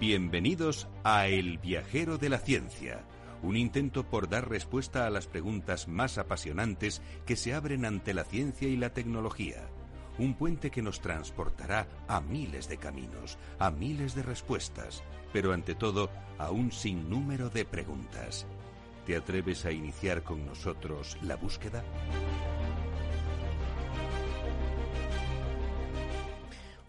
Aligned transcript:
Bienvenidos 0.00 0.86
a 1.02 1.26
El 1.26 1.58
viajero 1.58 2.18
de 2.18 2.28
la 2.28 2.38
ciencia, 2.38 3.00
un 3.42 3.56
intento 3.56 4.04
por 4.04 4.28
dar 4.28 4.48
respuesta 4.48 5.08
a 5.08 5.10
las 5.10 5.26
preguntas 5.26 5.88
más 5.88 6.18
apasionantes 6.18 7.02
que 7.26 7.34
se 7.34 7.52
abren 7.52 7.84
ante 7.84 8.14
la 8.14 8.22
ciencia 8.22 8.68
y 8.68 8.76
la 8.76 8.90
tecnología. 8.90 9.68
Un 10.16 10.34
puente 10.34 10.70
que 10.70 10.82
nos 10.82 11.00
transportará 11.00 11.88
a 12.06 12.20
miles 12.20 12.68
de 12.68 12.76
caminos, 12.76 13.38
a 13.58 13.72
miles 13.72 14.14
de 14.14 14.22
respuestas, 14.22 15.02
pero 15.32 15.52
ante 15.52 15.74
todo 15.74 16.10
a 16.38 16.52
un 16.52 16.70
sinnúmero 16.70 17.50
de 17.50 17.64
preguntas. 17.64 18.46
¿Te 19.04 19.16
atreves 19.16 19.64
a 19.64 19.72
iniciar 19.72 20.22
con 20.22 20.46
nosotros 20.46 21.18
la 21.22 21.34
búsqueda? 21.34 21.82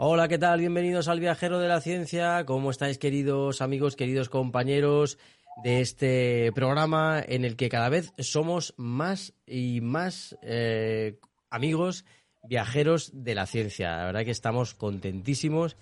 Hola, 0.02 0.30
¿qué 0.30 0.38
tal? 0.38 0.62
Bienvenidos 0.62 1.10
al 1.10 1.20
Viajero 1.20 1.60
de 1.60 1.68
la 1.68 1.82
Ciencia. 1.82 2.46
¿Cómo 2.46 2.72
estáis, 2.72 2.98
queridos 2.98 3.62
amigos, 3.62 3.98
queridos 3.98 4.30
compañeros 4.30 5.18
de 5.62 5.82
este 5.82 6.54
programa 6.56 7.22
en 7.28 7.44
el 7.44 7.58
que 7.58 7.68
cada 7.68 7.90
vez 7.90 8.14
somos 8.18 8.74
más 8.78 9.34
y 9.46 9.82
más 9.82 10.38
eh, 10.42 11.20
amigos 11.50 12.06
viajeros 12.44 13.12
de 13.14 13.36
la 13.36 13.46
ciencia? 13.46 13.98
La 13.98 14.06
verdad 14.06 14.24
que 14.24 14.32
estamos 14.32 14.74
contentísimos 14.74 15.76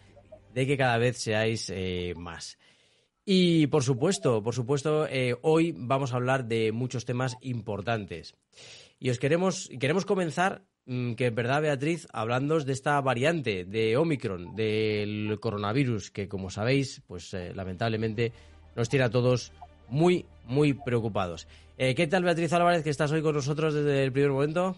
de 0.51 0.65
que 0.65 0.77
cada 0.77 0.97
vez 0.97 1.17
seáis 1.17 1.69
eh, 1.69 2.15
más. 2.17 2.57
Y 3.23 3.67
por 3.67 3.83
supuesto, 3.83 4.41
por 4.41 4.55
supuesto, 4.55 5.05
eh, 5.07 5.37
hoy 5.43 5.75
vamos 5.77 6.11
a 6.11 6.15
hablar 6.15 6.45
de 6.45 6.71
muchos 6.71 7.05
temas 7.05 7.37
importantes. 7.41 8.33
Y 8.97 9.11
os 9.11 9.19
queremos, 9.19 9.69
queremos 9.79 10.05
comenzar 10.05 10.65
que 10.87 11.27
es 11.27 11.35
verdad, 11.35 11.61
Beatriz, 11.61 12.07
hablando 12.13 12.57
de 12.59 12.71
esta 12.71 12.99
variante 13.01 13.65
de 13.65 13.97
Omicron, 13.97 14.55
del 14.55 15.37
coronavirus, 15.41 16.11
que 16.11 16.29
como 16.29 16.49
sabéis, 16.49 17.01
pues 17.07 17.33
eh, 17.33 17.51
lamentablemente 17.53 18.31
nos 18.75 18.87
tiene 18.87 19.05
a 19.05 19.09
todos 19.09 19.51
muy, 19.89 20.25
muy 20.45 20.73
preocupados. 20.73 21.47
Eh, 21.77 21.93
¿Qué 21.93 22.07
tal, 22.07 22.23
Beatriz 22.23 22.53
Álvarez, 22.53 22.83
que 22.83 22.89
estás 22.89 23.11
hoy 23.11 23.21
con 23.21 23.35
nosotros 23.35 23.73
desde 23.73 24.03
el 24.03 24.13
primer 24.13 24.31
momento? 24.31 24.77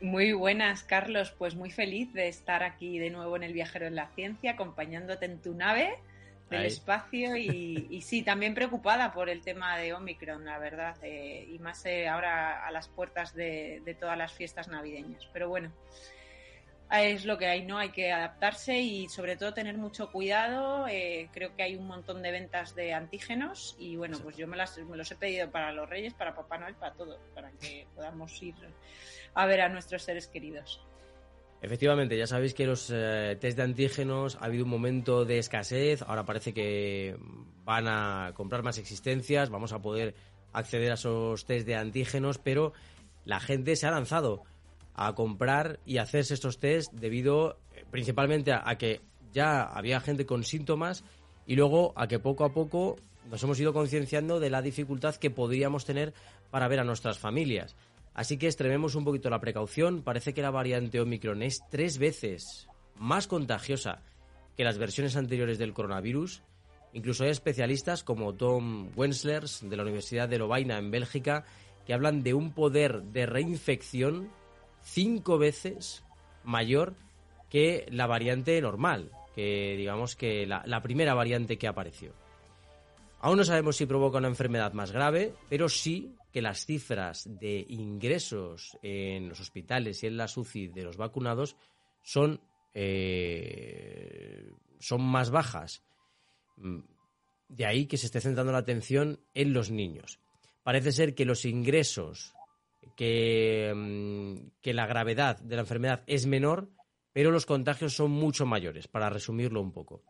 Muy 0.00 0.32
buenas, 0.32 0.82
Carlos. 0.82 1.32
Pues 1.38 1.54
muy 1.54 1.70
feliz 1.70 2.12
de 2.12 2.28
estar 2.28 2.64
aquí 2.64 2.98
de 2.98 3.10
nuevo 3.10 3.36
en 3.36 3.44
el 3.44 3.52
Viajero 3.52 3.86
en 3.86 3.94
la 3.94 4.08
Ciencia, 4.08 4.52
acompañándote 4.52 5.26
en 5.26 5.38
tu 5.38 5.54
nave 5.54 5.98
del 6.50 6.64
espacio 6.64 7.36
y, 7.36 8.00
sí, 8.02 8.22
también 8.22 8.54
preocupada 8.54 9.12
por 9.12 9.28
el 9.28 9.42
tema 9.42 9.78
de 9.78 9.92
Omicron, 9.92 10.44
la 10.44 10.58
verdad, 10.58 10.96
eh, 11.02 11.46
y 11.50 11.58
más 11.58 11.84
eh, 11.86 12.08
ahora 12.08 12.66
a 12.66 12.70
las 12.70 12.88
puertas 12.88 13.34
de, 13.34 13.96
todas 14.00 14.16
las 14.16 14.32
fiestas 14.32 14.68
navideñas. 14.68 15.28
Pero 15.32 15.48
bueno, 15.48 15.72
es 16.90 17.26
lo 17.26 17.36
que 17.36 17.46
hay, 17.46 17.66
¿no? 17.66 17.78
Hay 17.78 17.90
que 17.90 18.12
adaptarse 18.12 18.78
y 18.78 19.08
sobre 19.08 19.36
todo 19.36 19.52
tener 19.52 19.76
mucho 19.76 20.10
cuidado. 20.10 20.88
Eh, 20.88 21.28
creo 21.32 21.54
que 21.54 21.62
hay 21.62 21.76
un 21.76 21.86
montón 21.86 22.22
de 22.22 22.30
ventas 22.30 22.74
de 22.74 22.94
antígenos 22.94 23.76
y 23.78 23.96
bueno, 23.96 24.18
pues 24.22 24.36
yo 24.36 24.46
me, 24.46 24.56
las, 24.56 24.78
me 24.78 24.96
los 24.96 25.10
he 25.10 25.16
pedido 25.16 25.50
para 25.50 25.72
los 25.72 25.88
Reyes, 25.88 26.14
para 26.14 26.34
Papá 26.34 26.56
Noel, 26.58 26.76
para 26.76 26.94
todo, 26.94 27.18
para 27.34 27.50
que 27.52 27.86
podamos 27.94 28.42
ir 28.42 28.54
a 29.34 29.46
ver 29.46 29.60
a 29.60 29.68
nuestros 29.68 30.02
seres 30.02 30.28
queridos. 30.28 30.82
Efectivamente, 31.60 32.16
ya 32.16 32.26
sabéis 32.26 32.54
que 32.54 32.66
los 32.66 32.88
eh, 32.92 33.36
test 33.40 33.56
de 33.56 33.64
antígenos 33.64 34.36
ha 34.36 34.44
habido 34.44 34.64
un 34.64 34.70
momento 34.70 35.24
de 35.24 35.38
escasez, 35.38 36.02
ahora 36.02 36.24
parece 36.24 36.54
que 36.54 37.16
van 37.64 37.88
a 37.88 38.32
comprar 38.34 38.62
más 38.62 38.78
existencias, 38.78 39.50
vamos 39.50 39.72
a 39.72 39.82
poder 39.82 40.14
acceder 40.52 40.92
a 40.92 40.94
esos 40.94 41.44
test 41.46 41.66
de 41.66 41.74
antígenos, 41.74 42.38
pero 42.38 42.72
la 43.24 43.40
gente 43.40 43.74
se 43.74 43.88
ha 43.88 43.90
lanzado 43.90 44.44
a 44.94 45.14
comprar 45.14 45.80
y 45.84 45.98
hacerse 45.98 46.34
estos 46.34 46.58
test 46.58 46.92
debido 46.92 47.58
eh, 47.74 47.84
principalmente 47.90 48.52
a, 48.52 48.62
a 48.64 48.78
que 48.78 49.00
ya 49.32 49.62
había 49.62 50.00
gente 50.00 50.26
con 50.26 50.44
síntomas 50.44 51.02
y 51.44 51.56
luego 51.56 51.92
a 51.96 52.06
que 52.06 52.20
poco 52.20 52.44
a 52.44 52.52
poco 52.52 52.96
nos 53.28 53.42
hemos 53.42 53.58
ido 53.58 53.72
concienciando 53.72 54.38
de 54.38 54.50
la 54.50 54.62
dificultad 54.62 55.16
que 55.16 55.30
podríamos 55.30 55.84
tener 55.84 56.14
para 56.50 56.68
ver 56.68 56.80
a 56.80 56.84
nuestras 56.84 57.18
familias. 57.18 57.76
Así 58.18 58.36
que 58.36 58.46
extrememos 58.46 58.96
un 58.96 59.04
poquito 59.04 59.30
la 59.30 59.38
precaución. 59.38 60.02
Parece 60.02 60.34
que 60.34 60.42
la 60.42 60.50
variante 60.50 61.00
Omicron 61.00 61.40
es 61.40 61.60
tres 61.70 61.98
veces 61.98 62.66
más 62.96 63.28
contagiosa 63.28 64.02
que 64.56 64.64
las 64.64 64.76
versiones 64.76 65.14
anteriores 65.14 65.56
del 65.56 65.72
coronavirus. 65.72 66.42
Incluso 66.94 67.22
hay 67.22 67.30
especialistas 67.30 68.02
como 68.02 68.34
Tom 68.34 68.90
Wenslers 68.96 69.60
de 69.62 69.76
la 69.76 69.84
Universidad 69.84 70.28
de 70.28 70.38
Lovaina 70.38 70.78
en 70.78 70.90
Bélgica 70.90 71.44
que 71.86 71.94
hablan 71.94 72.24
de 72.24 72.34
un 72.34 72.50
poder 72.50 73.04
de 73.04 73.24
reinfección 73.24 74.32
cinco 74.82 75.38
veces 75.38 76.02
mayor 76.42 76.94
que 77.48 77.86
la 77.88 78.08
variante 78.08 78.60
normal, 78.60 79.12
que 79.36 79.76
digamos 79.76 80.16
que 80.16 80.44
la, 80.44 80.64
la 80.66 80.82
primera 80.82 81.14
variante 81.14 81.56
que 81.56 81.68
apareció. 81.68 82.10
Aún 83.20 83.38
no 83.38 83.44
sabemos 83.44 83.76
si 83.76 83.86
provoca 83.86 84.18
una 84.18 84.26
enfermedad 84.26 84.72
más 84.72 84.90
grave, 84.90 85.34
pero 85.48 85.68
sí 85.68 86.17
que 86.32 86.42
las 86.42 86.66
cifras 86.66 87.26
de 87.40 87.64
ingresos 87.68 88.76
en 88.82 89.28
los 89.28 89.40
hospitales 89.40 90.02
y 90.02 90.06
en 90.06 90.16
la 90.16 90.26
UCI 90.34 90.68
de 90.68 90.82
los 90.82 90.96
vacunados 90.96 91.56
son, 92.02 92.40
eh, 92.74 94.52
son 94.78 95.02
más 95.02 95.30
bajas. 95.30 95.82
Mm, 96.56 96.80
de 97.48 97.66
ahí 97.66 97.86
que 97.86 97.96
se 97.96 98.06
esté 98.06 98.20
centrando 98.20 98.52
la 98.52 98.58
atención 98.58 99.20
en 99.34 99.52
los 99.52 99.70
niños. 99.70 100.20
Parece 100.62 100.92
ser 100.92 101.14
que 101.14 101.24
los 101.24 101.44
ingresos, 101.46 102.34
que, 102.94 103.72
mm, 103.74 104.60
que 104.60 104.74
la 104.74 104.86
gravedad 104.86 105.38
de 105.40 105.56
la 105.56 105.62
enfermedad 105.62 106.02
es 106.06 106.26
menor, 106.26 106.68
pero 107.12 107.30
los 107.30 107.46
contagios 107.46 107.94
son 107.94 108.10
mucho 108.10 108.44
mayores, 108.44 108.86
para 108.86 109.08
resumirlo 109.08 109.62
un 109.62 109.72
poco. 109.72 110.02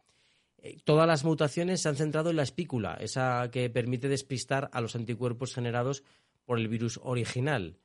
Eh, 0.60 0.78
todas 0.84 1.06
las 1.06 1.24
mutaciones 1.24 1.82
se 1.82 1.88
han 1.88 1.96
centrado 1.96 2.30
en 2.30 2.36
la 2.36 2.42
espícula, 2.42 2.94
esa 3.00 3.50
que 3.50 3.70
permite 3.70 4.08
despistar 4.08 4.69
a 4.72 4.80
los 4.80 4.96
anticuerpos 4.96 5.54
generados 5.54 6.02
por 6.44 6.58
el 6.58 6.69
virus 6.69 6.98
original, 7.02 7.76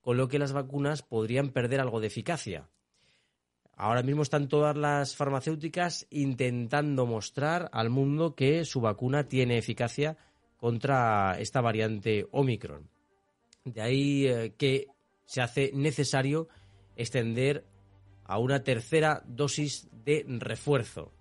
con 0.00 0.16
lo 0.16 0.28
que 0.28 0.38
las 0.38 0.52
vacunas 0.52 1.02
podrían 1.02 1.50
perder 1.50 1.80
algo 1.80 2.00
de 2.00 2.06
eficacia. 2.06 2.68
Ahora 3.74 4.02
mismo 4.02 4.22
están 4.22 4.48
todas 4.48 4.76
las 4.76 5.16
farmacéuticas 5.16 6.06
intentando 6.10 7.06
mostrar 7.06 7.68
al 7.72 7.90
mundo 7.90 8.34
que 8.34 8.64
su 8.64 8.80
vacuna 8.80 9.28
tiene 9.28 9.58
eficacia 9.58 10.16
contra 10.56 11.36
esta 11.40 11.60
variante 11.60 12.26
Omicron. 12.30 12.88
De 13.64 13.80
ahí 13.80 14.26
eh, 14.26 14.54
que 14.56 14.86
se 15.24 15.40
hace 15.40 15.70
necesario 15.74 16.48
extender 16.96 17.64
a 18.24 18.38
una 18.38 18.62
tercera 18.62 19.22
dosis 19.26 19.88
de 20.04 20.24
refuerzo. 20.28 21.12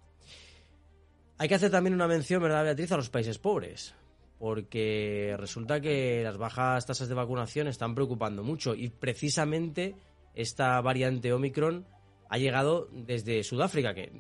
Hay 1.42 1.48
que 1.48 1.56
hacer 1.56 1.72
también 1.72 1.96
una 1.96 2.08
mención, 2.08 2.40
¿verdad, 2.44 2.64
Beatriz?, 2.64 2.92
a 2.92 2.98
los 2.98 3.10
países 3.10 3.40
pobres, 3.40 3.96
porque 4.38 5.36
resulta 5.40 5.82
que 5.82 6.22
las 6.24 6.38
bajas 6.38 6.86
tasas 6.86 7.10
de 7.10 7.16
vacunación 7.16 7.68
están 7.68 7.96
preocupando 7.96 8.44
mucho 8.44 8.76
y 8.76 8.90
precisamente 8.90 9.96
esta 10.36 10.80
variante 10.82 11.34
Omicron 11.34 11.84
ha 12.30 12.38
llegado 12.38 12.90
desde 12.92 13.44
Sudáfrica, 13.44 13.96
que 13.96 14.04
eh, 14.04 14.12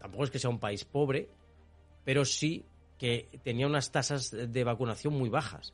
tampoco 0.00 0.24
es 0.24 0.30
que 0.32 0.40
sea 0.40 0.50
un 0.50 0.58
país 0.58 0.84
pobre, 0.84 1.28
pero 2.04 2.24
sí 2.24 2.64
que 2.98 3.28
tenía 3.44 3.68
unas 3.68 3.92
tasas 3.92 4.32
de 4.32 4.64
vacunación 4.64 5.14
muy 5.14 5.28
bajas. 5.28 5.72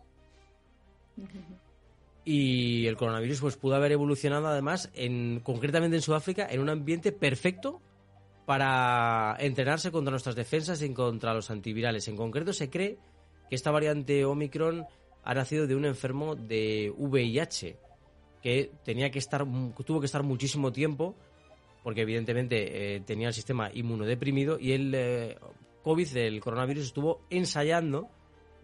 Y 2.27 2.87
el 2.87 2.99
coronavirus 2.99 3.41
pues 3.41 3.57
pudo 3.57 3.77
haber 3.77 3.93
evolucionado 3.93 4.49
además 4.49 4.91
en 4.93 5.41
concretamente 5.41 5.97
en 5.97 6.03
Sudáfrica 6.03 6.47
en 6.51 6.61
un 6.61 6.69
ambiente 6.69 7.11
perfecto 7.11 7.81
para 8.49 9.37
entrenarse 9.41 9.93
contra 9.93 10.11
nuestras 10.11 10.35
defensas 10.35 10.81
y 10.81 10.91
contra 10.95 11.35
los 11.35 11.51
antivirales. 11.51 12.09
En 12.09 12.17
concreto, 12.17 12.55
se 12.55 12.71
cree 12.71 12.97
que 13.51 13.55
esta 13.55 13.71
variante 13.71 14.25
Omicron 14.25 14.87
ha 15.23 15.35
nacido 15.35 15.67
de 15.67 15.77
un 15.77 15.85
enfermo 15.85 16.35
de 16.35 16.91
VIH 16.97 17.77
que 18.43 18.73
tenía 18.87 19.11
que 19.11 19.19
estar, 19.19 19.45
tuvo 19.85 20.01
que 20.01 20.07
estar 20.07 20.23
muchísimo 20.23 20.73
tiempo 20.73 21.15
porque 21.83 22.01
evidentemente 22.01 22.95
eh, 22.97 23.01
tenía 23.01 23.29
el 23.29 23.35
sistema 23.35 23.71
inmunodeprimido 23.71 24.59
y 24.59 24.73
el 24.73 24.95
eh, 24.95 25.37
COVID, 25.83 26.17
el 26.17 26.41
coronavirus, 26.41 26.85
estuvo 26.87 27.21
ensayando 27.29 28.09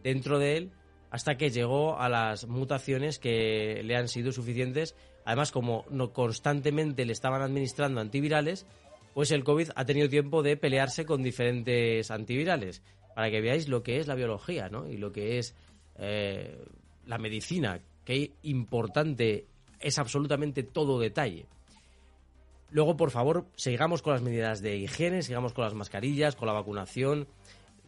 dentro 0.03 0.39
de 0.39 0.57
él 0.57 0.73
hasta 1.11 1.37
que 1.37 1.51
llegó 1.51 1.99
a 1.99 2.09
las 2.09 2.47
mutaciones 2.47 3.19
que 3.19 3.83
le 3.85 3.97
han 3.97 4.09
sido 4.09 4.33
suficientes. 4.33 4.97
Además, 5.27 5.53
como 5.53 5.85
no 5.91 6.15
constantemente 6.15 7.05
le 7.05 7.13
estaban 7.13 7.43
administrando 7.43 8.01
antivirales, 8.01 8.67
pues 9.15 9.31
el 9.31 9.45
COVID 9.45 9.71
ha 9.77 9.85
tenido 9.85 10.09
tiempo 10.09 10.43
de 10.43 10.57
pelearse 10.57 11.07
con 11.07 11.23
diferentes 11.23 12.11
antivirales, 12.11 12.83
para 13.15 13.31
que 13.31 13.41
veáis 13.41 13.69
lo 13.69 13.83
que 13.83 13.99
es 13.99 14.09
la 14.09 14.17
biología, 14.17 14.69
¿no? 14.69 14.89
Y 14.89 14.97
lo 14.97 15.13
que 15.13 15.39
es 15.39 15.55
eh, 15.97 16.63
la 17.07 17.19
medicina, 17.19 17.81
que 18.05 18.33
importante 18.43 19.47
es 19.79 19.99
absolutamente 19.99 20.65
todo 20.65 20.99
detalle. 20.99 21.47
Luego, 22.71 22.97
por 22.97 23.13
favor, 23.13 23.47
sigamos 23.55 24.03
con 24.03 24.15
las 24.15 24.23
medidas 24.23 24.61
de 24.61 24.77
higiene, 24.79 25.23
sigamos 25.23 25.53
con 25.53 25.65
las 25.65 25.75
mascarillas, 25.75 26.35
con 26.35 26.49
la 26.49 26.55
vacunación, 26.55 27.29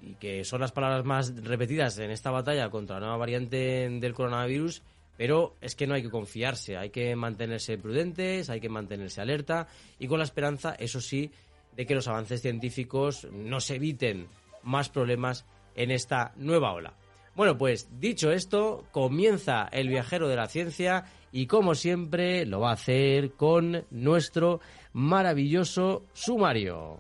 y 0.01 0.15
que 0.15 0.45
son 0.45 0.61
las 0.61 0.71
palabras 0.71 1.05
más 1.05 1.35
repetidas 1.43 1.99
en 1.99 2.13
esta 2.13 2.31
batalla 2.31 2.71
contra 2.71 2.97
la 2.97 3.07
nueva 3.07 3.17
variante 3.17 3.89
del 3.91 4.15
coronavirus, 4.15 4.83
pero 5.17 5.57
es 5.61 5.75
que 5.75 5.87
no 5.87 5.95
hay 5.95 6.03
que 6.03 6.11
confiarse, 6.11 6.77
hay 6.77 6.91
que 6.91 7.15
mantenerse 7.17 7.79
prudentes, 7.79 8.51
hay 8.51 8.61
que 8.61 8.69
mantenerse 8.69 9.21
alerta 9.21 9.67
y 9.99 10.07
con 10.09 10.19
la 10.19 10.25
esperanza, 10.25 10.75
eso 10.79 11.01
sí, 11.01 11.31
de 11.75 11.87
que 11.87 11.95
los 11.95 12.09
avances 12.09 12.43
científicos 12.43 13.27
nos 13.33 13.71
eviten 13.71 14.29
más 14.63 14.89
problemas 14.89 15.45
en 15.75 15.91
esta 15.91 16.33
nueva 16.37 16.73
ola. 16.73 16.95
Bueno, 17.35 17.59
pues 17.59 18.01
dicho 18.01 18.33
esto, 18.33 18.87
comienza 18.93 19.69
el 19.71 19.89
viajero 19.89 20.27
de 20.29 20.37
la 20.37 20.49
ciencia 20.49 21.05
y 21.33 21.47
como 21.47 21.75
siempre 21.75 22.47
lo 22.47 22.61
va 22.61 22.71
a 22.71 22.75
hacer 22.75 23.33
con 23.33 23.85
nuestro 23.91 24.61
maravilloso 24.95 26.07
sumario. 26.15 26.99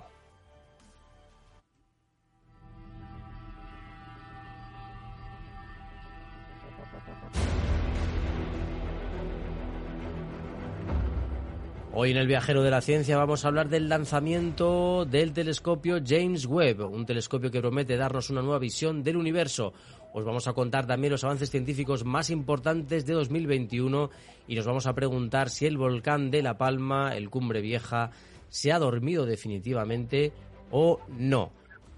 Hoy 11.98 12.10
en 12.10 12.18
el 12.18 12.26
Viajero 12.26 12.62
de 12.62 12.70
la 12.70 12.82
Ciencia 12.82 13.16
vamos 13.16 13.42
a 13.42 13.48
hablar 13.48 13.70
del 13.70 13.88
lanzamiento 13.88 15.06
del 15.06 15.32
telescopio 15.32 15.98
James 16.06 16.44
Webb, 16.44 16.82
un 16.92 17.06
telescopio 17.06 17.50
que 17.50 17.62
promete 17.62 17.96
darnos 17.96 18.28
una 18.28 18.42
nueva 18.42 18.58
visión 18.58 19.02
del 19.02 19.16
universo. 19.16 19.72
Os 20.12 20.22
vamos 20.22 20.46
a 20.46 20.52
contar 20.52 20.86
también 20.86 21.12
los 21.12 21.24
avances 21.24 21.50
científicos 21.50 22.04
más 22.04 22.28
importantes 22.28 23.06
de 23.06 23.14
2021 23.14 24.10
y 24.46 24.56
nos 24.56 24.66
vamos 24.66 24.86
a 24.86 24.92
preguntar 24.92 25.48
si 25.48 25.64
el 25.64 25.78
volcán 25.78 26.30
de 26.30 26.42
La 26.42 26.58
Palma, 26.58 27.16
el 27.16 27.30
Cumbre 27.30 27.62
Vieja, 27.62 28.10
se 28.50 28.72
ha 28.72 28.78
dormido 28.78 29.24
definitivamente 29.24 30.34
o 30.70 31.00
no. 31.16 31.50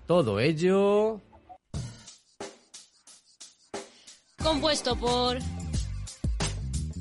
Todo 0.07 0.39
ello... 0.39 1.21
Compuesto 4.41 4.95
por 4.95 5.39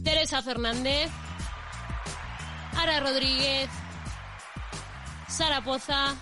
Teresa 0.04 0.42
Fernández. 0.42 1.12
Ara 2.88 3.02
Rodríguez, 3.02 3.70
Sara 5.28 5.62
Poza, 5.62 6.16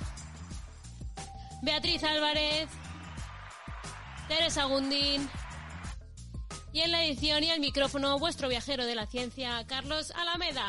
Beatriz 1.61 2.03
Álvarez, 2.03 2.67
Teresa 4.27 4.65
Gundín 4.65 5.29
y 6.73 6.79
en 6.81 6.91
la 6.91 7.05
edición 7.05 7.43
y 7.43 7.51
el 7.51 7.59
micrófono 7.59 8.17
vuestro 8.17 8.49
viajero 8.49 8.83
de 8.87 8.95
la 8.95 9.05
ciencia, 9.05 9.63
Carlos 9.67 10.11
Alameda. 10.15 10.65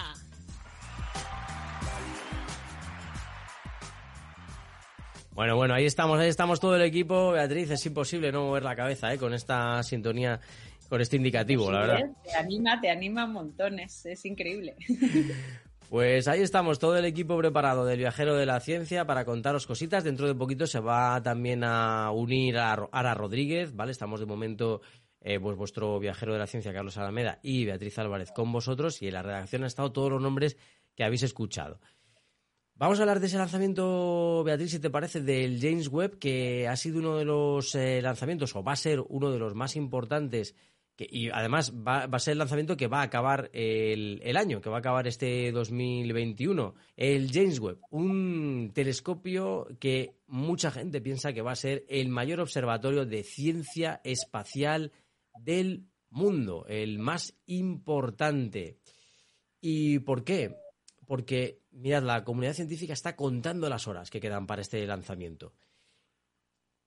Bueno, 5.30 5.56
bueno, 5.56 5.72
ahí 5.72 5.86
estamos, 5.86 6.20
ahí 6.20 6.28
estamos 6.28 6.60
todo 6.60 6.76
el 6.76 6.82
equipo. 6.82 7.30
Beatriz, 7.30 7.70
es 7.70 7.86
imposible 7.86 8.30
no 8.32 8.44
mover 8.44 8.64
la 8.64 8.76
cabeza 8.76 9.14
¿eh? 9.14 9.18
con 9.18 9.32
esta 9.32 9.82
sintonía, 9.82 10.40
con 10.90 11.00
este 11.00 11.16
indicativo, 11.16 11.72
la 11.72 11.80
verdad. 11.80 12.00
Te 12.22 12.34
anima, 12.36 12.80
te 12.82 12.90
anima 12.90 13.26
montones, 13.26 14.04
es 14.04 14.26
increíble. 14.26 14.76
Pues 15.88 16.26
ahí 16.26 16.40
estamos, 16.42 16.80
todo 16.80 16.96
el 16.96 17.04
equipo 17.04 17.38
preparado 17.38 17.84
del 17.84 17.98
Viajero 17.98 18.34
de 18.34 18.44
la 18.44 18.58
Ciencia 18.58 19.06
para 19.06 19.24
contaros 19.24 19.68
cositas. 19.68 20.02
Dentro 20.02 20.26
de 20.26 20.34
poquito 20.34 20.66
se 20.66 20.80
va 20.80 21.22
también 21.22 21.62
a 21.62 22.10
unir 22.10 22.58
a 22.58 22.72
Ara 22.90 23.14
Rodríguez, 23.14 23.72
¿vale? 23.72 23.92
Estamos 23.92 24.18
de 24.18 24.26
momento, 24.26 24.80
eh, 25.20 25.38
pues 25.38 25.56
vuestro 25.56 26.00
Viajero 26.00 26.32
de 26.32 26.40
la 26.40 26.48
Ciencia, 26.48 26.72
Carlos 26.72 26.98
Alameda 26.98 27.38
y 27.40 27.64
Beatriz 27.64 27.96
Álvarez 28.00 28.32
con 28.32 28.50
vosotros 28.50 29.00
y 29.00 29.06
en 29.06 29.14
la 29.14 29.22
redacción 29.22 29.62
han 29.62 29.68
estado 29.68 29.92
todos 29.92 30.10
los 30.10 30.20
nombres 30.20 30.56
que 30.96 31.04
habéis 31.04 31.22
escuchado. 31.22 31.78
Vamos 32.74 32.98
a 32.98 33.02
hablar 33.02 33.20
de 33.20 33.28
ese 33.28 33.38
lanzamiento, 33.38 34.42
Beatriz, 34.44 34.72
si 34.72 34.80
te 34.80 34.90
parece, 34.90 35.20
del 35.20 35.60
James 35.60 35.86
Webb, 35.86 36.18
que 36.18 36.66
ha 36.66 36.74
sido 36.74 36.98
uno 36.98 37.16
de 37.16 37.24
los 37.24 37.76
eh, 37.76 38.02
lanzamientos, 38.02 38.56
o 38.56 38.64
va 38.64 38.72
a 38.72 38.76
ser 38.76 39.04
uno 39.08 39.30
de 39.30 39.38
los 39.38 39.54
más 39.54 39.76
importantes 39.76 40.56
y 40.98 41.28
además 41.28 41.74
va, 41.74 42.04
a 42.04 42.18
ser 42.18 42.32
el 42.32 42.38
lanzamiento 42.38 42.76
que 42.76 42.86
va 42.86 43.00
a 43.00 43.04
acabar 43.04 43.50
el, 43.52 44.20
el, 44.22 44.36
año, 44.36 44.60
que 44.60 44.70
va 44.70 44.76
a 44.76 44.78
acabar 44.78 45.06
este 45.06 45.52
2021. 45.52 46.74
El 46.96 47.30
James 47.30 47.60
Webb, 47.60 47.80
un 47.90 48.70
telescopio 48.72 49.68
que 49.78 50.16
mucha 50.26 50.70
gente 50.70 51.00
piensa 51.02 51.32
que 51.32 51.42
va 51.42 51.52
a 51.52 51.56
ser 51.56 51.84
el 51.88 52.08
mayor 52.08 52.40
observatorio 52.40 53.04
de 53.04 53.24
ciencia 53.24 54.00
espacial 54.04 54.92
del 55.38 55.86
mundo, 56.08 56.64
el 56.68 56.98
más 56.98 57.34
importante. 57.44 58.78
¿Y 59.60 59.98
por 60.00 60.24
qué? 60.24 60.56
Porque, 61.06 61.62
mirad, 61.70 62.02
la 62.02 62.24
comunidad 62.24 62.54
científica 62.54 62.94
está 62.94 63.16
contando 63.16 63.68
las 63.68 63.86
horas 63.86 64.10
que 64.10 64.20
quedan 64.20 64.46
para 64.46 64.62
este 64.62 64.84
lanzamiento. 64.86 65.52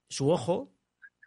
Su 0.10 0.30
ojo 0.32 0.74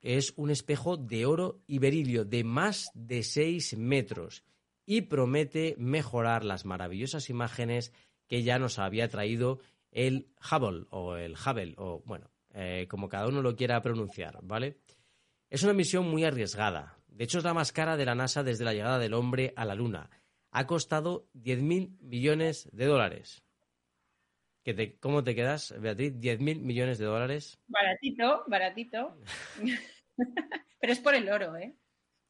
es 0.03 0.35
un 0.37 0.51
espejo 0.51 0.97
de 0.97 1.25
oro 1.27 1.63
y 1.67 1.79
berilio 1.79 2.25
de 2.25 2.45
más 2.45 2.91
de 2.95 3.23
6 3.23 3.79
metros 3.79 4.45
y 4.85 5.03
promete 5.03 5.77
mejorar 5.79 6.45
las 6.45 6.65
maravillosas 6.65 7.31
imágenes 7.31 7.93
que 8.27 8.43
ya 8.43 8.59
nos 8.59 8.79
había 8.79 9.09
traído 9.09 9.61
el 9.93 10.29
Hubble 10.51 10.87
o 10.91 11.17
el 11.17 11.35
Hubble 11.35 11.75
o 11.77 12.03
bueno, 12.05 12.31
eh, 12.53 12.87
como 12.89 13.09
cada 13.09 13.29
uno 13.29 13.43
lo 13.43 13.55
quiera 13.55 13.81
pronunciar, 13.81 14.41
¿vale? 14.43 14.79
Es 15.49 15.63
una 15.63 15.73
misión 15.73 16.11
muy 16.11 16.25
arriesgada. 16.25 16.99
De 17.07 17.25
hecho, 17.25 17.39
es 17.39 17.45
la 17.45 17.55
más 17.55 17.73
cara 17.73 17.97
de 17.97 18.07
la 18.07 18.15
NASA 18.15 18.43
desde 18.43 18.65
la 18.65 18.73
llegada 18.73 18.99
del 18.99 19.15
hombre 19.15 19.53
a 19.55 19.65
la 19.65 19.75
Luna. 19.75 20.11
Ha 20.51 20.67
costado 20.67 21.29
10.000 21.35 21.99
millones 22.01 22.69
de 22.73 22.87
dólares. 22.87 23.42
¿Cómo 25.01 25.25
te 25.25 25.35
quedas, 25.35 25.75
Beatriz? 25.81 26.15
¿10.000 26.15 26.61
millones 26.61 26.99
de 26.99 27.07
dólares? 27.07 27.59
Baratito, 27.67 28.45
baratito. 28.47 29.19
Pero 30.81 30.93
es 30.93 31.01
por 31.01 31.15
el 31.15 31.29
oro, 31.29 31.57
¿eh? 31.57 31.75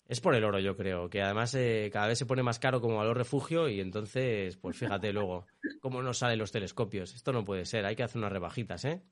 Es 0.07 0.21
por 0.21 0.35
el 0.35 0.45
oro, 0.45 0.59
yo 0.59 0.77
creo, 0.77 1.09
que 1.09 1.23
además 1.23 1.55
eh, 1.55 1.91
cada 1.93 2.09
vez 2.09 2.19
se 2.19 2.27
pone 2.27 2.43
más 2.43 2.59
caro 2.59 2.81
como 2.81 2.97
valor 2.97 3.17
refugio 3.17 3.69
y 3.69 3.81
entonces, 3.81 4.57
pues 4.57 4.77
fíjate 4.77 5.13
luego 5.13 5.47
cómo 5.81 6.03
nos 6.03 6.19
salen 6.19 6.39
los 6.39 6.53
telescopios. 6.53 7.15
Esto 7.15 7.33
no 7.33 7.45
puede 7.45 7.65
ser, 7.65 7.85
hay 7.85 7.97
que 7.97 8.03
hacer 8.03 8.19
unas 8.19 8.33
rebajitas, 8.33 8.85
¿eh? 8.85 9.03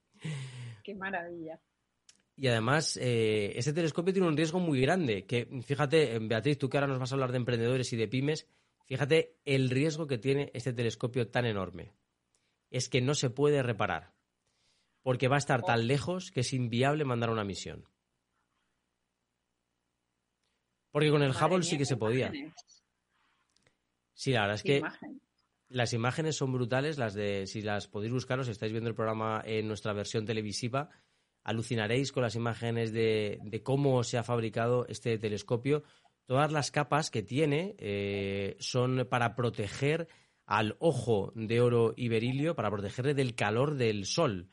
Qué 0.83 0.95
maravilla. 0.95 1.61
Y 2.37 2.49
además, 2.49 2.99
eh, 3.01 3.53
este 3.55 3.73
telescopio 3.73 4.13
tiene 4.13 4.29
un 4.29 4.37
riesgo 4.37 4.61
muy 4.61 4.81
grande, 4.81 5.27
que 5.27 5.47
fíjate, 5.63 6.19
Beatriz, 6.21 6.59
tú 6.59 6.69
que 6.69 6.79
ahora 6.79 6.89
nos 6.89 6.99
vas 6.99 7.13
a 7.13 7.15
hablar 7.15 7.33
de 7.33 7.37
emprendedores 7.37 7.93
y 7.93 7.97
de 7.97 8.09
pymes, 8.09 8.49
fíjate 8.87 9.37
el 9.45 9.71
riesgo 9.71 10.07
que 10.07 10.19
tiene 10.19 10.51
este 10.55 10.73
telescopio 10.73 11.29
tan 11.29 11.45
enorme 11.45 11.95
es 12.71 12.89
que 12.89 13.01
no 13.01 13.15
se 13.15 13.31
puede 13.31 13.63
reparar, 13.63 14.15
porque 15.03 15.29
va 15.29 15.37
a 15.37 15.39
estar 15.39 15.63
tan 15.63 15.81
oh. 15.81 15.83
lejos 15.83 16.31
que 16.31 16.41
es 16.41 16.53
inviable 16.53 17.05
mandar 17.05 17.31
una 17.31 17.45
misión. 17.45 17.89
Porque 20.91 21.11
con 21.11 21.23
el 21.23 21.31
Hubble 21.31 21.63
sí 21.63 21.79
que 21.79 21.85
se 21.85 21.97
podía. 21.97 22.33
Sí, 24.13 24.33
la 24.33 24.41
verdad 24.43 24.57
es 24.57 24.63
que 24.63 24.83
las 25.69 25.93
imágenes 25.93 26.37
son 26.37 26.53
brutales, 26.53 26.99
las 26.99 27.15
de 27.15 27.47
si 27.47 27.63
las 27.63 27.87
podéis 27.87 28.13
buscar, 28.13 28.45
si 28.45 28.51
estáis 28.51 28.73
viendo 28.73 28.91
el 28.91 28.97
programa 28.97 29.41
en 29.45 29.69
nuestra 29.69 29.93
versión 29.93 30.27
televisiva, 30.27 30.91
alucinaréis 31.45 32.13
con 32.13 32.25
las 32.25 32.35
imágenes 32.35 32.93
de, 32.93 33.61
cómo 33.63 34.03
se 34.03 34.19
ha 34.19 34.25
fabricado 34.25 34.85
este 34.89 35.17
telescopio. 35.19 35.85
Todas 36.27 36.53
las 36.53 36.71
capas 36.71 37.11
que 37.11 37.23
tiene 37.23 37.77
eh, 37.79 38.57
son 38.59 39.07
para 39.09 39.35
proteger 39.35 40.09
al 40.51 40.75
ojo 40.81 41.33
de 41.37 41.61
oro 41.61 41.95
y 41.97 42.09
berilio 42.09 42.57
para 42.57 42.73
protegerle 42.73 43.15
del 43.15 43.37
calor 43.37 43.77
del 43.77 44.05
sol. 44.05 44.49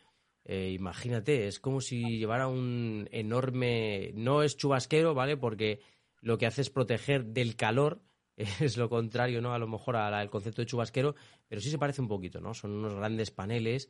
Eh, 0.45 0.69
imagínate, 0.69 1.47
es 1.47 1.59
como 1.59 1.81
si 1.81 2.19
llevara 2.19 2.47
un 2.47 3.09
enorme. 3.11 4.11
No 4.13 4.43
es 4.43 4.57
chubasquero, 4.57 5.15
¿vale? 5.15 5.37
Porque 5.37 5.81
lo 6.21 6.37
que 6.37 6.45
hace 6.45 6.61
es 6.61 6.69
proteger 6.69 7.25
del 7.25 7.55
calor. 7.55 8.03
Es 8.61 8.77
lo 8.77 8.87
contrario, 8.87 9.41
¿no? 9.41 9.55
A 9.55 9.57
lo 9.57 9.67
mejor 9.67 9.95
al 9.95 10.29
concepto 10.29 10.61
de 10.61 10.67
chubasquero, 10.67 11.15
pero 11.47 11.59
sí 11.59 11.71
se 11.71 11.79
parece 11.79 12.03
un 12.03 12.07
poquito, 12.07 12.39
¿no? 12.39 12.53
Son 12.53 12.69
unos 12.69 12.93
grandes 12.93 13.31
paneles 13.31 13.89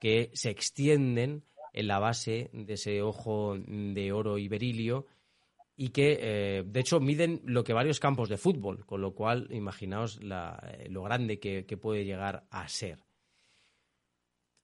que 0.00 0.32
se 0.34 0.50
extienden 0.50 1.44
en 1.72 1.86
la 1.86 2.00
base 2.00 2.50
de 2.52 2.74
ese 2.74 3.00
ojo 3.00 3.56
de 3.56 4.10
oro 4.10 4.38
y 4.38 4.48
berilio 4.48 5.06
y 5.76 5.90
que 5.90 6.18
eh, 6.20 6.62
de 6.64 6.80
hecho 6.80 7.00
miden 7.00 7.40
lo 7.44 7.64
que 7.64 7.72
varios 7.72 8.00
campos 8.00 8.28
de 8.28 8.36
fútbol, 8.36 8.86
con 8.86 9.00
lo 9.00 9.14
cual 9.14 9.48
imaginaos 9.50 10.20
eh, 10.22 10.88
lo 10.88 11.02
grande 11.02 11.40
que, 11.40 11.64
puede 11.76 12.04
llegar 12.04 12.46
a 12.50 12.68
ser. 12.68 13.00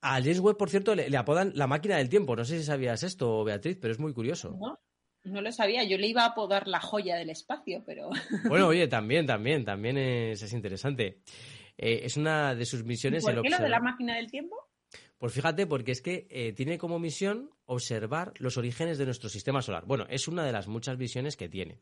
A 0.02 0.14
James 0.22 0.40
Webb, 0.40 0.56
por 0.56 0.70
cierto, 0.70 0.94
le, 0.94 1.14
apodan 1.16 1.52
la 1.54 1.66
máquina 1.66 1.96
del 1.96 2.08
tiempo. 2.08 2.36
No 2.36 2.44
sé 2.44 2.58
si 2.58 2.64
sabías 2.64 3.02
esto, 3.02 3.44
Beatriz, 3.44 3.76
pero 3.80 3.92
es 3.92 3.98
muy 3.98 4.14
curioso. 4.14 4.56
No, 4.58 4.78
no 5.24 5.42
lo 5.42 5.52
sabía. 5.52 5.84
Yo 5.84 5.98
le 5.98 6.06
iba 6.06 6.22
a 6.22 6.28
apodar 6.28 6.68
la 6.68 6.80
joya 6.80 7.16
del 7.16 7.30
espacio, 7.30 7.82
pero. 7.84 8.08
Bueno, 8.48 8.68
oye, 8.68 8.88
también, 8.88 9.26
también, 9.26 9.64
también 9.64 9.98
es, 9.98 10.52
interesante. 10.52 11.20
Eh, 11.76 12.00
es 12.04 12.16
una 12.16 12.54
de 12.54 12.64
sus 12.64 12.84
misiones. 12.84 13.24
¿Por 13.24 13.42
qué 13.42 13.50
lo 13.50 13.58
de 13.58 13.68
la 13.68 13.80
máquina 13.80 14.16
del 14.16 14.30
tiempo? 14.30 14.56
Pues 15.20 15.34
fíjate, 15.34 15.66
porque 15.66 15.92
es 15.92 16.00
que 16.00 16.26
eh, 16.30 16.54
tiene 16.54 16.78
como 16.78 16.98
misión 16.98 17.50
observar 17.66 18.32
los 18.38 18.56
orígenes 18.56 18.96
de 18.96 19.04
nuestro 19.04 19.28
sistema 19.28 19.60
solar. 19.60 19.84
Bueno, 19.84 20.06
es 20.08 20.28
una 20.28 20.46
de 20.46 20.52
las 20.52 20.66
muchas 20.66 20.96
visiones 20.96 21.36
que 21.36 21.50
tiene. 21.50 21.78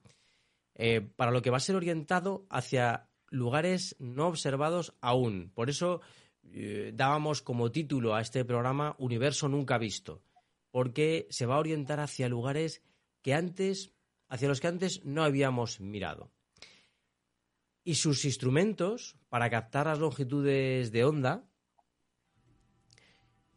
Eh, 0.74 1.00
para 1.00 1.30
lo 1.30 1.40
que 1.40 1.50
va 1.50 1.58
a 1.58 1.60
ser 1.60 1.76
orientado 1.76 2.48
hacia 2.50 3.08
lugares 3.30 3.94
no 4.00 4.26
observados 4.26 4.92
aún. 5.00 5.52
Por 5.54 5.70
eso 5.70 6.00
eh, 6.42 6.90
dábamos 6.92 7.40
como 7.40 7.70
título 7.70 8.16
a 8.16 8.22
este 8.22 8.44
programa 8.44 8.96
Universo 8.98 9.48
Nunca 9.48 9.78
Visto, 9.78 10.20
porque 10.72 11.28
se 11.30 11.46
va 11.46 11.54
a 11.54 11.60
orientar 11.60 12.00
hacia 12.00 12.28
lugares 12.28 12.82
que 13.22 13.34
antes, 13.34 13.92
hacia 14.28 14.48
los 14.48 14.60
que 14.60 14.66
antes 14.66 15.04
no 15.04 15.22
habíamos 15.22 15.78
mirado. 15.78 16.32
Y 17.84 17.94
sus 17.94 18.24
instrumentos 18.24 19.16
para 19.28 19.48
captar 19.48 19.86
las 19.86 20.00
longitudes 20.00 20.90
de 20.90 21.04
onda 21.04 21.47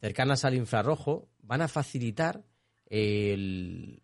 cercanas 0.01 0.43
al 0.43 0.55
infrarrojo 0.55 1.29
van 1.39 1.62
a 1.62 1.67
facilitar 1.67 2.43
el, 2.88 4.03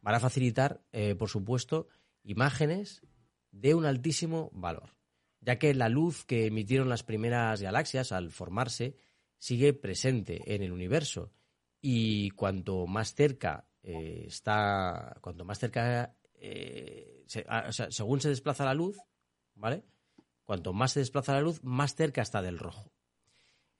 van 0.00 0.14
a 0.14 0.20
facilitar, 0.20 0.80
eh, 0.92 1.16
por 1.16 1.28
supuesto, 1.28 1.88
imágenes 2.22 3.02
de 3.50 3.74
un 3.74 3.84
altísimo 3.84 4.50
valor, 4.54 4.96
ya 5.40 5.58
que 5.58 5.74
la 5.74 5.88
luz 5.88 6.24
que 6.24 6.46
emitieron 6.46 6.88
las 6.88 7.02
primeras 7.02 7.60
galaxias 7.60 8.12
al 8.12 8.30
formarse 8.30 8.96
sigue 9.38 9.74
presente 9.74 10.54
en 10.54 10.62
el 10.62 10.72
universo 10.72 11.32
y 11.80 12.30
cuanto 12.30 12.86
más 12.86 13.14
cerca 13.14 13.66
eh, 13.82 14.24
está, 14.28 15.18
cuanto 15.20 15.44
más 15.44 15.58
cerca, 15.58 16.16
eh, 16.34 17.24
según 17.26 18.20
se 18.20 18.28
desplaza 18.28 18.64
la 18.64 18.74
luz, 18.74 18.96
¿vale? 19.56 19.84
Cuanto 20.44 20.72
más 20.72 20.92
se 20.92 21.00
desplaza 21.00 21.32
la 21.32 21.40
luz, 21.40 21.62
más 21.64 21.96
cerca 21.96 22.22
está 22.22 22.40
del 22.40 22.58
rojo. 22.58 22.92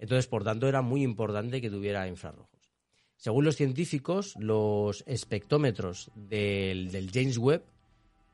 Entonces, 0.02 0.26
por 0.26 0.42
tanto, 0.42 0.66
era 0.66 0.82
muy 0.82 1.04
importante 1.04 1.60
que 1.60 1.70
tuviera 1.70 2.08
infrarrojos. 2.08 2.72
Según 3.16 3.44
los 3.44 3.54
científicos, 3.54 4.34
los 4.36 5.04
espectrómetros 5.06 6.10
del, 6.16 7.08
James 7.14 7.38
Webb, 7.38 7.62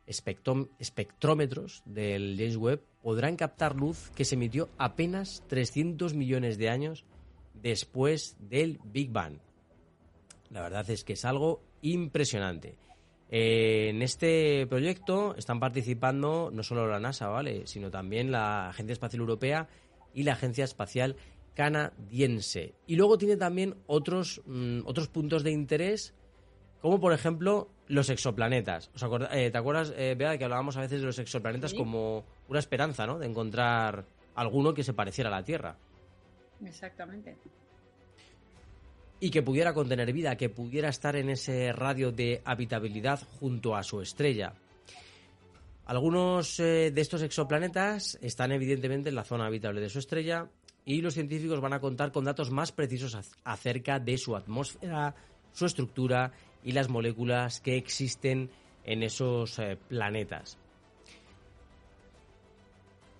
espectrómetros 0.07 1.83
del 1.85 2.37
James 2.39 2.57
Webb, 2.57 2.81
podrán 3.03 3.37
captar 3.37 3.77
luz 3.77 4.11
que 4.17 4.25
se 4.25 4.37
emitió 4.37 4.71
apenas 4.79 5.43
300 5.49 6.15
millones 6.15 6.57
de 6.57 6.71
años 6.71 7.05
después 7.53 8.39
del 8.41 8.81
Big 8.85 9.11
Bang. 9.11 9.35
La 10.49 10.63
verdad 10.63 10.89
es 10.89 11.05
que 11.05 11.13
es 11.13 11.27
algo 11.27 11.61
impresionante. 11.83 12.79
Eh, 13.31 13.89
en 13.91 14.01
este 14.01 14.67
proyecto 14.69 15.35
están 15.37 15.61
participando 15.61 16.51
no 16.51 16.63
solo 16.63 16.89
la 16.89 16.99
NASA, 16.99 17.29
¿vale? 17.29 17.67
Sino 17.67 17.91
también 17.91 18.33
la 18.33 18.71
Agencia 18.71 18.95
Espacial 18.95 19.21
Europea 19.21 19.69
y 20.15 20.23
la 20.23 20.33
Agencia 20.33 20.65
Espacial 20.65 21.17
Canadiense. 21.59 22.77
Y 22.87 22.95
luego 22.95 23.19
tiene 23.19 23.37
también 23.37 23.75
otros, 23.89 24.41
mm, 24.47 24.83
otros 24.85 25.09
puntos 25.09 25.43
de 25.43 25.51
interés, 25.51 26.15
como 26.81 27.01
por 27.01 27.13
ejemplo 27.13 27.69
los 27.89 28.11
exoplanetas. 28.11 28.93
Eh, 29.33 29.51
¿Te 29.51 29.59
acuerdas, 29.59 29.93
eh, 29.97 30.15
Bea, 30.17 30.39
que 30.39 30.45
hablábamos 30.45 30.77
a 30.77 30.83
veces 30.83 31.01
de 31.01 31.07
los 31.07 31.19
exoplanetas 31.19 31.75
como 31.75 32.25
una 32.47 32.61
esperanza, 32.61 33.09
¿no? 33.09 33.19
De 33.19 33.27
encontrar 33.27 34.05
alguno 34.37 34.73
que 34.73 34.85
se 34.85 34.93
pareciera 34.93 35.31
a 35.31 35.33
la 35.33 35.43
Tierra. 35.45 35.77
Exactamente. 36.65 37.37
Y 39.19 39.29
que 39.29 39.43
pudiera 39.43 39.75
contener 39.75 40.13
vida, 40.13 40.37
que 40.37 40.51
pudiera 40.51 40.91
estar 40.91 41.17
en 41.17 41.29
ese 41.29 41.73
radio 41.73 42.13
de 42.13 42.41
habitabilidad 42.45 43.19
junto 43.41 43.75
a 43.75 43.83
su 43.83 44.01
estrella. 44.01 44.55
Algunos 45.87 46.61
eh, 46.61 46.93
de 46.95 47.01
estos 47.01 47.23
exoplanetas 47.23 48.17
están 48.23 48.53
evidentemente 48.53 49.09
en 49.09 49.17
la 49.17 49.25
zona 49.25 49.47
habitable 49.47 49.81
de 49.81 49.89
su 49.89 49.99
estrella 49.99 50.49
y 50.89 51.03
los 51.03 51.13
científicos 51.13 51.61
van 51.61 51.75
a 51.75 51.81
contar 51.81 52.13
con 52.13 52.25
datos 52.25 52.51
más 52.51 52.73
precisos 52.73 53.15
acerca 53.45 54.01
de 54.01 54.17
su 54.17 54.35
atmósfera, 54.35 55.15
su 55.53 55.67
estructura 55.67 56.33
y 56.65 56.73
las 56.73 56.89
moléculas 56.89 57.61
que 57.61 57.77
existen 57.77 58.49
en 58.85 59.03
esos 59.03 59.59
eh, 59.59 59.77
planetas. 59.87 60.57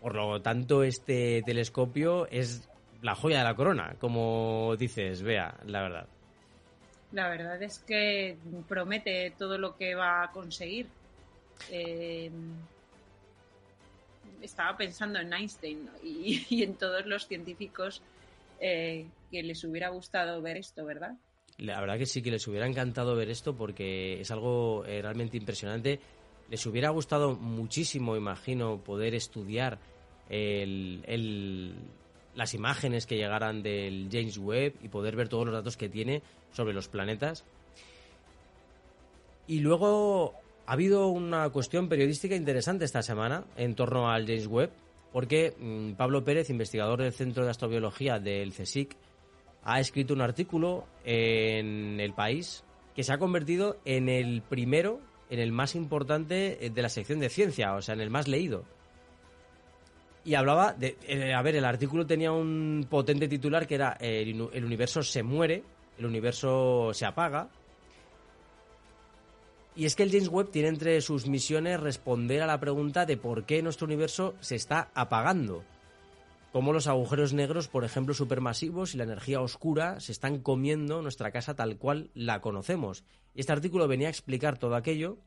Por 0.01 0.15
lo 0.15 0.41
tanto, 0.41 0.83
este 0.83 1.43
telescopio 1.45 2.27
es 2.31 2.67
la 3.03 3.15
joya 3.15 3.41
de 3.41 3.45
la 3.45 3.55
corona, 3.55 3.97
como 4.01 4.75
dices, 4.79 5.21
vea, 5.21 5.55
la 5.67 5.83
verdad. 5.83 6.07
La 7.13 7.29
verdad 7.29 7.63
es 7.63 7.81
que 7.81 8.39
promete 8.67 9.35
todo 9.37 9.59
lo 9.59 9.77
que 9.77 9.95
va 9.95 10.23
a 10.23 10.31
conseguir. 10.33 10.87
Eh, 11.71 12.31
estaba 14.43 14.77
pensando 14.77 15.19
en 15.19 15.33
Einstein 15.33 15.89
y, 16.03 16.63
en 16.63 16.75
todos 16.75 17.07
los 17.07 17.27
científicos 17.27 18.03
eh, 18.61 19.07
que 19.31 19.43
les 19.43 19.63
hubiera 19.65 19.89
gustado 19.91 20.41
ver 20.43 20.57
esto, 20.57 20.85
¿verdad? 20.85 21.17
La 21.59 21.81
verdad 21.81 21.99
que 21.99 22.07
sí, 22.07 22.23
que 22.23 22.31
les 22.31 22.47
hubiera 22.47 22.67
encantado 22.67 23.17
ver 23.17 23.31
esto 23.31 23.57
porque 23.57 24.21
es 24.21 24.31
algo 24.31 24.85
eh, 24.87 25.03
realmente 25.03 25.37
impresionante. 25.37 25.99
Les 26.51 26.65
hubiera 26.67 26.91
gustado 26.91 27.35
muchísimo, 27.35 28.17
imagino, 28.17 28.79
poder 28.79 29.15
estudiar 29.15 29.79
el, 30.31 31.75
las 32.35 32.55
imágenes 32.55 33.07
que 33.07 33.17
llegaran 33.17 33.63
del 33.63 34.09
James 34.11 34.39
Webb 34.39 34.75
y 34.83 34.89
poder 34.89 35.17
ver 35.17 35.29
todos 35.29 35.47
los 35.47 35.55
datos 35.55 35.77
que 35.77 35.89
tiene 35.89 36.23
sobre 36.53 36.73
los 36.73 36.89
planetas. 36.89 37.45
Y 39.49 39.61
luego 39.61 40.35
ha 40.69 40.73
habido 40.75 41.09
una 41.09 41.49
cuestión 41.49 41.89
periodística 41.89 42.37
interesante 42.37 42.85
esta 42.85 43.01
semana 43.01 43.45
en 43.57 43.75
torno 43.75 44.11
al 44.11 44.27
James 44.27 44.47
Webb, 44.47 44.71
porque 45.15 45.55
mm, 45.59 45.93
Pablo 45.93 46.25
Pérez, 46.25 46.51
investigador 46.51 47.01
del 47.01 47.15
Centro 47.15 47.43
de 47.43 47.51
Astrobiología 47.51 48.19
del 48.19 48.53
CSIC, 48.53 48.95
ha 49.65 49.81
escrito 49.81 50.13
un 50.13 50.21
artículo 50.21 50.85
en 51.07 51.99
El 52.01 52.13
País 52.13 52.65
que 52.95 53.03
se 53.03 53.15
ha 53.15 53.19
convertido 53.19 53.79
en 53.87 54.11
el 54.11 54.43
primero, 54.43 55.01
en 55.31 55.39
el 55.39 55.53
más 55.53 55.75
importante 55.75 56.71
de 56.71 56.83
la 56.83 56.91
sección 56.91 57.19
de 57.19 57.31
ciencia, 57.31 57.75
o 57.75 57.81
sea, 57.81 57.95
en 57.95 58.03
el 58.03 58.11
más 58.11 58.29
leído 58.29 58.65
y 60.29 60.35
hablaba 60.35 60.75
de, 60.75 60.99
eh, 61.07 61.33
a 61.33 61.41
ver, 61.41 61.57
el 61.57 61.65
artículo 61.65 62.07
tenía 62.07 62.33
un 62.33 62.87
potente 62.91 63.29
titular 63.29 63.67
que 63.67 63.77
era 63.77 63.97
el, 63.99 64.39
universo 64.63 65.03
se 65.03 65.23
muere, 65.23 65.63
el 65.99 66.05
universo 66.05 66.91
se 66.93 67.07
apaga. 67.07 67.49
Y 69.79 69.85
es 69.85 69.95
que 69.95 70.03
el 70.03 70.11
James 70.11 70.27
Webb 70.27 70.51
tiene 70.51 70.71
entre 70.71 71.01
sus 71.01 71.29
misiones 71.29 71.79
responder 71.79 72.43
a 72.43 72.49
la 72.49 72.59
pregunta 72.59 73.07
de 73.07 73.17
por 73.17 73.47
qué 73.47 73.63
nuestro 73.63 73.87
universo 73.87 74.35
se 74.41 74.57
está 74.57 74.91
apagando. 74.93 75.63
Cómo 76.51 76.73
los 76.73 76.89
agujeros 76.89 77.33
negros, 77.33 77.69
por 77.69 77.85
ejemplo, 77.85 78.13
supermasivos 78.13 78.93
y 78.93 78.99
la 78.99 79.05
energía 79.05 79.41
oscura 79.41 80.01
se 80.01 80.11
están 80.11 80.41
comiendo 80.41 81.01
nuestra 81.01 81.31
casa 81.31 81.55
tal 81.55 81.79
cual 81.79 82.11
la 82.13 82.41
conocemos. 82.41 83.05
Este 83.37 83.53
artículo 83.53 83.87
venía 83.87 84.09
a 84.09 84.11
explicar 84.11 84.59
todo 84.59 84.75
aquello 84.75 85.19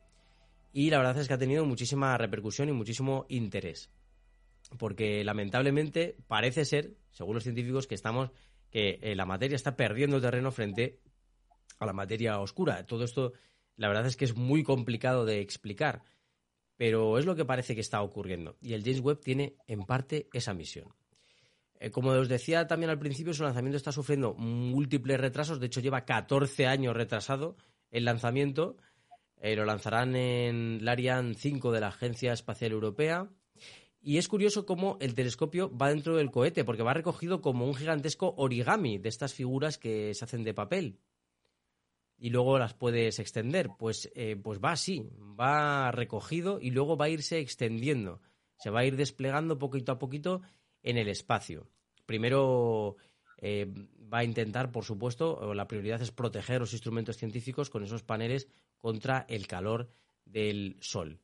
y 0.70 0.90
la 0.90 0.98
verdad 0.98 1.16
es 1.16 1.28
que 1.28 1.34
ha 1.34 1.38
tenido 1.38 1.64
muchísima 1.64 2.18
repercusión 2.18 2.68
y 2.68 2.72
muchísimo 2.72 3.24
interés 3.30 3.88
porque 4.78 5.24
lamentablemente 5.24 6.16
parece 6.28 6.66
ser, 6.66 6.92
según 7.10 7.34
los 7.34 7.44
científicos, 7.44 7.86
que 7.86 7.94
estamos 7.94 8.30
que 8.70 8.98
eh, 9.02 9.14
la 9.14 9.26
materia 9.26 9.56
está 9.56 9.76
perdiendo 9.76 10.20
terreno 10.20 10.50
frente 10.50 11.00
a 11.78 11.86
la 11.86 11.92
materia 11.92 12.38
oscura. 12.38 12.86
Todo 12.86 13.04
esto, 13.04 13.32
la 13.76 13.88
verdad 13.88 14.06
es 14.06 14.16
que 14.16 14.24
es 14.24 14.36
muy 14.36 14.62
complicado 14.62 15.24
de 15.24 15.40
explicar, 15.40 16.02
pero 16.76 17.18
es 17.18 17.26
lo 17.26 17.36
que 17.36 17.44
parece 17.44 17.74
que 17.74 17.80
está 17.80 18.02
ocurriendo. 18.02 18.56
Y 18.60 18.74
el 18.74 18.82
James 18.82 19.00
Webb 19.00 19.20
tiene 19.20 19.56
en 19.66 19.84
parte 19.84 20.28
esa 20.32 20.54
misión. 20.54 20.94
Eh, 21.80 21.90
como 21.90 22.10
os 22.10 22.28
decía 22.28 22.66
también 22.66 22.90
al 22.90 22.98
principio, 22.98 23.34
su 23.34 23.42
lanzamiento 23.42 23.76
está 23.76 23.92
sufriendo 23.92 24.34
múltiples 24.34 25.20
retrasos. 25.20 25.60
De 25.60 25.66
hecho, 25.66 25.80
lleva 25.80 26.04
14 26.04 26.66
años 26.66 26.96
retrasado 26.96 27.56
el 27.90 28.04
lanzamiento. 28.04 28.76
Eh, 29.40 29.56
lo 29.56 29.64
lanzarán 29.64 30.14
en 30.14 30.78
el 30.80 30.88
Ariane 30.88 31.34
5 31.34 31.72
de 31.72 31.80
la 31.80 31.88
Agencia 31.88 32.32
Espacial 32.32 32.72
Europea 32.72 33.28
y 34.04 34.18
es 34.18 34.26
curioso 34.26 34.66
cómo 34.66 34.98
el 35.00 35.14
telescopio 35.14 35.74
va 35.76 35.90
dentro 35.90 36.16
del 36.16 36.32
cohete, 36.32 36.64
porque 36.64 36.82
va 36.82 36.92
recogido 36.92 37.40
como 37.40 37.66
un 37.66 37.74
gigantesco 37.74 38.34
origami 38.36 38.98
de 38.98 39.08
estas 39.08 39.32
figuras 39.32 39.78
que 39.78 40.12
se 40.14 40.24
hacen 40.24 40.42
de 40.42 40.54
papel. 40.54 40.98
Y 42.22 42.30
luego 42.30 42.56
las 42.56 42.72
puedes 42.72 43.18
extender. 43.18 43.70
Pues, 43.76 44.08
eh, 44.14 44.36
pues 44.40 44.60
va 44.60 44.70
así, 44.70 45.08
va 45.18 45.90
recogido 45.90 46.60
y 46.60 46.70
luego 46.70 46.96
va 46.96 47.06
a 47.06 47.08
irse 47.08 47.40
extendiendo. 47.40 48.20
Se 48.58 48.70
va 48.70 48.80
a 48.80 48.84
ir 48.84 48.96
desplegando 48.96 49.58
poquito 49.58 49.90
a 49.90 49.98
poquito 49.98 50.40
en 50.84 50.98
el 50.98 51.08
espacio. 51.08 51.66
Primero 52.06 52.94
eh, 53.38 53.66
va 54.12 54.18
a 54.18 54.24
intentar, 54.24 54.70
por 54.70 54.84
supuesto, 54.84 55.52
la 55.52 55.66
prioridad 55.66 56.00
es 56.00 56.12
proteger 56.12 56.60
los 56.60 56.74
instrumentos 56.74 57.16
científicos 57.16 57.70
con 57.70 57.82
esos 57.82 58.04
paneles 58.04 58.46
contra 58.78 59.26
el 59.28 59.48
calor 59.48 59.90
del 60.24 60.76
sol 60.78 61.18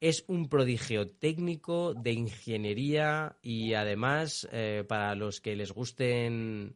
es 0.00 0.24
un 0.28 0.48
prodigio 0.48 1.08
técnico 1.08 1.94
de 1.94 2.12
ingeniería 2.12 3.38
y 3.40 3.74
además 3.74 4.46
eh, 4.52 4.84
para 4.86 5.14
los 5.14 5.40
que 5.40 5.56
les 5.56 5.72
gusten 5.72 6.74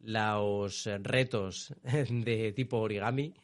los 0.00 0.86
retos 1.02 1.74
de 1.82 2.52
tipo 2.52 2.78
origami, 2.78 3.34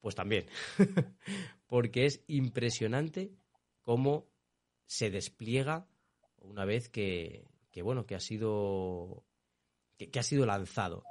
pues 0.00 0.14
también, 0.14 0.46
porque 1.66 2.06
es 2.06 2.22
impresionante 2.28 3.32
cómo 3.82 4.28
se 4.86 5.10
despliega 5.10 5.86
una 6.38 6.64
vez 6.64 6.88
que, 6.88 7.44
bueno 7.82 8.06
que 8.06 8.14
ha 8.14 8.20
sido 8.20 9.24
que, 9.96 10.18
ha 10.18 10.22
sido 10.22 10.46
lanzado. 10.46 11.04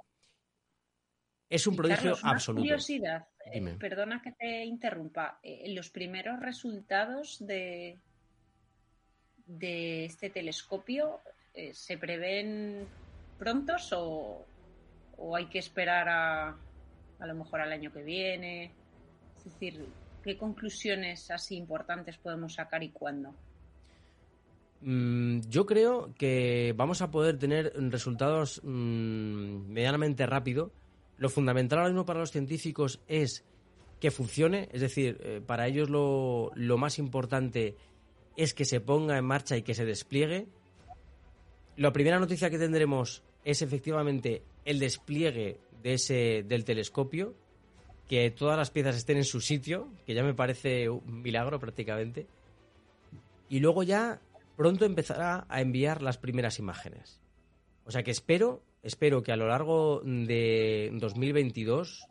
Es 1.49 1.67
un 1.67 1.75
prodigio 1.75 2.15
absoluto. 2.23 2.61
Curiosidad. 2.61 3.27
Eh, 3.51 3.61
perdona 3.79 4.21
que 4.21 4.31
te 4.31 4.65
interrumpa. 4.65 5.39
Eh, 5.43 5.71
los 5.73 5.89
primeros 5.89 6.39
resultados 6.39 7.37
de, 7.39 7.99
de 9.45 10.05
este 10.05 10.29
telescopio 10.29 11.21
eh, 11.53 11.73
se 11.73 11.97
prevén 11.97 12.87
prontos 13.37 13.93
o, 13.93 14.45
hay 15.35 15.47
que 15.47 15.59
esperar 15.59 16.07
a, 16.09 16.55
a 17.19 17.27
lo 17.27 17.35
mejor 17.35 17.61
al 17.61 17.71
año 17.71 17.91
que 17.91 18.03
viene? 18.03 18.71
Es 19.37 19.45
decir, 19.45 19.85
¿qué 20.23 20.37
conclusiones 20.37 21.29
así 21.31 21.55
importantes 21.55 22.17
podemos 22.17 22.53
sacar 22.53 22.83
y 22.83 22.89
cuándo? 22.89 23.33
Mm, 24.81 25.41
yo 25.49 25.65
creo 25.65 26.13
que 26.15 26.73
vamos 26.77 27.01
a 27.01 27.09
poder 27.09 27.39
tener 27.39 27.73
resultados 27.75 28.61
mm, 28.63 29.67
medianamente 29.67 30.25
rápido. 30.25 30.71
Lo 31.17 31.29
fundamental 31.29 31.79
ahora 31.79 31.89
mismo 31.89 32.05
para 32.05 32.19
los 32.19 32.31
científicos 32.31 33.01
es 33.07 33.45
que 33.99 34.11
funcione, 34.11 34.69
es 34.71 34.81
decir, 34.81 35.17
eh, 35.21 35.41
para 35.45 35.67
ellos 35.67 35.89
lo, 35.89 36.51
lo 36.55 36.77
más 36.77 36.99
importante 36.99 37.75
es 38.35 38.53
que 38.53 38.65
se 38.65 38.81
ponga 38.81 39.17
en 39.17 39.25
marcha 39.25 39.57
y 39.57 39.63
que 39.63 39.73
se 39.73 39.85
despliegue. 39.85 40.47
La 41.77 41.93
primera 41.93 42.19
noticia 42.19 42.49
que 42.49 42.59
tendremos 42.59 43.23
es 43.43 43.61
efectivamente 43.61 44.43
el 44.65 44.79
despliegue 44.79 45.59
de 45.81 45.93
ese, 45.93 46.43
del 46.43 46.65
telescopio, 46.65 47.35
que 48.09 48.29
todas 48.31 48.57
las 48.57 48.71
piezas 48.71 48.95
estén 48.95 49.17
en 49.17 49.23
su 49.23 49.41
sitio, 49.41 49.87
que 50.05 50.13
ya 50.13 50.23
me 50.23 50.33
parece 50.33 50.89
un 50.89 51.21
milagro 51.21 51.59
prácticamente. 51.59 52.27
Y 53.49 53.59
luego 53.59 53.83
ya 53.83 54.19
pronto 54.57 54.85
empezará 54.85 55.45
a 55.49 55.61
enviar 55.61 56.01
las 56.01 56.17
primeras 56.17 56.59
imágenes. 56.59 57.21
O 57.85 57.91
sea 57.91 58.03
que 58.03 58.11
espero, 58.11 58.63
espero 58.83 59.21
que 59.21 59.31
a 59.31 59.35
lo 59.35 59.47
largo 59.47 60.01
de 60.03 60.91
2022 60.93 62.07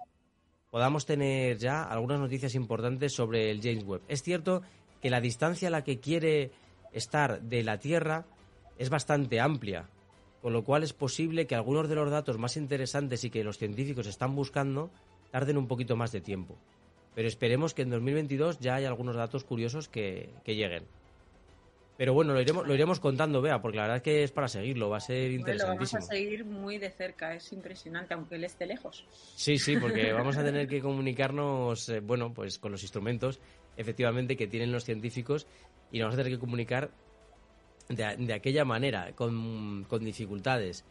podamos 0.71 1.07
tener 1.07 1.59
ya 1.59 1.83
algunas 1.83 2.21
noticias 2.21 2.55
importantes 2.55 3.13
sobre 3.13 3.51
el 3.51 3.61
James 3.61 3.85
Webb. 3.85 4.03
Es 4.09 4.23
cierto 4.23 4.63
que 5.01 5.11
la 5.11 5.21
distancia 5.21 5.69
a 5.69 5.71
la 5.71 5.85
que 5.85 6.01
quiere 6.01 6.53
estar 6.93 7.43
de 7.43 7.63
la 7.63 7.79
Tierra 7.79 8.25
es 8.79 8.91
bastante 8.91 9.41
amplia, 9.41 9.89
con 10.45 10.53
lo 10.53 10.63
cual 10.63 10.83
es 10.83 10.93
posible 10.93 11.47
que 11.47 11.55
algunos 11.55 11.89
de 11.89 11.95
los 11.95 12.11
datos 12.11 12.37
más 12.37 12.59
interesantes 12.59 13.25
y 13.25 13.31
que 13.31 13.43
los 13.43 13.57
científicos 13.57 14.07
están 14.07 14.37
buscando 14.37 14.91
tarden 15.31 15.57
un 15.57 15.67
poquito 15.67 15.97
más 15.97 16.13
de 16.13 16.21
tiempo. 16.21 16.59
Pero 17.15 17.29
esperemos 17.29 17.73
que 17.73 17.81
en 17.81 17.89
2022 17.89 18.59
ya 18.59 18.75
haya 18.75 18.89
algunos 18.89 19.17
datos 19.17 19.43
curiosos 19.43 19.89
que, 19.89 20.29
que 20.45 20.55
lleguen. 20.55 20.85
Pero 21.97 22.13
bueno, 22.13 22.35
lo 22.35 22.43
iremos, 22.43 22.67
lo 22.67 22.75
iremos 22.75 23.01
contando, 23.01 23.41
vea, 23.41 23.63
porque 23.63 23.79
la 23.79 23.85
verdad 23.85 23.97
es 23.97 24.03
que 24.03 24.23
es 24.23 24.33
para 24.33 24.49
seguirlo, 24.49 24.91
va 24.91 24.99
a 24.99 25.01
ser 25.01 25.31
interesantísimo. 25.31 25.73
Lo 25.73 25.77
vamos 25.77 25.95
a 25.95 26.01
seguir 26.03 26.45
muy 26.45 26.77
de 26.77 26.91
cerca, 26.91 27.35
es 27.35 27.51
impresionante, 27.51 28.13
aunque 28.13 28.35
él 28.35 28.45
esté 28.45 28.67
lejos. 28.67 29.07
Sí, 29.37 29.57
sí, 29.57 29.79
porque 29.79 30.13
vamos 30.13 30.37
a 30.37 30.45
tener 30.45 30.69
que 30.69 30.83
comunicarnos, 30.83 31.89
eh, 31.89 32.01
bueno, 32.01 32.35
pues 32.35 32.59
con 32.59 32.71
los 32.71 32.83
instrumentos, 32.83 33.41
efectivamente, 33.79 34.37
que 34.37 34.47
tienen 34.47 34.73
los 34.73 34.85
científicos, 34.85 35.47
y 35.91 36.01
nos 36.01 36.09
vamos 36.09 36.15
a 36.17 36.23
tener 36.23 36.33
que 36.35 36.41
comunicar 36.41 36.91
de, 37.89 38.17
de 38.17 38.33
aquella 38.33 38.65
manera, 38.65 39.13
con, 39.15 39.85
con, 39.89 40.05
dificultades. 40.05 40.85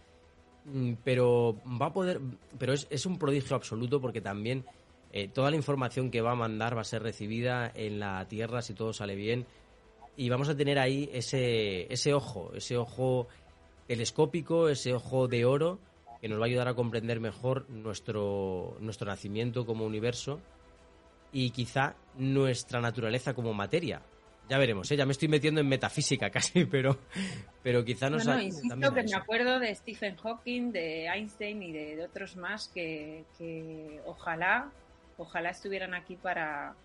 Mm, 0.66 0.94
pero 1.04 1.58
va 1.82 1.88
a 1.88 1.94
poder, 1.94 2.20
pero 2.58 2.74
es, 2.74 2.88
es 2.90 3.06
un 3.06 3.18
prodigio 3.18 3.56
absoluto 3.56 4.00
porque 4.00 4.22
también 4.22 4.66
eh, 5.12 5.28
toda 5.28 5.50
la 5.50 5.56
información 5.56 6.10
que 6.10 6.22
va 6.22 6.32
a 6.32 6.36
mandar 6.36 6.76
va 6.76 6.82
a 6.82 6.86
ser 6.86 7.04
recibida 7.04 7.72
en 7.76 8.00
la 8.00 8.28
Tierra 8.28 8.62
si 8.62 8.74
todo 8.74 8.94
sale 8.94 9.16
bien 9.16 9.46
y 10.16 10.30
vamos 10.30 10.50
a 10.50 10.56
tener 10.56 10.80
ahí 10.80 11.10
ese, 11.14 11.92
ese 11.92 12.14
ojo, 12.14 12.52
ese 12.56 12.78
ojo 12.78 13.28
telescópico, 13.88 14.70
ese 14.70 14.94
ojo 14.94 15.28
de 15.28 15.46
oro 15.46 15.80
que 16.22 16.30
nos 16.30 16.40
va 16.40 16.44
a 16.44 16.48
ayudar 16.48 16.68
a 16.68 16.74
comprender 16.74 17.20
mejor 17.20 17.70
nuestro, 17.70 18.78
nuestro 18.80 19.08
nacimiento 19.08 19.66
como 19.66 19.86
universo 19.86 20.40
y 21.32 21.50
quizá 21.50 21.96
nuestra 22.18 22.80
naturaleza 22.80 23.34
como 23.34 23.54
materia. 23.54 24.02
Ya 24.50 24.58
veremos, 24.58 24.92
¿eh? 24.92 24.98
ya 24.98 25.06
me 25.06 25.14
estoy 25.14 25.28
metiendo 25.28 25.62
en 25.62 25.68
metafísica 25.68 26.30
casi, 26.32 26.66
pero, 26.66 26.98
pero 27.62 27.84
quizá 27.84 28.10
nos... 28.10 28.26
No, 28.26 28.36
no, 28.36 28.42
insisto 28.42 28.94
que 28.94 29.04
me 29.04 29.16
acuerdo 29.16 29.60
de 29.60 29.74
Stephen 29.74 30.18
Hawking, 30.18 30.72
de 30.72 31.08
Einstein 31.08 31.64
y 31.64 31.72
de, 31.72 31.96
de 31.96 32.04
otros 32.04 32.36
más 32.36 32.68
que, 32.68 33.24
que, 33.38 34.02
ojalá, 34.06 34.70
ojalá 35.18 35.50
estuvieran 35.52 35.94
aquí 35.94 36.16
para, 36.16 36.76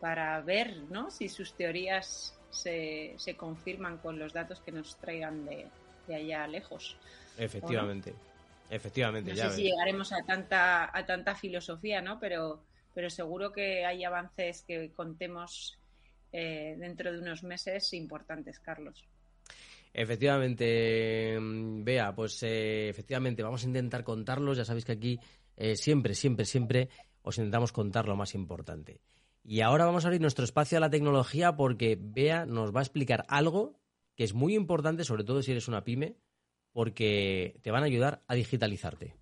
para 0.00 0.40
ver 0.40 0.76
¿no? 0.90 1.10
si 1.10 1.28
sus 1.28 1.52
teorías 1.54 2.36
se, 2.50 3.14
se 3.18 3.36
confirman 3.36 3.98
con 3.98 4.18
los 4.18 4.32
datos 4.32 4.60
que 4.60 4.72
nos 4.72 4.96
traigan 4.96 5.44
de, 5.44 5.66
de 6.06 6.14
allá 6.14 6.46
lejos. 6.46 6.96
Efectivamente, 7.38 8.14
efectivamente. 8.70 9.30
No 9.30 9.36
ya 9.36 9.50
sé 9.50 9.56
si 9.56 9.62
llegaremos 9.64 10.12
a 10.12 10.22
tanta, 10.22 10.96
a 10.96 11.06
tanta 11.06 11.34
filosofía, 11.34 12.00
¿no? 12.00 12.18
Pero, 12.20 12.62
pero 12.94 13.10
seguro 13.10 13.52
que 13.52 13.84
hay 13.84 14.04
avances 14.04 14.64
que 14.66 14.90
contemos 14.92 15.78
eh, 16.32 16.76
dentro 16.78 17.12
de 17.12 17.18
unos 17.18 17.42
meses 17.42 17.92
importantes, 17.92 18.58
Carlos. 18.58 19.04
Efectivamente, 19.94 21.38
vea, 21.40 22.14
pues 22.14 22.42
eh, 22.42 22.88
efectivamente 22.88 23.42
vamos 23.42 23.62
a 23.62 23.66
intentar 23.66 24.02
contarlos. 24.02 24.56
Ya 24.56 24.64
sabéis 24.64 24.86
que 24.86 24.92
aquí 24.92 25.20
eh, 25.56 25.76
siempre, 25.76 26.14
siempre, 26.14 26.46
siempre 26.46 26.88
os 27.20 27.36
intentamos 27.36 27.72
contar 27.72 28.08
lo 28.08 28.16
más 28.16 28.34
importante. 28.34 29.00
Y 29.44 29.60
ahora 29.60 29.84
vamos 29.84 30.04
a 30.04 30.08
abrir 30.08 30.20
nuestro 30.20 30.44
espacio 30.44 30.78
a 30.78 30.80
la 30.80 30.90
tecnología 30.90 31.56
porque 31.56 31.98
Bea 32.00 32.46
nos 32.46 32.74
va 32.74 32.80
a 32.80 32.84
explicar 32.84 33.24
algo 33.28 33.78
que 34.16 34.24
es 34.24 34.34
muy 34.34 34.54
importante, 34.54 35.04
sobre 35.04 35.24
todo 35.24 35.42
si 35.42 35.50
eres 35.50 35.68
una 35.68 35.84
pyme, 35.84 36.16
porque 36.72 37.58
te 37.62 37.70
van 37.70 37.82
a 37.82 37.86
ayudar 37.86 38.22
a 38.28 38.34
digitalizarte. 38.34 39.14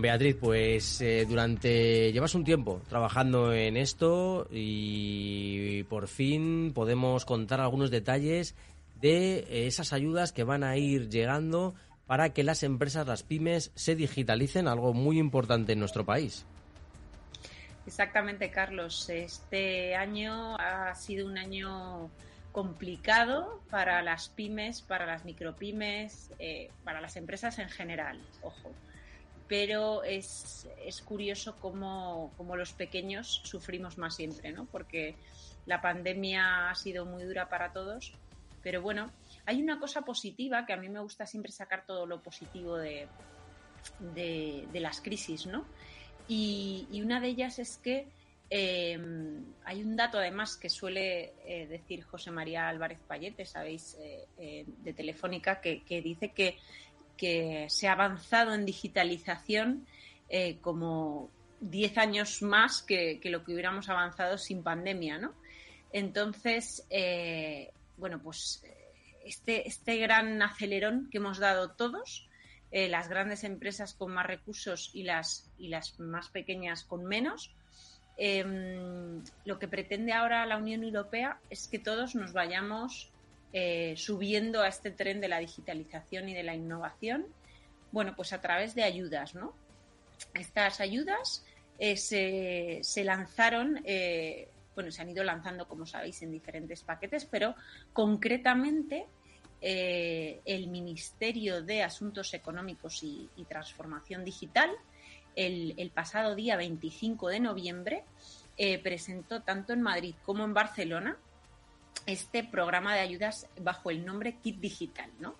Beatriz, 0.00 0.36
pues 0.40 1.00
eh, 1.00 1.24
durante 1.28 2.12
llevas 2.12 2.34
un 2.34 2.44
tiempo 2.44 2.82
trabajando 2.88 3.52
en 3.52 3.76
esto 3.76 4.46
y 4.50 5.82
por 5.84 6.08
fin 6.08 6.72
podemos 6.74 7.24
contar 7.24 7.60
algunos 7.60 7.90
detalles 7.90 8.54
de 9.00 9.66
esas 9.66 9.92
ayudas 9.92 10.32
que 10.32 10.44
van 10.44 10.64
a 10.64 10.76
ir 10.76 11.08
llegando 11.08 11.74
para 12.06 12.30
que 12.32 12.42
las 12.42 12.62
empresas, 12.62 13.06
las 13.06 13.22
pymes, 13.22 13.70
se 13.74 13.94
digitalicen, 13.94 14.68
algo 14.68 14.94
muy 14.94 15.18
importante 15.18 15.72
en 15.72 15.78
nuestro 15.78 16.04
país. 16.04 16.46
Exactamente, 17.86 18.50
Carlos. 18.50 19.08
Este 19.08 19.94
año 19.94 20.56
ha 20.58 20.94
sido 20.94 21.26
un 21.26 21.38
año 21.38 22.10
complicado 22.52 23.60
para 23.70 24.02
las 24.02 24.28
pymes, 24.30 24.82
para 24.82 25.06
las 25.06 25.24
micropymes, 25.24 26.30
eh, 26.38 26.70
para 26.84 27.00
las 27.00 27.16
empresas 27.16 27.58
en 27.58 27.68
general. 27.68 28.20
Ojo 28.42 28.72
pero 29.48 30.04
es, 30.04 30.68
es 30.84 31.00
curioso 31.00 31.56
cómo, 31.58 32.32
cómo, 32.36 32.54
los 32.54 32.74
pequeños 32.74 33.40
sufrimos 33.44 33.96
más 33.96 34.14
siempre, 34.16 34.52
¿no? 34.52 34.66
Porque 34.66 35.14
la 35.66 35.80
pandemia 35.80 36.70
ha 36.70 36.74
sido 36.74 37.06
muy 37.06 37.24
dura 37.24 37.48
para 37.48 37.72
todos, 37.72 38.12
pero 38.62 38.82
bueno, 38.82 39.10
hay 39.46 39.62
una 39.62 39.80
cosa 39.80 40.02
positiva 40.02 40.66
que 40.66 40.74
a 40.74 40.76
mí 40.76 40.88
me 40.90 41.00
gusta 41.00 41.26
siempre 41.26 41.50
sacar 41.50 41.86
todo 41.86 42.04
lo 42.04 42.20
positivo 42.22 42.76
de, 42.76 43.08
de, 44.14 44.80
las 44.80 45.00
crisis, 45.00 45.46
¿no? 45.46 45.64
Y, 46.28 46.86
una 47.02 47.20
de 47.20 47.28
ellas 47.28 47.58
es 47.58 47.78
que 47.78 48.06
eh, 48.50 48.98
hay 49.64 49.82
un 49.82 49.96
dato 49.96 50.18
además 50.18 50.56
que 50.56 50.68
suele 50.68 51.32
eh, 51.46 51.66
decir 51.66 52.02
José 52.04 52.30
María 52.30 52.68
Álvarez 52.68 52.98
Payete, 53.06 53.46
sabéis, 53.46 53.96
eh, 54.38 54.64
de 54.66 54.92
Telefónica, 54.92 55.60
que 55.60 56.02
dice 56.02 56.30
que 56.30 56.58
que 57.18 57.66
se 57.68 57.88
ha 57.88 57.92
avanzado 57.92 58.54
en 58.54 58.64
digitalización 58.64 59.86
eh, 60.30 60.58
como 60.62 61.30
10 61.60 61.98
años 61.98 62.40
más 62.40 62.82
que, 62.82 63.20
lo 63.24 63.44
que 63.44 63.52
hubiéramos 63.52 63.90
avanzado 63.90 64.38
sin 64.38 64.62
pandemia, 64.62 65.18
¿no? 65.18 65.34
Entonces, 65.92 66.86
eh, 66.88 67.70
bueno, 67.98 68.20
pues 68.22 68.62
este, 69.24 69.68
este 69.68 69.98
gran 69.98 70.40
acelerón 70.40 71.08
que 71.10 71.18
hemos 71.18 71.38
dado 71.38 71.72
todos, 71.72 72.28
eh, 72.70 72.88
las 72.88 73.08
grandes 73.08 73.44
empresas 73.44 73.94
con 73.94 74.12
más 74.12 74.26
recursos 74.26 74.90
y 74.94 75.02
las, 75.02 75.50
y 75.58 75.68
las 75.68 75.98
más 76.00 76.28
pequeñas 76.28 76.84
con 76.84 77.04
menos, 77.04 77.50
eh, 78.18 78.44
lo 79.44 79.58
que 79.58 79.68
pretende 79.68 80.12
ahora 80.12 80.44
la 80.44 80.56
Unión 80.56 80.82
Europea 80.82 81.38
es 81.50 81.68
que 81.68 81.78
todos 81.78 82.14
nos 82.16 82.32
vayamos 82.32 83.10
eh, 83.52 83.94
subiendo 83.96 84.60
a 84.60 84.68
este 84.68 84.90
tren 84.90 85.22
de 85.22 85.28
la 85.28 85.38
digitalización 85.38 86.28
y 86.28 86.34
de 86.34 86.42
la 86.42 86.54
innovación? 86.54 87.26
Bueno, 87.92 88.14
pues 88.14 88.34
a 88.34 88.40
través 88.42 88.74
de 88.74 88.82
ayudas, 88.82 89.34
¿no? 89.34 89.54
Estas 90.34 90.80
ayudas 90.80 91.44
eh, 91.78 91.96
se, 91.96 93.04
lanzaron, 93.04 93.80
eh, 93.84 94.48
bueno, 94.74 94.90
se 94.90 95.00
han 95.00 95.08
ido 95.08 95.24
lanzando, 95.24 95.66
como 95.66 95.86
sabéis, 95.86 96.20
en 96.20 96.30
diferentes 96.30 96.82
paquetes, 96.82 97.24
pero 97.24 97.54
concretamente 97.92 99.06
el 99.60 100.68
Ministerio 100.68 101.62
de 101.62 101.82
Asuntos 101.82 102.32
Económicos 102.32 103.02
y, 103.02 103.28
Transformación 103.48 104.24
Digital, 104.24 104.70
el, 105.34 105.90
pasado 105.92 106.36
día 106.36 106.56
25 106.56 107.28
de 107.28 107.40
noviembre, 107.40 108.04
presentó 108.84 109.42
tanto 109.42 109.72
en 109.72 109.82
Madrid 109.82 110.14
como 110.24 110.44
en 110.44 110.54
Barcelona 110.54 111.18
este 112.08 112.42
programa 112.44 112.94
de 112.94 113.00
ayudas 113.00 113.46
bajo 113.60 113.90
el 113.90 114.04
nombre 114.04 114.36
Kit 114.42 114.58
Digital, 114.58 115.10
¿no? 115.20 115.36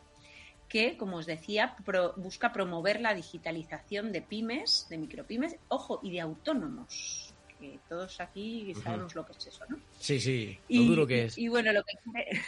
que, 0.68 0.96
como 0.96 1.16
os 1.16 1.26
decía, 1.26 1.74
pro, 1.84 2.12
busca 2.16 2.52
promover 2.52 3.00
la 3.00 3.14
digitalización 3.14 4.12
de 4.12 4.20
pymes, 4.20 4.86
de 4.90 4.98
micropymes, 4.98 5.56
ojo, 5.68 6.00
y 6.02 6.10
de 6.12 6.20
autónomos, 6.20 7.34
que 7.58 7.78
todos 7.88 8.20
aquí 8.20 8.74
sabemos 8.74 9.14
uh 9.14 9.14
-huh. 9.14 9.14
lo 9.16 9.26
que 9.26 9.32
es 9.32 9.46
eso, 9.46 9.64
¿no? 9.68 9.80
Sí, 9.98 10.20
sí, 10.20 10.58
lo 10.68 10.82
y, 10.82 10.86
duro 10.86 11.06
que 11.06 11.24
es. 11.24 11.38
Y, 11.38 11.44
y 11.44 11.48
bueno, 11.48 11.72
lo 11.72 11.82
que 11.82 11.90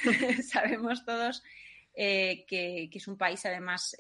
sabemos 0.43 1.05
todos 1.05 1.43
que, 1.95 2.91
es 2.93 3.09
un 3.09 3.17
país 3.17 3.45
además 3.47 3.97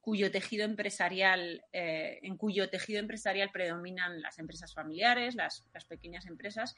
cuyo 0.00 0.30
tejido 0.30 0.64
empresarial, 0.64 1.62
en 1.72 2.36
cuyo 2.36 2.70
tejido 2.70 3.00
empresarial 3.00 3.50
predominan 3.52 4.22
las 4.22 4.38
empresas 4.38 4.72
familiares, 4.72 5.34
las, 5.34 5.64
pequeñas 5.88 6.26
empresas. 6.26 6.74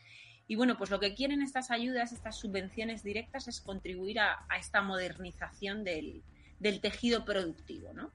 Y 0.48 0.56
bueno, 0.56 0.76
pues 0.76 0.90
lo 0.90 1.00
que 1.00 1.14
quieren 1.14 1.42
estas 1.42 1.70
ayudas, 1.70 2.12
estas 2.12 2.36
subvenciones 2.36 3.02
directas, 3.02 3.48
es 3.48 3.60
contribuir 3.60 4.20
a, 4.20 4.46
esta 4.58 4.82
modernización 4.82 5.84
del, 5.84 6.22
tejido 6.80 7.24
productivo, 7.24 7.92
¿no? 7.92 8.10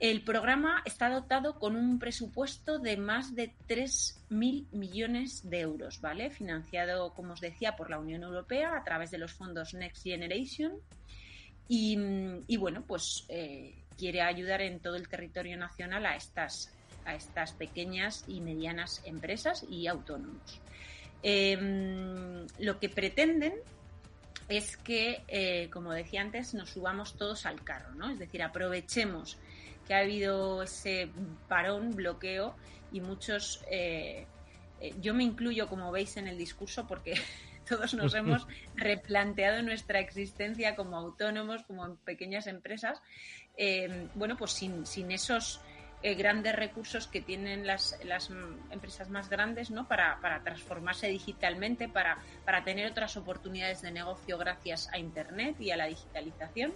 El 0.00 0.22
programa 0.22 0.80
está 0.84 1.10
dotado 1.10 1.58
con 1.58 1.74
un 1.74 1.98
presupuesto 1.98 2.78
de 2.78 2.96
más 2.96 3.34
de 3.34 3.52
3.000 3.68 4.70
millones 4.70 5.50
de 5.50 5.60
euros, 5.60 6.00
¿vale? 6.00 6.30
Financiado, 6.30 7.12
como 7.14 7.32
os 7.32 7.40
decía, 7.40 7.74
por 7.74 7.90
la 7.90 7.98
Unión 7.98 8.22
Europea 8.22 8.76
a 8.76 8.84
través 8.84 9.10
de 9.10 9.18
los 9.18 9.32
fondos 9.32 9.74
Next 9.74 10.04
Generation. 10.04 10.74
Y, 11.66 12.56
bueno, 12.56 12.84
pues 12.86 13.26
eh, 13.28 13.74
quiere 13.98 14.22
ayudar 14.22 14.62
en 14.62 14.78
todo 14.78 14.94
el 14.94 15.08
territorio 15.08 15.56
nacional 15.56 16.06
a 16.06 16.14
estas, 16.14 16.72
a 17.04 17.14
estas 17.14 17.52
pequeñas 17.52 18.24
y 18.28 18.40
medianas 18.40 19.02
empresas 19.04 19.66
y 19.68 19.88
autónomos. 19.88 20.60
Em, 21.22 22.46
lo 22.58 22.78
que 22.78 22.88
pretenden 22.88 23.54
es 24.48 24.76
que, 24.76 25.22
eh, 25.28 25.68
como 25.72 25.92
decía 25.92 26.22
antes, 26.22 26.54
nos 26.54 26.70
subamos 26.70 27.16
todos 27.16 27.44
al 27.44 27.62
carro, 27.64 27.94
¿no? 27.94 28.10
Es 28.10 28.18
decir, 28.18 28.42
aprovechemos 28.42 29.38
que 29.86 29.94
ha 29.94 29.98
habido 30.00 30.62
ese 30.62 31.10
parón, 31.48 31.96
bloqueo 31.96 32.54
y 32.92 33.00
muchos, 33.00 33.64
eh, 33.70 34.26
eh, 34.80 34.94
yo 35.00 35.14
me 35.14 35.24
incluyo 35.24 35.66
como 35.66 35.90
veis 35.90 36.16
en 36.18 36.28
el 36.28 36.38
discurso 36.38 36.86
porque 36.86 37.14
todos 37.68 37.94
nos 37.94 38.14
hemos 38.14 38.46
replanteado 38.76 39.62
nuestra 39.62 39.98
existencia 39.98 40.76
como 40.76 40.96
autónomos, 40.96 41.62
como 41.64 41.86
en 41.86 41.96
pequeñas 41.96 42.46
empresas, 42.46 43.00
eh, 43.56 44.08
bueno, 44.14 44.36
pues 44.36 44.52
sin, 44.52 44.86
sin 44.86 45.10
esos 45.10 45.60
grandes 46.02 46.54
recursos 46.54 47.08
que 47.08 47.20
tienen 47.20 47.66
las, 47.66 47.98
empresas 48.70 49.10
más 49.10 49.28
grandes 49.28 49.70
¿no? 49.70 49.88
para, 49.88 50.40
transformarse 50.44 51.08
digitalmente, 51.08 51.88
para, 51.88 52.18
tener 52.64 52.90
otras 52.90 53.16
oportunidades 53.16 53.82
de 53.82 53.90
negocio 53.90 54.38
gracias 54.38 54.88
a 54.92 54.98
Internet 54.98 55.56
y 55.60 55.70
a 55.70 55.76
la 55.76 55.86
digitalización. 55.86 56.72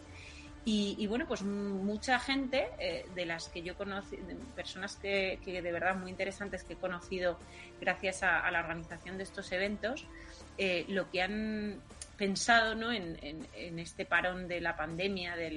Y, 0.65 1.07
bueno, 1.09 1.27
pues 1.27 1.43
mucha 1.43 2.21
gente 2.21 2.69
eh, 2.79 3.05
de 3.17 3.27
las 3.27 3.49
que 3.49 3.63
yo 3.63 3.77
conocí, 3.77 4.17
personas 4.55 4.95
que, 4.95 5.41
de 5.45 5.73
verdad 5.73 5.97
muy 5.97 6.09
interesantes 6.09 6.63
que 6.63 6.75
he 6.75 6.77
conocido 6.77 7.37
gracias 7.81 8.23
a, 8.23 8.49
la 8.53 8.61
organización 8.61 9.17
de 9.17 9.25
estos 9.25 9.51
eventos, 9.51 10.07
eh, 10.59 10.85
lo 10.87 11.11
que 11.11 11.23
han 11.23 11.81
pensado 12.17 12.77
¿no? 12.77 12.93
en, 12.93 13.49
este 13.79 14.05
parón 14.05 14.47
de 14.47 14.61
la 14.61 14.77
pandemia, 14.77 15.35
de 15.35 15.51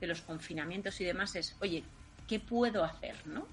de 0.00 0.06
los 0.08 0.20
confinamientos 0.22 1.00
y 1.00 1.04
demás 1.04 1.36
es, 1.36 1.56
oye, 1.60 1.84
¿qué 2.28 2.40
puedo 2.40 2.84
hacer? 2.84 3.14
¿no? 3.26 3.46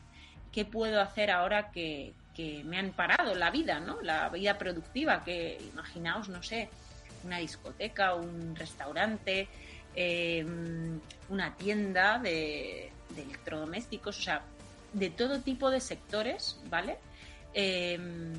¿Qué 0.52 0.66
puedo 0.66 1.02
hacer 1.02 1.32
ahora 1.32 1.72
que, 1.72 2.14
que 2.36 2.64
me 2.64 2.78
han 2.78 2.92
parado 2.92 3.36
la 3.36 3.52
vida, 3.52 3.80
¿no? 3.80 4.02
la 4.02 4.30
vida 4.30 4.58
productiva? 4.58 5.24
Que 5.24 5.58
imaginaos, 5.74 6.30
no 6.30 6.44
sé, 6.44 6.70
una 7.24 7.38
discoteca, 7.38 8.16
un 8.16 8.56
restaurante, 8.56 9.48
eh, 9.96 10.46
una 11.30 11.56
tienda 11.56 12.20
de, 12.20 12.92
electrodomésticos, 13.16 14.20
o 14.20 14.22
sea, 14.22 14.42
de 14.94 15.10
todo 15.10 15.40
tipo 15.42 15.70
de 15.70 15.80
sectores, 15.82 16.60
¿vale? 16.70 16.98
Em, 17.54 18.34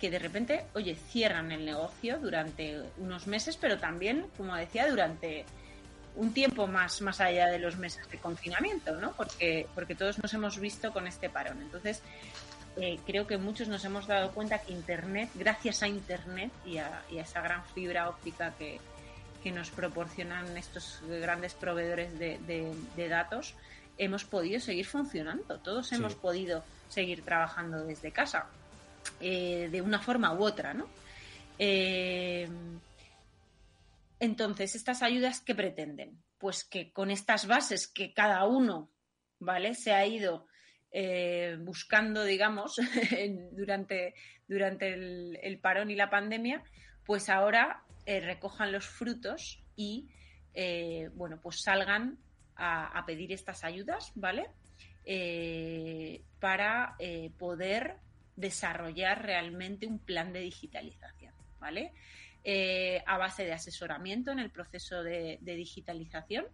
que 0.00 0.10
de 0.10 0.18
repente, 0.18 0.66
oye, 0.74 0.96
cierran 0.96 1.52
el 1.52 1.64
negocio 1.64 2.18
durante 2.18 2.82
unos 2.98 3.26
meses, 3.26 3.56
pero 3.56 3.78
también, 3.78 4.26
como 4.36 4.54
decía, 4.56 4.88
durante 4.88 5.44
un 6.16 6.32
tiempo 6.32 6.66
más, 6.66 7.00
más 7.00 7.20
allá 7.20 7.48
de 7.48 7.58
los 7.58 7.76
meses 7.76 8.08
de 8.08 8.18
confinamiento, 8.18 8.96
¿no? 8.96 9.12
Porque, 9.12 9.66
porque 9.74 9.94
todos 9.94 10.18
nos 10.22 10.32
hemos 10.34 10.58
visto 10.58 10.92
con 10.92 11.06
este 11.06 11.28
parón. 11.28 11.60
Entonces, 11.62 12.02
eh, 12.76 12.98
creo 13.06 13.26
que 13.26 13.36
muchos 13.36 13.68
nos 13.68 13.84
hemos 13.84 14.06
dado 14.06 14.30
cuenta 14.32 14.58
que 14.58 14.72
Internet, 14.72 15.30
gracias 15.34 15.82
a 15.82 15.88
Internet 15.88 16.52
y 16.64 16.78
a 16.78 17.02
esa 17.10 17.40
gran 17.40 17.64
fibra 17.66 18.08
óptica 18.08 18.52
que, 18.58 18.80
que 19.44 19.52
nos 19.52 19.68
proporcionan 19.68 20.56
estos 20.56 21.00
grandes 21.06 21.52
proveedores 21.52 22.18
de, 22.18 23.08
datos, 23.10 23.54
hemos 23.98 24.24
podido 24.24 24.58
seguir 24.58 24.86
funcionando. 24.86 25.58
Todos 25.58 25.92
hemos 25.92 26.14
podido 26.14 26.64
seguir 26.88 27.22
trabajando 27.22 27.84
desde 27.84 28.10
casa, 28.10 28.46
eh, 29.20 29.68
de 29.70 29.82
una 29.82 29.98
forma 29.98 30.32
u 30.32 30.42
otra, 30.42 30.72
¿no? 30.72 30.88
Eh, 31.58 32.48
entonces, 34.20 34.74
¿estas 34.74 35.02
ayudas 35.02 35.40
qué 35.40 35.54
pretenden? 35.54 36.22
Pues 36.38 36.64
que 36.64 36.92
con 36.92 37.10
estas 37.10 37.46
bases 37.46 37.88
que 37.88 38.12
cada 38.12 38.44
uno, 38.44 38.90
¿vale? 39.38 39.74
Se 39.74 39.92
ha 39.92 40.06
ido 40.06 40.46
eh, 40.96 41.56
buscando, 41.58 42.24
digamos, 42.24 42.76
durante, 43.52 44.14
durante 44.46 44.92
el, 44.94 45.58
parón 45.60 45.90
y 45.90 45.96
la 45.96 46.08
pandemia, 46.08 46.62
pues 47.04 47.28
ahora 47.28 47.82
eh, 48.06 48.20
recojan 48.20 48.70
los 48.70 48.86
frutos 48.86 49.60
y, 49.74 50.08
eh, 50.54 51.10
bueno, 51.14 51.40
pues 51.42 51.62
salgan 51.62 52.18
a, 52.54 53.02
pedir 53.06 53.32
estas 53.32 53.64
ayudas, 53.64 54.12
¿vale? 54.14 54.46
Para 56.38 56.96
poder 57.36 57.96
desarrollar 58.36 59.22
realmente 59.22 59.88
un 59.88 59.98
plan 59.98 60.32
de 60.32 60.40
digitalización, 60.40 61.34
¿vale? 61.58 61.92
A 63.06 63.18
base 63.18 63.44
de 63.44 63.52
asesoramiento 63.52 64.30
en 64.30 64.38
el 64.38 64.50
proceso 64.50 65.02
de, 65.02 65.38
de, 65.40 65.54
digitalización 65.54 66.46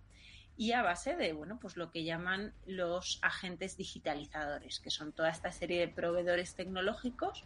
y 0.56 0.72
a 0.72 0.82
base 0.82 1.16
de, 1.16 1.32
bueno, 1.32 1.58
pues 1.60 1.76
lo 1.76 1.90
que 1.90 2.04
llaman 2.04 2.52
los 2.66 3.18
agentes 3.22 3.76
digitalizadores, 3.76 4.78
que 4.78 4.90
son 4.90 5.12
toda 5.12 5.30
esta 5.30 5.50
serie 5.52 5.80
de 5.80 5.88
proveedores 5.88 6.54
tecnológicos 6.54 7.44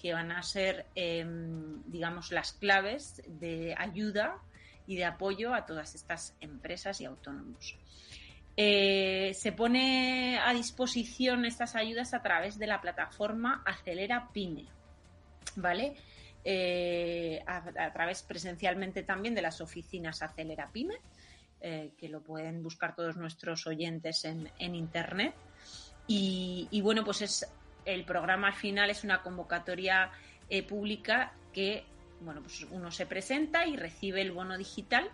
que 0.00 0.12
van 0.12 0.32
a 0.32 0.42
ser, 0.42 0.86
em, 0.94 1.82
digamos, 1.86 2.32
las 2.32 2.52
claves 2.52 3.22
de 3.26 3.74
ayuda 3.78 4.38
y 4.86 4.96
de 4.96 5.04
apoyo 5.04 5.54
a 5.54 5.66
todas 5.66 5.94
estas 5.94 6.34
empresas 6.40 7.00
y 7.00 7.04
autónomos. 7.04 7.76
Eh, 8.56 9.32
se 9.34 9.52
pone 9.52 10.38
a 10.38 10.52
disposición 10.52 11.44
estas 11.44 11.76
ayudas 11.76 12.14
a 12.14 12.22
través 12.22 12.58
de 12.58 12.66
la 12.66 12.80
plataforma 12.80 13.62
Acelera 13.66 14.30
Pyme, 14.32 14.66
¿vale? 15.56 15.96
Eh, 16.48 17.42
a, 17.44 17.92
través 17.92 18.22
presencialmente 18.22 19.02
también 19.02 19.34
de 19.34 19.42
las 19.42 19.60
oficinas 19.60 20.22
Acelera 20.22 20.70
Pyme, 20.70 20.94
eh, 21.60 21.90
que 21.98 22.08
lo 22.08 22.20
pueden 22.20 22.62
buscar 22.62 22.94
todos 22.94 23.16
nuestros 23.16 23.66
oyentes 23.66 24.24
en, 24.24 24.48
Internet. 24.60 25.34
Y, 26.06 26.80
bueno, 26.84 27.04
pues 27.04 27.22
es 27.22 27.52
el 27.84 28.04
programa 28.04 28.46
al 28.46 28.54
final 28.54 28.90
es 28.90 29.02
una 29.02 29.22
convocatoria 29.22 30.12
eh, 30.48 30.62
pública 30.62 31.32
que 31.52 31.84
bueno, 32.20 32.42
pues 32.42 32.64
uno 32.70 32.92
se 32.92 33.06
presenta 33.06 33.66
y 33.66 33.76
recibe 33.76 34.22
el 34.22 34.30
bono 34.30 34.56
digital, 34.56 35.10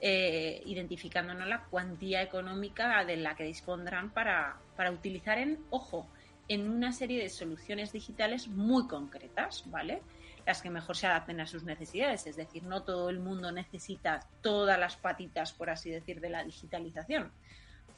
identificándonos 0.00 1.48
la 1.48 1.64
cuantía 1.64 2.20
económica 2.22 3.06
de 3.06 3.16
la 3.16 3.34
que 3.34 3.44
dispondrán 3.44 4.10
para, 4.10 4.58
para 4.76 4.90
utilizar 4.90 5.38
en, 5.38 5.58
ojo, 5.70 6.06
en 6.46 6.68
una 6.68 6.92
serie 6.92 7.22
de 7.22 7.30
soluciones 7.30 7.90
digitales 7.90 8.48
muy 8.48 8.86
concretas, 8.86 9.64
¿vale? 9.70 10.02
Las 10.48 10.62
que 10.62 10.70
mejor 10.70 10.96
se 10.96 11.06
adapten 11.06 11.42
a 11.42 11.46
sus 11.46 11.64
necesidades, 11.64 12.26
es 12.26 12.36
decir, 12.36 12.62
no 12.62 12.82
todo 12.82 13.10
el 13.10 13.18
mundo 13.18 13.52
necesita 13.52 14.20
todas 14.40 14.80
las 14.80 14.96
patitas, 14.96 15.52
por 15.52 15.68
así 15.68 15.90
decir, 15.90 16.22
de 16.22 16.30
la 16.30 16.42
digitalización. 16.42 17.30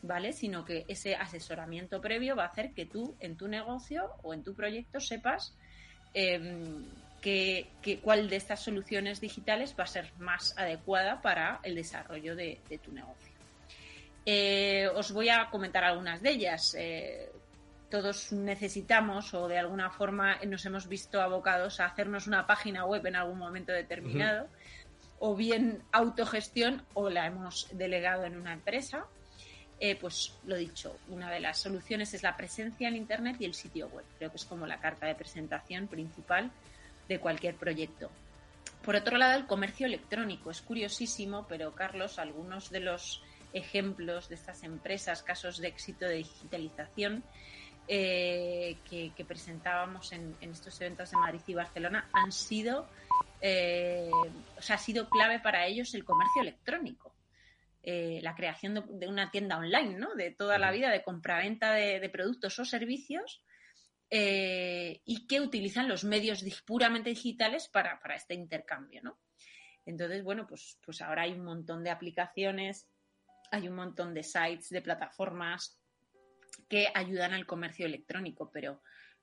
¿vale? 0.03 0.33
Sino 0.33 0.65
que 0.65 0.85
ese 0.89 1.15
asesoramiento 1.15 2.01
previo 2.01 2.35
va 2.35 2.43
a 2.43 2.49
hacer 2.49 2.73
que 2.73 2.87
tú 2.87 3.15
en 3.21 3.37
tu 3.37 3.47
negocio 3.47 4.11
o 4.25 4.35
en 4.35 4.43
tu 4.43 4.57
proyecto 4.57 4.99
sepas 4.99 5.55
em, 6.13 6.87
que, 7.21 7.69
cuál 8.03 8.29
de 8.29 8.35
estas 8.35 8.59
soluciones 8.65 9.21
digitales 9.21 9.77
va 9.79 9.85
a 9.85 9.87
ser 9.87 10.11
más 10.19 10.53
adecuada 10.59 11.23
para 11.23 11.61
el 11.63 11.77
desarrollo 11.77 12.35
de, 12.35 12.59
tu 12.83 12.91
negocio. 12.91 13.33
Eh, 14.27 14.89
os 14.93 15.13
voy 15.13 15.29
a 15.29 15.49
comentar 15.51 15.85
algunas 15.85 16.21
de 16.21 16.31
ellas. 16.31 16.75
Eh, 16.77 17.31
todos 17.91 18.33
necesitamos 18.33 19.35
o 19.35 19.49
de 19.49 19.59
alguna 19.59 19.91
forma 19.91 20.37
nos 20.47 20.65
hemos 20.65 20.89
visto 20.89 21.21
abocados 21.21 21.81
a 21.81 21.87
hacernos 21.87 22.27
una 22.27 22.47
página 22.47 22.85
web 22.85 23.05
en 23.07 23.17
algún 23.17 23.39
momento 23.39 23.73
determinado, 23.73 24.49
o 25.19 25.37
bien 25.37 25.83
autogestión 25.93 26.83
o 26.95 27.11
la 27.11 27.27
hemos 27.27 27.69
delegado 27.73 28.25
en 28.25 28.37
una 28.37 28.53
empresa 28.53 29.07
eh, 29.83 29.97
pues 29.97 30.35
lo 30.45 30.57
dicho, 30.57 30.95
una 31.09 31.31
de 31.31 31.41
las 31.41 31.59
soluciones 31.59 32.13
es 32.13 32.23
la 32.23 32.37
presencia 32.37 32.87
en 32.87 32.97
Internet 32.97 33.37
y 33.41 33.47
el 33.47 33.55
sitio 33.55 33.89
web. 33.89 34.05
Creo 34.19 34.31
que 34.31 34.37
es 34.37 34.45
como 34.45 34.67
la 34.67 34.79
carta 34.79 35.07
de 35.07 35.15
presentación 35.15 35.89
principal 35.89 36.51
de 37.09 37.19
cualquier 37.19 37.55
proyecto. 37.55 38.11
Por 38.85 38.95
otro 38.95 39.17
lado, 39.17 39.39
el 39.39 39.47
comercio 39.47 39.87
electrónico. 39.87 40.51
Es 40.51 40.61
curiosísimo, 40.61 41.47
pero 41.49 41.75
Carlos, 41.75 42.19
algunos 42.19 42.69
de 42.69 42.81
los 42.81 43.23
ejemplos 43.55 44.29
de 44.29 44.35
estas 44.35 44.65
empresas, 44.65 45.23
casos 45.23 45.57
de 45.57 45.69
éxito 45.69 46.05
de 46.05 46.17
digitalización 46.17 47.25
eh, 47.93 48.79
que, 48.89 49.25
presentábamos 49.25 50.13
en, 50.13 50.37
estos 50.41 50.81
eventos 50.81 51.11
de 51.11 51.17
Madrid 51.17 51.41
y 51.49 51.55
Barcelona 51.55 52.09
han 52.13 52.31
sido, 52.31 52.89
eh, 53.41 54.09
o 54.57 54.63
sea, 54.63 54.77
ha 54.77 54.79
sido 54.79 55.11
clave 55.11 55.41
para 55.41 55.67
ellos 55.67 55.93
el 55.95 56.05
comercio 56.05 56.43
electrónico. 56.43 57.13
la 57.83 58.37
creación 58.37 58.75
de, 58.75 59.09
una 59.09 59.33
tienda 59.33 59.59
online, 59.59 59.99
¿no? 59.99 60.15
De 60.15 60.31
toda 60.31 60.57
la 60.57 60.71
vida 60.71 60.91
de 60.91 61.03
compraventa 61.03 61.73
de, 61.73 61.99
de 61.99 62.09
productos 62.09 62.57
o 62.61 62.65
servicios 62.65 63.43
y 64.09 65.27
que 65.27 65.41
utilizan 65.41 65.89
los 65.89 66.05
medios 66.05 66.45
puramente 66.65 67.11
digitales 67.11 67.67
para, 67.67 67.99
para 67.99 68.15
este 68.15 68.35
intercambio, 68.35 69.03
¿no? 69.03 69.19
Entonces, 69.85 70.23
bueno, 70.23 70.47
pues, 70.47 70.79
pues 70.85 71.03
ahora 71.03 71.23
hay 71.23 71.33
un 71.33 71.45
montón 71.45 71.83
de 71.83 71.91
aplicaciones, 71.91 72.89
hay 73.51 73.67
un 73.67 73.75
montón 73.75 74.15
de 74.15 74.23
sites, 74.23 74.69
de 74.69 74.81
plataformas 74.81 75.80
que 76.69 76.89
ayudan 76.95 77.33
al 77.33 77.47
comercio 77.47 77.87
electrónico, 77.87 78.51
pero, 78.53 78.83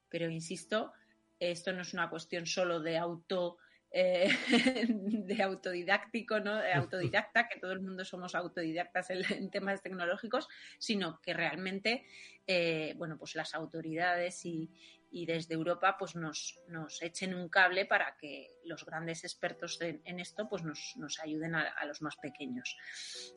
pero 0.09 0.29
insisto, 0.29 0.93
esto 1.39 1.73
no 1.73 1.81
es 1.81 1.93
una 1.93 2.09
cuestión 2.09 2.45
solo 2.45 2.79
de 2.79 2.97
auto 2.97 3.57
eh, 3.91 4.29
de 4.89 5.43
autodidáctico, 5.43 6.39
¿no? 6.39 6.57
De 6.57 6.73
autodidacta, 6.73 7.47
que 7.47 7.59
todo 7.59 7.71
el 7.71 7.79
mundo 7.79 8.03
somos 8.03 8.35
autodidactas 8.35 9.09
en, 9.11 9.49
temas 9.49 9.81
tecnológicos, 9.81 10.47
sino 10.77 11.21
que 11.21 11.33
realmente, 11.33 12.05
eh, 12.45 12.93
bueno, 12.97 13.17
pues 13.17 13.35
las 13.35 13.55
autoridades 13.55 14.45
y, 14.45 14.69
y 15.12 15.26
desde 15.26 15.54
Europa 15.54 15.96
pues 15.98 16.15
nos, 16.15 16.60
nos, 16.67 17.02
echen 17.02 17.34
un 17.34 17.50
cable 17.50 17.86
para 17.86 18.15
que 18.17 18.48
los 18.65 18.86
grandes 18.86 19.24
expertos 19.24 19.80
en, 19.82 20.20
esto 20.20 20.48
pues 20.50 20.63
nos, 20.63 20.93
nos 20.98 21.20
ayuden 21.20 21.56
a, 21.56 21.86
los 21.86 22.02
más 22.02 22.15
pequeños. 22.17 22.78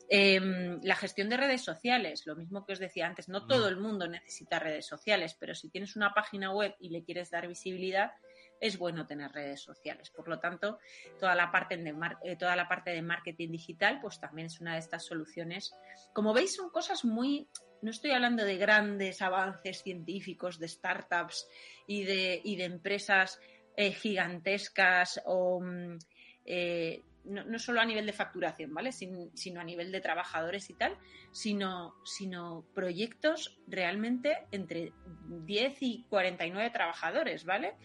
Em, 0.09 0.79
la 0.83 0.95
gestión 0.95 1.29
de 1.29 1.37
redes 1.37 1.61
sociales, 1.61 2.25
lo 2.25 2.35
mismo 2.35 2.65
que 2.65 2.73
os 2.73 2.79
decía 2.79 3.07
antes, 3.07 3.29
no 3.29 3.47
todo 3.47 3.67
el 3.67 3.77
mundo 3.77 4.07
necesita 4.07 4.59
redes 4.59 4.85
sociales, 4.85 5.35
pero 5.39 5.55
si 5.55 5.69
tienes 5.69 5.95
una 5.95 6.13
página 6.13 6.51
web 6.51 6.75
y 6.79 6.89
le 6.89 7.03
quieres 7.03 7.29
dar 7.31 7.47
visibilidad, 7.47 8.11
es 8.61 8.77
bueno 8.77 9.05
tener 9.07 9.31
redes 9.31 9.61
sociales. 9.61 10.09
Por 10.11 10.29
lo 10.29 10.39
tanto, 10.39 10.79
toda 11.19 11.35
la 11.35 11.51
parte 11.51 11.75
de, 11.75 11.93
eh, 12.23 12.35
toda 12.37 12.55
la 12.55 12.67
parte 12.69 12.91
de 12.91 13.01
marketing 13.01 13.49
digital, 13.49 13.99
pues 13.99 14.19
también 14.19 14.45
es 14.45 14.61
una 14.61 14.73
de 14.73 14.79
estas 14.79 15.05
soluciones. 15.05 15.73
Como 16.13 16.33
veis, 16.33 16.55
son 16.55 16.69
cosas 16.69 17.03
muy 17.03 17.49
no 17.81 17.89
estoy 17.89 18.11
hablando 18.11 18.45
de 18.45 18.57
grandes 18.57 19.23
avances 19.23 19.81
científicos, 19.81 20.59
de 20.59 20.67
startups 20.67 21.47
y 21.87 22.03
de, 22.03 22.41
de 22.45 22.63
empresas 22.63 23.39
eh, 23.75 23.91
gigantescas 23.91 25.19
o 25.25 25.59
mm, 25.59 25.97
eh, 26.45 27.01
no, 27.23 27.59
solo 27.59 27.81
a 27.81 27.85
nivel 27.85 28.05
de 28.05 28.13
facturación, 28.13 28.73
¿vale? 28.73 28.91
sino 28.91 29.61
a 29.61 29.63
nivel 29.63 29.91
de 29.91 30.01
trabajadores 30.01 30.69
y 30.69 30.73
tal, 30.73 30.97
sino, 31.31 31.95
sino 32.03 32.65
proyectos 32.73 33.59
realmente 33.67 34.37
entre 34.51 34.93
10 35.27 35.77
y 35.81 36.05
49 36.09 36.69
trabajadores, 36.71 37.45
¿vale? 37.45 37.75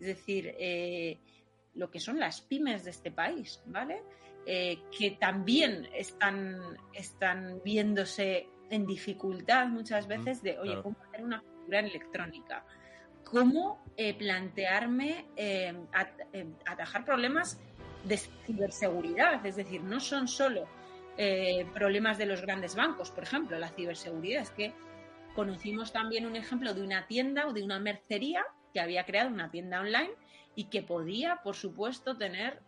Es 0.00 0.06
decir, 0.06 0.54
eh, 0.58 1.18
lo 1.74 1.90
que 1.90 2.00
son 2.00 2.18
las 2.18 2.40
pymes 2.40 2.84
de 2.84 2.90
este 2.90 3.10
país, 3.10 3.62
¿vale? 3.66 4.02
que 4.46 5.16
también 5.18 5.88
están, 5.92 6.60
están 6.94 7.60
viéndose 7.64 8.48
en 8.70 8.86
dificultad 8.86 9.66
muchas 9.68 10.06
veces 10.06 10.42
de, 10.42 10.58
oye, 10.58 10.80
¿cómo 10.82 10.96
hacer 11.02 11.24
una 11.24 11.40
factura 11.40 11.80
electrónica? 11.80 12.64
¿Cómo 13.24 13.84
eh, 13.96 14.14
plantearme 14.14 15.26
eh, 15.36 15.74
eh, 16.32 16.46
atajar 16.64 17.04
problemas 17.04 17.60
de 18.04 18.16
ciberseguridad? 18.16 19.44
Es 19.44 19.56
decir, 19.56 19.82
no 19.82 20.00
son 20.00 20.28
solo 20.28 20.68
problemas 21.72 22.18
de 22.18 22.26
los 22.26 22.42
grandes 22.42 22.76
bancos, 22.76 23.10
por 23.10 23.22
ejemplo, 23.24 23.58
la 23.58 23.70
ciberseguridad. 23.70 24.42
Es 24.42 24.50
que 24.50 24.74
conocimos 25.34 25.90
también 25.90 26.26
un 26.26 26.36
ejemplo 26.36 26.74
de 26.74 26.82
una 26.82 27.06
tienda 27.06 27.46
o 27.46 27.54
de 27.54 27.62
una 27.62 27.78
mercería 27.78 28.44
que 28.76 28.80
había 28.82 29.06
creado 29.06 29.30
una 29.30 29.50
tienda 29.50 29.80
online 29.80 30.10
y 30.54 30.64
que 30.64 30.82
podía, 30.82 31.40
por 31.42 31.56
supuesto, 31.56 32.14
tener 32.14 32.60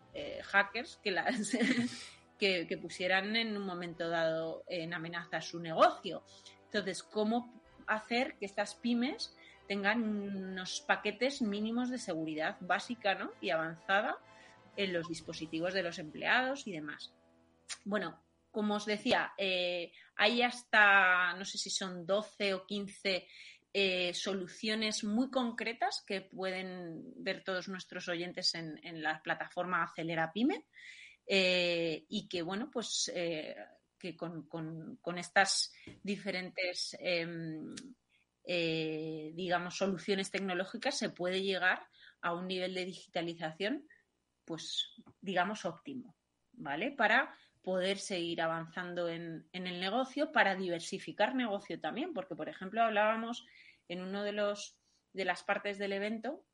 hackers 0.45 0.99
que 1.05 1.11
las 1.11 1.53
que, 2.39 2.79
pusieran 2.81 3.37
en 3.37 3.55
un 3.55 3.67
momento 3.67 4.09
dado 4.09 4.65
en 4.69 4.95
amenaza 4.95 5.43
su 5.43 5.61
negocio. 5.61 6.25
Entonces, 6.65 7.03
¿cómo 7.03 7.53
hacer 7.87 8.39
que 8.39 8.47
estas 8.47 8.75
pymes 8.75 9.37
tengan 9.67 10.03
unos 10.03 10.81
paquetes 10.81 11.43
mínimos 11.43 11.91
de 11.91 11.99
seguridad 11.99 12.57
básica 12.61 13.15
¿no? 13.15 13.31
y 13.43 13.51
avanzada 13.51 14.17
en 14.79 14.95
los 14.95 15.09
dispositivos 15.09 15.75
de 15.75 15.83
los 15.83 15.99
empleados 15.99 16.67
y 16.67 16.73
demás? 16.73 17.13
Bueno, 17.85 18.19
como 18.51 18.77
os 18.77 18.87
decía, 18.87 19.35
eh, 19.37 19.93
hay 20.17 20.41
hasta, 20.41 21.35
no 21.35 21.45
sé 21.45 21.59
si 21.59 21.69
son 21.69 22.07
12 22.07 22.55
o 22.55 22.65
15 22.65 23.29
eh, 23.73 24.15
soluciones 24.15 25.05
muy 25.05 25.31
concretas 25.31 26.03
que 26.07 26.23
pueden 26.23 27.03
ver 27.17 27.45
todos 27.45 27.69
nuestros 27.69 28.09
oyentes 28.09 28.55
en, 28.55 28.81
en 28.83 29.03
la 29.03 29.23
plataforma 29.23 29.83
Acelera 29.83 30.33
Pyme. 30.33 30.65
Eh, 31.27 32.07
y 32.09 32.27
que, 32.27 32.41
bueno, 32.41 32.71
pues 32.73 33.13
eh, 33.15 33.55
que 33.99 34.17
con, 34.17 35.19
estas 35.19 35.71
diferentes, 36.03 36.97
em, 37.01 37.75
digamos, 39.35 39.77
soluciones 39.77 40.31
tecnológicas 40.31 40.97
se 40.97 41.11
puede 41.11 41.43
llegar 41.43 41.87
a 42.23 42.33
un 42.33 42.49
nivel 42.49 42.73
de 42.73 42.87
digitalización, 42.87 43.87
pues, 44.47 44.95
digamos, 45.21 45.67
óptimo, 45.67 46.17
¿vale? 46.53 46.93
Para 46.93 47.37
poder 47.63 47.99
seguir 47.99 48.41
avanzando 48.41 49.09
en, 49.09 49.49
el 49.53 49.81
negocio, 49.81 50.33
para 50.33 50.55
diversificar 50.55 51.35
negocio 51.35 51.81
también, 51.81 52.15
porque, 52.15 52.35
por 52.35 52.49
ejemplo, 52.49 52.83
hablábamos 52.83 53.47
en 53.89 54.03
uno 54.03 54.23
de 54.23 54.33
los 54.33 54.77
de 55.13 55.25
las 55.25 55.43
partes 55.43 55.79
del 55.79 55.95
evento 55.95 56.45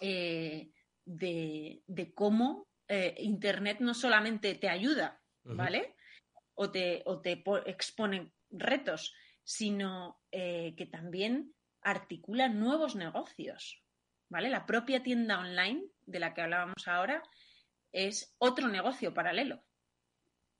de, 0.00 1.82
de, 1.86 2.14
cómo 2.14 2.68
eh, 2.88 3.14
Internet 3.18 3.78
no 3.80 3.94
solamente 3.94 4.54
te 4.54 4.68
ayuda, 4.68 5.20
¿vale? 5.44 5.94
O 6.54 6.70
te, 6.70 7.02
o 7.06 7.20
te 7.20 7.42
expone 7.66 8.32
retos, 8.50 9.14
sino 9.44 10.20
eh, 10.32 10.74
que 10.76 10.86
también 10.86 11.54
articula 11.82 12.48
nuevos 12.48 12.96
negocios, 12.96 13.82
¿vale? 14.28 14.50
La 14.50 14.66
propia 14.66 15.02
tienda 15.02 15.38
online 15.38 15.84
de 16.04 16.18
la 16.18 16.34
que 16.34 16.42
hablábamos 16.42 16.88
ahora 16.88 17.22
es 17.92 18.34
otro 18.38 18.68
negocio 18.68 19.14
paralelo, 19.14 19.62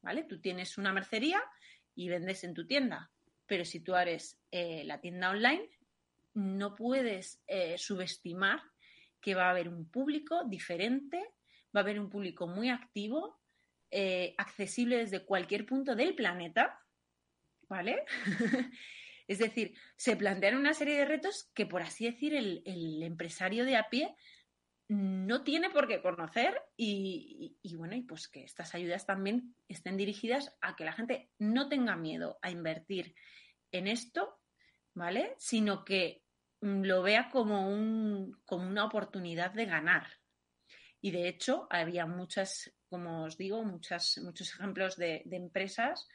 ¿vale? 0.03 0.25
Tú 0.25 0.41
tienes 0.41 0.79
una 0.79 0.93
mercería 0.93 1.43
y 1.95 2.09
vendes 2.09 2.45
en 2.45 2.55
tu 2.55 2.67
tienda, 2.67 3.11
pero 3.47 3.65
si 3.65 3.81
tú 3.81 3.95
eres 3.95 4.39
eh, 4.51 4.85
la 4.85 5.01
tienda 5.01 5.31
online, 5.31 5.69
no 6.35 6.75
puedes 6.75 7.43
subestimar 7.77 8.61
que 9.23 9.35
va 9.35 9.47
a 9.47 9.51
haber 9.51 9.69
un 9.69 9.91
público 9.91 10.45
diferente 10.45 11.33
va 11.77 11.81
a 11.81 11.83
haber 11.85 12.01
un 12.01 12.09
público 12.09 12.47
muy 12.47 12.71
activo, 12.71 13.39
eh, 13.91 14.35
accesible 14.39 14.97
desde 14.97 15.25
cualquier 15.25 15.67
punto 15.67 15.95
del 15.95 16.15
planeta, 16.15 16.81
¿vale? 17.69 18.05
es 19.29 19.39
decir, 19.39 19.75
se 19.97 20.17
plantean 20.17 20.57
una 20.57 20.73
serie 20.73 20.97
de 20.97 21.05
retos 21.05 21.51
que, 21.55 21.67
por 21.67 21.83
así 21.83 22.07
decir, 22.07 22.35
el, 22.35 23.03
empresario 23.03 23.65
de 23.65 23.77
a 23.77 23.89
pie 23.91 24.15
no 24.89 25.43
tiene 25.43 25.71
por 25.71 25.89
qué 25.89 26.01
conocer 26.01 26.63
y, 26.77 27.57
bueno, 27.77 27.97
y 27.97 28.03
pues 28.03 28.29
que 28.29 28.45
estas 28.45 28.75
ayudas 28.75 29.07
también 29.07 29.55
estén 29.69 29.97
dirigidas 29.97 30.57
a 30.61 30.77
que 30.77 30.85
la 30.85 30.93
gente 30.93 31.31
no 31.39 31.69
tenga 31.69 31.97
miedo 31.97 32.39
a 32.43 32.51
invertir 32.51 33.15
en 33.73 33.89
esto, 33.89 34.41
¿vale? 34.95 35.35
Sino 35.39 35.85
que 35.85 36.23
mm, 36.61 36.83
lo 36.83 37.03
vea 37.03 37.31
como, 37.31 37.69
un, 37.69 38.41
como 38.45 38.69
una 38.69 38.85
oportunidad 38.85 39.53
de 39.53 39.67
ganar, 39.67 40.07
y 41.07 41.13
de 41.13 41.29
hecho, 41.29 41.69
había 41.71 42.05
muchas, 42.05 42.75
como 42.89 43.23
os 43.23 43.37
digo, 43.37 43.63
muchas, 43.63 44.19
muchos 44.25 44.53
ejemplos 44.53 44.97
de, 44.97 45.23
empresas 45.31 46.09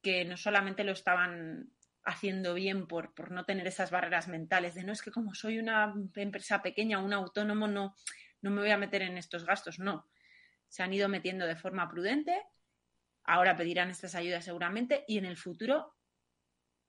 que 0.00 0.24
no 0.24 0.38
solamente 0.38 0.82
lo 0.82 0.92
estaban 0.92 1.73
haciendo 2.04 2.54
bien 2.54 2.86
por, 2.86 3.14
por, 3.14 3.30
no 3.30 3.44
tener 3.44 3.66
esas 3.66 3.90
barreras 3.90 4.28
mentales 4.28 4.74
de 4.74 4.84
no 4.84 4.92
es 4.92 5.02
que 5.02 5.10
como 5.10 5.34
soy 5.34 5.58
una 5.58 5.94
empresa 6.16 6.62
pequeña, 6.62 6.98
un 6.98 7.12
autónomo, 7.12 7.66
no, 7.66 7.94
no 8.42 8.50
me 8.50 8.60
voy 8.60 8.70
a 8.70 8.78
meter 8.78 9.02
en 9.02 9.16
estos 9.16 9.44
gastos. 9.46 9.78
No, 9.78 10.08
se 10.68 10.82
han 10.82 10.92
ido 10.92 11.08
metiendo 11.08 11.46
de 11.46 11.56
forma 11.56 11.88
prudente, 11.88 12.42
ahora 13.24 13.56
pedirán 13.56 13.90
estas 13.90 14.14
ayudas 14.14 14.44
seguramente 14.44 15.04
y 15.08 15.18
en 15.18 15.24
el 15.24 15.36
futuro 15.36 15.94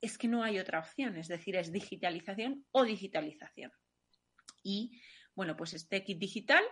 es 0.02 0.18
que 0.18 0.28
no 0.28 0.44
hay 0.44 0.60
otra 0.60 0.80
opción, 0.80 1.18
es 1.18 1.28
decir, 1.28 1.56
es 1.56 1.72
digitalización 1.72 2.66
o 2.72 2.84
digitalización. 2.84 3.72
Y 4.64 5.02
bueno, 5.34 5.56
pues 5.56 5.74
este 5.74 6.04
kit 6.04 6.20
digital 6.20 6.64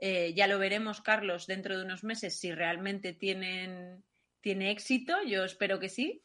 eh, 0.00 0.32
ya 0.34 0.46
lo 0.46 0.58
veremos, 0.58 1.00
Carlos, 1.00 1.46
dentro 1.46 1.76
de 1.76 1.84
unos 1.84 2.04
meses 2.04 2.38
si 2.38 2.52
realmente 2.52 3.12
tienen, 3.12 4.04
tiene 4.40 4.70
éxito. 4.70 5.22
Yo 5.24 5.44
espero 5.44 5.80
que 5.80 5.88
sí, 5.88 6.22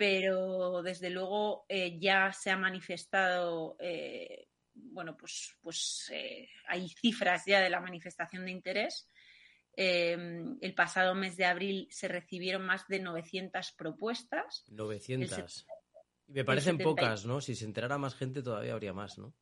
pero 0.00 0.80
desde 0.82 1.10
luego 1.10 1.66
eh, 1.68 1.98
ya 2.00 2.32
se 2.32 2.50
ha 2.50 2.56
manifestado, 2.56 3.76
eh, 3.78 4.48
bueno, 4.72 5.14
pues, 5.14 5.58
pues 5.60 6.10
hay 6.68 6.88
cifras 6.88 7.44
ya 7.44 7.60
de 7.60 7.68
la 7.68 7.82
manifestación 7.82 8.46
de 8.46 8.50
interés. 8.50 9.10
El 9.76 10.74
pasado 10.74 11.14
mes 11.14 11.36
de 11.36 11.44
abril 11.44 11.86
se 11.90 12.08
recibieron 12.08 12.64
más 12.64 12.88
de 12.88 13.00
900 13.00 13.72
propuestas. 13.72 14.64
900. 14.68 15.66
Me 16.28 16.46
parecen 16.46 16.78
pocas, 16.78 17.26
¿no? 17.26 17.42
Si 17.42 17.54
se 17.54 17.66
enterara 17.66 17.98
más 17.98 18.14
gente 18.14 18.42
todavía 18.42 18.72
habría 18.72 18.94
más, 18.94 19.18
¿no? 19.18 19.34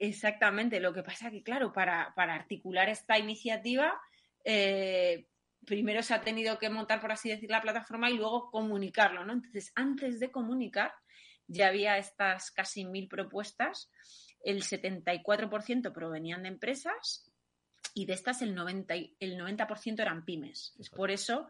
Exactamente, 0.00 0.80
lo 0.80 0.92
que 0.92 1.04
pasa 1.04 1.30
que, 1.30 1.44
claro, 1.44 1.72
para, 1.72 2.12
articular 2.16 2.88
esta 2.88 3.16
iniciativa, 3.16 3.96
eh, 4.42 5.28
primero 5.64 6.02
se 6.02 6.14
ha 6.14 6.20
tenido 6.20 6.58
que 6.58 6.70
montar, 6.70 7.00
por 7.00 7.12
así 7.12 7.28
decir, 7.28 7.50
la 7.50 7.62
plataforma 7.62 8.10
y 8.10 8.16
luego 8.16 8.50
comunicarlo, 8.50 9.24
¿no? 9.24 9.32
Entonces, 9.32 9.72
antes 9.74 10.20
de 10.20 10.30
comunicar, 10.30 10.92
ya 11.46 11.68
había 11.68 11.98
estas 11.98 12.50
casi 12.50 12.84
mil 12.84 13.08
propuestas, 13.08 13.90
el 14.42 14.62
74% 14.62 15.92
provenían 15.92 16.42
de 16.42 16.48
empresas 16.48 17.30
y 17.94 18.06
de 18.06 18.14
estas 18.14 18.42
el 18.42 18.56
90%, 18.56 19.16
el 19.20 19.38
90 19.38 19.68
eran 19.98 20.24
pymes. 20.24 20.74
Es 20.78 20.90
por 20.90 21.10
eso 21.10 21.48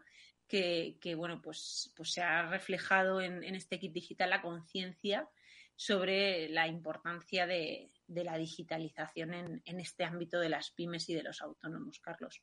que, 0.49 1.15
bueno, 1.17 1.41
pues, 1.43 1.93
pues 1.97 2.13
se 2.13 2.23
ha 2.23 2.47
reflejado 2.49 3.21
en, 3.21 3.43
en 3.43 3.55
este 3.55 3.79
kit 3.79 3.93
digital 3.93 4.31
la 4.31 4.43
conciencia 4.43 5.29
sobre 5.77 6.49
la 6.49 6.69
importancia 6.69 7.47
de, 7.47 7.91
la 8.07 8.37
digitalización 8.37 9.35
en, 9.35 9.81
este 9.81 10.05
ámbito 10.05 10.39
de 10.39 10.49
las 10.49 10.71
pymes 10.71 11.09
y 11.09 11.15
de 11.15 11.23
los 11.23 11.43
autónomos, 11.43 11.99
Carlos. 11.99 12.43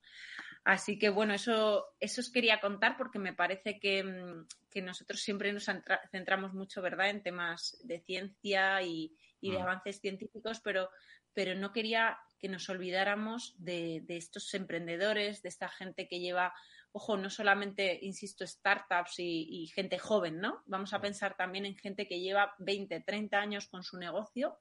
Así 0.64 1.00
que 1.00 1.10
bueno, 1.10 1.34
eso, 1.34 1.88
eso 2.00 2.22
os 2.22 2.32
quería 2.32 2.60
contar 2.60 2.96
porque 2.98 3.18
me 3.18 3.34
parece 3.34 3.80
que, 3.80 4.04
mm, 4.04 4.84
nosotros 4.84 5.20
siempre 5.22 5.52
nos 5.52 5.68
centramos 6.12 6.54
mucho, 6.54 6.82
¿verdad?, 6.82 7.10
en 7.10 7.24
temas 7.24 7.78
de 7.84 8.00
ciencia 8.00 8.82
y, 8.82 9.16
de 9.42 9.58
mm. 9.58 9.62
avances 9.62 10.00
científicos, 10.00 10.62
pero, 10.64 10.90
pero 11.34 11.56
no 11.56 11.72
quería 11.72 12.18
que 12.40 12.48
nos 12.48 12.70
olvidáramos 12.70 13.56
de, 13.58 14.02
de 14.04 14.18
estos 14.18 14.54
emprendedores, 14.54 15.42
de 15.42 15.50
esta 15.50 15.70
gente 15.70 16.08
que 16.08 16.20
lleva 16.20 16.54
ojo, 16.94 17.18
no 17.18 17.30
solamente, 17.30 18.00
insisto, 18.02 18.46
startups 18.46 19.16
y, 19.20 19.68
gente 19.74 19.98
joven, 19.98 20.40
¿no? 20.40 20.62
Vamos 20.66 20.94
a 20.94 21.00
pensar 21.00 21.36
también 21.36 21.66
en 21.66 21.78
gente 21.78 22.08
que 22.08 22.20
lleva 22.20 22.54
20, 22.60 23.02
30 23.02 23.38
años 23.38 23.68
con 23.68 23.84
su 23.84 23.98
negocio 23.98 24.58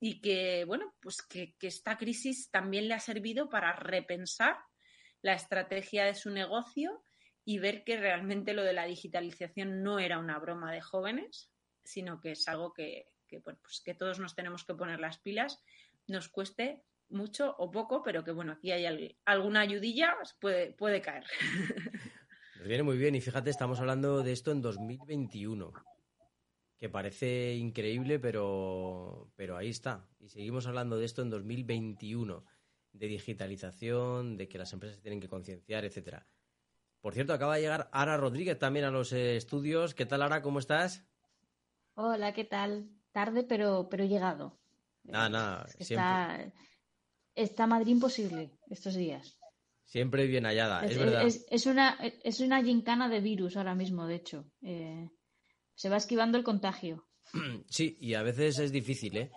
y 0.00 0.20
que, 0.20 0.64
bueno, 0.64 0.94
pues 1.00 1.22
que, 1.22 1.56
esta 1.60 1.96
crisis 1.96 2.50
también 2.50 2.86
le 2.86 2.94
ha 2.94 3.00
servido 3.00 3.48
para 3.48 3.72
repensar 3.72 4.56
la 5.22 5.34
estrategia 5.34 6.04
de 6.04 6.14
su 6.14 6.30
negocio 6.30 7.02
y 7.44 7.58
ver 7.58 7.84
que 7.84 7.96
realmente 7.96 8.52
lo 8.52 8.62
de 8.62 8.72
la 8.72 8.84
digitalización 8.84 9.82
no 9.82 9.98
era 9.98 10.18
una 10.18 10.38
broma 10.38 10.72
de 10.72 10.80
jóvenes, 10.80 11.50
sino 11.82 12.20
que 12.20 12.32
es 12.32 12.46
algo 12.48 12.72
que, 12.72 13.12
que, 13.26 13.38
bueno, 13.38 13.58
pues 13.62 13.80
que 13.84 13.94
todos 13.94 14.18
nos 14.18 14.34
tenemos 14.34 14.64
que 14.64 14.74
poner 14.74 15.00
las 15.00 15.18
pilas, 15.18 15.62
nos 16.06 16.28
cueste 16.28 16.82
mucho 17.10 17.54
o 17.58 17.70
poco, 17.70 18.02
pero 18.02 18.24
que 18.24 18.32
bueno, 18.32 18.52
aquí 18.52 18.72
hay 18.72 19.14
alguna 19.24 19.60
ayudilla, 19.60 20.14
pues 20.16 20.34
puede, 20.38 20.72
puede 20.72 21.00
caer. 21.00 21.24
Nos 22.58 22.66
viene 22.66 22.82
muy 22.82 22.98
bien 22.98 23.14
y 23.14 23.20
fíjate, 23.20 23.50
estamos 23.50 23.78
hablando 23.78 24.22
de 24.24 24.32
esto 24.32 24.50
en 24.50 24.60
2021, 24.60 25.72
que 26.76 26.88
parece 26.88 27.54
increíble, 27.54 28.18
pero, 28.18 29.30
pero 29.36 29.56
ahí 29.56 29.68
está. 29.68 30.08
Y 30.18 30.28
seguimos 30.28 30.66
hablando 30.66 30.98
de 30.98 31.04
esto 31.04 31.22
en 31.22 31.30
2021, 31.30 32.44
de 32.92 33.06
digitalización, 33.06 34.36
de 34.36 34.48
que 34.48 34.58
las 34.58 34.72
empresas 34.72 35.00
tienen 35.00 35.20
que 35.20 35.28
concienciar, 35.28 35.84
etcétera. 35.84 36.26
Por 37.00 37.14
cierto, 37.14 37.32
acaba 37.32 37.56
de 37.56 37.62
llegar 37.62 37.88
Ara 37.92 38.16
Rodríguez 38.16 38.58
también 38.58 38.84
a 38.84 38.90
los 38.90 39.12
eh, 39.12 39.36
estudios. 39.36 39.94
¿Qué 39.94 40.06
tal, 40.06 40.22
Ara? 40.22 40.42
¿Cómo 40.42 40.58
estás? 40.58 41.06
Hola, 41.94 42.32
¿qué 42.32 42.44
tal? 42.44 42.90
Tarde, 43.12 43.44
pero, 43.44 43.88
pero 43.88 44.04
he 44.04 44.08
llegado. 44.08 44.58
Nada, 45.04 45.28
nada. 45.28 45.66
siempre 45.78 46.52
está 47.38 47.66
Madrid 47.66 47.92
imposible 47.92 48.50
estos 48.68 48.94
días. 48.94 49.38
Siempre 49.84 50.26
bien 50.26 50.44
hallada, 50.44 50.84
es, 50.84 50.98
verdad. 50.98 51.24
Es, 51.26 51.66
una, 51.66 51.98
es 52.22 52.40
una 52.40 52.62
gincana 52.62 53.08
de 53.08 53.20
virus 53.20 53.56
ahora 53.56 53.74
mismo, 53.74 54.06
de 54.06 54.16
hecho. 54.16 54.50
Eh, 54.60 55.08
se 55.74 55.88
va 55.88 55.96
esquivando 55.96 56.36
el 56.36 56.44
contagio. 56.44 57.06
Sí, 57.68 57.96
y 58.00 58.14
a 58.14 58.22
veces 58.22 58.58
es 58.58 58.72
difícil, 58.72 59.16
¿eh? 59.16 59.30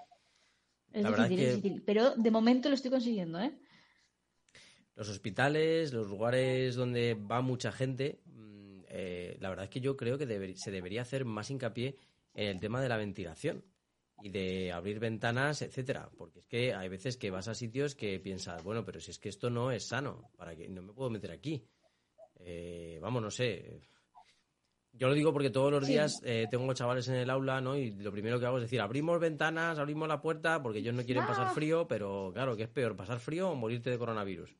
Es, 0.93 1.05
difícil, 1.05 1.39
es 1.39 1.55
difícil, 1.55 1.83
pero 1.85 2.15
de 2.15 2.31
momento 2.31 2.69
lo 2.69 2.75
estoy 2.75 2.91
consiguiendo, 2.91 3.39
¿eh? 3.39 3.53
Los 4.95 5.09
hospitales, 5.09 5.93
los 5.93 6.07
lugares 6.07 6.75
donde 6.75 7.13
va 7.13 7.41
mucha 7.41 7.71
gente, 7.71 8.21
mm, 8.25 8.81
eh, 8.89 9.37
la 9.39 9.49
verdad 9.49 9.65
es 9.65 9.71
que 9.71 9.79
yo 9.79 9.95
creo 9.95 10.17
que 10.17 10.55
se 10.55 10.71
debería 10.71 11.01
hacer 11.01 11.25
más 11.25 11.49
hincapié 11.49 11.95
en 12.33 12.49
el 12.49 12.59
tema 12.59 12.81
de 12.81 12.89
la 12.89 12.97
ventilación 12.97 13.63
y 14.21 14.29
de 14.29 14.71
abrir 14.71 14.99
ventanas, 14.99 15.61
etcétera, 15.61 16.09
porque 16.17 16.39
es 16.39 16.45
que 16.45 16.73
hay 16.73 16.89
veces 16.89 17.17
que 17.17 17.31
vas 17.31 17.47
a 17.47 17.55
sitios 17.55 17.95
que 17.95 18.19
piensas, 18.19 18.63
bueno, 18.63 18.85
pero 18.85 18.99
si 18.99 19.11
es 19.11 19.17
que 19.17 19.29
esto 19.29 19.49
no 19.49 19.71
es 19.71 19.87
sano, 19.87 20.29
para 20.37 20.55
que 20.55 20.67
no 20.69 20.81
me 20.81 20.93
puedo 20.93 21.09
meter 21.09 21.31
aquí. 21.31 21.65
Eh, 22.39 22.99
vamos, 23.01 23.21
no 23.21 23.31
sé. 23.31 23.81
Yo 24.93 25.07
lo 25.07 25.13
digo 25.13 25.33
porque 25.33 25.49
todos 25.49 25.71
los 25.71 25.87
días 25.87 26.21
eh, 26.23 26.47
tengo 26.51 26.71
chavales 26.73 27.07
en 27.07 27.15
el 27.15 27.29
aula, 27.29 27.61
¿no? 27.61 27.75
Y 27.75 27.91
lo 27.91 28.11
primero 28.11 28.39
que 28.39 28.45
hago 28.45 28.57
es 28.57 28.63
decir, 28.63 28.81
abrimos 28.81 29.19
ventanas, 29.19 29.79
abrimos 29.79 30.07
la 30.07 30.21
puerta, 30.21 30.61
porque 30.61 30.79
ellos 30.79 30.93
no 30.93 31.03
quieren 31.03 31.25
pasar 31.25 31.47
ah. 31.47 31.51
frío, 31.51 31.87
pero 31.87 32.31
claro, 32.33 32.55
¿qué 32.55 32.63
es 32.63 32.69
peor, 32.69 32.95
pasar 32.95 33.19
frío 33.19 33.49
o 33.49 33.55
morirte 33.55 33.89
de 33.89 33.97
coronavirus? 33.97 34.55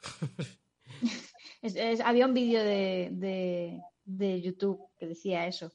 había 2.04 2.26
un 2.26 2.34
vídeo 2.34 2.62
de, 2.62 3.80
de 4.04 4.40
YouTube 4.40 4.80
que 4.98 5.06
decía 5.06 5.46
eso 5.46 5.72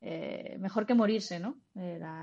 eh, 0.00 0.56
mejor 0.60 0.86
que 0.86 0.94
morirse, 0.94 1.40
¿no? 1.40 1.60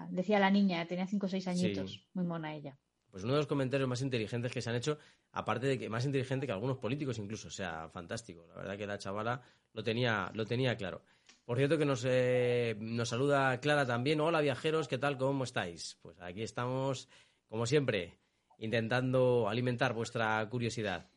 Decía 0.10 0.40
la 0.40 0.50
niña, 0.50 0.86
tenía 0.88 1.08
5 1.08 1.26
o 1.26 1.30
6 1.30 1.48
añitos, 1.48 2.08
muy 2.14 2.26
mona 2.26 2.56
ella. 2.56 2.78
Pues 3.16 3.24
uno 3.24 3.32
de 3.32 3.40
los 3.40 3.48
comentarios 3.48 3.88
más 3.88 4.02
inteligentes 4.02 4.52
que 4.52 4.62
se 4.62 4.70
han 4.70 4.76
hecho, 4.76 4.98
aparte 5.32 5.68
de 5.68 5.80
que 5.80 5.88
más 5.88 6.04
inteligente 6.04 6.46
que 6.46 6.52
algunos 6.52 6.80
políticos 6.80 7.18
incluso, 7.18 7.48
o 7.48 7.52
sea, 7.52 7.88
fantástico. 7.88 8.46
La 8.50 8.56
verdad 8.56 8.78
que 8.78 8.86
la 8.86 8.98
chavala 8.98 9.42
lo 9.72 9.82
tenía, 9.86 10.30
lo 10.34 10.46
tenía 10.46 10.76
claro. 10.76 11.02
Por 11.46 11.56
cierto 11.56 11.78
que 11.78 11.86
nos, 11.86 12.04
eh, 12.06 12.76
nos 12.78 13.08
saluda 13.08 13.58
Clara 13.62 13.86
también. 13.86 14.20
Hola 14.20 14.42
viajeros, 14.42 14.90
¿qué 14.90 14.98
tal? 14.98 15.18
¿Cómo 15.18 15.46
estáis? 15.46 15.98
Pues 16.02 16.20
aquí 16.20 16.44
estamos, 16.44 17.08
como 17.48 17.66
siempre, 17.66 18.20
intentando 18.58 19.48
alimentar 19.48 19.94
vuestra 19.94 20.46
curiosidad. 20.50 21.08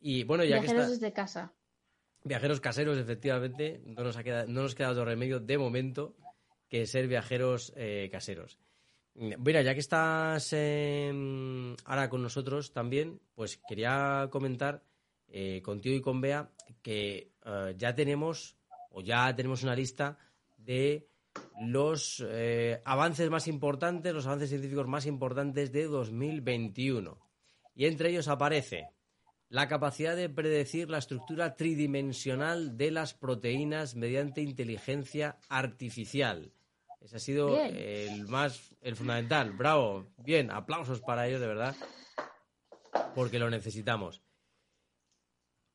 Y 0.00 0.24
bueno, 0.24 0.44
ya 0.44 0.58
viajeros 0.58 0.88
desde 0.88 1.12
casa. 1.12 1.52
Viajeros 2.24 2.62
caseros, 2.62 2.96
efectivamente, 2.96 3.82
no 3.84 4.04
nos, 4.04 4.16
ha 4.16 4.24
quedado, 4.24 4.48
no 4.48 4.62
nos 4.62 4.74
queda 4.74 4.92
otro 4.92 5.04
remedio 5.04 5.38
de 5.38 5.58
momento 5.58 6.16
que 6.70 6.86
ser 6.86 7.08
viajeros 7.08 7.74
eh, 7.76 8.08
caseros. 8.10 8.58
Mira, 9.14 9.60
ya 9.62 9.74
que 9.74 9.80
estás 9.80 10.52
em, 10.52 11.76
ahora 11.84 12.08
con 12.08 12.22
nosotros 12.22 12.72
también, 12.72 13.20
pues 13.34 13.60
quería 13.68 14.28
comentar 14.30 14.82
eh, 15.28 15.60
contigo 15.62 15.96
y 15.96 16.00
con 16.00 16.20
Bea 16.20 16.50
que 16.82 17.32
eh, 17.44 17.74
ya 17.76 17.94
tenemos 17.94 18.56
o 18.90 19.02
ya 19.02 19.34
tenemos 19.36 19.62
una 19.62 19.74
lista 19.74 20.18
de 20.56 21.08
los 21.60 22.24
avances 22.84 23.30
más 23.30 23.48
importantes, 23.48 24.12
los 24.12 24.26
avances 24.26 24.50
científicos 24.50 24.86
más 24.86 25.06
importantes 25.06 25.72
de 25.72 25.84
2021. 25.84 27.18
Y 27.74 27.86
entre 27.86 28.10
ellos 28.10 28.28
aparece 28.28 28.90
la 29.52 29.68
capacidad 29.68 30.16
de 30.16 30.30
predecir 30.30 30.88
la 30.88 30.96
estructura 30.96 31.56
tridimensional 31.56 32.78
de 32.78 32.90
las 32.90 33.12
proteínas 33.12 33.96
mediante 33.96 34.40
inteligencia 34.40 35.36
artificial. 35.50 36.52
Ese 37.02 37.16
ha 37.16 37.20
sido 37.20 37.58
el 37.58 38.26
más, 38.28 38.74
el 38.80 38.96
fundamental. 38.96 39.52
Bravo, 39.52 40.06
bien, 40.18 40.50
aplausos 40.50 41.00
para 41.00 41.26
ello, 41.26 41.40
de 41.40 41.46
verdad, 41.46 41.76
porque 43.14 43.38
lo 43.38 43.50
necesitamos. 43.50 44.22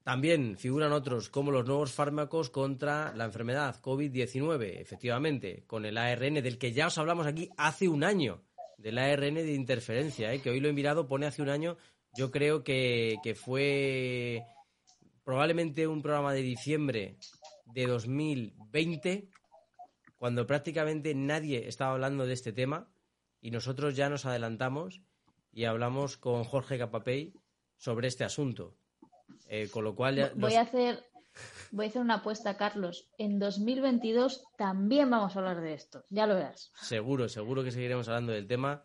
También 0.04 0.58
figuran 0.58 0.94
otros 0.94 1.30
como 1.30 1.52
los 1.52 1.66
nuevos 1.66 1.92
fármacos 1.92 2.50
contra 2.50 3.14
la 3.14 3.26
enfermedad 3.26 3.76
COVID-19, 3.82 4.80
efectivamente, 4.80 5.66
con 5.68 5.86
el 5.86 5.98
ARN 5.98 6.36
del 6.36 6.58
que 6.58 6.72
ya 6.72 6.88
os 6.88 6.98
hablamos 6.98 7.28
aquí 7.28 7.50
hace 7.58 7.90
un 7.90 8.06
año, 8.06 8.42
del 8.78 9.00
ARN 9.00 9.36
de 9.36 9.54
interferencia, 9.54 10.34
¿eh? 10.34 10.42
que 10.42 10.50
hoy 10.50 10.62
lo 10.62 10.70
he 10.70 10.74
mirado, 10.74 11.08
pone 11.08 11.26
hace 11.26 11.42
un 11.42 11.50
año 11.50 11.78
yo 12.18 12.32
creo 12.32 12.64
que, 12.64 13.20
fue 13.36 14.44
probablemente 15.24 15.86
un 15.86 16.02
programa 16.02 16.34
de 16.34 16.42
diciembre 16.42 17.18
de 17.66 17.86
2020, 17.86 19.30
cuando 20.18 20.48
prácticamente 20.48 21.14
nadie 21.16 21.68
estaba 21.68 21.94
hablando 21.94 22.26
de 22.26 22.34
este 22.34 22.54
tema 22.54 22.90
y 23.42 23.52
nosotros 23.52 23.96
ya 23.96 24.10
nos 24.10 24.26
adelantamos 24.26 25.02
y 25.52 25.66
hablamos 25.66 26.18
con 26.18 26.44
Jorge 26.44 26.78
Capapey 26.78 27.34
sobre 27.78 28.08
este 28.08 28.24
asunto. 28.24 28.76
Eh, 29.50 29.70
con 29.72 29.84
lo 29.84 29.96
cual 29.96 30.32
voy 30.36 30.56
a 30.56 30.62
hacer 30.62 31.04
voy 31.72 31.86
a 31.86 31.90
hacer 31.90 32.02
una 32.02 32.16
apuesta, 32.16 32.58
Carlos. 32.58 33.10
En 33.18 33.40
2022 33.40 34.44
también 34.58 35.10
vamos 35.10 35.36
a 35.36 35.40
hablar 35.40 35.62
de 35.62 35.74
esto. 35.74 36.04
Ya 36.10 36.28
lo 36.28 36.36
verás. 36.36 36.72
Seguro, 36.82 37.30
seguro 37.30 37.64
que 37.64 37.72
seguiremos 37.72 38.08
hablando 38.08 38.32
del 38.32 38.48
tema. 38.48 38.84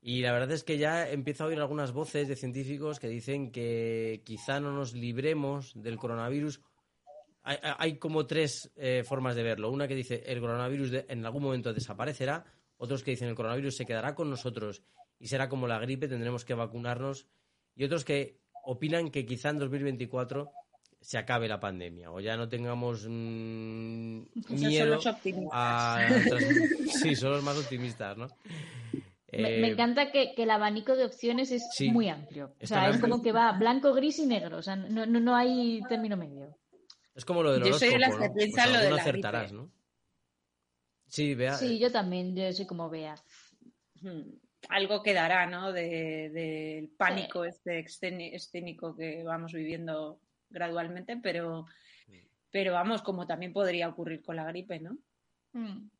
Y 0.00 0.22
la 0.22 0.32
verdad 0.32 0.52
es 0.52 0.62
que 0.62 0.78
ya 0.78 1.10
empiezo 1.10 1.44
a 1.44 1.46
oír 1.48 1.58
algunas 1.58 1.92
voces 1.92 2.28
de 2.28 2.36
científicos 2.36 3.00
que 3.00 3.08
dicen 3.08 3.50
que 3.50 4.22
quizá 4.24 4.60
no 4.60 4.72
nos 4.72 4.94
libremos 4.94 5.72
del 5.74 5.96
coronavirus. 5.96 6.60
Hay, 7.48 7.96
como 7.96 8.26
tres 8.26 8.70
eh, 8.76 9.02
formas 9.06 9.34
de 9.34 9.42
verlo. 9.42 9.70
Una 9.70 9.88
que 9.88 9.94
dice 9.94 10.22
el 10.26 10.40
coronavirus 10.40 11.04
en 11.08 11.24
algún 11.24 11.42
momento 11.42 11.72
desaparecerá, 11.72 12.44
otros 12.76 13.02
que 13.02 13.12
dicen 13.12 13.28
el 13.28 13.34
coronavirus 13.34 13.76
se 13.76 13.86
quedará 13.86 14.14
con 14.14 14.28
nosotros 14.28 14.82
y 15.18 15.28
será 15.28 15.48
como 15.48 15.66
la 15.66 15.78
gripe, 15.78 16.08
tendremos 16.08 16.44
que 16.44 16.54
vacunarnos, 16.54 17.26
y 17.74 17.84
otros 17.84 18.04
que 18.04 18.38
opinan 18.64 19.10
que 19.10 19.24
quizá 19.24 19.50
en 19.50 19.58
2024 19.58 20.50
se 21.00 21.16
acabe 21.16 21.48
la 21.48 21.60
pandemia 21.60 22.10
o 22.10 22.20
ya 22.20 22.36
no 22.36 22.48
tengamos 22.48 23.06
miedo 23.08 24.28
son 24.50 24.90
los 24.90 25.06
optimistas. 25.06 26.12
sí, 27.02 27.14
son 27.16 27.32
los 27.32 27.42
más 27.42 27.56
optimistas, 27.56 28.16
¿no? 28.16 28.28
Me, 29.30 29.48
eh, 29.48 29.66
encanta 29.68 30.10
que, 30.10 30.32
el 30.36 30.50
abanico 30.50 30.96
de 30.96 31.04
opciones 31.04 31.50
es 31.50 31.62
muy 31.92 32.08
amplio. 32.08 32.54
O 32.62 32.66
sea, 32.66 32.88
es 32.88 32.98
como 32.98 33.22
que 33.22 33.30
va 33.30 33.52
blanco, 33.52 33.92
gris 33.92 34.18
y 34.20 34.26
negro. 34.26 34.56
O 34.56 34.62
sea, 34.62 34.74
no, 34.74 35.04
no, 35.04 35.36
hay 35.36 35.82
término 35.88 36.16
medio. 36.16 36.56
Es 37.18 37.24
como 37.24 37.42
lo 37.42 37.50
del 37.52 37.64
Yo 37.64 37.76
soy 37.76 37.88
de 37.90 37.98
las 37.98 38.16
que 38.16 38.28
¿no? 38.28 38.34
piensan 38.34 38.68
Pues 38.68 38.76
lo 38.78 38.84
de 38.84 38.90
la 38.90 39.02
acertarás, 39.02 39.50
gripe. 39.50 39.56
¿no? 39.64 39.72
Sí, 41.08 41.34
vea. 41.34 41.54
Sí, 41.54 41.80
yo 41.80 41.90
también, 41.90 42.36
yo 42.36 42.52
soy 42.52 42.64
como 42.64 42.88
vea. 42.88 43.16
Hmm, 44.00 44.34
Algo 44.68 45.02
quedará, 45.02 45.46
¿no? 45.46 45.72
De- 45.72 46.30
Del 46.32 46.88
pánico 46.90 47.44
este 47.44 47.80
escénico 47.80 48.94
que 48.96 49.24
vamos 49.24 49.52
viviendo 49.52 50.20
gradualmente, 50.48 51.16
pero, 51.20 51.66
pero 52.52 52.72
vamos, 52.72 53.02
como 53.02 53.26
también 53.26 53.52
podría 53.52 53.88
ocurrir 53.88 54.22
con 54.22 54.36
la 54.36 54.44
gripe, 54.44 54.78
¿no? 54.78 54.96
Mm. 55.54 55.90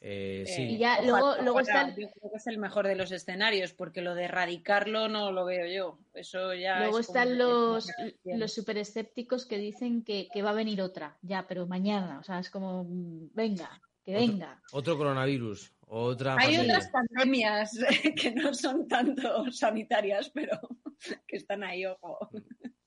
Eh, 0.00 0.44
Eh, 0.46 0.46
sí. 0.46 0.62
Y 0.62 0.78
ya 0.78 0.94
ojalá- 1.00 1.06
luego, 1.10 1.42
luego 1.42 1.60
está 1.60 1.88
Yo 1.90 1.94
creo 2.10 2.30
que 2.30 2.36
es 2.36 2.46
el 2.46 2.58
mejor 2.58 2.86
de 2.86 2.96
los 2.96 3.12
escenarios, 3.12 3.72
porque 3.72 4.00
lo 4.02 4.14
de 4.14 4.24
erradicarlo 4.24 5.08
no 5.08 5.32
lo 5.32 5.44
veo 5.44 5.66
yo. 5.66 5.98
Eso 6.14 6.54
ya. 6.54 6.80
Luego 6.80 6.98
es 7.00 7.06
están 7.08 7.38
los, 7.38 7.88
los 8.24 8.52
super 8.52 8.78
escépticos 8.78 9.46
que 9.46 9.58
dicen 9.58 10.02
que, 10.04 10.28
que 10.32 10.42
va 10.42 10.50
a 10.50 10.54
venir 10.54 10.80
otra, 10.82 11.18
ya, 11.22 11.46
pero 11.46 11.66
mañana. 11.66 12.18
O 12.18 12.22
sea, 12.22 12.38
es 12.38 12.50
como, 12.50 12.84
mm, 12.84 13.30
venga, 13.34 13.80
que 14.04 14.12
venga. 14.14 14.60
Otro 14.72 14.96
coronavirus, 14.98 15.72
otra 15.86 16.34
Hay 16.36 16.56
pandemia. 16.56 16.62
otras 16.78 16.90
pandemias 16.90 17.78
que 18.16 18.32
no 18.32 18.54
son 18.54 18.88
tanto 18.88 19.50
sanitarias, 19.52 20.30
pero 20.30 20.58
que 21.26 21.36
están 21.36 21.62
ahí, 21.62 21.86
ojo. 21.86 22.30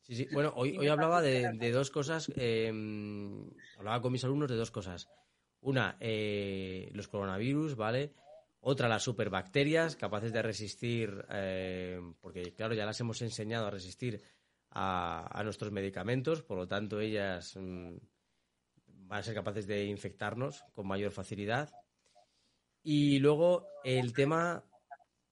Sí, 0.01 0.16
sí. 0.16 0.28
Bueno, 0.32 0.53
hoy, 0.56 0.78
hoy 0.78 0.88
hablaba 0.88 1.22
de, 1.22 1.51
de 1.53 1.72
dos 1.72 1.89
cosas. 1.89 2.32
eh, 2.36 2.72
hablaba 3.78 4.01
con 4.01 4.12
mis 4.12 4.24
alumnos 4.24 4.49
de 4.49 4.56
dos 4.56 4.70
cosas. 4.72 5.08
Una, 5.66 5.97
eh, 5.99 6.91
los 6.93 7.07
coronavirus, 7.07 7.76
¿vale? 7.76 8.13
Otra, 8.59 8.88
las 8.88 9.01
superbacterias 9.01 9.95
capaces 9.95 10.32
de 10.32 10.43
resistir, 10.43 11.26
eh, 11.32 11.99
porque 12.22 12.53
claro, 12.53 12.76
ya 12.76 12.86
las 12.86 12.99
hemos 12.99 13.20
enseñado 13.24 13.66
a 13.66 13.72
resistir 13.72 14.22
a, 14.70 15.41
nuestros 15.43 15.72
medicamentos, 15.72 16.43
por 16.43 16.59
lo 16.59 16.68
tanto 16.68 16.99
ellas 16.99 17.55
mm, 17.55 17.95
van 19.07 19.20
a 19.20 19.24
ser 19.24 19.34
capaces 19.34 19.66
de 19.66 19.86
infectarnos 19.86 20.63
con 20.72 20.86
mayor 20.86 21.11
facilidad. 21.11 21.72
Y 22.84 23.18
luego 23.18 23.68
el 23.84 24.13
tema 24.13 24.63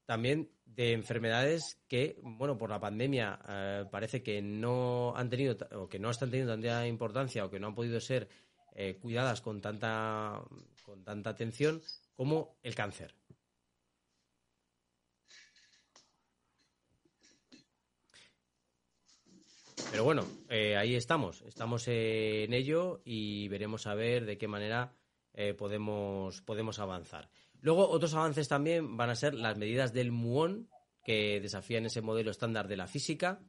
también 0.05 0.49
de 0.65 0.93
enfermedades 0.93 1.79
que, 1.87 2.17
bueno, 2.23 2.57
por 2.57 2.71
la 2.71 2.79
pandemia 2.79 3.39
eh, 3.47 3.85
parece 3.91 4.23
que 4.23 4.41
no 4.41 5.15
han 5.15 5.29
tenido 5.29 5.57
o 5.75 5.87
que 5.87 5.99
no 5.99 6.09
están 6.09 6.31
teniendo 6.31 6.53
tanta 6.53 6.87
importancia 6.87 7.45
o 7.45 7.51
que 7.51 7.59
no 7.59 7.67
han 7.67 7.75
podido 7.75 7.99
ser 7.99 8.27
eh, 8.75 8.97
cuidadas 9.01 9.41
con 9.41 9.61
tanta 9.61 10.41
con 10.83 11.03
tanta 11.03 11.29
atención 11.29 11.81
como 12.15 12.57
el 12.63 12.75
cáncer. 12.75 13.15
Pero 19.91 20.05
bueno, 20.05 20.25
eh, 20.49 20.75
ahí 20.75 20.95
estamos, 20.95 21.43
estamos 21.43 21.87
en 21.87 22.51
ello 22.51 23.01
y 23.05 23.47
veremos 23.47 23.85
a 23.85 23.93
ver 23.93 24.25
de 24.25 24.39
qué 24.39 24.47
manera 24.47 24.91
eh, 25.33 25.53
podemos, 25.53 26.41
podemos 26.41 26.79
avanzar. 26.79 27.29
Luego, 27.61 27.87
otros 27.87 28.15
avances 28.15 28.47
también 28.47 28.97
van 28.97 29.11
a 29.11 29.15
ser 29.15 29.35
las 29.35 29.55
medidas 29.57 29.93
del 29.93 30.11
muón, 30.11 30.67
que 31.03 31.39
desafían 31.39 31.85
ese 31.85 32.01
modelo 32.01 32.31
estándar 32.31 32.67
de 32.67 32.77
la 32.77 32.87
física, 32.87 33.39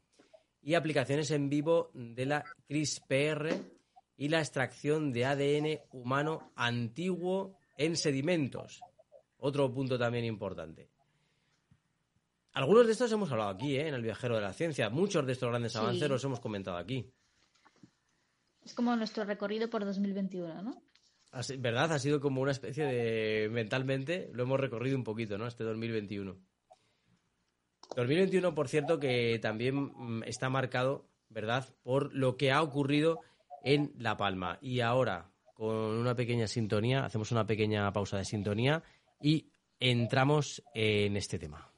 y 0.61 0.75
aplicaciones 0.75 1.31
en 1.31 1.49
vivo 1.49 1.91
de 1.95 2.27
la 2.27 2.45
CRISPR 2.69 3.74
y 4.17 4.29
la 4.29 4.41
extracción 4.41 5.13
de 5.13 5.25
ADN 5.25 5.81
humano 5.93 6.53
antiguo 6.55 7.57
en 7.77 7.97
sedimentos. 7.97 8.81
Otro 9.39 9.73
punto 9.73 9.99
también 9.99 10.25
importante. 10.25 10.89
Algunos 12.53 12.87
de 12.87 12.93
estos 12.93 13.11
hemos 13.11 13.31
hablado 13.33 13.51
aquí, 13.51 13.77
¿eh? 13.77 13.89
en 13.89 13.95
el 13.95 14.03
viajero 14.03 14.37
de 14.37 14.43
la 14.43 14.53
ciencia. 14.53 14.89
Muchos 14.89 15.27
de 15.27 15.33
estos 15.33 15.49
grandes 15.49 15.75
avances 15.75 16.09
los 16.09 16.23
hemos 16.25 16.39
comentado 16.39 16.77
aquí. 16.77 17.11
Es 18.65 18.75
como 18.75 18.95
nuestro 18.97 19.25
recorrido 19.25 19.69
por 19.69 19.85
2021, 19.85 20.63
¿no? 20.63 20.83
¿Verdad? 21.59 21.93
Ha 21.93 21.99
sido 21.99 22.21
como 22.21 22.41
una 22.41 22.53
especie 22.53 22.85
de... 22.85 23.49
Mentalmente 23.51 24.31
lo 24.33 24.45
hemos 24.45 24.61
recorrido 24.61 24.97
un 24.97 25.03
poquito, 25.03 25.37
¿no? 25.37 25.49
Este 25.49 25.65
2021. 25.65 26.37
2021, 27.97 28.55
por 28.55 28.69
cierto, 28.69 29.01
que 29.01 29.39
también 29.43 29.93
mm, 29.95 30.23
está 30.25 30.49
marcado, 30.49 31.09
¿verdad? 31.29 31.69
Por 31.83 32.15
lo 32.15 32.37
que 32.37 32.53
ha 32.53 32.63
ocurrido 32.63 33.21
en 33.65 33.93
La 33.99 34.17
Palma. 34.17 34.59
Y 34.61 34.81
ahora, 34.81 35.31
con 35.55 35.75
una 35.75 36.15
pequeña 36.15 36.47
sintonía, 36.47 37.05
hacemos 37.05 37.33
una 37.33 37.47
pequeña 37.47 37.93
pausa 37.93 38.19
de 38.19 38.25
sintonía 38.25 38.83
y 39.21 39.51
entramos 39.81 40.63
en 40.75 41.17
este 41.17 41.39
tema. 41.39 41.71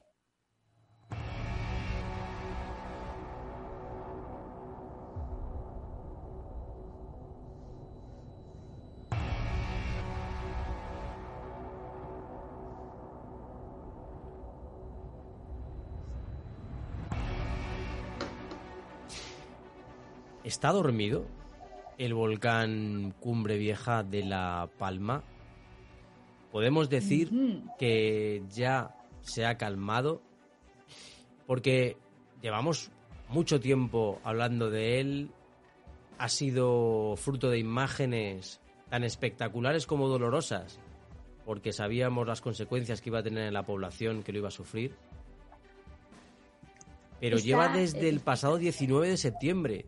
¿Está 20.43 20.71
dormido 20.71 21.27
el 21.97 22.13
volcán 22.13 23.13
Cumbre 23.19 23.57
Vieja 23.57 24.03
de 24.03 24.23
La 24.23 24.69
Palma? 24.77 25.23
Podemos 26.51 26.89
decir 26.89 27.31
que 27.77 28.43
ya 28.49 28.95
se 29.21 29.45
ha 29.45 29.57
calmado 29.57 30.21
porque 31.45 31.97
llevamos 32.41 32.91
mucho 33.29 33.59
tiempo 33.59 34.19
hablando 34.23 34.69
de 34.69 34.99
él. 34.99 35.31
Ha 36.17 36.29
sido 36.29 37.15
fruto 37.17 37.49
de 37.49 37.59
imágenes 37.59 38.59
tan 38.89 39.03
espectaculares 39.03 39.85
como 39.85 40.07
dolorosas, 40.07 40.79
porque 41.45 41.73
sabíamos 41.73 42.25
las 42.25 42.41
consecuencias 42.41 43.01
que 43.01 43.09
iba 43.09 43.19
a 43.19 43.23
tener 43.23 43.45
en 43.47 43.53
la 43.53 43.65
población 43.65 44.23
que 44.23 44.31
lo 44.31 44.39
iba 44.39 44.47
a 44.47 44.51
sufrir. 44.51 44.95
Pero 47.19 47.37
Está- 47.37 47.45
lleva 47.47 47.67
desde 47.69 48.09
el 48.09 48.19
pasado 48.19 48.57
19 48.57 49.09
de 49.09 49.17
septiembre 49.17 49.85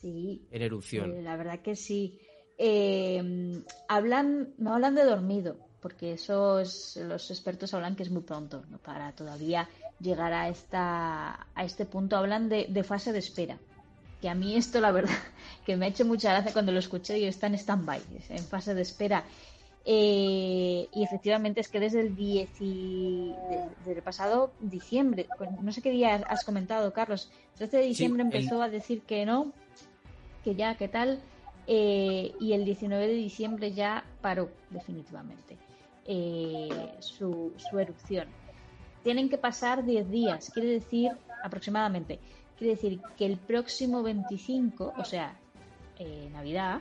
Sí, 0.00 0.42
en 0.50 0.62
erupción. 0.62 1.12
eh, 1.14 1.22
la 1.22 1.36
verdad 1.36 1.60
que 1.60 1.76
sí. 1.76 2.18
Eh, 2.58 3.62
hablan, 3.88 4.54
no 4.58 4.74
hablan 4.74 4.94
de 4.94 5.04
dormido, 5.04 5.56
porque 5.80 6.12
eso 6.12 6.60
es- 6.60 6.98
los 7.02 7.30
expertos 7.30 7.72
hablan 7.74 7.96
que 7.96 8.02
es 8.02 8.10
muy 8.10 8.22
pronto, 8.22 8.64
¿no? 8.70 8.78
para 8.78 9.12
todavía 9.12 9.68
llegar 9.98 10.32
a, 10.32 10.48
esta, 10.48 11.46
a 11.54 11.64
este 11.64 11.86
punto. 11.86 12.16
Hablan 12.16 12.48
de, 12.48 12.66
de 12.68 12.82
fase 12.84 13.12
de 13.12 13.18
espera. 13.18 13.58
Que 14.20 14.28
a 14.28 14.34
mí 14.34 14.56
esto, 14.56 14.80
la 14.80 14.92
verdad, 14.92 15.10
que 15.64 15.76
me 15.76 15.86
ha 15.86 15.88
hecho 15.88 16.04
mucha 16.04 16.32
gracia 16.32 16.52
cuando 16.52 16.72
lo 16.72 16.78
escuché 16.78 17.18
y 17.18 17.24
está 17.24 17.46
en 17.46 17.54
stand-by, 17.54 18.00
en 18.28 18.44
fase 18.44 18.74
de 18.74 18.82
espera. 18.82 19.24
Eh, 19.86 20.86
y 20.92 21.02
efectivamente 21.02 21.60
es 21.62 21.68
que 21.68 21.80
desde 21.80 22.00
el 22.00 22.14
10 22.14 22.50
y- 22.60 23.32
de- 23.48 23.64
desde 23.78 23.92
el 23.96 24.02
pasado 24.02 24.52
diciembre, 24.60 25.26
pues 25.38 25.50
no 25.62 25.72
sé 25.72 25.80
qué 25.80 25.90
día 25.90 26.16
has 26.28 26.44
comentado, 26.44 26.92
Carlos, 26.92 27.30
13 27.56 27.78
de 27.78 27.82
diciembre 27.84 28.22
empezó 28.22 28.62
a 28.62 28.68
decir 28.68 29.00
que 29.02 29.24
no, 29.24 29.52
que 30.44 30.54
ya, 30.54 30.74
qué 30.76 30.88
tal, 30.88 31.20
eh, 31.66 32.32
y 32.40 32.52
el 32.52 32.64
19 32.64 33.06
de 33.06 33.14
diciembre 33.14 33.72
ya 33.72 34.04
paró 34.20 34.50
definitivamente 34.70 35.56
eh, 36.06 36.68
su, 37.00 37.52
su 37.56 37.78
erupción. 37.78 38.28
Tienen 39.02 39.28
que 39.28 39.38
pasar 39.38 39.84
10 39.84 40.10
días, 40.10 40.50
quiere 40.52 40.68
decir 40.70 41.12
aproximadamente, 41.42 42.18
quiere 42.58 42.74
decir 42.74 43.00
que 43.16 43.26
el 43.26 43.38
próximo 43.38 44.02
25, 44.02 44.94
o 44.96 45.04
sea, 45.04 45.34
eh, 45.98 46.28
Navidad, 46.32 46.80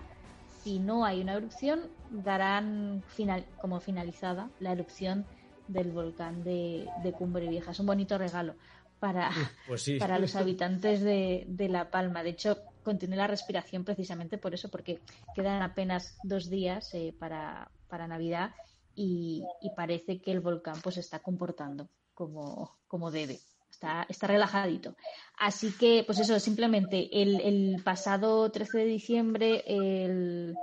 si 0.63 0.79
no 0.79 1.05
hay 1.05 1.21
una 1.21 1.33
erupción, 1.33 1.81
darán 2.09 3.03
final, 3.07 3.45
como 3.61 3.79
finalizada 3.79 4.49
la 4.59 4.71
erupción 4.73 5.25
del 5.67 5.91
volcán 5.91 6.43
de, 6.43 6.87
de 7.03 7.11
Cumbre 7.13 7.47
Vieja. 7.47 7.71
Es 7.71 7.79
un 7.79 7.85
bonito 7.85 8.17
regalo 8.17 8.55
para, 8.99 9.29
Pues 9.67 9.83
sí. 9.83 9.97
para 9.97 10.19
los 10.19 10.35
habitantes 10.35 11.01
de, 11.01 11.45
de 11.47 11.69
La 11.69 11.89
Palma. 11.91 12.23
De 12.23 12.31
hecho, 12.31 12.57
contiene 12.83 13.15
la 13.15 13.27
respiración 13.27 13.83
precisamente 13.83 14.37
por 14.37 14.53
eso, 14.53 14.69
porque 14.69 14.99
quedan 15.35 15.61
apenas 15.61 16.17
dos 16.23 16.49
días 16.49 16.93
eh, 16.93 17.13
para, 17.17 17.71
para 17.87 18.07
Navidad 18.07 18.51
y, 18.95 19.43
parece 19.75 20.19
que 20.19 20.31
el 20.31 20.41
volcán 20.41 20.75
pues 20.83 20.97
está 20.97 21.19
comportando 21.19 21.89
como, 22.13 22.77
como 22.87 23.11
debe. 23.11 23.39
Está, 23.69 24.05
está 24.09 24.27
relajadito. 24.27 24.95
Así 25.37 25.71
que, 25.71 26.03
pues 26.05 26.19
eso, 26.19 26.37
simplemente 26.39 27.09
el, 27.21 27.81
pasado 27.83 28.51
13 28.51 28.79
de 28.79 28.85
diciembre 28.85 29.63
el, 29.67 30.53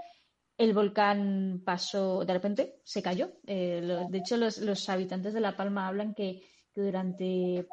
el 0.59 0.75
volcán 0.75 1.63
pasó, 1.65 2.25
de 2.25 2.33
repente 2.35 2.81
se 2.85 3.01
cayó. 3.01 3.31
Eh, 3.47 4.07
de 4.11 4.19
hecho, 4.19 4.37
los, 4.37 4.59
los 4.59 4.87
habitantes 4.91 5.33
de 5.33 5.41
La 5.41 5.57
Palma 5.57 5.89
hablan 5.89 6.13
que, 6.13 6.43
que 6.75 6.81
durante 6.83 7.67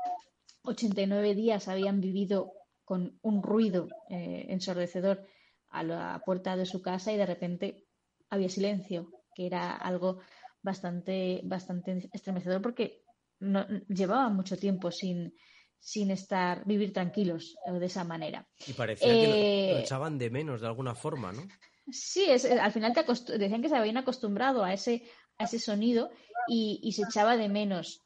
89 0.63 1.35
días 1.35 1.67
habían 1.67 1.99
vivido 1.99 2.53
con 2.83 3.19
un 3.21 3.43
ruido 3.43 3.87
eh, 4.09 4.45
ensordecedor 4.49 5.25
a 5.69 5.83
la 5.83 6.21
puerta 6.25 6.55
de 6.55 6.65
su 6.65 6.81
casa 6.81 7.11
y 7.11 7.17
de 7.17 7.25
repente 7.25 7.87
había 8.29 8.49
silencio, 8.49 9.09
que 9.35 9.45
era 9.45 9.75
algo 9.75 10.19
bastante, 10.61 11.41
bastante 11.43 12.09
estremecedor 12.13 12.61
porque 12.61 13.03
no, 13.39 13.65
llevaba 13.87 14.29
mucho 14.29 14.57
tiempo 14.57 14.91
sin, 14.91 15.33
sin 15.79 16.11
estar, 16.11 16.65
vivir 16.65 16.93
tranquilos 16.93 17.55
de 17.65 17.85
esa 17.85 18.03
manera. 18.03 18.47
Y 18.65 18.73
parecía 18.73 19.19
que 19.19 19.27
lo, 19.27 19.35
eh, 19.35 19.81
echaban 19.81 20.17
de 20.17 20.29
menos 20.29 20.61
de 20.61 20.67
alguna 20.67 20.95
forma, 20.95 21.31
¿no? 21.31 21.43
Sí, 21.91 22.25
es, 22.29 22.45
al 22.45 22.71
final 22.71 22.93
te 22.93 23.37
decían 23.37 23.61
que 23.61 23.69
se 23.69 23.75
habían 23.75 23.97
acostumbrado 23.97 24.63
a 24.63 24.73
ese, 24.73 25.03
a 25.37 25.43
ese 25.43 25.59
sonido 25.59 26.09
y, 26.47 26.91
se 26.93 27.03
echaba 27.03 27.35
de 27.35 27.49
menos. 27.49 28.01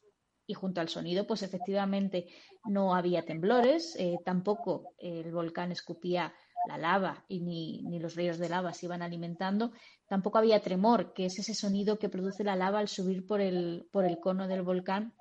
Y 0.48 0.54
junto 0.54 0.80
al 0.80 0.88
sonido, 0.88 1.26
pues 1.26 1.44
efectivamente 1.44 2.26
no 2.64 2.96
había 2.96 3.24
temblores, 3.24 3.94
eh, 3.96 4.16
tampoco 4.24 4.94
el 4.98 5.30
volcán 5.30 5.70
escupía 5.70 6.34
la 6.66 6.78
lava 6.78 7.24
y 7.28 7.40
ni, 7.40 7.82
ni, 7.82 8.00
los 8.00 8.16
ríos 8.16 8.38
de 8.38 8.48
lava 8.48 8.72
se 8.72 8.86
iban 8.86 9.02
alimentando, 9.02 9.72
tampoco 10.08 10.38
había 10.38 10.60
tremor, 10.60 11.12
que 11.12 11.26
es 11.26 11.38
ese 11.38 11.54
sonido 11.54 11.98
que 11.98 12.08
produce 12.08 12.44
la 12.44 12.56
lava 12.56 12.80
al 12.80 12.88
subir 12.88 13.26
por 13.26 13.40
el, 13.40 13.86
por 13.92 14.04
el 14.04 14.18
cono 14.18 14.48
del 14.48 14.62
volcán 14.62 15.14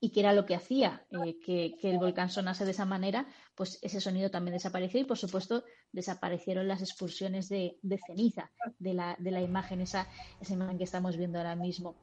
y 0.00 0.10
que 0.10 0.20
era 0.20 0.32
lo 0.32 0.46
que 0.46 0.54
hacía 0.54 1.04
eh, 1.24 1.38
que, 1.40 1.76
el 1.82 1.98
volcán 1.98 2.30
sonase 2.30 2.64
de 2.64 2.70
esa 2.70 2.86
manera, 2.86 3.26
pues 3.54 3.78
ese 3.82 4.00
sonido 4.00 4.30
también 4.30 4.54
desapareció 4.54 5.00
y 5.00 5.04
por 5.04 5.18
supuesto 5.18 5.62
desaparecieron 5.92 6.66
las 6.66 6.80
expulsiones 6.80 7.48
de, 7.48 7.78
ceniza 8.06 8.50
de 8.78 8.94
la, 8.94 9.16
de 9.18 9.30
la, 9.30 9.42
imagen, 9.42 9.80
esa 9.82 10.08
imagen 10.48 10.78
que 10.78 10.84
estamos 10.84 11.16
viendo 11.16 11.38
ahora 11.38 11.54
mismo. 11.54 11.96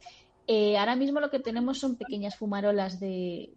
Eh, 0.49 0.77
ahora 0.77 0.95
mismo 0.95 1.19
lo 1.19 1.29
que 1.29 1.39
tenemos 1.39 1.77
son 1.77 1.97
pequeñas 1.97 2.37
fumarolas 2.37 3.01
de, 3.01 3.51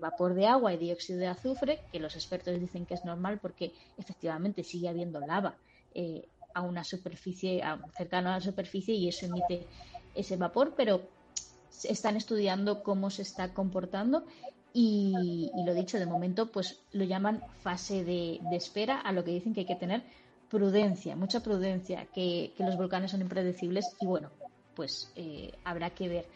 vapor 0.00 0.34
de 0.34 0.46
agua 0.46 0.74
y 0.74 0.76
dióxido 0.76 1.18
de 1.18 1.28
azufre, 1.28 1.80
que 1.90 1.98
los 1.98 2.14
expertos 2.16 2.60
dicen 2.60 2.84
que 2.84 2.94
es 2.94 3.04
normal 3.04 3.38
porque 3.40 3.72
efectivamente 3.96 4.62
sigue 4.62 4.90
habiendo 4.90 5.20
lava 5.20 5.56
eh, 5.94 6.28
a 6.52 6.60
una 6.60 6.84
superficie, 6.84 7.62
a, 7.62 7.80
cercano 7.96 8.28
a 8.28 8.32
la 8.32 8.40
superficie 8.40 8.94
y 8.94 9.08
eso 9.08 9.24
emite 9.24 9.66
ese 10.14 10.36
vapor, 10.36 10.74
pero 10.76 11.08
están 11.82 12.16
estudiando 12.16 12.82
cómo 12.82 13.10
se 13.10 13.22
está 13.22 13.52
comportando 13.54 14.24
y, 14.76 15.50
lo 15.64 15.72
dicho, 15.72 15.98
de 16.00 16.06
momento 16.06 16.50
pues 16.50 16.80
lo 16.92 17.04
llaman 17.04 17.42
fase 17.62 18.04
de, 18.04 18.40
espera, 18.52 19.00
a 19.00 19.12
lo 19.12 19.22
que 19.24 19.30
dicen 19.30 19.54
que 19.54 19.60
hay 19.60 19.66
que 19.66 19.76
tener 19.76 20.02
prudencia, 20.50 21.14
mucha 21.14 21.40
prudencia, 21.40 22.06
que, 22.12 22.52
los 22.58 22.76
volcanes 22.76 23.12
son 23.12 23.20
impredecibles 23.20 23.96
y 24.00 24.06
bueno, 24.06 24.30
pues 24.74 25.10
eh, 25.16 25.52
habrá 25.64 25.90
que 25.90 26.08
ver. 26.08 26.26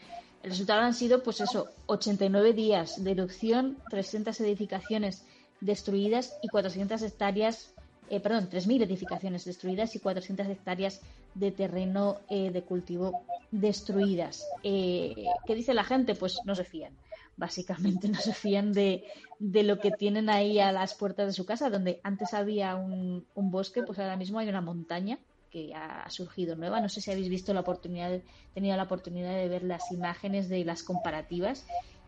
El 0.43 0.51
resultado 0.51 0.81
han 0.81 0.93
sido, 0.93 1.21
pues 1.21 1.41
eso, 1.41 1.69
89 1.87 2.53
días 2.53 3.03
de 3.03 3.11
erupción, 3.11 3.77
300 3.89 4.39
edificaciones 4.41 5.23
destruidas 5.61 6.37
y 6.41 6.47
400 6.47 7.01
hectáreas, 7.01 7.73
eh, 8.09 8.19
perdón, 8.19 8.49
3.000 8.49 8.83
edificaciones 8.83 9.45
destruidas 9.45 9.95
y 9.95 9.99
400 9.99 10.47
hectáreas 10.47 11.01
de 11.35 11.51
terreno 11.51 12.19
eh, 12.29 12.51
de 12.51 12.63
cultivo 12.63 13.23
destruidas. 13.51 14.45
Eh, 14.63 15.25
¿Qué 15.45 15.55
dice 15.55 15.73
la 15.73 15.83
gente? 15.83 16.15
Pues 16.15 16.39
no 16.45 16.55
se 16.55 16.63
fían. 16.63 16.93
Básicamente 17.37 18.07
no 18.07 18.19
se 18.19 18.33
fían 18.33 18.73
de, 18.73 19.03
lo 19.39 19.79
que 19.79 19.91
tienen 19.91 20.29
ahí 20.29 20.59
a 20.59 20.71
las 20.71 20.93
puertas 20.93 21.27
de 21.27 21.33
su 21.33 21.45
casa, 21.45 21.69
donde 21.69 21.99
antes 22.03 22.33
había 22.33 22.75
un, 22.75 23.25
bosque, 23.35 23.83
pues 23.83 23.99
ahora 23.99 24.17
mismo 24.17 24.39
hay 24.39 24.49
una 24.49 24.61
montaña 24.61 25.17
que 25.51 25.73
ha 25.73 26.09
surgido 26.09 26.55
nueva. 26.55 26.81
No 26.81 26.89
sé 26.89 27.01
si 27.01 27.11
habéis 27.11 27.29
visto 27.29 27.53
la 27.53 27.61
oportunidad, 27.61 28.19
tenido 28.53 28.77
la 28.77 28.83
oportunidad 28.83 29.35
de 29.35 29.47
ver 29.47 29.63
las 29.63 29.91
imágenes 29.91 30.49
de 30.49 30.63
las 30.65 30.83
comparativas 30.83 31.65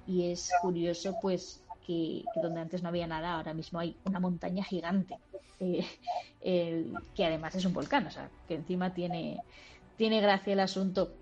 y 0.08 0.32
es 0.32 0.52
curioso, 0.62 1.18
pues 1.22 1.62
que, 1.86 2.24
donde 2.42 2.62
antes 2.62 2.84
no 2.84 2.90
había 2.90 3.08
nada, 3.08 3.34
ahora 3.34 3.54
mismo 3.54 3.80
hay 3.80 3.96
una 4.06 4.20
montaña 4.20 4.64
gigante, 4.64 5.18
eh, 5.60 6.94
que 7.16 7.26
además 7.26 7.56
es 7.56 7.66
un 7.66 7.74
volcán, 7.74 8.08
o 8.08 8.12
sea, 8.12 8.30
que 8.48 8.56
encima 8.56 8.94
tiene, 8.94 9.40
tiene 9.98 10.22
gracia 10.22 10.54
el 10.54 10.60
asunto. 10.60 11.14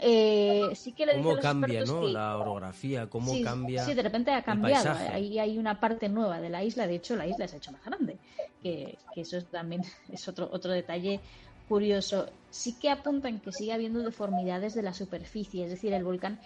Eh, 0.00 0.70
sí 0.74 0.92
que 0.92 1.06
le 1.06 1.14
¿Cómo 1.14 1.38
cambia 1.38 1.84
¿no? 1.84 2.02
la 2.02 2.36
orografía? 2.36 3.08
¿Cómo 3.08 3.32
cambia? 3.44 3.84
Sí, 3.84 3.94
de 3.94 4.02
repente 4.02 4.32
ha 4.32 4.42
cambiado. 4.42 4.92
Ahí 5.12 5.38
hay 5.38 5.56
una 5.56 5.78
parte 5.78 6.08
nueva 6.08 6.40
de 6.40 6.50
la 6.50 6.64
isla. 6.64 6.88
De 6.88 6.96
hecho, 6.96 7.14
la 7.14 7.28
isla 7.28 7.46
se 7.46 7.54
ha 7.54 7.58
hecho 7.58 7.70
más 7.70 7.84
grande. 7.84 8.18
Que, 8.60 8.98
eso 9.14 9.40
también 9.44 9.82
es 10.12 10.26
otro, 10.26 10.48
otro 10.52 10.72
detalle 10.72 11.20
curioso. 11.68 12.26
Sí 12.50 12.74
que 12.78 12.90
apuntan 12.90 13.40
que 13.40 13.52
sigue 13.52 13.72
habiendo 13.72 14.00
deformidades 14.00 14.74
de 14.74 14.82
la 14.82 14.94
superficie. 14.94 15.64
Es 15.64 15.70
decir, 15.70 15.92
el 15.92 16.04
volcán, 16.04 16.40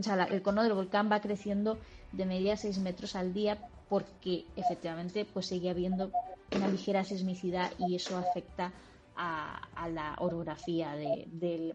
sea, 0.00 0.24
el 0.24 0.42
cono 0.42 0.62
del 0.62 0.74
volcán 0.74 1.10
va 1.10 1.20
creciendo 1.20 1.78
de 2.12 2.26
media 2.26 2.56
6 2.56 2.78
metros 2.78 3.16
al 3.16 3.32
día 3.32 3.58
porque 3.88 4.44
efectivamente 4.56 5.24
pues 5.24 5.46
sigue 5.46 5.70
habiendo 5.70 6.12
una 6.54 6.68
ligera 6.68 7.04
sismicidad 7.04 7.72
y 7.78 7.96
eso 7.96 8.16
afecta 8.16 8.72
a, 9.16 9.88
la 9.88 10.16
orografía 10.18 10.94
del, 10.94 11.74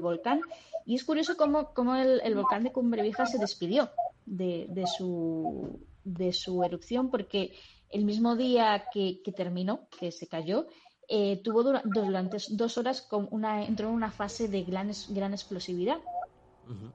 volcán. 0.00 0.40
Y 0.84 0.96
es 0.96 1.04
curioso 1.04 1.36
cómo, 1.36 1.96
el, 1.96 2.34
volcán 2.34 2.64
de 2.64 2.72
Cumbre 2.72 3.02
Vieja 3.02 3.26
se 3.26 3.38
despidió 3.38 3.90
de 4.26 4.86
su 4.86 6.64
erupción 6.64 7.10
porque 7.10 7.52
el 7.92 8.06
mismo 8.06 8.36
día 8.36 8.86
que, 8.92 9.20
terminó, 9.36 9.86
que 9.98 10.10
se 10.10 10.26
cayó, 10.26 10.66
eh, 11.08 11.40
tuvo 11.42 11.62
durante 11.62 12.38
dos 12.50 12.78
horas 12.78 13.02
con 13.02 13.28
una, 13.30 13.64
entró 13.64 13.88
en 13.88 13.94
una 13.94 14.10
fase 14.10 14.48
de 14.48 14.62
gran, 14.62 14.90
gran 15.10 15.32
explosividad 15.32 15.98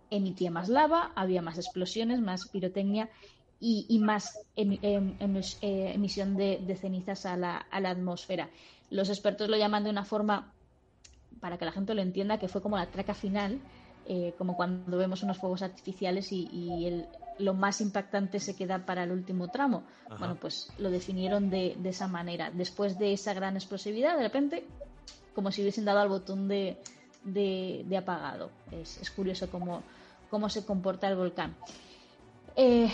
emitía 0.10 0.51
más 0.51 0.70
lava, 0.70 1.12
había 1.16 1.41
más 1.41 1.58
explosiones, 1.58 2.20
más 2.20 2.47
pirotecnia 2.47 3.10
y, 3.60 3.99
más 3.99 4.39
eh, 4.55 5.12
emisión 5.62 6.38
de, 6.38 6.78
cenizas 6.80 7.26
a 7.26 7.38
la, 7.38 7.66
atmósfera. 7.72 8.49
Los 8.89 9.10
expertos 9.10 9.49
lo 9.49 9.58
llaman 9.58 9.84
de 9.84 9.89
una 9.89 10.05
forma, 10.05 10.53
para 11.39 11.58
que 11.58 11.66
la 11.66 11.72
gente 11.72 11.93
lo 11.93 12.01
entienda, 12.01 12.39
que 12.39 12.47
fue 12.47 12.62
como 12.62 12.78
la 12.78 12.88
traca 12.88 13.14
final, 13.14 13.60
eh, 14.05 14.34
como 14.38 14.55
cuando 14.55 14.97
vemos 14.97 15.24
unos 15.24 15.38
fuegos 15.38 15.62
artificiales 15.62 16.32
y, 16.32 17.05
lo 17.39 17.53
más 17.53 17.81
impactante 17.81 18.39
se 18.39 18.55
queda 18.55 18.85
para 18.85 19.03
el 19.03 19.11
último 19.11 19.49
tramo. 19.49 19.83
Bueno, 20.17 20.35
pues 20.35 20.71
lo 20.77 20.89
definieron 20.89 21.49
de, 21.49 21.77
esa 21.83 22.07
manera. 22.07 22.51
Después 22.51 22.97
de 22.97 23.13
esa 23.13 23.33
gran 23.33 23.55
explosividad, 23.55 24.17
de 24.17 24.23
repente, 24.23 24.65
como 25.35 25.51
si 25.51 25.61
hubiesen 25.61 25.85
dado 25.85 25.99
al 25.99 26.09
botón 26.09 26.47
de, 26.47 26.77
de, 27.23 27.97
apagado. 27.97 28.49
Es, 28.71 29.11
curioso 29.11 29.49
cómo, 29.49 29.83
cómo, 30.29 30.49
se 30.49 30.65
comporta 30.65 31.07
el 31.07 31.15
volcán. 31.15 31.55
Eh, 32.55 32.91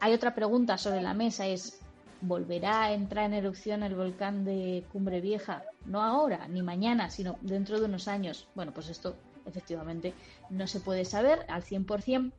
hay 0.00 0.12
otra 0.12 0.34
pregunta 0.34 0.78
sobre 0.78 1.02
la 1.02 1.14
mesa, 1.14 1.46
es 1.46 1.80
¿volverá 2.20 2.84
a 2.84 2.92
entrar 2.92 3.26
en 3.26 3.34
erupción 3.34 3.82
el 3.82 3.94
volcán 3.94 4.44
de 4.44 4.84
Cumbre 4.92 5.20
Vieja? 5.20 5.62
No 5.84 6.02
ahora, 6.02 6.48
ni 6.48 6.62
mañana, 6.62 7.10
sino 7.10 7.36
dentro 7.42 7.78
de 7.78 7.86
unos 7.86 8.08
años. 8.08 8.46
Bueno, 8.54 8.72
pues 8.72 8.88
esto 8.88 9.16
efectivamente 9.46 10.14
no 10.50 10.66
se 10.66 10.80
puede 10.80 11.04
saber 11.04 11.44
al 11.48 11.62
100%, 11.62 12.32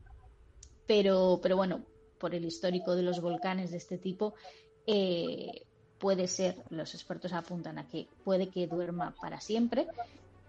pero, 0.88 1.40
pero 1.42 1.58
bueno, 1.58 1.82
por 2.20 2.34
el 2.36 2.46
histórico 2.46 2.96
de 2.96 3.04
los 3.04 3.22
volcanes 3.22 3.72
de 3.72 3.78
este 3.78 3.98
tipo, 3.98 4.34
eh, 4.88 5.64
puede 5.98 6.28
ser, 6.28 6.58
los 6.70 6.94
expertos 6.94 7.34
apuntan 7.34 7.78
a 7.78 7.88
que 7.88 8.08
puede 8.24 8.50
que 8.50 8.68
duerma 8.68 9.16
para 9.20 9.42
siempre, 9.42 9.88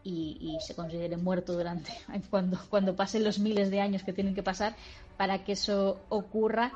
y, 0.08 0.56
se 0.60 0.74
considere 0.74 1.16
muerto 1.16 1.54
durante 1.54 1.92
cuando, 2.30 2.58
cuando 2.70 2.94
pasen 2.94 3.24
los 3.24 3.38
miles 3.38 3.70
de 3.70 3.80
años 3.80 4.04
que 4.04 4.12
tienen 4.12 4.34
que 4.34 4.42
pasar 4.42 4.76
para 5.16 5.44
que 5.44 5.52
eso 5.52 6.00
ocurra. 6.08 6.72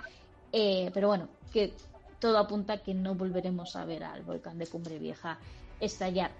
Eh, 0.52 0.90
pero 0.92 1.08
bueno, 1.08 1.28
que 1.52 1.72
todo 2.18 2.38
apunta 2.38 2.74
a 2.74 2.78
que 2.78 2.92
no 2.92 3.14
volveremos 3.14 3.76
a 3.76 3.84
ver 3.84 4.02
al 4.02 4.22
volcán 4.22 4.58
de 4.58 4.66
Cumbre 4.66 4.98
Vieja 4.98 5.38
estallar. 5.78 6.32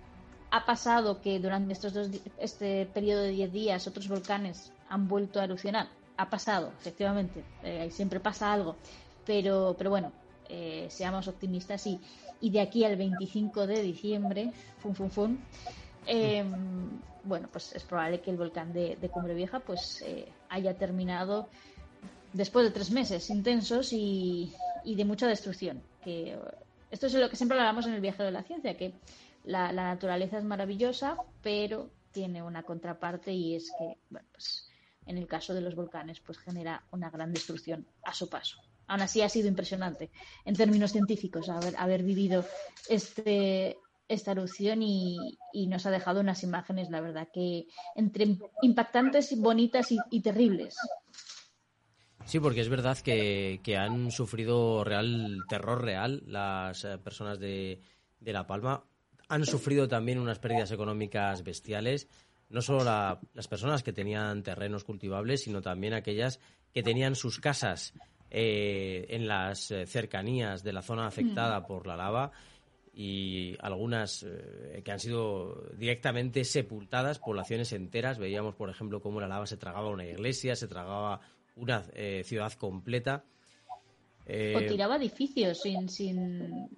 Ha 0.51 0.67
pasado 0.67 1.21
que 1.21 1.39
durante 1.39 1.73
estos 1.73 1.95
dos, 1.95 2.09
este 2.39 2.87
periodo 2.87 3.23
de 3.23 3.31
10 3.31 3.53
días 3.53 3.87
otros 3.87 4.09
volcanes 4.09 4.73
han 4.89 5.07
vuelto 5.07 5.41
a 5.41 5.45
erupcionar. 5.45 5.89
Ha 6.21 6.29
pasado, 6.29 6.73
efectivamente, 6.81 7.43
eh, 7.63 7.91
siempre 7.91 8.21
pasa 8.21 8.53
algo. 8.53 8.77
Pero, 9.25 9.75
pero 9.79 9.91
bueno, 9.91 10.13
eh, 10.49 10.87
seamos 10.91 11.29
optimistas 11.29 11.87
y, 11.87 12.01
y 12.41 12.51
de 12.51 12.61
aquí 12.61 12.85
al 12.85 12.97
25 12.97 13.67
de 13.67 13.83
diciembre, 13.83 14.53
fun, 14.83 14.95
fun, 14.95 15.11
fun, 15.11 15.39
Em, 16.07 17.01
bueno, 17.25 17.49
pues 17.53 17.75
es 17.75 17.85
probable 17.85 18.21
que 18.21 18.31
el 18.31 18.37
volcán 18.37 18.73
de, 18.73 18.97
Cumbre 19.13 19.35
Vieja 19.35 19.61
pues 19.61 20.03
eh, 20.03 20.29
haya 20.49 20.77
terminado 20.77 21.49
después 22.33 22.65
de 22.65 22.73
tres 22.73 22.91
meses 22.91 23.29
intensos 23.31 23.93
y, 23.93 24.53
de 24.85 25.05
mucha 25.05 25.27
destrucción. 25.27 25.83
Que 26.03 26.39
esto 26.91 27.07
es 27.07 27.15
lo 27.15 27.29
que 27.29 27.37
siempre 27.37 27.59
hablamos 27.59 27.87
en 27.87 27.95
el 27.95 28.01
viaje 28.01 28.23
de 28.23 28.31
la 28.31 28.43
ciencia, 28.43 28.77
que 28.77 28.95
la, 29.45 29.73
naturaleza 29.73 30.39
es 30.39 30.45
maravillosa, 30.45 31.17
pero 31.43 31.91
tiene 32.13 32.43
una 32.43 32.63
contraparte 32.63 33.33
y 33.33 33.55
es 33.55 33.71
que, 33.79 33.97
bueno, 34.09 34.27
pues 34.33 34.70
en 35.07 35.19
el 35.19 35.27
caso 35.27 35.55
de 35.55 35.61
los 35.61 35.75
volcanes, 35.75 36.21
pues 36.21 36.39
genera 36.39 36.85
una 36.91 37.11
gran 37.11 37.33
destrucción 37.33 37.87
a 38.05 38.15
su 38.15 38.29
paso. 38.29 38.61
Aún 38.87 39.03
así 39.03 39.23
ha 39.23 39.29
sido 39.29 39.49
impresionante 39.49 40.11
en 40.45 40.57
términos 40.57 40.93
científicos 40.93 41.49
haber, 41.49 41.77
haber 41.77 42.03
vivido 42.03 42.45
este, 42.89 43.79
esta 44.11 44.33
erupción 44.33 44.83
y, 44.83 45.37
nos 45.69 45.87
ha 45.87 45.91
dejado 45.91 46.21
unas 46.21 46.43
imágenes, 46.43 46.91
la 46.91 47.01
verdad, 47.01 47.29
que 47.33 47.69
entre 47.95 48.37
impactantes, 48.63 49.39
bonitas 49.39 49.89
y, 50.11 50.21
terribles. 50.21 50.77
Sí, 52.25 52.41
porque 52.41 52.61
es 52.61 52.69
verdad 52.69 52.99
que, 52.99 53.61
han 53.79 54.11
sufrido 54.11 54.83
real 54.83 55.39
terror 55.49 55.83
real 55.83 56.23
las 56.27 56.85
eh, 56.85 56.99
personas 56.99 57.39
de, 57.39 57.81
de, 58.19 58.33
La 58.33 58.47
Palma. 58.49 58.85
Han 59.29 59.47
sufrido 59.47 59.87
también 59.87 60.19
unas 60.19 60.41
pérdidas 60.41 60.73
económicas 60.73 61.45
bestiales, 61.45 62.09
no 62.51 62.61
solo 62.63 62.85
las 62.85 63.49
personas 63.49 63.83
que 63.83 63.93
tenían 63.93 64.43
terrenos 64.43 64.85
cultivables, 64.85 65.45
sino 65.45 65.63
también 65.63 65.95
aquellas 65.95 66.41
que 66.75 66.83
tenían 66.83 67.15
sus 67.15 67.39
casas 67.39 67.95
eh, 68.31 69.07
en 69.09 69.27
las 69.27 69.71
eh, 69.71 69.87
cercanías 69.87 70.63
de 70.63 70.73
la 70.73 70.83
zona 70.83 71.07
afectada 71.07 71.67
por 71.67 71.87
la 71.87 71.97
lava 71.97 72.33
y 72.93 73.57
algunas 73.61 74.25
eh, 74.25 74.83
que 74.85 74.93
han 74.93 74.99
sido 74.99 75.63
directamente 75.77 76.45
sepultadas, 76.45 77.21
poblaciones 77.21 77.73
enteras. 77.73 78.19
Veíamos, 78.19 78.57
por 78.57 78.69
ejemplo, 78.69 79.01
cómo 79.01 79.21
la 79.21 79.29
lava 79.29 79.47
se 79.47 79.57
tragaba 79.57 79.89
una 79.89 80.05
iglesia, 80.05 80.57
se 80.57 80.67
tragaba 80.67 81.21
una 81.55 81.85
ciudad 82.25 82.53
completa. 82.55 83.25
o 84.27 84.61
tiraba 84.67 84.97
edificios 84.97 85.61
sin, 85.61 85.89
sin... 85.89 86.69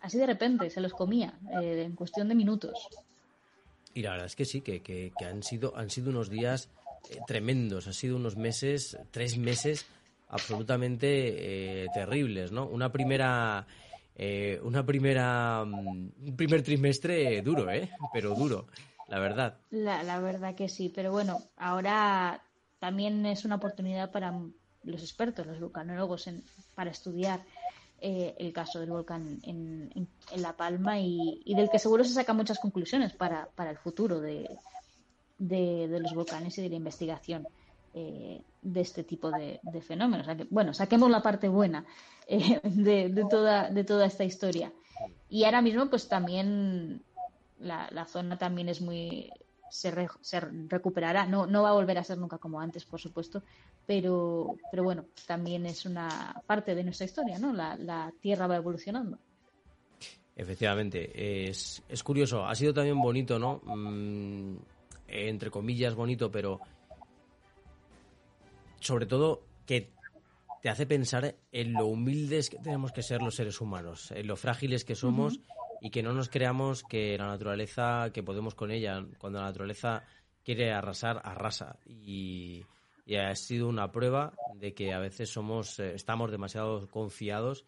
Así 0.00 0.16
de 0.16 0.26
repente, 0.26 0.70
se 0.70 0.80
los 0.80 0.92
comía 0.94 1.38
en 1.50 1.94
cuestión 1.94 2.28
de 2.28 2.34
minutos. 2.34 2.88
Y 3.94 4.02
la 4.02 4.12
verdad 4.12 4.26
es 4.26 4.36
que 4.36 4.44
sí, 4.44 4.60
que, 4.60 4.82
que, 4.82 5.12
han, 5.24 5.42
sido, 5.42 5.76
han 5.76 5.90
sido 5.90 6.10
unos 6.10 6.30
días 6.30 6.68
tremendos, 7.26 7.86
han 7.86 7.94
sido 7.94 8.16
unos 8.16 8.36
meses, 8.36 8.96
tres 9.10 9.36
meses 9.38 9.86
absolutamente 10.28 11.84
eh, 11.84 11.86
terribles, 11.92 12.52
¿no? 12.52 12.66
Una 12.66 12.92
primera, 12.92 13.66
eh, 14.14 14.60
una 14.62 14.86
primera, 14.86 15.64
mm, 15.64 16.12
un 16.28 16.36
primer 16.36 16.62
trimestre 16.62 17.42
duro, 17.42 17.70
¿eh? 17.70 17.90
Pero 18.12 18.34
duro, 18.34 18.68
la 19.08 19.18
verdad. 19.18 19.58
La, 19.70 20.02
la 20.02 20.20
verdad 20.20 20.54
que 20.54 20.68
sí, 20.68 20.88
pero 20.94 21.10
bueno, 21.10 21.40
ahora 21.56 22.42
también 22.78 23.26
es 23.26 23.44
una 23.44 23.56
oportunidad 23.56 24.12
para 24.12 24.32
los 24.84 25.02
expertos, 25.02 25.46
los 25.46 25.60
vulcanólogos, 25.60 26.28
en, 26.28 26.44
para 26.74 26.90
estudiar 26.90 27.44
eh, 28.00 28.34
el 28.38 28.52
caso 28.52 28.80
del 28.80 28.90
volcán 28.90 29.40
en, 29.42 29.90
en, 29.94 30.42
La 30.42 30.56
Palma 30.56 30.98
y, 30.98 31.42
y, 31.44 31.54
del 31.54 31.70
que 31.70 31.78
seguro 31.78 32.04
se 32.04 32.14
sacan 32.14 32.36
muchas 32.36 32.58
conclusiones 32.58 33.12
para, 33.12 33.46
para 33.54 33.70
el 33.70 33.78
futuro 33.78 34.20
de, 34.20 34.48
de, 35.38 35.88
de, 35.88 36.00
los 36.00 36.14
volcanes 36.14 36.56
y 36.58 36.62
de 36.62 36.70
la 36.70 36.76
investigación. 36.76 37.46
Eh, 37.92 38.40
de 38.62 38.80
este 38.82 39.02
tipo 39.02 39.30
de, 39.30 39.58
fenómenos. 39.80 40.26
bueno, 40.50 40.72
saquemos 40.74 41.10
la 41.10 41.22
parte 41.22 41.48
buena 41.48 41.84
eh, 42.28 42.60
de, 42.62 43.26
toda, 43.28 43.68
de 43.70 43.84
toda 43.84 44.06
esta 44.06 44.22
historia. 44.22 44.72
Y 45.28 45.44
ahora 45.44 45.62
mismo, 45.62 45.88
pues 45.88 46.08
también 46.08 47.02
la, 47.58 48.06
zona 48.06 48.38
también 48.38 48.68
es 48.68 48.80
muy. 48.80 49.30
Se, 49.70 49.90
recuperará. 50.68 51.26
No, 51.26 51.46
no 51.46 51.62
va 51.62 51.70
a 51.70 51.74
volver 51.74 51.98
a 51.98 52.04
ser 52.04 52.18
nunca 52.18 52.38
como 52.38 52.60
antes, 52.60 52.84
por 52.84 53.00
supuesto, 53.00 53.42
pero, 53.86 54.56
pero 54.70 54.82
bueno, 54.82 55.06
también 55.26 55.66
es 55.66 55.86
una 55.86 56.42
parte 56.46 56.74
de 56.74 56.84
nuestra 56.84 57.06
historia, 57.06 57.38
¿no? 57.38 57.52
La, 57.52 58.12
Tierra 58.20 58.46
va 58.46 58.56
evolucionando. 58.56 59.18
Efectivamente, 60.36 61.48
es, 61.48 61.82
es 61.88 62.02
curioso. 62.02 62.44
Ha 62.46 62.54
sido 62.54 62.72
también 62.72 63.00
bonito, 63.00 63.38
¿no? 63.38 63.60
Mm, 63.64 64.56
entre 65.08 65.50
comillas, 65.50 65.94
bonito, 65.94 66.30
pero 66.30 66.60
sobre 68.80 69.06
todo 69.06 69.42
que 69.66 69.92
te 70.62 70.68
hace 70.68 70.86
pensar 70.86 71.36
en 71.52 71.72
lo 71.72 71.86
humildes 71.86 72.50
que 72.50 72.58
tenemos 72.58 72.92
que 72.92 73.02
ser 73.02 73.22
los 73.22 73.36
seres 73.36 73.60
humanos, 73.60 74.10
en 74.10 74.26
lo 74.26 74.36
frágiles 74.36 74.84
que 74.84 74.94
somos 74.94 75.40
y 75.80 75.90
que 75.90 76.02
no 76.02 76.12
nos 76.12 76.28
creamos 76.28 76.82
que 76.82 77.16
la 77.16 77.26
naturaleza, 77.26 78.10
que 78.12 78.22
podemos 78.22 78.54
con 78.54 78.70
ella, 78.70 79.04
cuando 79.18 79.38
la 79.38 79.46
naturaleza 79.46 80.04
quiere 80.44 80.72
arrasar, 80.72 81.20
arrasa. 81.24 81.78
Y, 81.86 82.64
ha 83.18 83.34
sido 83.34 83.68
una 83.68 83.90
prueba 83.90 84.34
de 84.54 84.72
que 84.72 84.92
a 84.92 85.00
veces 85.00 85.30
somos, 85.30 85.80
eh, 85.80 85.94
estamos 85.96 86.30
demasiado 86.30 86.86
confiados 86.88 87.66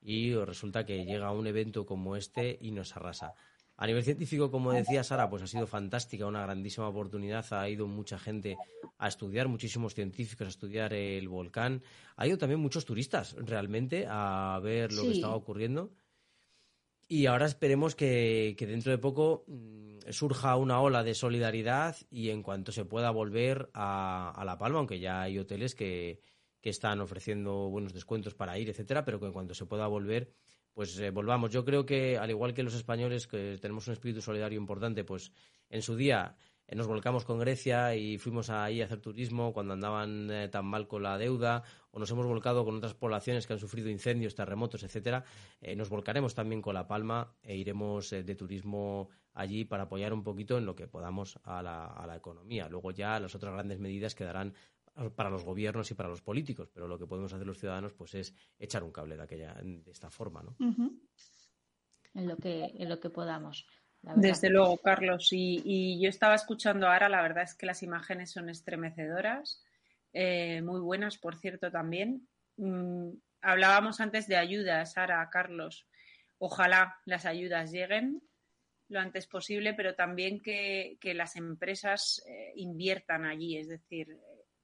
y 0.00 0.34
resulta 0.34 0.86
que 0.86 1.04
llega 1.04 1.32
un 1.32 1.48
evento 1.48 1.84
como 1.84 2.14
este 2.14 2.56
y 2.60 2.70
nos 2.70 2.94
arrasa. 2.96 3.34
A 3.76 3.88
nivel 3.88 4.04
científico, 4.04 4.52
como 4.52 4.72
decía 4.72 5.02
Sara, 5.02 5.28
pues 5.28 5.42
ha 5.42 5.46
sido 5.48 5.66
fantástica, 5.66 6.26
una 6.26 6.42
grandísima 6.42 6.86
oportunidad. 6.86 7.44
Ha 7.52 7.68
ido 7.68 7.88
mucha 7.88 8.20
gente 8.20 8.56
a 8.98 9.08
estudiar, 9.08 9.48
muchísimos 9.48 9.94
científicos 9.94 10.46
a 10.46 10.50
estudiar 10.50 10.94
el 10.94 11.28
volcán. 11.28 11.82
Ha 12.14 12.28
ido 12.28 12.38
también 12.38 12.60
muchos 12.60 12.84
turistas 12.84 13.34
realmente 13.36 14.06
a 14.08 14.60
ver 14.62 14.92
lo 14.92 15.02
que 15.02 15.12
estaba 15.12 15.34
ocurriendo. 15.34 15.90
Y 17.06 17.26
ahora 17.26 17.46
esperemos 17.46 17.94
que, 17.94 18.56
dentro 18.58 18.92
de 18.92 18.98
poco 18.98 19.44
mm, 19.46 20.10
surja 20.10 20.56
una 20.56 20.80
ola 20.80 21.02
de 21.02 21.14
solidaridad 21.14 21.96
y 22.10 22.30
en 22.30 22.42
cuanto 22.42 22.72
se 22.72 22.84
pueda 22.84 23.10
volver 23.10 23.70
a, 23.74 24.42
La 24.44 24.58
Palma, 24.58 24.78
aunque 24.78 25.00
ya 25.00 25.22
hay 25.22 25.38
hoteles 25.38 25.74
que, 25.74 26.20
que 26.60 26.70
están 26.70 27.00
ofreciendo 27.00 27.68
buenos 27.68 27.92
descuentos 27.92 28.34
para 28.34 28.58
ir, 28.58 28.68
etcétera, 28.70 29.04
pero 29.04 29.20
que 29.20 29.26
en 29.26 29.32
cuanto 29.32 29.54
se 29.54 29.66
pueda 29.66 29.86
volver 29.86 30.32
pues 30.74 30.98
eh, 30.98 31.10
volvamos. 31.10 31.50
Yo 31.50 31.64
creo 31.64 31.86
que, 31.86 32.18
al 32.18 32.30
igual 32.30 32.52
que 32.52 32.64
los 32.64 32.74
españoles, 32.74 33.26
que 33.26 33.58
tenemos 33.60 33.86
un 33.86 33.92
espíritu 33.92 34.20
solidario 34.20 34.58
importante, 34.58 35.04
pues 35.04 35.32
en 35.70 35.80
su 35.80 35.96
día 35.96 36.36
nos 36.72 36.86
volcamos 36.86 37.24
con 37.24 37.38
Grecia 37.38 37.94
y 37.94 38.18
fuimos 38.18 38.50
ahí 38.50 38.80
a 38.80 38.84
hacer 38.84 39.00
turismo 39.00 39.52
cuando 39.52 39.74
andaban 39.74 40.30
eh, 40.30 40.48
tan 40.48 40.66
mal 40.66 40.86
con 40.88 41.02
la 41.02 41.18
deuda, 41.18 41.62
o 41.90 41.98
nos 41.98 42.10
hemos 42.10 42.26
volcado 42.26 42.64
con 42.64 42.76
otras 42.76 42.94
poblaciones 42.94 43.46
que 43.46 43.52
han 43.52 43.58
sufrido 43.58 43.88
incendios, 43.88 44.34
terremotos, 44.34 44.82
etcétera. 44.82 45.24
nos 45.76 45.88
volcaremos 45.88 46.34
también 46.34 46.62
con 46.62 46.74
La 46.74 46.86
Palma 46.86 47.36
e 47.42 47.56
iremos 47.56 48.10
de 48.10 48.34
turismo 48.34 49.08
allí 49.32 49.64
para 49.64 49.84
apoyar 49.84 50.12
un 50.12 50.22
poquito 50.22 50.58
en 50.58 50.66
lo 50.66 50.74
que 50.74 50.86
podamos 50.86 51.38
a 51.44 51.62
la, 51.62 51.86
a 51.86 52.06
la 52.06 52.16
economía. 52.16 52.68
Luego 52.68 52.90
ya 52.90 53.20
las 53.20 53.34
otras 53.34 53.52
grandes 53.52 53.78
medidas 53.78 54.14
quedarán 54.14 54.54
para 55.16 55.30
los 55.30 55.44
gobiernos 55.44 55.90
y 55.90 55.94
para 55.94 56.08
los 56.08 56.22
políticos, 56.22 56.68
pero 56.72 56.86
lo 56.86 56.98
que 56.98 57.06
podemos 57.06 57.32
hacer 57.32 57.46
los 57.46 57.58
ciudadanos 57.58 57.92
pues 57.92 58.14
es 58.14 58.34
echar 58.58 58.84
un 58.84 58.92
cable 58.92 59.16
de 59.16 59.22
aquella 59.22 59.54
de 59.54 59.90
esta 59.90 60.10
forma, 60.10 60.42
¿no? 60.42 60.56
En 62.14 62.28
lo 62.28 62.36
que 62.36 62.66
en 62.76 62.88
lo 62.88 63.00
que 63.00 63.10
podamos. 63.10 63.66
Desde 64.16 64.50
luego, 64.50 64.76
Carlos. 64.78 65.28
Y, 65.32 66.00
yo 66.00 66.08
estaba 66.08 66.34
escuchando 66.34 66.88
ahora, 66.88 67.08
la 67.08 67.22
verdad 67.22 67.44
es 67.44 67.54
que 67.54 67.66
las 67.66 67.82
imágenes 67.82 68.30
son 68.30 68.48
estremecedoras, 68.48 69.62
eh, 70.12 70.62
muy 70.62 70.80
buenas, 70.80 71.18
por 71.18 71.36
cierto, 71.36 71.70
también. 71.70 72.28
Mm, 72.56 73.10
hablábamos 73.40 74.00
antes 74.00 74.26
de 74.28 74.36
ayudas, 74.36 74.92
Sara, 74.92 75.28
Carlos. 75.30 75.86
Ojalá 76.38 76.98
las 77.04 77.26
ayudas 77.26 77.72
lleguen 77.72 78.22
lo 78.88 79.00
antes 79.00 79.26
posible, 79.26 79.74
pero 79.74 79.94
también 79.94 80.40
que, 80.40 80.98
las 81.14 81.36
empresas 81.36 82.22
eh, 82.26 82.52
inviertan 82.56 83.24
allí, 83.24 83.56
es 83.56 83.68
decir, 83.68 84.18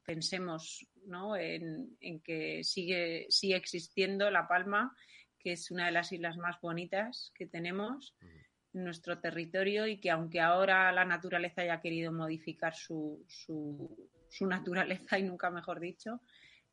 pensemos 0.05 0.87
¿no? 1.07 1.37
en, 1.37 1.97
que 2.23 2.63
sigue, 2.63 3.27
sigue 3.31 3.57
existiendo 3.57 4.31
La 4.31 4.47
Palma, 4.47 4.95
que 5.39 5.53
es 5.53 5.71
una 5.71 5.87
de 5.87 5.93
las 5.93 6.13
islas 6.13 6.37
más 6.37 6.61
bonitas 6.61 7.33
que 7.35 7.47
tenemos 7.47 8.15
en 8.21 8.50
nuestro 8.73 9.19
territorio 9.19 9.87
y 9.87 9.99
que 9.99 10.11
aunque 10.11 10.41
ahora 10.41 10.93
la 10.93 11.05
naturaleza 11.05 11.63
haya 11.63 11.81
querido 11.81 12.13
modificar 12.13 12.75
su, 12.75 13.25
su, 13.27 14.47
naturaleza 14.47 15.19
y 15.19 15.25
nunca 15.25 15.51
mejor 15.51 15.81
dicho, 15.81 16.21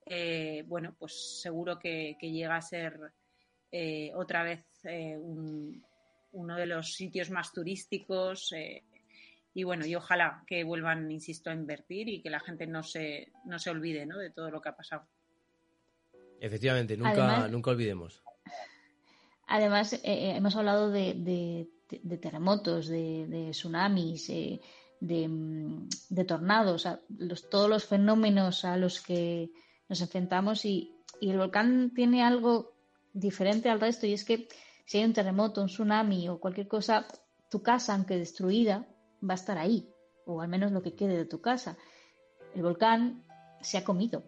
eh, 0.05 0.63
bueno, 0.67 0.95
pues 0.97 1.41
seguro 1.41 1.79
que, 1.79 2.15
llega 2.21 2.55
a 2.55 2.61
ser 2.61 2.99
eh, 3.71 4.11
otra 4.15 4.43
vez 4.43 4.65
eh, 4.83 5.17
uno 5.19 6.55
de 6.55 6.65
los 6.65 6.93
sitios 6.93 7.29
más 7.31 7.51
turísticos 7.51 8.53
y 9.57 9.63
bueno, 9.63 9.87
y 9.87 9.95
ojalá 9.95 10.43
que 10.45 10.63
vuelvan, 10.63 11.09
insisto, 11.09 11.49
a 11.49 11.53
invertir 11.53 12.07
y 12.09 12.21
que 12.21 12.29
la 12.29 12.39
gente 12.39 12.67
no 12.67 12.83
se, 12.83 13.31
no 13.45 13.57
se 13.57 13.71
olvide 13.71 14.05
¿no? 14.05 14.19
de 14.19 14.29
todo 14.29 14.51
lo 14.51 14.61
que 14.61 14.69
ha 14.69 14.75
pasado. 14.75 15.07
Efectivamente, 16.39 16.95
nunca, 16.95 17.47
nunca 17.47 17.71
olvidemos. 17.71 18.23
Además, 19.47 19.93
eh, 19.93 20.35
hemos 20.35 20.55
hablado 20.55 20.91
de, 20.91 21.67
terremotos, 22.21 22.87
de, 22.87 23.49
tsunamis, 23.51 24.29
eh, 24.29 24.59
mm, 25.01 25.87
de, 26.09 26.25
tornados, 26.25 26.87
todos 27.49 27.69
los 27.69 27.85
fenómenos 27.85 28.65
a 28.65 28.77
los 28.77 29.01
que 29.01 29.49
nos 29.89 30.01
enfrentamos 30.01 30.65
y, 30.65 30.93
el 31.19 31.37
volcán 31.39 31.93
tiene 31.95 32.21
algo 32.21 32.73
diferente 33.11 33.69
al 33.69 33.81
resto 33.81 34.05
y 34.05 34.13
es 34.13 34.23
que 34.23 34.47
si 34.85 34.99
hay 34.99 35.05
un 35.05 35.13
terremoto, 35.13 35.61
un 35.61 35.67
tsunami 35.67 36.29
o 36.29 36.39
cualquier 36.39 36.67
cosa, 36.67 37.07
tu 37.49 37.63
casa, 37.63 37.95
aunque 37.95 38.17
destruida, 38.17 38.87
va 39.27 39.33
a 39.33 39.41
estar 39.41 39.57
ahí, 39.57 39.89
o 40.25 40.41
al 40.41 40.47
menos 40.47 40.71
lo 40.71 40.83
que 40.83 40.93
quede 40.93 41.17
de 41.17 41.25
tu 41.25 41.41
casa. 41.41 41.75
El 42.53 42.61
volcán 42.61 43.23
se 43.61 43.77
ha 43.77 43.83
comido, 43.83 44.23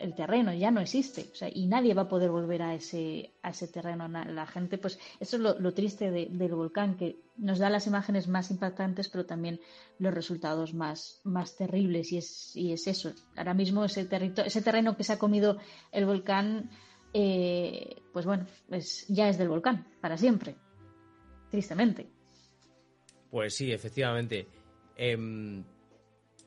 el 0.00 0.14
terreno 0.14 0.52
ya 0.52 0.70
no 0.70 0.80
existe, 0.80 1.30
y 1.54 1.66
nadie 1.66 1.94
va 1.94 2.02
a 2.02 2.08
poder 2.08 2.30
volver 2.30 2.62
a 2.62 2.74
ese, 2.74 3.32
a 3.42 3.50
ese 3.50 3.68
terreno. 3.68 4.08
La 4.08 4.46
gente, 4.46 4.78
pues, 4.78 4.98
eso 5.20 5.36
es 5.36 5.42
lo, 5.42 5.74
triste 5.74 6.10
del 6.10 6.54
volcán, 6.54 6.96
que 6.96 7.16
nos 7.36 7.58
da 7.58 7.70
las 7.70 7.86
imágenes 7.86 8.28
más 8.28 8.50
impactantes, 8.50 9.08
pero 9.08 9.24
también 9.24 9.60
los 9.98 10.12
resultados 10.12 10.74
más, 10.74 11.20
más 11.24 11.56
terribles, 11.56 12.12
y 12.12 12.18
es, 12.18 12.56
y 12.56 12.72
es 12.72 12.86
eso. 12.86 13.12
Ahora 13.36 13.54
mismo 13.54 13.84
ese, 13.84 14.08
ese 14.44 14.62
terreno 14.62 14.96
que 14.96 15.04
se 15.04 15.12
ha 15.12 15.18
comido 15.18 15.58
el 15.92 16.06
volcán, 16.06 16.70
eh, 17.12 18.02
pues 18.12 18.26
bueno, 18.26 18.46
ya 19.08 19.28
es 19.28 19.38
del 19.38 19.48
volcán, 19.48 19.86
para 20.00 20.16
siempre, 20.16 20.56
tristemente. 21.50 22.08
Pues 23.30 23.54
sí, 23.54 23.72
efectivamente. 23.72 24.48
Em, 24.96 25.64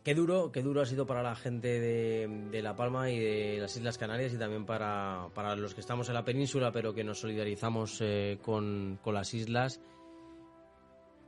qué 0.04 0.14
duro, 0.14 0.52
qué 0.52 0.62
duro 0.62 0.82
ha 0.82 0.86
sido 0.86 1.06
para 1.06 1.24
la 1.24 1.36
gente 1.36 1.80
de, 1.80 2.62
La 2.62 2.76
Palma 2.76 3.10
y 3.10 3.20
de 3.20 3.58
las 3.60 3.76
Islas 3.76 3.98
Canarias 3.98 4.34
y 4.34 4.38
también 4.38 4.66
para, 4.66 5.56
los 5.56 5.74
que 5.74 5.82
estamos 5.82 6.08
en 6.10 6.16
la 6.16 6.26
península, 6.26 6.72
pero 6.72 6.94
que 6.94 7.04
nos 7.04 7.20
solidarizamos 7.20 8.00
eh, 8.02 8.38
con, 8.42 9.00
las 9.06 9.34
islas. 9.34 9.82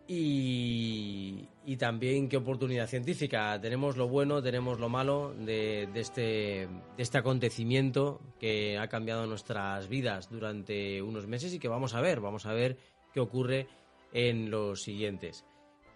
Y, 0.08 1.48
y 1.66 1.78
también 1.78 2.30
qué 2.30 2.38
oportunidad 2.38 2.88
científica. 2.88 3.60
Tenemos 3.60 3.98
lo 3.98 4.08
bueno, 4.08 4.44
tenemos 4.44 4.80
lo 4.80 4.88
malo 4.88 5.34
de, 5.34 5.90
este, 5.96 6.22
de 6.68 6.70
este 6.98 7.18
acontecimiento 7.18 8.22
que 8.40 8.78
ha 8.78 8.88
cambiado 8.88 9.26
nuestras 9.26 9.88
vidas 9.88 10.30
durante 10.30 11.02
unos 11.02 11.26
meses 11.26 11.54
y 11.54 11.60
que 11.60 11.70
vamos 11.70 11.96
a 11.96 12.02
ver, 12.02 12.20
vamos 12.20 12.46
a 12.46 12.54
ver 12.54 12.78
qué 13.14 13.20
ocurre 13.20 13.68
en 14.14 14.52
los 14.52 14.84
siguientes. 14.84 15.44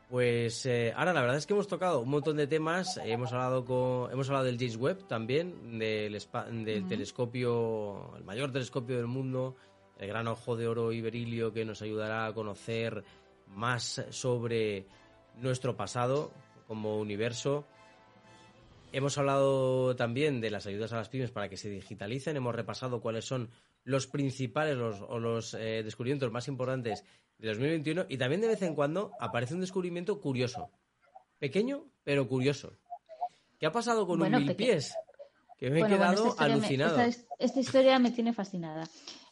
Pues 0.10 0.66
eh, 0.66 0.92
ahora 0.96 1.14
la 1.14 1.22
verdad 1.22 1.38
es 1.38 1.46
que 1.46 1.54
hemos 1.54 1.68
tocado 1.68 2.00
un 2.00 2.10
montón 2.10 2.36
de 2.36 2.48
temas, 2.48 3.00
hemos 3.04 3.32
hablado 3.32 3.64
con, 3.64 4.12
hemos 4.12 4.28
hablado 4.28 4.46
del 4.46 4.58
James 4.58 4.76
Webb 4.76 5.08
también, 5.08 5.78
del, 5.78 6.20
del 6.66 6.88
telescopio, 6.88 8.16
el 8.18 8.24
mayor 8.24 8.52
telescopio 8.52 8.98
del 8.98 9.06
mundo, 9.06 9.56
el 10.00 10.08
gran 10.08 10.28
ojo 10.28 10.56
de 10.56 10.68
oro 10.68 10.92
iberilio 10.92 11.54
que 11.54 11.64
nos 11.64 11.84
ayudará 11.84 12.26
a 12.26 12.34
conocer 12.34 13.04
más 13.50 14.04
sobre 14.10 14.88
nuestro 15.36 15.78
pasado 15.78 16.32
como 16.66 16.98
universo. 16.98 17.68
Hemos 18.92 19.18
hablado 19.20 19.96
también 19.96 20.42
de 20.42 20.50
las 20.50 20.66
ayudas 20.66 20.94
a 20.94 20.98
las 20.98 21.10
pymes 21.10 21.30
para 21.30 21.48
que 21.48 21.58
se 21.58 21.70
digitalicen, 21.70 22.38
hemos 22.38 22.56
repasado 22.56 23.02
cuáles 23.02 23.26
son 23.26 23.52
los 23.84 24.08
principales 24.08 24.78
o 24.78 25.20
los 25.20 25.54
eh, 25.54 25.84
descubrimientos 25.84 26.32
más 26.32 26.48
importantes 26.48 27.06
de 27.38 27.50
2021 27.50 28.06
y 28.10 28.18
también 28.18 28.42
de 28.42 28.48
vez 28.48 28.62
en 28.64 28.74
cuando 28.74 29.12
aparece 29.20 29.54
un 29.54 29.62
descubrimiento 29.62 30.20
curioso. 30.20 30.72
Pequeño, 31.38 31.86
pero 32.04 32.28
curioso. 32.28 32.74
¿Qué 33.60 33.68
ha 33.68 33.72
pasado 33.72 34.08
con 34.08 34.22
un 34.22 34.32
mil 34.32 34.56
pies? 34.56 34.94
Que 35.58 35.70
me 35.70 35.82
he 35.82 35.88
quedado 35.88 36.36
alucinado. 36.40 37.00
esta, 37.38 37.60
historia 37.60 38.00
me 38.00 38.12
tiene 38.12 38.34
fascinada. 38.34 38.90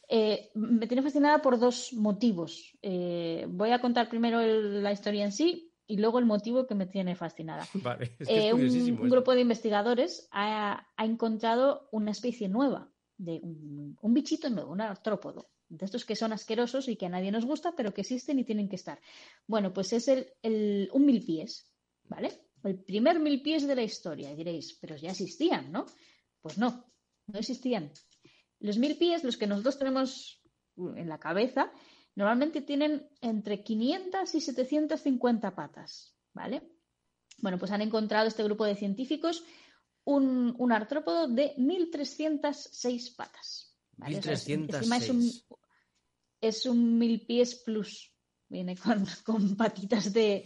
Eh, 0.08 0.50
me 0.54 0.86
tiene 0.86 1.02
fascinada 1.02 1.42
por 1.42 1.58
dos 1.58 1.92
motivos. 1.94 2.76
Eh, 2.80 3.46
voy 3.48 3.72
a 3.72 3.80
contar 3.80 4.08
primero 4.08 4.40
la 4.40 4.92
historia 4.92 5.24
en 5.24 5.32
sí 5.32 5.67
y 5.88 5.96
luego 5.96 6.18
el 6.18 6.26
motivo 6.26 6.66
que 6.66 6.74
me 6.74 6.86
tiene 6.86 7.16
fascinada. 7.16 7.66
Eh, 8.28 8.52
un, 8.52 9.08
grupo 9.08 9.34
de 9.34 9.40
investigadores 9.40 10.28
ha, 10.30 10.86
encontrado 10.98 11.88
una 11.90 12.10
especie 12.10 12.48
nueva, 12.48 12.92
de 13.16 13.40
un, 13.42 14.14
bichito 14.14 14.50
nuevo, 14.50 14.70
un 14.70 14.82
artrópodo, 14.82 15.48
de 15.68 15.84
estos 15.84 16.04
que 16.04 16.14
son 16.14 16.32
asquerosos 16.32 16.88
y 16.88 16.96
que 16.96 17.06
a 17.06 17.08
nadie 17.08 17.32
nos 17.32 17.46
gusta, 17.46 17.72
pero 17.74 17.92
que 17.92 18.02
existen 18.02 18.38
y 18.38 18.44
tienen 18.44 18.68
que 18.68 18.76
estar. 18.76 19.00
Bueno, 19.46 19.72
pues 19.72 19.92
es 19.94 20.08
el, 20.08 20.90
un 20.92 21.06
mil 21.06 21.24
pies, 21.24 21.72
¿vale? 22.04 22.32
El 22.62 22.78
primer 22.80 23.18
mil 23.18 23.40
pies 23.40 23.66
de 23.66 23.74
la 23.74 23.82
historia. 23.82 24.30
Y 24.30 24.36
diréis, 24.36 24.76
pero 24.80 24.96
ya 24.96 25.10
existían, 25.10 25.72
¿no? 25.72 25.86
Pues 26.42 26.58
no, 26.58 26.84
no 27.26 27.38
existían. 27.38 27.90
Los 28.60 28.76
mil 28.76 28.96
pies, 28.98 29.24
los 29.24 29.36
que 29.36 29.46
nosotros 29.46 29.78
tenemos 29.78 30.42
en 30.76 31.08
la 31.08 31.18
cabeza, 31.18 31.72
Normalmente 32.18 32.62
tienen 32.62 33.08
entre 33.20 33.62
500 33.62 34.34
y 34.34 34.40
750 34.40 35.54
patas, 35.54 36.16
¿vale? 36.34 36.68
Bueno, 37.40 37.60
pues 37.60 37.70
han 37.70 37.80
encontrado 37.80 38.26
este 38.26 38.42
grupo 38.42 38.64
de 38.64 38.74
científicos 38.74 39.44
un, 40.02 40.72
artrópodo 40.72 41.28
de 41.28 41.54
1.306 41.54 43.14
patas. 43.14 43.72
¿vale? 43.92 44.16
1306. 44.16 44.92
es, 44.92 45.10
un, 45.10 45.30
es 46.40 46.66
un 46.66 46.98
mil 46.98 47.24
pies 47.24 47.54
plus. 47.54 48.12
Viene 48.48 48.74
con, 49.24 49.56
patitas 49.56 50.12
de, 50.12 50.44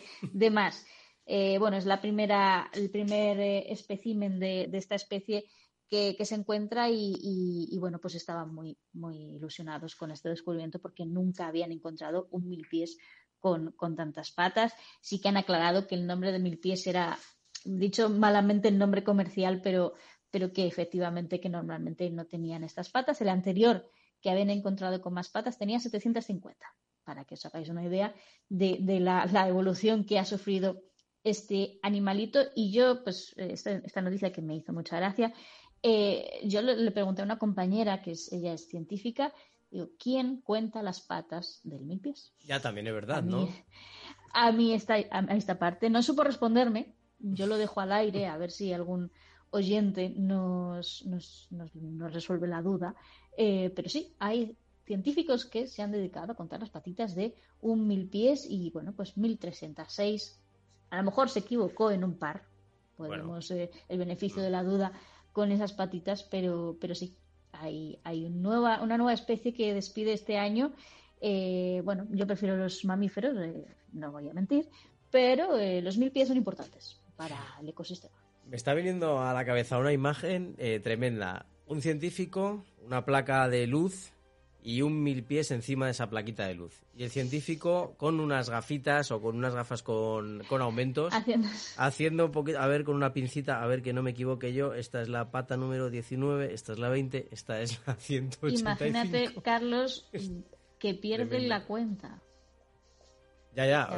más. 0.50 0.84
Eh, 1.24 1.56
bueno, 1.56 1.78
es 1.78 1.86
la 1.86 2.02
primera, 2.02 2.70
el 2.74 2.90
primer 2.90 3.40
eh, 3.40 3.72
espécimen 3.72 4.38
de, 4.38 4.66
de, 4.70 4.76
esta 4.76 4.96
especie 4.96 5.46
que, 5.92 6.24
se 6.24 6.36
encuentra 6.36 6.88
y, 6.88 7.76
bueno, 7.78 7.98
pues 7.98 8.14
estaban 8.14 8.54
muy, 8.54 8.78
muy 8.94 9.34
ilusionados 9.36 9.94
con 9.94 10.10
este 10.10 10.30
descubrimiento 10.30 10.78
porque 10.78 11.04
nunca 11.04 11.48
habían 11.48 11.70
encontrado 11.70 12.28
un 12.30 12.48
mil 12.48 12.66
pies 12.66 12.96
con, 13.38 13.74
tantas 13.94 14.30
patas. 14.30 14.72
Sí 15.02 15.20
que 15.20 15.28
han 15.28 15.36
aclarado 15.36 15.86
que 15.86 15.94
el 15.94 16.06
nombre 16.06 16.32
de 16.32 16.38
mil 16.38 16.58
pies 16.58 16.86
era, 16.86 17.18
dicho 17.66 18.08
malamente 18.08 18.68
el 18.68 18.78
nombre 18.78 19.04
comercial, 19.04 19.60
pero, 19.62 19.92
pero 20.30 20.50
que 20.54 20.66
efectivamente 20.66 21.40
que 21.40 21.50
normalmente 21.50 22.08
no 22.08 22.24
tenían 22.24 22.64
estas 22.64 22.88
patas. 22.88 23.20
El 23.20 23.28
anterior 23.28 23.86
que 24.22 24.30
habían 24.30 24.48
encontrado 24.48 25.02
con 25.02 25.12
más 25.12 25.28
patas 25.28 25.58
tenía 25.58 25.78
750, 25.78 26.74
para 27.04 27.26
que 27.26 27.34
os 27.34 27.44
hagáis 27.44 27.68
una 27.68 27.84
idea 27.84 28.14
de, 28.48 28.78
la, 28.98 29.46
evolución 29.46 30.06
que 30.06 30.18
ha 30.18 30.24
sufrido 30.24 30.80
este 31.22 31.78
animalito. 31.82 32.40
Y 32.54 32.72
yo, 32.72 33.04
pues, 33.04 33.34
esta, 33.36 33.72
esta 33.72 34.00
noticia 34.00 34.32
que 34.32 34.40
me 34.40 34.56
hizo 34.56 34.72
mucha 34.72 34.96
gracia, 34.96 35.34
eh, 35.82 36.40
yo 36.44 36.62
le, 36.62 36.90
pregunté 36.90 37.22
a 37.22 37.24
una 37.24 37.38
compañera, 37.38 38.02
que 38.02 38.12
es, 38.12 38.32
ella 38.32 38.52
es 38.52 38.68
científica, 38.68 39.32
digo, 39.70 39.90
¿quién 39.98 40.40
cuenta 40.40 40.82
las 40.82 41.00
patas 41.00 41.60
del 41.64 41.84
mil 41.84 42.00
pies? 42.00 42.32
Ya 42.44 42.60
también 42.60 42.86
es 42.86 42.92
verdad, 42.94 43.22
¿no? 43.22 43.48
a 44.32 44.52
mí 44.52 44.72
esta, 44.72 44.94
a 44.94 45.36
esta 45.36 45.58
parte 45.58 45.90
no 45.90 46.02
supo 46.02 46.24
responderme, 46.24 46.94
yo 47.18 47.46
lo 47.46 47.56
dejo 47.56 47.80
al 47.80 47.92
aire 47.92 48.26
a 48.26 48.36
ver 48.36 48.50
si 48.50 48.72
algún 48.72 49.10
oyente 49.50 50.10
nos, 50.16 51.04
nos, 51.04 51.48
resuelve 52.12 52.48
la 52.48 52.62
duda, 52.62 52.94
eh, 53.36 53.70
pero 53.76 53.88
sí, 53.88 54.14
hay 54.18 54.56
científicos 54.84 55.44
que 55.44 55.66
se 55.66 55.82
han 55.82 55.92
dedicado 55.92 56.32
a 56.32 56.36
contar 56.36 56.60
las 56.60 56.70
patitas 56.70 57.14
de 57.14 57.34
un 57.60 57.86
mil 57.86 58.08
pies 58.08 58.46
y 58.48 58.70
bueno, 58.70 58.92
pues 58.94 59.16
1306. 59.16 60.40
A 60.90 60.96
lo 60.96 61.04
mejor 61.04 61.28
se 61.28 61.40
equivocó 61.40 61.90
en 61.90 62.04
un 62.04 62.18
par, 62.18 62.44
podemos 62.96 63.50
eh, 63.50 63.70
el 63.88 63.98
beneficio 63.98 64.42
de 64.42 64.50
la 64.50 64.62
duda 64.62 64.92
con 65.32 65.52
esas 65.52 65.72
patitas, 65.72 66.22
pero, 66.22 66.76
pero 66.80 66.94
sí, 66.94 67.14
hay, 67.52 67.98
hay 68.04 68.28
nueva, 68.28 68.82
una 68.82 68.96
nueva 68.96 69.12
especie 69.12 69.54
que 69.54 69.74
despide 69.74 70.12
este 70.12 70.38
año. 70.38 70.72
Eh, 71.20 71.82
bueno, 71.84 72.06
yo 72.10 72.26
prefiero 72.26 72.56
los 72.56 72.84
mamíferos, 72.84 73.36
eh, 73.38 73.64
no 73.92 74.12
voy 74.12 74.28
a 74.28 74.34
mentir, 74.34 74.68
pero 75.10 75.56
eh, 75.58 75.80
los 75.82 75.98
mil 75.98 76.10
pies 76.10 76.28
son 76.28 76.36
importantes 76.36 77.00
para 77.16 77.36
el 77.60 77.68
ecosistema. 77.68 78.14
Me 78.48 78.56
está 78.56 78.74
viniendo 78.74 79.20
a 79.20 79.32
la 79.32 79.44
cabeza 79.44 79.78
una 79.78 79.92
imagen 79.92 80.56
tremenda. 80.82 81.46
Un 81.68 81.80
científico, 81.80 82.64
una 82.84 83.04
placa 83.04 83.48
de 83.48 83.68
luz 83.68 84.12
y 84.62 84.82
un 84.82 85.02
mil 85.02 85.24
pies 85.24 85.50
encima 85.50 85.86
de 85.86 85.92
esa 85.92 86.08
plaquita 86.08 86.46
de 86.46 86.54
luz. 86.54 86.84
Y 86.96 87.04
el 87.04 87.10
científico 87.10 87.94
con 87.96 88.20
unas 88.20 88.48
gafitas 88.48 89.10
o 89.10 89.20
con 89.20 89.36
unas 89.36 89.54
gafas 89.54 89.82
con, 89.82 90.42
aumentos, 90.50 91.12
haciendo, 91.12 91.48
haciendo 91.76 92.26
un 92.26 92.32
poquito, 92.32 92.60
a 92.60 92.66
ver, 92.66 92.84
con 92.84 92.94
una 92.94 93.12
pincita, 93.12 93.62
a 93.62 93.66
ver 93.66 93.82
que 93.82 93.92
no 93.92 94.02
me 94.02 94.12
equivoque 94.12 94.52
yo, 94.52 94.74
esta 94.74 95.02
es 95.02 95.08
la 95.08 95.30
pata 95.30 95.56
número 95.56 95.90
19, 95.90 96.54
esta 96.54 96.72
es 96.72 96.78
la 96.78 96.88
20, 96.88 97.28
esta 97.30 97.60
es 97.60 97.80
la 97.86 97.94
185. 97.94 98.60
Imagínate, 98.60 99.34
Carlos, 99.42 100.08
que 100.78 100.94
pierden 100.94 101.48
la 101.48 101.64
cuenta. 101.64 102.22
Ya, 103.54 103.66
ya. 103.66 103.88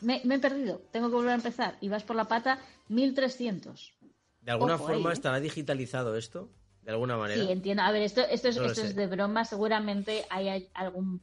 Me, 0.00 0.22
he 0.22 0.38
perdido, 0.38 0.80
tengo 0.90 1.08
que 1.08 1.14
volver 1.14 1.32
a 1.32 1.36
empezar. 1.36 1.76
Y 1.80 1.88
vas 1.88 2.04
por 2.04 2.16
la 2.16 2.26
pata 2.26 2.58
1300. 2.88 3.94
¿De 4.40 4.52
alguna 4.52 4.78
forma 4.78 5.12
estará 5.12 5.40
digitalizado 5.40 6.16
esto? 6.16 6.50
De 6.88 6.94
alguna 6.94 7.18
manera. 7.18 7.44
Sí, 7.44 7.52
entiendo. 7.52 7.82
A 7.82 7.92
ver, 7.92 8.00
esto, 8.00 8.22
esto, 8.22 8.48
es, 8.48 8.56
esto 8.56 8.80
es 8.80 8.96
de 8.96 9.06
broma. 9.06 9.44
Seguramente 9.44 10.24
hay 10.30 10.70
algún, 10.72 11.20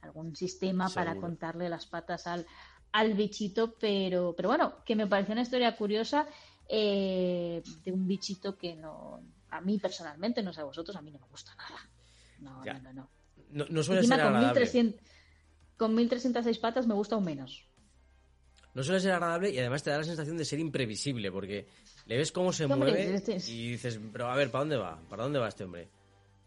algún 0.00 0.34
sistema 0.34 0.88
para 0.88 1.16
contarle 1.16 1.68
las 1.68 1.84
patas 1.84 2.26
al, 2.26 2.46
al 2.92 3.12
bichito, 3.12 3.74
pero, 3.78 4.32
pero 4.34 4.48
bueno, 4.48 4.82
que 4.86 4.96
me 4.96 5.06
pareció 5.06 5.32
una 5.32 5.42
historia 5.42 5.76
curiosa 5.76 6.26
eh, 6.66 7.62
de 7.84 7.92
un 7.92 8.08
bichito 8.08 8.56
que 8.56 8.74
no, 8.74 9.22
a 9.50 9.60
mí 9.60 9.78
personalmente, 9.78 10.42
no 10.42 10.50
sé 10.50 10.62
a 10.62 10.64
vosotros, 10.64 10.96
a 10.96 11.02
mí 11.02 11.10
no 11.10 11.18
me 11.18 11.26
gusta 11.26 11.54
nada. 11.56 11.90
No, 12.38 12.64
no, 12.64 12.80
no, 12.80 12.92
no. 12.94 13.66
No, 13.68 13.82
suele 13.82 14.04
ser 14.04 14.18
con 14.18 14.38
1300, 14.38 15.00
con 15.76 15.94
1306 15.94 16.58
patas 16.58 16.86
me 16.86 16.94
gusta 16.94 17.16
aún 17.16 17.24
menos. 17.26 17.66
No 18.72 18.82
suele 18.82 18.98
ser 18.98 19.12
agradable 19.12 19.50
y 19.50 19.58
además 19.58 19.82
te 19.82 19.90
da 19.90 19.98
la 19.98 20.04
sensación 20.04 20.38
de 20.38 20.46
ser 20.46 20.58
imprevisible, 20.58 21.30
porque 21.30 21.68
le 22.06 22.16
ves 22.16 22.32
cómo 22.32 22.52
se 22.52 22.66
mueve 22.66 23.14
este 23.14 23.36
y 23.48 23.70
dices, 23.70 24.00
pero 24.12 24.30
a 24.30 24.36
ver, 24.36 24.50
¿para 24.50 24.62
dónde 24.62 24.76
va? 24.76 25.00
¿Para 25.08 25.22
dónde 25.22 25.38
va 25.38 25.48
este 25.48 25.64
hombre? 25.64 25.88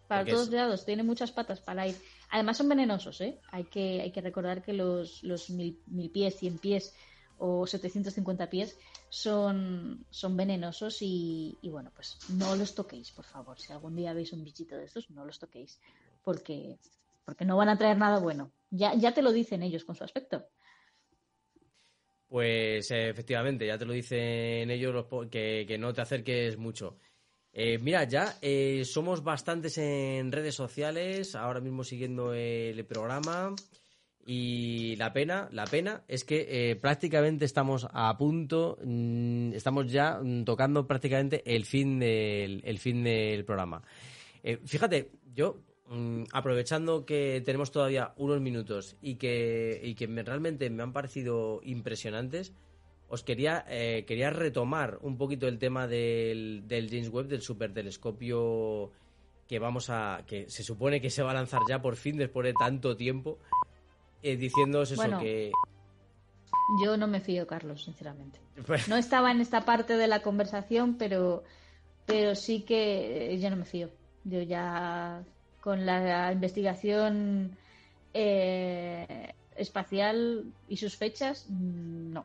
Para 0.08 0.26
todos 0.26 0.50
lados, 0.50 0.86
tiene 0.86 1.04
muchas 1.04 1.32
patas 1.32 1.62
para 1.62 1.88
ir. 1.88 1.96
Además 2.30 2.58
son 2.58 2.70
venenosos, 2.70 3.22
¿eh? 3.22 3.40
Hay 3.52 3.64
que, 3.66 4.02
hay 4.02 4.12
que 4.12 4.22
recordar 4.22 4.62
que 4.62 4.74
los, 4.74 5.24
los 5.24 5.50
mil, 5.50 5.80
pies, 6.14 6.38
cien 6.38 6.60
pies 6.60 6.94
o 7.38 7.66
750 7.66 8.50
pies 8.50 8.78
son, 9.10 10.06
son 10.10 10.38
venenosos 10.38 10.98
y, 11.02 11.58
bueno, 11.64 11.92
pues 11.96 12.18
no 12.30 12.56
los 12.56 12.76
toquéis, 12.76 13.12
por 13.12 13.26
favor. 13.26 13.60
Si 13.60 13.74
algún 13.74 13.96
día 13.96 14.14
veis 14.14 14.32
un 14.32 14.44
bichito 14.44 14.76
de 14.76 14.86
estos, 14.86 15.10
no 15.10 15.26
los 15.26 15.40
toquéis 15.40 15.80
porque, 16.24 16.78
porque 17.26 17.46
no 17.46 17.58
van 17.58 17.70
a 17.70 17.78
traer 17.78 17.98
nada 17.98 18.20
bueno. 18.20 18.52
Ya, 18.70 18.94
ya 18.94 19.14
te 19.14 19.22
lo 19.22 19.32
dicen 19.32 19.64
ellos 19.64 19.86
con 19.86 19.96
su 19.96 20.04
aspecto. 20.04 20.46
Pues 22.36 22.92
efectivamente, 22.92 23.66
ya 23.66 23.78
te 23.78 23.86
lo 23.86 23.94
dicen 23.94 24.70
ellos 24.70 25.06
que, 25.32 25.78
no 25.80 25.94
te 25.94 26.02
acerques 26.02 26.58
mucho. 26.58 26.98
Eh, 27.54 27.78
mira, 27.78 28.04
ya 28.04 28.38
eh, 28.42 28.84
somos 28.84 29.24
bastantes 29.24 29.78
en 29.78 30.34
redes 30.34 30.54
sociales, 30.54 31.34
ahora 31.36 31.62
mismo 31.62 31.86
siguiendo 31.86 32.34
el 32.34 32.84
programa. 32.84 33.56
Y 34.26 34.98
la 34.98 35.14
pena, 35.14 35.48
la 35.54 35.64
pena 35.64 36.04
es 36.10 36.26
que 36.26 36.72
eh, 36.72 36.76
prácticamente 36.76 37.46
estamos 37.46 37.88
a 37.90 38.18
punto, 38.18 38.80
mm, 38.84 39.54
estamos 39.54 39.90
ya 39.90 40.20
mm, 40.22 40.44
tocando 40.44 40.86
prácticamente 40.86 41.42
el 41.56 41.64
fin 41.64 42.00
del, 42.00 42.62
el 42.66 42.80
fin 42.80 43.02
del 43.02 43.46
programa. 43.46 43.82
fíjate, 44.66 45.10
yo 45.34 45.64
aprovechando 46.32 47.06
que 47.06 47.42
tenemos 47.46 47.72
todavía 47.72 48.14
unos 48.18 48.42
minutos 48.42 48.98
y 49.02 49.16
que, 49.16 49.80
y 49.84 49.96
que 49.96 50.08
realmente 50.08 50.70
me 50.70 50.82
han 50.82 50.94
parecido 50.94 51.62
impresionantes, 51.64 52.54
os 53.08 53.24
quería, 53.24 53.64
eh, 53.70 54.04
quería 54.08 54.32
retomar 54.32 54.98
un 55.02 55.18
poquito 55.18 55.48
el 55.48 55.60
tema 55.60 55.88
del, 55.88 56.64
del 56.68 56.90
James 56.90 57.10
Webb, 57.10 57.28
del 57.28 57.42
supertelescopio 57.42 58.92
que 59.48 59.60
vamos 59.60 59.92
a 59.92 60.24
que 60.26 60.50
se 60.50 60.64
supone 60.64 61.02
que 61.02 61.12
se 61.12 61.22
va 61.22 61.32
a 61.32 61.36
lanzar 61.36 61.62
ya 61.70 61.80
por 61.82 61.98
fin 61.98 62.18
después 62.18 62.46
de 62.46 62.54
tanto 62.54 62.98
tiempo 62.98 63.38
eh, 64.24 64.38
diciéndoos 64.38 64.90
eso 64.90 65.20
que 65.20 65.52
yo 66.82 66.98
no 66.98 67.06
me 67.06 67.20
fío 67.20 67.46
Carlos 67.46 67.84
sinceramente. 67.84 68.40
Pues 68.66 68.88
no 68.88 68.96
estaba 68.96 69.32
en 69.32 69.40
esta 69.40 69.62
parte 69.66 69.98
de 69.98 70.08
la 70.08 70.24
conversación 70.24 70.98
pero 70.98 71.44
pero 72.08 72.34
sí 72.34 72.62
que 72.62 73.38
yo 73.40 73.52
no 73.52 73.56
me 73.56 73.66
fío. 73.66 73.92
Yo 74.24 74.42
ya 74.42 75.24
con 75.66 75.84
la 75.84 76.32
investigación 76.32 77.58
eh, 78.14 79.34
espacial 79.56 80.46
y 80.70 80.78
sus 80.78 80.96
fechas 80.96 81.48
no 81.50 82.24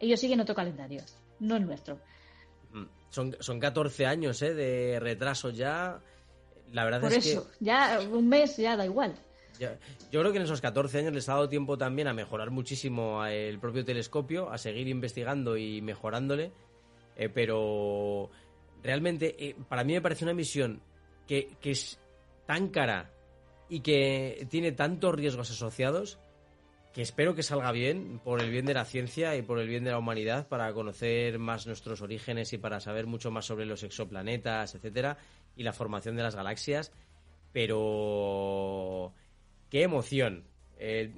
ellos 0.00 0.18
siguen 0.18 0.40
otro 0.40 0.56
calendario 0.56 1.00
no 1.38 1.54
el 1.54 1.66
nuestro 1.66 2.00
mm, 2.72 2.82
son, 3.10 3.36
son 3.38 3.60
14 3.60 4.06
años 4.06 4.42
¿eh? 4.42 4.54
de 4.54 4.98
retraso 4.98 5.50
ya 5.50 6.00
la 6.72 6.84
verdad 6.84 7.00
Por 7.00 7.12
es 7.12 7.26
eso, 7.26 7.48
ya 7.60 8.00
un 8.10 8.28
mes 8.28 8.56
ya 8.56 8.76
da 8.76 8.84
igual. 8.84 9.14
yo 9.60 10.20
creo 10.20 10.32
que 10.32 10.38
en 10.38 10.44
esos 10.44 10.60
14 10.60 10.98
años 10.98 11.12
les 11.14 11.28
ha 11.28 11.34
dado 11.34 11.48
tiempo 11.48 11.78
también 11.78 12.08
a 12.08 12.12
mejorar 12.12 12.50
muchísimo 12.50 13.24
el 13.24 13.60
propio 13.60 13.84
telescopio, 13.84 14.50
a 14.50 14.58
seguir 14.58 14.88
investigando 14.88 15.56
y 15.56 15.80
mejorándole, 15.80 16.52
eh, 17.14 17.28
pero 17.28 18.30
realmente 18.82 19.36
eh, 19.38 19.56
para 19.68 19.84
mí 19.84 19.92
me 19.92 20.00
parece 20.00 20.24
una 20.24 20.34
misión 20.34 20.80
que, 21.26 21.56
que 21.60 21.72
es 21.72 22.00
tan 22.50 22.66
cara 22.66 23.12
y 23.68 23.78
que 23.78 24.44
tiene 24.50 24.72
tantos 24.72 25.14
riesgos 25.14 25.52
asociados 25.52 26.18
que 26.92 27.00
espero 27.00 27.36
que 27.36 27.44
salga 27.44 27.70
bien 27.70 28.18
por 28.24 28.40
el 28.40 28.50
bien 28.50 28.66
de 28.66 28.74
la 28.74 28.84
ciencia 28.84 29.36
y 29.36 29.42
por 29.42 29.60
el 29.60 29.68
bien 29.68 29.84
de 29.84 29.92
la 29.92 29.98
humanidad 29.98 30.48
para 30.48 30.72
conocer 30.72 31.38
más 31.38 31.68
nuestros 31.68 32.02
orígenes 32.02 32.52
y 32.52 32.58
para 32.58 32.80
saber 32.80 33.06
mucho 33.06 33.30
más 33.30 33.46
sobre 33.46 33.66
los 33.66 33.84
exoplanetas, 33.84 34.74
etcétera, 34.74 35.16
y 35.54 35.62
la 35.62 35.72
formación 35.72 36.16
de 36.16 36.24
las 36.24 36.34
galaxias. 36.34 36.90
Pero 37.52 39.12
qué 39.70 39.84
emoción. 39.84 40.42
Eh, 40.76 41.12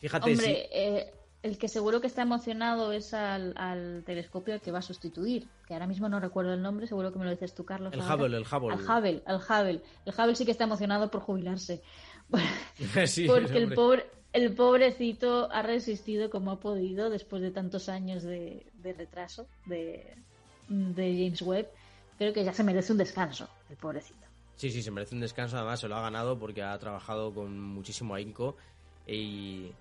fíjate 0.00 0.30
Hombre, 0.30 0.68
eh, 0.70 1.12
el 1.42 1.58
que 1.58 1.68
seguro 1.68 2.00
que 2.00 2.06
está 2.06 2.22
emocionado 2.22 2.92
es 2.92 3.14
al, 3.14 4.02
telescopio 4.04 4.60
que 4.60 4.70
va 4.70 4.80
a 4.80 4.82
sustituir, 4.82 5.48
que 5.66 5.74
ahora 5.74 5.86
mismo 5.86 6.08
no 6.08 6.20
recuerdo 6.20 6.52
el 6.52 6.62
nombre, 6.62 6.86
seguro 6.86 7.12
que 7.12 7.18
me 7.18 7.24
lo 7.24 7.30
dices 7.30 7.54
tú, 7.54 7.64
Carlos. 7.64 7.92
El 7.92 8.00
Hubble, 8.00 8.36
el 8.36 8.44
Hubble. 8.44 8.74
El 8.74 8.80
Hubble, 8.80 9.22
el 9.26 9.36
Hubble. 9.36 9.82
El 10.04 10.14
Hubble 10.14 10.34
sí 10.36 10.44
que 10.44 10.50
está 10.50 10.64
emocionado 10.64 11.10
por 11.10 11.22
jubilarse. 11.22 11.82
porque 12.30 13.58
el 13.58 13.74
pobre 13.74 14.06
el 14.32 14.54
pobrecito 14.54 15.50
ha 15.50 15.62
resistido 15.62 16.30
como 16.30 16.52
ha 16.52 16.60
podido 16.60 17.10
después 17.10 17.42
de 17.42 17.50
tantos 17.50 17.88
años 17.88 18.22
de, 18.22 18.64
retraso 18.82 19.48
de, 19.66 20.14
James 20.68 21.42
Webb. 21.42 21.68
Creo 22.16 22.32
que 22.32 22.44
ya 22.44 22.52
se 22.52 22.62
merece 22.62 22.92
un 22.92 22.98
descanso, 22.98 23.48
el 23.68 23.76
pobrecito. 23.76 24.20
Sí, 24.54 24.70
sí, 24.70 24.82
se 24.82 24.90
merece 24.90 25.14
un 25.14 25.22
descanso. 25.22 25.56
Además, 25.56 25.80
se 25.80 25.88
lo 25.88 25.96
ha 25.96 26.02
ganado 26.02 26.38
porque 26.38 26.62
ha 26.62 26.78
trabajado 26.78 27.34
con 27.34 27.58
muchísimo 27.58 28.14
ahínco 28.14 28.56
y 29.06 29.72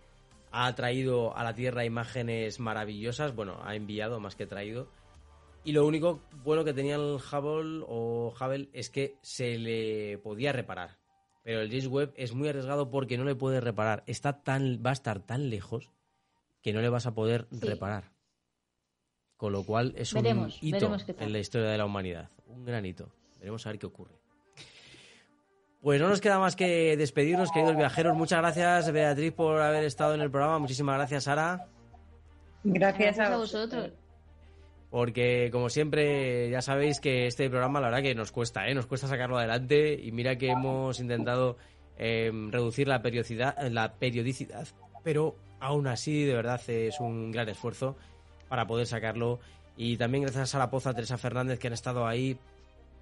ha 0.52 0.74
traído 0.76 1.36
a 1.36 1.44
la 1.44 1.54
Tierra 1.54 1.86
imágenes 1.86 2.60
maravillosas. 2.60 3.36
Bueno, 3.36 3.60
ha 3.64 3.76
enviado 3.76 4.20
más 4.20 4.36
que 4.36 4.48
traído. 4.48 4.92
Y 5.64 5.74
lo 5.74 5.86
único 5.86 6.22
bueno 6.44 6.64
que 6.64 6.74
tenía 6.74 6.96
el 6.96 7.18
Hubble 7.18 7.84
o 7.88 8.34
Hubble 8.40 8.70
es 8.74 8.90
que 8.90 9.18
se 9.22 9.58
le 9.58 10.18
podía 10.20 10.52
reparar. 10.52 10.98
Pero 11.44 11.62
el 11.62 11.70
James 11.70 11.88
Webb 11.88 12.14
es 12.16 12.34
muy 12.34 12.48
arriesgado 12.48 12.90
porque 12.90 13.18
no 13.18 13.24
le 13.24 13.36
puedes 13.36 13.64
reparar. 13.64 14.04
Está 14.08 14.42
tan, 14.42 14.82
va 14.86 14.92
a 14.92 14.94
estar 14.94 15.20
tan 15.20 15.50
lejos 15.50 15.90
que 16.62 16.74
no 16.74 16.82
le 16.82 16.90
vas 16.90 17.06
a 17.06 17.14
poder 17.14 17.48
reparar. 17.52 18.12
Con 19.38 19.54
lo 19.54 19.64
cual 19.64 19.94
es 19.96 20.14
un 20.14 20.52
hito 20.62 20.96
en 21.18 21.32
la 21.32 21.40
historia 21.40 21.70
de 21.70 21.78
la 21.78 21.86
humanidad. 21.86 22.30
Un 22.46 22.66
gran 22.66 22.86
hito. 22.86 23.12
Veremos 23.40 23.66
a 23.66 23.70
ver 23.70 23.80
qué 23.80 23.86
ocurre. 23.86 24.19
Pues 25.82 26.02
no 26.02 26.10
nos 26.10 26.20
queda 26.20 26.40
más 26.40 26.56
que 26.56 26.98
despedirnos, 26.98 27.52
queridos 27.52 27.78
viajeros. 27.78 28.16
Muchas 28.16 28.40
gracias, 28.40 28.92
Beatriz, 28.92 29.32
por 29.34 29.62
haber 29.62 29.86
estado 29.86 30.14
en 30.14 30.22
el 30.22 30.30
programa. 30.30 30.60
Muchísimas 30.60 30.98
gracias, 30.98 31.24
Sara. 31.24 31.68
Gracias, 32.64 33.20
a 33.20 33.38
vosotros 33.38 33.92
porque 34.90 35.50
como 35.52 35.70
siempre 35.70 36.50
ya 36.50 36.62
sabéis 36.62 37.00
que 37.00 37.28
este 37.28 37.50
programa 37.50 37.80
la 37.80 37.88
verdad 37.90 38.04
que 38.04 38.16
nos 38.16 38.32
cuesta, 38.32 38.68
¿eh? 38.68 38.74
nos 38.74 38.88
cuesta 38.88 39.08
sacarlo 39.08 39.38
adelante 39.38 40.00
y 40.02 40.12
mira 40.12 40.38
que 40.38 40.50
hemos 40.50 41.00
intentado 41.00 41.58
em, 41.98 42.52
reducir 42.52 42.88
la 42.88 43.02
periodicidad, 43.02 43.56
la 43.70 43.94
periodicidad, 43.94 44.68
pero 45.04 45.36
aún 45.60 45.88
así 45.88 46.24
de 46.24 46.34
verdad 46.34 46.62
es 46.68 47.00
un 47.00 47.32
gran 47.32 47.50
esfuerzo 47.50 47.96
para 48.48 48.66
poder 48.66 48.88
sacarlo 48.88 49.40
y 49.78 49.98
también 49.98 50.24
gracias 50.24 50.56
a 50.56 50.60
la 50.60 50.72
Poza, 50.72 50.94
Teresa 50.94 51.18
Fernández 51.18 51.60
que 51.60 51.68
han 51.68 51.74
estado 51.74 52.08
ahí 52.08 52.38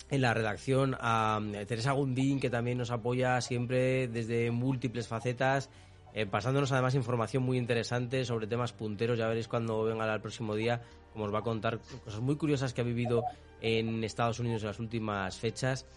en 0.10 0.22
la 0.22 0.34
redacción, 0.34 0.96
a 1.00 1.40
eh, 1.54 1.66
Teresa 1.66 1.92
Gundín 1.92 2.40
que 2.40 2.50
también 2.50 2.78
nos 2.78 2.92
apoya 2.92 3.42
siempre 3.42 4.08
desde 4.08 4.52
múltiples 4.52 5.08
facetas. 5.08 5.70
Eh, 6.14 6.26
pasándonos 6.26 6.72
además 6.72 6.96
información 6.96 7.44
muy 7.44 7.58
interesante 7.58 8.26
sobre 8.26 8.48
temas 8.48 8.74
punteros, 8.74 9.20
ya 9.20 9.28
veréis 9.28 9.48
cuando 9.48 9.84
venga 9.84 10.12
el 10.12 10.22
próximo 10.22 10.56
día 10.56 10.82
como 11.18 11.26
os 11.26 11.34
va 11.34 11.40
a 11.40 11.44
contar 11.44 11.80
cosas 12.06 12.22
muy 12.22 12.36
curiosas 12.36 12.74
que 12.74 12.82
ha 12.82 12.84
vivido 12.84 13.24
en 13.60 14.04
Estados 14.04 14.40
Unidos 14.40 14.62
en 14.62 14.68
las 14.68 14.80
últimas 14.80 15.36
fechas, 15.40 15.88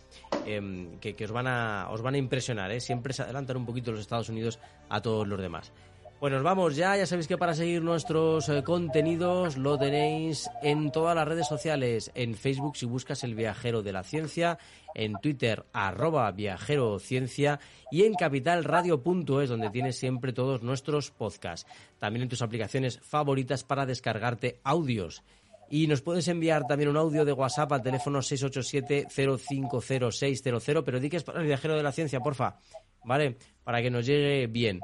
em, 0.47 0.99
que, 0.99 1.15
os, 1.25 1.31
van 1.31 1.47
a, 1.47 1.89
os 1.91 2.01
van 2.01 2.15
a 2.15 2.19
impresionar. 2.19 2.71
¿eh? 2.73 2.81
Siempre 2.81 3.13
se 3.13 3.23
adelantan 3.23 3.59
un 3.59 3.67
poquito 3.67 3.91
los 3.91 4.01
Estados 4.01 4.31
Unidos 4.31 4.59
a 4.89 5.03
todos 5.03 5.29
los 5.29 5.39
demás. 5.39 5.73
Pues 6.21 6.33
nos 6.35 6.43
vamos 6.43 6.77
ya, 6.77 6.99
ya 6.99 7.07
sabéis 7.07 7.27
que 7.27 7.39
para 7.39 7.55
seguir 7.55 7.81
nuestros 7.81 8.47
eh, 8.51 8.63
contenidos 8.63 9.57
lo 9.57 9.79
tenéis 9.79 10.51
en 10.63 10.93
todas 10.93 11.17
las 11.17 11.27
redes 11.27 11.49
sociales, 11.49 12.11
en 12.15 12.35
Facebook 12.35 12.77
si 12.77 12.85
buscas 12.85 13.25
el 13.25 13.35
viajero 13.35 13.83
de 13.83 13.95
la 13.95 14.03
ciencia, 14.03 14.59
en 14.95 15.15
Twitter 15.15 15.65
arroba 15.73 16.31
viajero 16.31 16.99
ciencia 16.99 17.59
y 17.91 18.03
en 18.03 18.13
capitalradio.es 18.13 19.49
donde 19.49 19.71
tienes 19.71 19.97
siempre 19.97 20.35
todos 20.35 20.63
nuestros 20.63 21.11
podcasts. 21.11 21.67
También 21.99 22.25
en 22.25 22.29
tus 22.29 22.43
aplicaciones 22.43 23.01
favoritas 23.01 23.65
para 23.65 23.87
descargarte 23.87 24.61
audios. 24.63 25.23
Y 25.71 25.87
nos 25.87 26.03
puedes 26.03 26.29
enviar 26.29 26.67
también 26.67 26.91
un 26.91 26.99
audio 26.99 27.25
de 27.25 27.33
WhatsApp 27.33 27.73
al 27.73 27.83
teléfono 27.83 28.19
687-050600, 28.19 30.85
pero 30.85 31.01
di 31.01 31.09
que 31.09 31.17
es 31.17 31.25
para 31.25 31.41
el 31.41 31.47
viajero 31.47 31.79
de 31.79 31.83
la 31.83 31.93
ciencia, 31.93 32.21
porfa, 32.21 32.59
¿vale? 33.05 33.39
Para 33.65 33.81
que 33.81 33.89
nos 33.89 34.05
llegue 34.05 34.49
bien. 34.49 34.83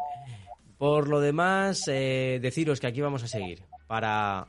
Por 0.78 1.08
lo 1.08 1.20
demás, 1.20 1.84
eh, 1.88 2.38
deciros 2.40 2.80
que 2.80 2.86
aquí 2.86 3.00
vamos 3.00 3.22
a 3.22 3.28
seguir 3.28 3.62
para 3.86 4.46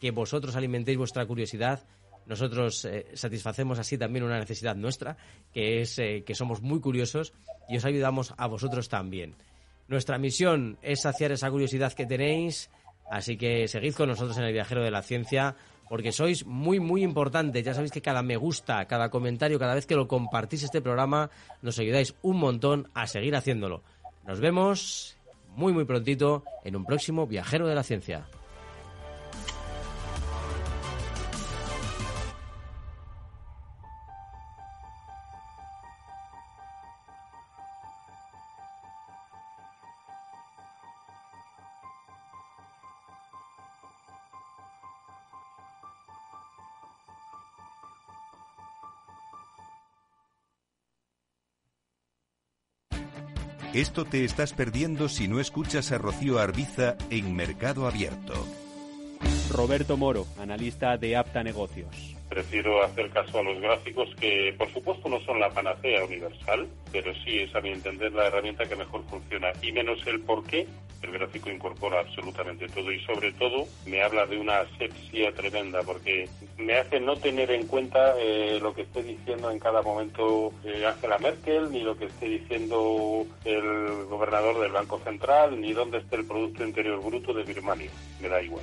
que 0.00 0.10
vosotros 0.12 0.54
alimentéis 0.54 0.98
vuestra 0.98 1.26
curiosidad. 1.26 1.84
Nosotros 2.26 2.84
eh, 2.84 3.06
satisfacemos 3.14 3.78
así 3.78 3.98
también 3.98 4.24
una 4.24 4.38
necesidad 4.38 4.76
nuestra, 4.76 5.16
que 5.52 5.80
es 5.80 5.98
eh, 5.98 6.22
que 6.24 6.34
somos 6.34 6.62
muy 6.62 6.80
curiosos 6.80 7.32
y 7.68 7.76
os 7.76 7.84
ayudamos 7.84 8.32
a 8.36 8.46
vosotros 8.46 8.88
también. 8.88 9.34
Nuestra 9.88 10.18
misión 10.18 10.78
es 10.82 11.02
saciar 11.02 11.32
esa 11.32 11.50
curiosidad 11.50 11.92
que 11.92 12.06
tenéis, 12.06 12.70
así 13.10 13.36
que 13.36 13.66
seguid 13.66 13.94
con 13.94 14.08
nosotros 14.08 14.38
en 14.38 14.44
el 14.44 14.52
viajero 14.52 14.84
de 14.84 14.92
la 14.92 15.02
ciencia, 15.02 15.56
porque 15.88 16.12
sois 16.12 16.46
muy, 16.46 16.78
muy 16.78 17.02
importantes. 17.02 17.64
Ya 17.64 17.74
sabéis 17.74 17.90
que 17.90 18.00
cada 18.00 18.22
me 18.22 18.36
gusta, 18.36 18.84
cada 18.84 19.10
comentario, 19.10 19.58
cada 19.58 19.74
vez 19.74 19.86
que 19.86 19.96
lo 19.96 20.06
compartís 20.06 20.62
este 20.62 20.80
programa, 20.80 21.30
nos 21.62 21.80
ayudáis 21.80 22.14
un 22.22 22.36
montón 22.36 22.88
a 22.94 23.08
seguir 23.08 23.34
haciéndolo. 23.34 23.82
Nos 24.24 24.38
vemos 24.38 25.16
muy 25.56 25.72
muy 25.72 25.84
prontito 25.84 26.44
en 26.64 26.76
un 26.76 26.84
próximo 26.84 27.26
Viajero 27.26 27.66
de 27.66 27.74
la 27.74 27.82
Ciencia. 27.82 28.26
Esto 53.80 54.04
te 54.04 54.26
estás 54.26 54.52
perdiendo 54.52 55.08
si 55.08 55.26
no 55.26 55.40
escuchas 55.40 55.90
a 55.90 55.96
Rocío 55.96 56.38
Arbiza 56.38 56.96
en 57.08 57.34
Mercado 57.34 57.86
Abierto. 57.86 58.34
Roberto 59.50 59.96
Moro, 59.96 60.26
analista 60.38 60.96
de 60.96 61.16
Apta 61.16 61.42
Negocios. 61.42 62.16
Prefiero 62.28 62.84
hacer 62.84 63.10
caso 63.10 63.40
a 63.40 63.42
los 63.42 63.60
gráficos 63.60 64.08
que, 64.20 64.54
por 64.56 64.72
supuesto, 64.72 65.08
no 65.08 65.20
son 65.20 65.40
la 65.40 65.50
panacea 65.50 66.04
universal, 66.04 66.68
pero 66.92 67.12
sí 67.24 67.40
es, 67.40 67.54
a 67.56 67.60
mi 67.60 67.70
entender, 67.70 68.12
la 68.12 68.28
herramienta 68.28 68.68
que 68.68 68.76
mejor 68.76 69.02
funciona. 69.10 69.48
Y 69.60 69.72
menos 69.72 70.06
el 70.06 70.20
por 70.20 70.44
qué, 70.44 70.68
el 71.02 71.10
gráfico 71.10 71.50
incorpora 71.50 72.00
absolutamente 72.00 72.68
todo 72.68 72.92
y 72.92 73.00
sobre 73.00 73.32
todo 73.32 73.66
me 73.86 74.02
habla 74.02 74.26
de 74.26 74.38
una 74.38 74.60
asepsia 74.60 75.32
tremenda 75.32 75.82
porque 75.82 76.28
me 76.58 76.74
hace 76.74 77.00
no 77.00 77.16
tener 77.16 77.50
en 77.50 77.66
cuenta 77.66 78.14
eh, 78.18 78.58
lo 78.60 78.74
que 78.74 78.82
esté 78.82 79.02
diciendo 79.02 79.50
en 79.50 79.58
cada 79.58 79.82
momento 79.82 80.52
eh, 80.64 80.86
Angela 80.86 81.18
Merkel, 81.18 81.72
ni 81.72 81.80
lo 81.80 81.96
que 81.96 82.04
esté 82.04 82.26
diciendo 82.26 83.26
el 83.44 84.04
gobernador 84.04 84.60
del 84.60 84.72
Banco 84.72 85.00
Central, 85.00 85.60
ni 85.60 85.72
dónde 85.72 85.98
esté 85.98 86.16
el 86.16 86.26
Producto 86.26 86.64
Interior 86.64 87.02
Bruto 87.02 87.32
de 87.32 87.44
Birmania. 87.44 87.90
Me 88.20 88.28
da 88.28 88.40
igual. 88.42 88.62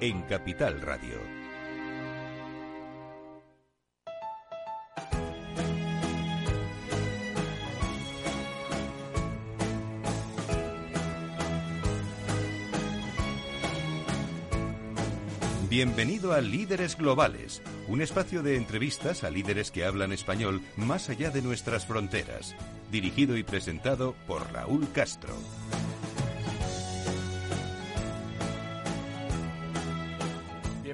en 0.00 0.22
Capital 0.22 0.80
Radio. 0.80 1.18
Bienvenido 15.68 16.32
a 16.32 16.40
Líderes 16.40 16.96
Globales, 16.96 17.62
un 17.88 18.00
espacio 18.00 18.42
de 18.42 18.56
entrevistas 18.56 19.24
a 19.24 19.30
líderes 19.30 19.70
que 19.70 19.84
hablan 19.84 20.12
español 20.12 20.62
más 20.76 21.10
allá 21.10 21.30
de 21.30 21.42
nuestras 21.42 21.84
fronteras, 21.84 22.54
dirigido 22.90 23.36
y 23.36 23.42
presentado 23.42 24.14
por 24.26 24.52
Raúl 24.52 24.90
Castro. 24.92 25.34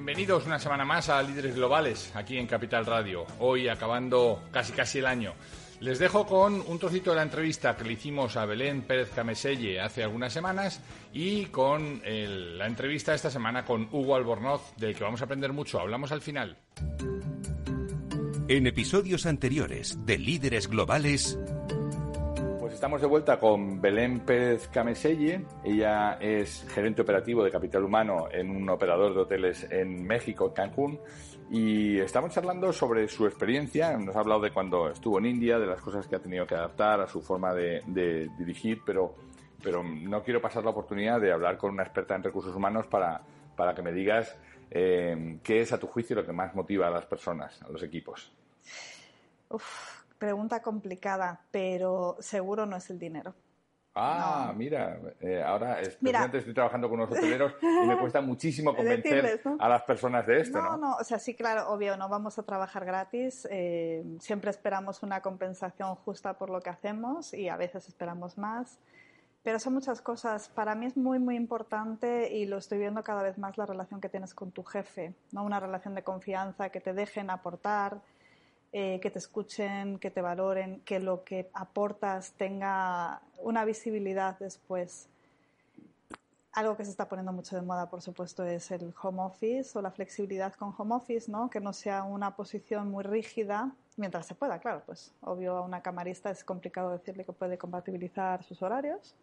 Bienvenidos 0.05 0.47
una 0.47 0.59
semana 0.59 0.85
más 0.85 1.09
a 1.09 1.23
Líderes 1.23 1.55
Globales, 1.55 2.11
aquí 2.17 2.37
en 2.37 2.49
Capital 2.49 2.85
Radio. 2.85 3.25
Hoy 3.39 3.69
acabando 3.69 4.43
casi 4.51 4.73
casi 4.73 4.99
el 4.99 5.07
año. 5.07 5.33
Les 5.79 6.01
dejo 6.01 6.27
con 6.27 6.61
un 6.61 6.77
trocito 6.81 7.11
de 7.11 7.17
la 7.17 7.23
entrevista 7.23 7.77
que 7.77 7.85
le 7.85 7.93
hicimos 7.93 8.37
a 8.37 8.45
Belén 8.45 8.83
Pérez 8.83 9.11
Cameselle 9.15 9.81
hace 9.81 10.03
algunas 10.03 10.33
semanas 10.33 10.81
y 11.13 11.45
con 11.47 12.03
la 12.05 12.67
entrevista 12.67 13.15
esta 13.15 13.31
semana 13.31 13.65
con 13.65 13.89
Hugo 13.93 14.17
Albornoz, 14.17 14.75
del 14.77 14.97
que 14.97 15.05
vamos 15.05 15.21
a 15.21 15.27
aprender 15.27 15.53
mucho. 15.53 15.79
Hablamos 15.79 16.11
al 16.11 16.21
final. 16.21 16.57
En 18.49 18.67
episodios 18.67 19.25
anteriores 19.25 20.05
de 20.05 20.19
Líderes 20.19 20.67
Globales. 20.67 21.39
Estamos 22.83 23.01
de 23.01 23.07
vuelta 23.07 23.39
con 23.39 23.81
Belén 23.81 24.19
Pérez 24.27 24.67
Cameselle. 24.67 25.47
Ella 25.63 26.15
es 26.15 26.67
gerente 26.69 27.03
operativo 27.03 27.45
de 27.45 27.51
capital 27.53 27.85
humano 27.85 28.27
en 28.29 28.51
un 28.51 28.69
operador 28.69 29.15
de 29.15 29.21
hoteles 29.21 29.69
en 29.71 30.03
México, 30.05 30.53
Cancún. 30.53 30.99
Y 31.49 32.01
estamos 32.01 32.35
charlando 32.35 32.73
sobre 32.73 33.07
su 33.07 33.25
experiencia. 33.25 33.97
Nos 33.97 34.17
ha 34.17 34.19
hablado 34.19 34.41
de 34.41 34.51
cuando 34.51 34.91
estuvo 34.91 35.21
en 35.21 35.27
India, 35.27 35.61
de 35.61 35.67
las 35.69 35.81
cosas 35.81 36.09
que 36.09 36.17
ha 36.17 36.19
tenido 36.19 36.45
que 36.45 36.57
adaptar 36.57 37.01
a 37.01 37.07
su 37.07 37.23
forma 37.23 37.55
de, 37.55 38.29
dirigir, 38.37 38.81
pero, 38.85 39.15
pero 39.63 39.85
no 39.85 40.25
quiero 40.25 40.41
pasar 40.41 40.65
la 40.65 40.71
oportunidad 40.71 41.21
de 41.21 41.31
hablar 41.31 41.59
con 41.59 41.71
una 41.71 41.85
experta 41.85 42.17
en 42.17 42.25
recursos 42.25 42.53
humanos 42.53 42.89
para, 42.89 43.23
para 43.55 43.77
que 43.77 43.83
me 43.83 43.93
digas 43.93 44.37
eh, 44.73 45.39
qué 45.45 45.61
es 45.61 45.73
a 45.73 45.79
tu 45.79 45.87
juicio 45.87 46.17
lo 46.17 46.27
que 46.27 46.33
más 46.33 46.53
motiva 46.57 46.89
a 46.89 46.91
las 46.91 47.07
personas, 47.07 47.63
a 47.63 47.69
los 47.69 47.85
equipos. 47.85 48.33
Uf, 49.51 50.02
pregunta 50.23 50.63
complicada, 50.63 51.41
pero 51.51 52.17
seguro 52.21 52.65
no 52.65 52.77
es 52.77 52.89
el 52.91 52.99
dinero. 53.01 53.35
Ah, 53.93 54.55
mira, 54.57 55.01
eh, 55.21 55.43
ahora 55.45 55.81
especialmente 55.81 56.39
estoy 56.39 56.55
trabajando 56.55 56.89
con 56.89 57.01
unos 57.01 57.11
hoteleros 57.11 57.55
y 57.61 57.87
me 57.89 57.99
cuesta 57.99 58.21
muchísimo 58.21 58.73
convencer 58.77 59.41
a 59.59 59.69
las 59.69 59.83
personas 59.83 60.25
de 60.29 60.43
esto, 60.43 60.63
¿no? 60.63 60.71
No, 60.71 60.77
no, 60.77 60.95
o 60.95 61.03
sea, 61.03 61.19
sí, 61.19 61.35
claro, 61.35 61.69
obvio, 61.71 61.97
no 61.97 62.09
vamos 62.09 62.39
a 62.39 62.45
trabajar 62.45 62.85
gratis. 62.85 63.49
Eh, 63.51 64.05
siempre 64.21 64.53
esperamos 64.53 65.03
una 65.03 65.21
compensación 65.23 65.97
justa 65.97 66.39
por 66.39 66.51
lo 66.51 66.61
que 66.61 66.71
hacemos 66.71 67.35
y 67.35 67.49
a 67.49 67.57
veces 67.57 67.89
esperamos 67.89 68.39
más. 68.39 68.79
Pero 69.43 69.59
son 69.59 69.75
muchas 69.75 70.01
cosas. 70.01 70.49
Para 70.51 70.77
mí 70.77 70.87
es 70.87 70.97
muy, 70.97 71.19
muy 71.19 71.35
importante 71.35 72.33
y 72.33 72.47
lo 72.47 72.59
estoy 72.59 72.79
viendo 72.79 73.03
cada 73.03 73.25
vez 73.25 73.39
más 73.39 73.59
la 73.59 73.67
relación 73.67 74.01
que 74.01 74.09
tienes 74.09 74.35
con 74.35 74.53
tu 74.53 74.63
jefe, 74.63 75.15
¿no? 75.33 75.43
Una 75.43 75.59
relación 75.59 75.97
de 75.97 76.05
confianza, 76.05 76.71
que 76.71 76.81
te 76.81 76.93
dejen 76.93 77.29
aportar, 77.29 78.01
eh, 78.73 79.01
que 79.01 79.11
te 79.11 79.19
escuchen, 79.19 79.99
que 79.99 80.11
te 80.11 80.23
valoren, 80.23 80.81
que 80.81 80.99
lo 80.99 81.25
que 81.25 81.51
aportas 81.53 82.33
tenga 82.33 83.21
una 83.39 83.67
visibilidad 83.67 84.39
después. 84.39 85.09
Algo 86.53 86.77
que 86.77 86.85
se 86.85 86.91
está 86.91 87.09
poniendo 87.09 87.33
mucho 87.33 87.55
de 87.55 87.63
moda, 87.63 87.91
por 87.91 88.01
supuesto, 88.01 88.45
es 88.45 88.71
el 88.71 88.95
home 89.03 89.23
office 89.23 89.79
o 89.79 89.83
la 89.83 89.91
flexibilidad 89.91 90.55
con 90.55 90.75
home 90.77 90.95
office, 90.95 91.31
¿no? 91.31 91.51
Que 91.51 91.61
no 91.61 91.73
sea 91.73 92.03
una 92.03 92.35
posición 92.35 92.91
muy 92.91 93.05
rígida, 93.05 93.73
mientras 93.97 94.27
se 94.27 94.35
pueda, 94.35 94.59
claro, 94.59 94.83
pues 94.87 95.13
obvio 95.21 95.57
a 95.57 95.61
una 95.63 95.83
camarista 95.83 96.31
es 96.31 96.43
complicado 96.43 96.91
decirle 96.91 97.25
que 97.25 97.33
puede 97.33 97.59
compatibilizar 97.59 98.43
sus 98.43 98.63
horarios, 98.63 99.15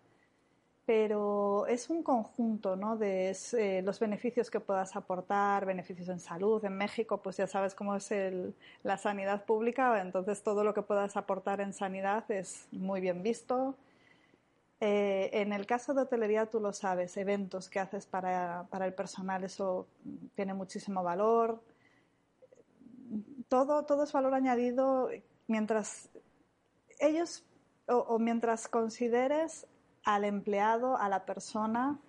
pero 0.90 1.68
es 1.68 1.92
un 1.92 2.02
conjunto 2.02 2.76
¿no? 2.76 2.98
de 2.98 3.38
eh, 3.60 3.84
los 3.84 4.00
beneficios 4.00 4.50
que 4.50 4.60
puedas 4.60 4.96
aportar, 4.96 5.64
beneficios 5.64 6.10
en 6.10 6.20
salud. 6.20 6.66
En 6.66 6.76
México, 6.76 7.22
pues 7.22 7.38
ya 7.38 7.46
sabes 7.46 7.76
cómo 7.76 7.96
es 7.96 8.10
el, 8.10 8.56
la 8.82 8.98
sanidad 8.98 9.46
pública, 9.46 10.02
entonces 10.02 10.42
todo 10.42 10.64
lo 10.64 10.74
que 10.74 10.82
puedas 10.82 11.16
aportar 11.16 11.62
en 11.62 11.74
sanidad 11.74 12.24
es 12.32 12.68
muy 12.72 13.02
bien 13.02 13.22
visto. 13.22 13.76
Eh, 14.80 15.30
en 15.32 15.54
el 15.54 15.68
caso 15.68 15.94
de 15.94 16.02
hotelería, 16.02 16.48
tú 16.48 16.60
lo 16.60 16.74
sabes, 16.74 17.16
eventos 17.18 17.70
que 17.70 17.80
haces 17.80 18.08
para, 18.08 18.66
para 18.72 18.88
el 18.88 18.96
personal, 18.96 19.44
eso 19.44 19.86
tiene 20.34 20.56
muchísimo 20.56 21.04
valor. 21.04 21.62
Todo, 23.48 23.84
todo 23.86 24.06
es 24.06 24.12
valor 24.12 24.34
añadido 24.34 25.12
mientras 25.46 26.10
ellos 27.00 27.44
o, 27.88 27.94
o 27.94 28.18
mientras 28.18 28.68
consideres 28.68 29.68
al 30.04 30.26
empleado, 30.26 30.98
a 30.98 31.10
la 31.10 31.26
persona 31.26 32.00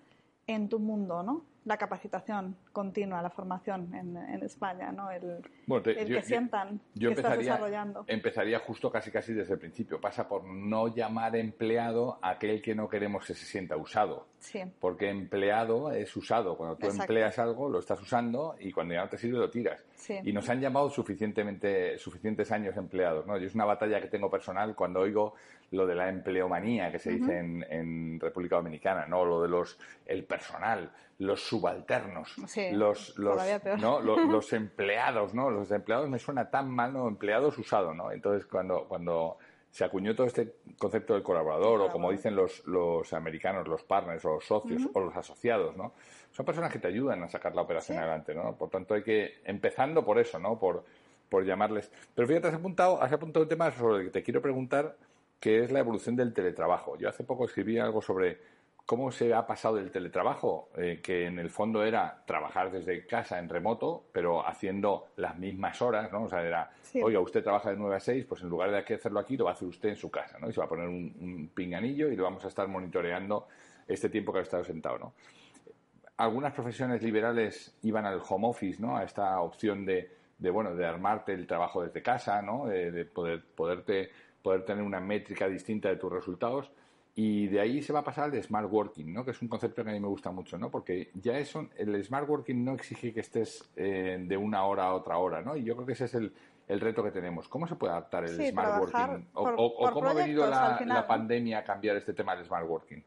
en 0.47 0.69
tu 0.69 0.79
mundo, 0.79 1.23
¿no? 1.23 1.45
La 1.63 1.77
capacitación 1.77 2.55
continua, 2.73 3.21
la 3.21 3.29
formación 3.29 3.93
en, 3.93 4.41
España, 4.41 4.91
¿no? 4.91 5.11
El, 5.11 5.43
que 5.83 6.23
sientan 6.23 6.81
que 6.99 7.11
estás 7.11 7.37
desarrollando. 7.37 8.03
Empezaría 8.07 8.57
justo 8.57 8.89
casi 8.89 9.11
casi 9.11 9.33
desde 9.33 9.53
el 9.53 9.59
principio. 9.59 10.01
Pasa 10.01 10.27
por 10.27 10.43
no 10.43 10.87
llamar 10.87 11.35
empleado 11.35 12.17
a 12.19 12.31
aquel 12.31 12.63
que 12.63 12.73
no 12.73 12.89
queremos 12.89 13.27
que 13.27 13.35
se 13.35 13.45
sienta 13.45 13.77
usado. 13.77 14.25
Sí. 14.39 14.61
Porque 14.79 15.11
empleado 15.11 15.91
es 15.91 16.15
usado. 16.15 16.57
Cuando 16.57 16.77
tú 16.77 16.87
empleas 16.87 17.37
algo, 17.37 17.69
lo 17.69 17.77
estás 17.77 18.01
usando 18.01 18.55
y 18.59 18.71
cuando 18.71 18.95
ya 18.95 19.01
no 19.01 19.09
te 19.09 19.19
sirve, 19.19 19.37
lo 19.37 19.51
tiras. 19.51 19.85
Y 20.23 20.33
nos 20.33 20.49
han 20.49 20.59
llamado 20.59 20.89
suficientemente, 20.89 21.95
suficientes 21.99 22.51
años 22.51 22.75
empleados, 22.75 23.27
¿no? 23.27 23.37
Yo 23.37 23.45
es 23.45 23.53
una 23.53 23.65
batalla 23.65 24.01
que 24.01 24.07
tengo 24.07 24.31
personal 24.31 24.73
cuando 24.73 25.01
oigo 25.01 25.35
lo 25.71 25.87
de 25.87 25.95
la 25.95 26.09
empleomanía 26.09 26.91
que 26.91 26.99
se 26.99 27.11
dice 27.11 27.37
en, 27.39 28.19
República 28.19 28.57
Dominicana, 28.57 29.05
¿no? 29.07 29.25
Lo 29.25 29.41
de 29.41 29.47
los, 29.47 29.79
el 30.05 30.25
personal, 30.25 30.91
los 31.19 31.41
subalternos, 31.41 32.35
los, 32.73 33.17
los, 33.17 34.53
empleados, 34.53 35.33
¿no? 35.33 35.49
Los 35.49 35.71
empleados 35.71 36.09
me 36.09 36.19
suena 36.19 36.49
tan 36.49 36.69
mal, 36.69 36.93
¿no? 36.93 37.07
Empleados 37.07 37.57
usados, 37.57 37.95
¿no? 37.95 38.11
Entonces, 38.11 38.45
cuando, 38.45 38.85
cuando 38.87 39.37
se 39.71 39.85
acuñó 39.85 40.13
todo 40.13 40.27
este 40.27 40.55
concepto 40.77 41.13
del 41.13 41.23
colaborador, 41.23 41.79
o 41.81 41.89
como 41.89 42.11
dicen 42.11 42.35
los, 42.35 42.67
los 42.67 43.13
americanos, 43.13 43.65
los 43.67 43.83
partners, 43.83 44.25
o 44.25 44.35
los 44.35 44.45
socios, 44.45 44.89
o 44.93 44.99
los 44.99 45.15
asociados, 45.15 45.77
¿no? 45.77 45.93
Son 46.31 46.45
personas 46.45 46.71
que 46.71 46.79
te 46.79 46.89
ayudan 46.89 47.23
a 47.23 47.29
sacar 47.29 47.55
la 47.55 47.61
operación 47.61 47.97
adelante, 47.97 48.35
¿no? 48.35 48.55
Por 48.57 48.69
tanto, 48.69 48.93
hay 48.93 49.03
que, 49.03 49.39
empezando 49.45 50.03
por 50.03 50.19
eso, 50.19 50.37
¿no? 50.37 50.59
Por, 50.59 50.83
por 51.29 51.45
llamarles. 51.45 51.89
Pero 52.13 52.27
fíjate, 52.27 52.49
has 52.49 52.55
apuntado, 52.55 53.01
has 53.01 53.13
apuntado 53.13 53.43
un 53.43 53.49
tema 53.49 53.71
sobre 53.71 53.99
el 53.99 54.05
que 54.07 54.11
te 54.11 54.23
quiero 54.23 54.41
preguntar, 54.41 54.97
que 55.41 55.63
es 55.63 55.71
la 55.71 55.79
evolución 55.79 56.15
del 56.15 56.33
teletrabajo. 56.33 56.97
Yo 56.97 57.09
hace 57.09 57.23
poco 57.23 57.45
escribí 57.45 57.79
algo 57.79 57.99
sobre 58.01 58.39
cómo 58.85 59.11
se 59.11 59.33
ha 59.33 59.47
pasado 59.47 59.75
del 59.75 59.89
teletrabajo, 59.89 60.69
eh, 60.77 60.99
que 61.01 61.25
en 61.25 61.39
el 61.39 61.49
fondo 61.49 61.83
era 61.83 62.23
trabajar 62.27 62.71
desde 62.71 63.07
casa 63.07 63.39
en 63.39 63.49
remoto, 63.49 64.05
pero 64.11 64.47
haciendo 64.47 65.07
las 65.15 65.37
mismas 65.39 65.81
horas, 65.81 66.11
¿no? 66.11 66.23
O 66.23 66.29
sea, 66.29 66.43
era, 66.43 66.69
oiga, 67.01 67.19
usted 67.19 67.43
trabaja 67.43 67.71
de 67.71 67.77
9 67.77 67.95
a 67.95 67.99
6, 67.99 68.25
pues 68.25 68.43
en 68.43 68.49
lugar 68.49 68.69
de 68.69 68.93
hacerlo 68.93 69.19
aquí, 69.19 69.35
lo 69.35 69.45
va 69.45 69.51
a 69.51 69.53
hacer 69.53 69.67
usted 69.67 69.89
en 69.89 69.95
su 69.95 70.11
casa, 70.11 70.37
¿no? 70.37 70.47
Y 70.47 70.53
se 70.53 70.59
va 70.59 70.65
a 70.65 70.69
poner 70.69 70.87
un, 70.87 71.49
pinganillo 71.55 72.09
y 72.09 72.15
lo 72.15 72.23
vamos 72.23 72.45
a 72.45 72.47
estar 72.47 72.67
monitoreando 72.67 73.47
este 73.87 74.09
tiempo 74.09 74.31
que 74.31 74.39
ha 74.39 74.43
estado 74.43 74.63
sentado, 74.63 74.99
¿no? 74.99 75.13
Algunas 76.17 76.53
profesiones 76.53 77.01
liberales 77.01 77.75
iban 77.81 78.05
al 78.05 78.21
home 78.27 78.47
office, 78.47 78.79
¿no? 78.79 78.95
A 78.95 79.03
esta 79.03 79.39
opción 79.41 79.85
de, 79.85 80.11
de 80.37 80.49
bueno, 80.51 80.75
de 80.75 80.85
armarte 80.85 81.33
el 81.33 81.47
trabajo 81.47 81.81
desde 81.81 82.03
casa, 82.03 82.43
¿no? 82.43 82.67
De, 82.67 82.91
de 82.91 83.05
poder, 83.05 83.43
poderte 83.55 84.11
poder 84.41 84.65
tener 84.65 84.83
una 84.83 84.99
métrica 84.99 85.47
distinta 85.47 85.89
de 85.89 85.97
tus 85.97 86.11
resultados. 86.11 86.71
Y 87.13 87.47
de 87.47 87.59
ahí 87.59 87.81
se 87.81 87.91
va 87.91 87.99
a 87.99 88.03
pasar 88.03 88.25
al 88.25 88.41
smart 88.41 88.71
working, 88.71 89.13
¿no? 89.13 89.25
que 89.25 89.31
es 89.31 89.41
un 89.41 89.49
concepto 89.49 89.83
que 89.83 89.89
a 89.89 89.93
mí 89.93 89.99
me 89.99 90.07
gusta 90.07 90.31
mucho, 90.31 90.57
¿no? 90.57 90.71
porque 90.71 91.11
ya 91.15 91.37
eso, 91.37 91.67
el 91.75 92.01
smart 92.05 92.27
working 92.27 92.63
no 92.63 92.73
exige 92.73 93.13
que 93.13 93.19
estés 93.19 93.69
eh, 93.75 94.17
de 94.17 94.37
una 94.37 94.63
hora 94.63 94.85
a 94.85 94.93
otra 94.93 95.17
hora, 95.17 95.41
¿no? 95.41 95.57
y 95.57 95.65
yo 95.65 95.75
creo 95.75 95.85
que 95.85 95.91
ese 95.91 96.05
es 96.05 96.15
el, 96.15 96.33
el 96.71 96.79
reto 96.79 97.03
que 97.03 97.11
tenemos. 97.11 97.49
¿Cómo 97.49 97.67
se 97.67 97.75
puede 97.75 97.91
adaptar 97.91 98.23
el 98.23 98.49
smart 98.49 98.79
working? 98.79 99.27
¿O, 99.33 99.91
cómo 99.91 100.07
ha 100.07 100.13
venido 100.13 100.47
la, 100.47 101.05
pandemia 101.05 101.59
a 101.59 101.63
cambiar 101.63 101.97
este 101.97 102.13
tema 102.13 102.35
del 102.35 102.45
smart 102.45 102.67
working? 102.67 103.03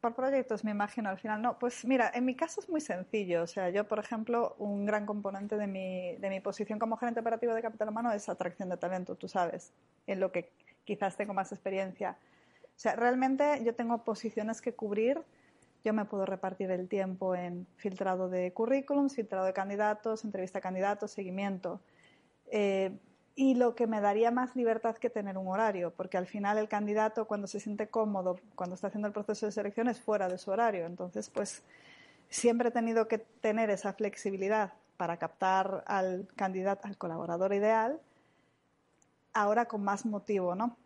Por 0.00 0.14
proyectos, 0.14 0.64
me 0.64 0.72
imagino, 0.72 1.08
al 1.08 1.18
final 1.18 1.42
no. 1.42 1.58
Pues 1.58 1.84
mira, 1.84 2.10
en 2.14 2.24
mi 2.24 2.34
caso 2.34 2.60
es 2.60 2.68
muy 2.68 2.80
sencillo. 2.80 3.42
O 3.42 3.46
sea, 3.46 3.70
yo, 3.70 3.86
por 3.86 3.98
ejemplo, 4.00 4.54
un 4.58 4.84
gran 4.84 5.06
componente 5.06 5.56
de 5.56 5.66
mi, 5.66 6.16
de 6.16 6.28
mi 6.28 6.40
posición 6.40 6.78
como 6.78 6.96
gerente 6.96 7.20
operativo 7.20 7.54
de 7.54 7.62
capital 7.62 7.88
humano 7.88 8.12
es 8.12 8.28
atracción 8.28 8.68
de 8.68 8.76
talento, 8.76 9.16
tú 9.16 9.28
sabes, 9.28 9.72
en 10.08 10.20
lo 10.20 10.32
que 10.32 10.50
quizás 10.84 11.16
tengo 11.16 11.34
más 11.34 11.52
experiencia. 11.52 12.18
O 12.64 12.80
sea, 12.80 12.96
realmente 12.96 13.62
yo 13.64 13.74
tengo 13.74 14.04
posiciones 14.04 14.60
que 14.60 14.74
cubrir. 14.74 15.20
Yo 15.84 15.92
me 15.92 16.04
puedo 16.04 16.26
repartir 16.26 16.70
el 16.70 16.88
tiempo 16.88 17.34
en 17.34 17.66
filtrado 17.76 18.28
de 18.28 18.52
currículums, 18.52 19.14
filtrado 19.14 19.46
de 19.46 19.52
candidatos, 19.52 20.24
entrevista 20.24 20.58
a 20.58 20.62
candidatos, 20.62 21.12
seguimiento. 21.12 21.80
Eh, 22.50 22.96
y 23.36 23.54
lo 23.54 23.76
que 23.76 23.86
me 23.86 24.00
daría 24.00 24.32
más 24.32 24.56
libertad 24.56 24.96
que 24.96 25.10
tener 25.10 25.38
un 25.38 25.46
horario, 25.46 25.92
porque 25.92 26.16
al 26.16 26.26
final 26.26 26.58
el 26.58 26.68
candidato 26.68 27.26
cuando 27.26 27.46
se 27.46 27.60
siente 27.60 27.88
cómodo, 27.88 28.40
cuando 28.56 28.74
está 28.74 28.88
haciendo 28.88 29.06
el 29.06 29.14
proceso 29.14 29.46
de 29.46 29.52
selección 29.52 29.88
es 29.88 30.00
fuera 30.00 30.28
de 30.28 30.38
su 30.38 30.50
horario. 30.50 30.86
Entonces, 30.86 31.30
pues 31.30 31.62
siempre 32.28 32.70
he 32.70 32.72
tenido 32.72 33.06
que 33.06 33.18
tener 33.18 33.70
esa 33.70 33.92
flexibilidad 33.92 34.72
para 34.96 35.18
captar 35.18 35.84
al 35.86 36.26
candidato, 36.34 36.88
al 36.88 36.98
colaborador 36.98 37.54
ideal, 37.54 38.00
ahora 39.40 39.66
con 39.66 39.82
más 39.82 40.04
motivo, 40.06 40.54
¿no? 40.54 40.76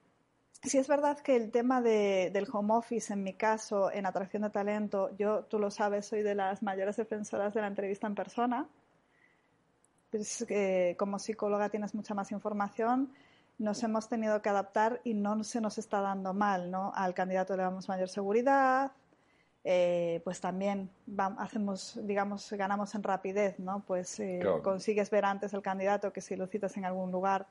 Si 0.63 0.79
es 0.79 0.87
verdad 0.87 1.19
que 1.19 1.35
el 1.35 1.51
tema 1.51 1.83
del 1.83 2.47
home 2.53 2.75
office, 2.75 3.13
en 3.13 3.23
mi 3.25 3.35
caso, 3.35 3.91
en 3.91 4.07
atracción 4.07 4.43
de 4.43 4.51
talento, 4.51 5.11
yo, 5.17 5.45
tú 5.45 5.59
lo 5.59 5.71
sabes, 5.71 6.07
soy 6.07 6.23
de 6.23 6.37
las 6.37 6.63
mayores 6.63 6.97
defensoras 6.97 7.53
de 7.55 7.61
la 7.61 7.67
entrevista 7.67 8.07
en 8.07 8.15
persona 8.15 8.69
pues, 10.13 10.47
como 10.99 11.19
psicóloga 11.19 11.71
tienes 11.71 11.95
mucha 11.95 12.15
más 12.15 12.31
información, 12.33 13.11
nos 13.59 13.83
hemos 13.83 14.09
tenido 14.09 14.43
que 14.43 14.51
adaptar 14.51 15.01
y 15.05 15.15
no 15.15 15.43
se 15.43 15.61
nos 15.61 15.79
está 15.79 16.01
dando 16.01 16.35
mal, 16.35 16.71
¿no? 16.71 16.93
Al 16.95 17.15
candidato 17.15 17.57
le 17.57 17.63
damos 17.63 17.89
mayor 17.89 18.11
seguridad, 18.11 18.93
eh, 19.65 20.21
pues 20.23 20.41
también 20.41 20.91
hacemos, 21.39 21.99
digamos, 22.03 22.53
ganamos 22.53 22.95
en 22.95 23.03
rapidez, 23.03 23.59
¿no? 23.59 23.85
Pues 23.87 24.21
eh, 24.21 24.41
consigues 24.63 25.09
ver 25.09 25.25
antes 25.25 25.55
al 25.55 25.63
candidato 25.63 26.13
que 26.13 26.21
si 26.21 26.37
lo 26.37 26.47
citas 26.47 26.77
en 26.77 26.85
algún 26.85 27.11
lugar 27.11 27.47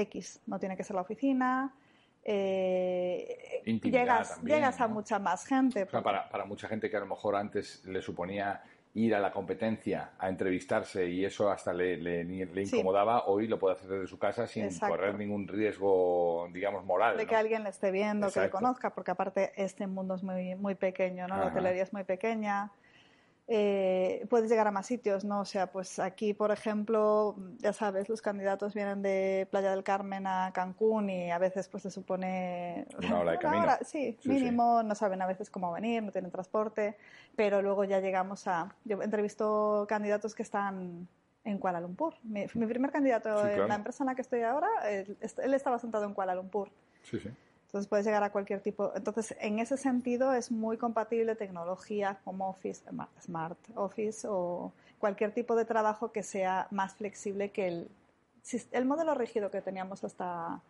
X, 0.00 0.40
no 0.46 0.58
tiene 0.58 0.76
que 0.76 0.84
ser 0.84 0.96
la 0.96 1.02
oficina. 1.02 1.74
Eh, 2.22 3.62
llegas, 3.82 4.42
llegas 4.42 4.80
a 4.80 4.88
mucha 4.88 5.18
más 5.18 5.46
gente. 5.46 5.86
para, 5.86 6.28
para 6.28 6.44
mucha 6.44 6.68
gente 6.68 6.90
que 6.90 6.96
a 6.96 7.00
lo 7.00 7.06
mejor 7.06 7.34
antes 7.36 7.84
le 7.86 8.02
suponía 8.02 8.62
ir 8.94 9.14
a 9.14 9.20
la 9.20 9.30
competencia 9.30 10.10
a 10.18 10.28
entrevistarse 10.28 11.08
y 11.08 11.24
eso 11.24 11.48
hasta 11.50 11.72
le, 11.72 11.96
le, 11.96 12.22
incomodaba, 12.62 13.26
hoy 13.26 13.46
lo 13.46 13.58
puede 13.58 13.76
hacer 13.76 13.88
desde 13.88 14.06
su 14.08 14.18
casa 14.18 14.46
sin 14.46 14.68
correr 14.78 15.14
ningún 15.14 15.46
riesgo, 15.46 16.48
digamos, 16.52 16.84
moral. 16.84 17.16
De 17.16 17.26
que 17.26 17.36
alguien 17.36 17.62
le 17.62 17.70
esté 17.70 17.92
viendo, 17.92 18.30
que 18.30 18.40
le 18.40 18.50
conozca, 18.50 18.90
porque 18.90 19.12
aparte 19.12 19.52
este 19.56 19.86
mundo 19.86 20.16
es 20.16 20.24
muy, 20.24 20.56
muy 20.56 20.74
pequeño, 20.74 21.28
¿no? 21.28 21.36
La 21.36 21.46
hotelería 21.46 21.84
es 21.84 21.92
muy 21.92 22.04
pequeña. 22.04 22.72
Eh, 23.48 24.26
puedes 24.30 24.48
llegar 24.48 24.66
a 24.68 24.70
más 24.70 24.86
sitios, 24.86 25.24
¿no? 25.24 25.40
O 25.40 25.44
sea, 25.44 25.72
pues 25.72 25.98
aquí, 25.98 26.34
por 26.34 26.52
ejemplo, 26.52 27.36
ya 27.58 27.72
sabes, 27.72 28.08
los 28.08 28.22
candidatos 28.22 28.74
vienen 28.74 29.02
de 29.02 29.48
Playa 29.50 29.72
del 29.72 29.82
Carmen 29.82 30.26
a 30.26 30.52
Cancún 30.54 31.10
y 31.10 31.30
a 31.30 31.38
veces 31.38 31.68
pues 31.68 31.82
se 31.82 31.90
supone 31.90 32.86
una 32.98 33.18
hora 33.18 33.32
de 33.32 33.38
camino. 33.38 33.66
sí, 33.82 34.16
mínimo, 34.24 34.82
no 34.84 34.94
saben 34.94 35.20
a 35.22 35.26
veces 35.26 35.50
cómo 35.50 35.72
venir, 35.72 36.02
no 36.02 36.12
tienen 36.12 36.30
transporte, 36.30 36.96
pero 37.34 37.60
luego 37.60 37.84
ya 37.84 38.00
llegamos 38.00 38.46
a... 38.46 38.74
Yo 38.84 39.02
entrevisto 39.02 39.84
candidatos 39.88 40.34
que 40.34 40.42
están 40.42 41.08
en 41.42 41.58
Kuala 41.58 41.80
Lumpur. 41.80 42.14
Mi, 42.22 42.46
primer 42.46 42.92
candidato 42.92 43.46
en 43.46 43.66
la 43.66 43.74
empresa 43.74 44.04
en 44.04 44.08
la 44.08 44.14
que 44.14 44.22
estoy 44.22 44.42
ahora, 44.42 44.68
él, 44.88 45.16
él 45.20 45.54
estaba 45.54 45.78
sentado 45.78 46.04
en 46.04 46.14
Kuala 46.14 46.34
Lumpur. 46.34 46.70
Sí, 47.02 47.18
sí. 47.18 47.30
Entonces 47.70 47.88
puedes 47.88 48.04
llegar 48.04 48.24
a 48.24 48.32
cualquier 48.32 48.60
tipo. 48.60 48.90
Entonces, 48.96 49.36
en 49.40 49.60
ese 49.60 49.76
sentido 49.76 50.32
es 50.34 50.50
muy 50.50 50.76
compatible 50.76 51.36
tecnología 51.36 52.18
como 52.24 52.50
Office, 52.50 52.82
Smart 53.22 53.58
Office 53.76 54.26
o 54.28 54.72
cualquier 54.98 55.32
tipo 55.32 55.54
de 55.54 55.64
trabajo 55.64 56.10
que 56.10 56.24
sea 56.24 56.66
más 56.72 56.96
flexible 56.96 57.50
que 57.50 57.68
el, 57.68 57.88
el 58.72 58.84
modelo 58.86 59.14
rígido 59.14 59.52
que 59.52 59.62
teníamos 59.62 60.02
hasta 60.02 60.60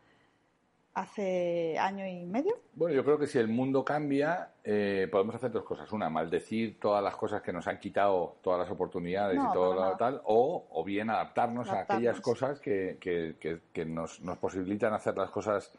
hace 0.92 1.78
año 1.78 2.06
y 2.06 2.26
medio. 2.26 2.54
Bueno, 2.74 2.94
yo 2.94 3.02
creo 3.02 3.18
que 3.18 3.26
si 3.26 3.38
el 3.38 3.48
mundo 3.48 3.82
cambia, 3.82 4.50
eh, 4.62 5.08
podemos 5.10 5.34
hacer 5.34 5.52
dos 5.52 5.64
cosas. 5.64 5.90
Una, 5.92 6.10
maldecir 6.10 6.78
todas 6.78 7.02
las 7.02 7.16
cosas 7.16 7.40
que 7.40 7.50
nos 7.50 7.66
han 7.66 7.78
quitado, 7.78 8.36
todas 8.42 8.60
las 8.60 8.70
oportunidades 8.70 9.38
y 9.38 9.52
todo 9.54 9.72
lo 9.72 9.96
tal, 9.96 10.20
o, 10.24 10.66
o 10.70 10.84
bien 10.84 11.08
adaptarnos, 11.08 11.70
a 11.70 11.80
aquellas 11.80 12.20
cosas 12.20 12.60
que, 12.60 12.98
que, 13.00 13.60
que, 13.72 13.86
nos, 13.86 14.20
nos 14.20 14.36
posibilitan 14.36 14.92
hacer 14.92 15.16
las 15.16 15.30
cosas 15.30 15.72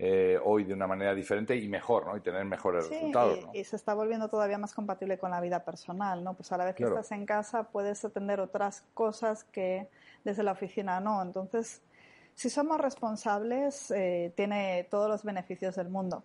eh, 0.00 0.38
hoy 0.44 0.62
de 0.62 0.74
una 0.74 0.86
manera 0.86 1.12
diferente 1.12 1.56
y 1.56 1.68
mejor, 1.68 2.06
¿no? 2.06 2.16
Y 2.16 2.20
tener 2.20 2.44
mejores 2.44 2.88
resultados. 2.88 3.40
Y, 3.52 3.58
y, 3.58 3.64
se 3.64 3.74
está 3.74 3.94
volviendo 3.94 4.28
todavía 4.28 4.56
más 4.56 4.72
compatible 4.72 5.18
con 5.18 5.32
la 5.32 5.40
vida 5.40 5.64
personal, 5.64 6.22
¿no? 6.22 6.34
Pues 6.34 6.52
a 6.52 6.56
la 6.56 6.64
vez 6.66 6.76
que 6.76 6.84
estás 6.84 7.10
en 7.10 7.26
casa 7.26 7.64
puedes 7.64 8.04
atender 8.04 8.38
otras 8.38 8.84
cosas 8.94 9.42
que 9.44 9.88
desde 10.22 10.44
la 10.44 10.52
oficina 10.52 11.00
no. 11.00 11.20
Entonces, 11.20 11.82
si 12.34 12.48
somos 12.48 12.80
responsables, 12.80 13.90
eh, 13.90 14.32
tiene 14.36 14.86
todos 14.88 15.08
los 15.08 15.24
beneficios 15.24 15.74
del 15.74 15.88
mundo. 15.88 16.22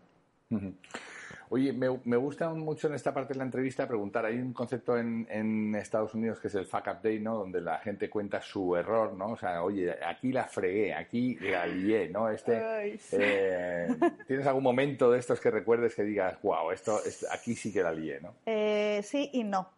Oye, 1.50 1.74
me, 1.74 2.00
me, 2.06 2.18
gusta 2.18 2.50
mucho 2.50 2.88
en 2.88 2.94
esta 2.94 3.14
parte 3.14 3.34
de 3.34 3.40
la 3.40 3.46
entrevista 3.46 3.88
preguntar, 3.88 4.26
hay 4.26 4.38
un 4.38 4.54
concepto 4.54 4.98
en, 4.98 5.28
en, 5.30 5.76
Estados 5.76 6.14
Unidos 6.14 6.40
que 6.40 6.48
es 6.48 6.56
el 6.56 6.66
fuck 6.66 6.88
up 6.88 7.02
day, 7.02 7.20
¿no? 7.20 7.38
Donde 7.38 7.62
la 7.62 7.80
gente 7.80 8.10
cuenta 8.10 8.42
su 8.42 8.76
error, 8.76 9.14
¿no? 9.14 9.32
O 9.32 9.38
sea, 9.38 9.64
oye, 9.64 9.96
aquí 10.04 10.32
la 10.32 10.46
fregué, 10.46 10.94
aquí 10.94 11.36
la 11.36 11.66
lié, 11.66 12.10
¿no? 12.10 12.30
Este, 12.30 12.96
eh, 13.12 13.88
¿Tienes 14.28 14.48
algún 14.48 14.64
momento 14.64 15.12
de 15.12 15.20
estos 15.20 15.40
que 15.40 15.52
recuerdes 15.52 15.96
que 15.96 16.04
digas, 16.04 16.42
wow, 16.42 16.72
esto, 16.72 17.00
aquí 17.32 17.56
sí 17.56 17.72
que 17.72 17.84
la 17.84 17.92
lié, 17.92 18.20
¿no? 18.22 18.34
Eh, 18.46 19.02
sí 19.04 19.30
y 19.34 19.44
no. 19.44 19.70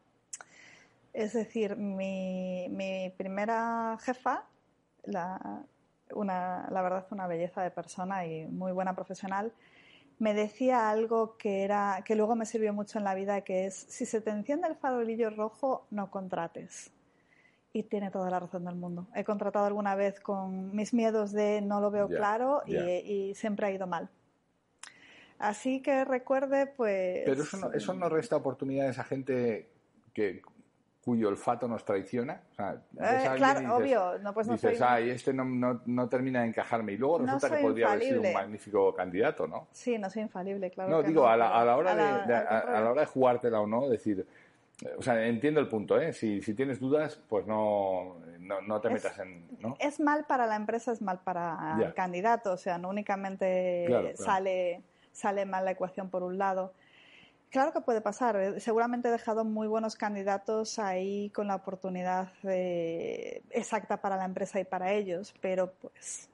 Es 1.13 1.33
decir, 1.33 1.77
mi, 1.77 2.67
mi 2.69 3.11
primera 3.17 3.97
jefa, 4.01 4.43
la, 5.05 5.63
una, 6.13 6.67
la 6.69 6.81
verdad, 6.81 7.05
una 7.11 7.27
belleza 7.27 7.63
de 7.63 7.71
persona 7.71 8.25
y 8.25 8.45
muy 8.45 8.71
buena 8.71 8.93
profesional, 8.93 9.51
me 10.19 10.33
decía 10.33 10.89
algo 10.89 11.37
que 11.37 11.63
era 11.63 12.03
que 12.05 12.15
luego 12.15 12.35
me 12.35 12.45
sirvió 12.45 12.73
mucho 12.73 12.97
en 12.97 13.03
la 13.03 13.15
vida, 13.15 13.41
que 13.41 13.65
es 13.65 13.75
si 13.75 14.05
se 14.05 14.21
te 14.21 14.29
enciende 14.29 14.67
el 14.67 14.75
farolillo 14.75 15.29
rojo, 15.29 15.85
no 15.91 16.09
contrates. 16.09 16.91
Y 17.73 17.83
tiene 17.83 18.09
toda 18.09 18.29
la 18.29 18.39
razón 18.39 18.63
del 18.63 18.75
mundo. 18.75 19.07
He 19.13 19.25
contratado 19.25 19.65
alguna 19.65 19.95
vez 19.95 20.21
con 20.21 20.73
mis 20.73 20.93
miedos 20.93 21.33
de 21.33 21.61
no 21.61 21.81
lo 21.81 21.91
veo 21.91 22.07
claro 22.07 22.63
y, 22.65 23.33
siempre 23.35 23.67
ha 23.67 23.71
ido 23.71 23.85
mal. 23.85 24.09
Así 25.37 25.81
que 25.81 26.05
recuerde, 26.05 26.67
pues. 26.67 27.23
Pero 27.25 27.43
eso 27.43 27.57
no, 27.57 27.73
eso 27.73 27.93
no 27.93 28.07
resta 28.07 28.37
oportunidades 28.37 28.97
a 28.97 29.03
gente 29.03 29.69
que 30.13 30.41
cuyo 31.05 31.27
olfato 31.27 31.67
nos 31.67 31.85
traiciona. 31.85 32.41
O 32.51 32.55
sea, 32.55 32.73
eh, 32.73 33.35
claro, 33.37 33.75
obvio. 33.75 34.17
No, 34.23 34.33
pues 34.33 34.47
no 34.47 34.53
dices, 34.53 34.81
ay, 34.81 35.11
este 35.11 35.31
no, 35.31 35.45
no, 35.45 35.81
no, 35.85 36.09
termina 36.09 36.41
de 36.41 36.47
encajarme. 36.47 36.93
Y 36.93 36.97
luego 36.97 37.19
resulta 37.19 37.55
que 37.55 37.61
podría 37.61 37.91
haber 37.91 38.01
sido 38.01 38.21
un 38.21 38.33
magnífico 38.33 38.95
candidato, 38.95 39.47
¿no? 39.47 39.67
Sí, 39.71 39.99
no 39.99 40.09
soy 40.09 40.23
infalible, 40.23 40.71
claro. 40.71 40.89
No, 40.89 41.03
digo, 41.03 41.27
a, 41.27 41.37
la, 41.37 41.49
a, 41.49 41.63
la, 41.63 41.77
hora 41.77 41.95
de, 41.95 42.33
a, 42.33 42.81
la 42.81 42.89
hora 42.89 43.01
de 43.01 43.07
jugártela 43.07 43.61
o 43.61 43.67
no, 43.67 43.87
decir. 43.87 44.25
O 44.97 45.01
sea, 45.03 45.23
entiendo 45.27 45.59
el 45.59 45.67
punto, 45.67 46.01
¿eh? 46.01 46.11
Si, 46.11 46.41
si 46.41 46.55
tienes 46.55 46.79
dudas, 46.79 47.21
pues 47.29 47.45
no, 47.45 48.15
no, 48.39 48.81
te 48.81 48.89
metas 48.89 49.19
en. 49.19 49.45
¿no? 49.59 49.77
Es 49.79 49.99
mal 49.99 50.25
para 50.25 50.47
la 50.47 50.55
empresa, 50.55 50.91
es 50.91 51.03
mal 51.03 51.19
para 51.19 51.77
el 51.79 51.93
candidato. 51.93 52.51
O 52.51 52.57
sea, 52.57 52.79
no 52.79 52.89
únicamente 52.89 54.15
Sale, 54.15 54.81
sale 55.11 55.45
mal 55.45 55.65
la 55.65 55.71
ecuación 55.71 56.09
por 56.09 56.23
un 56.23 56.39
lado. 56.39 56.73
Claro 57.55 57.71
que 57.71 57.79
puede 57.79 58.01
pasar. 58.01 58.35
Eh, 58.35 58.59
seguramente 58.59 59.07
he 59.07 59.11
dejado 59.11 59.45
muy 59.45 59.69
buenos 59.69 59.95
candidatos 59.95 60.77
ahí 60.77 61.29
con 61.29 61.47
la 61.47 61.55
oportunidad 61.55 62.27
exacta 62.43 64.01
para 64.01 64.17
la 64.17 64.25
empresa 64.25 64.59
y 64.59 64.65
para 64.65 64.91
ellos, 64.91 65.33
pero 65.39 65.71
pues 65.71 66.27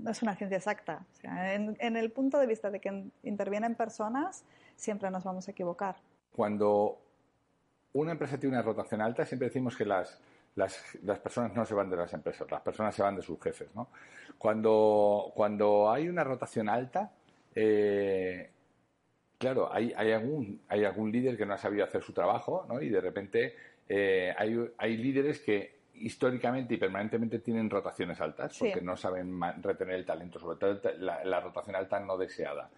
no 0.00 0.10
es 0.10 0.22
una 0.22 0.34
ciencia 0.34 0.56
exacta. 0.56 1.06
en, 1.22 1.96
el 1.96 2.10
punto 2.10 2.40
de 2.40 2.48
vista 2.48 2.68
de 2.68 2.80
que 2.80 3.04
intervienen 3.22 3.76
personas, 3.76 4.44
siempre 4.74 5.08
nos 5.08 5.22
vamos 5.22 5.46
a 5.46 5.52
equivocar. 5.52 5.98
Cuando 6.34 6.98
una 7.92 8.10
empresa 8.10 8.36
tiene 8.36 8.56
una 8.56 8.64
rotación 8.64 9.00
alta, 9.00 9.24
siempre 9.24 9.46
decimos 9.46 9.76
que 9.76 9.84
las, 9.84 10.18
las, 10.56 10.98
las, 11.04 11.20
personas 11.20 11.54
no 11.54 11.64
se 11.64 11.74
van 11.74 11.88
de 11.88 11.96
las 11.96 12.12
empresas, 12.12 12.50
las 12.50 12.62
personas 12.62 12.92
se 12.92 13.04
van 13.04 13.14
de 13.14 13.22
sus 13.22 13.40
jefes. 13.40 13.68
¿no? 13.72 13.86
Cuando, 14.36 15.30
cuando 15.32 15.92
hay 15.92 16.08
una 16.08 16.24
rotación 16.24 16.68
alta, 16.68 17.12
eh, 17.54 18.50
claro, 19.38 19.72
hay, 19.72 19.92
hay, 19.96 20.12
algún, 20.12 20.60
hay 20.68 20.84
algún 20.84 21.12
líder 21.12 21.36
que 21.36 21.46
no 21.46 21.54
ha 21.54 21.58
sabido 21.58 21.84
hacer 21.84 22.02
su 22.02 22.12
trabajo, 22.12 22.66
¿no? 22.68 22.80
Y 22.80 22.88
de 22.88 23.00
repente 23.00 23.54
eh, 23.88 24.34
hay, 24.36 24.56
hay 24.78 24.96
líderes 24.96 25.40
que 25.40 25.76
históricamente 25.94 26.74
y 26.74 26.76
permanentemente 26.76 27.38
tienen 27.38 27.70
rotaciones 27.70 28.20
altas 28.20 28.56
porque 28.58 28.80
no 28.80 28.96
saben 28.96 29.40
retener 29.62 29.94
el 29.94 30.04
talento, 30.04 30.38
sobre 30.38 30.58
todo 30.58 30.80
la, 30.98 31.40
rotación 31.40 31.76
alta 31.76 31.98
no 32.00 32.16
deseada. 32.18 32.70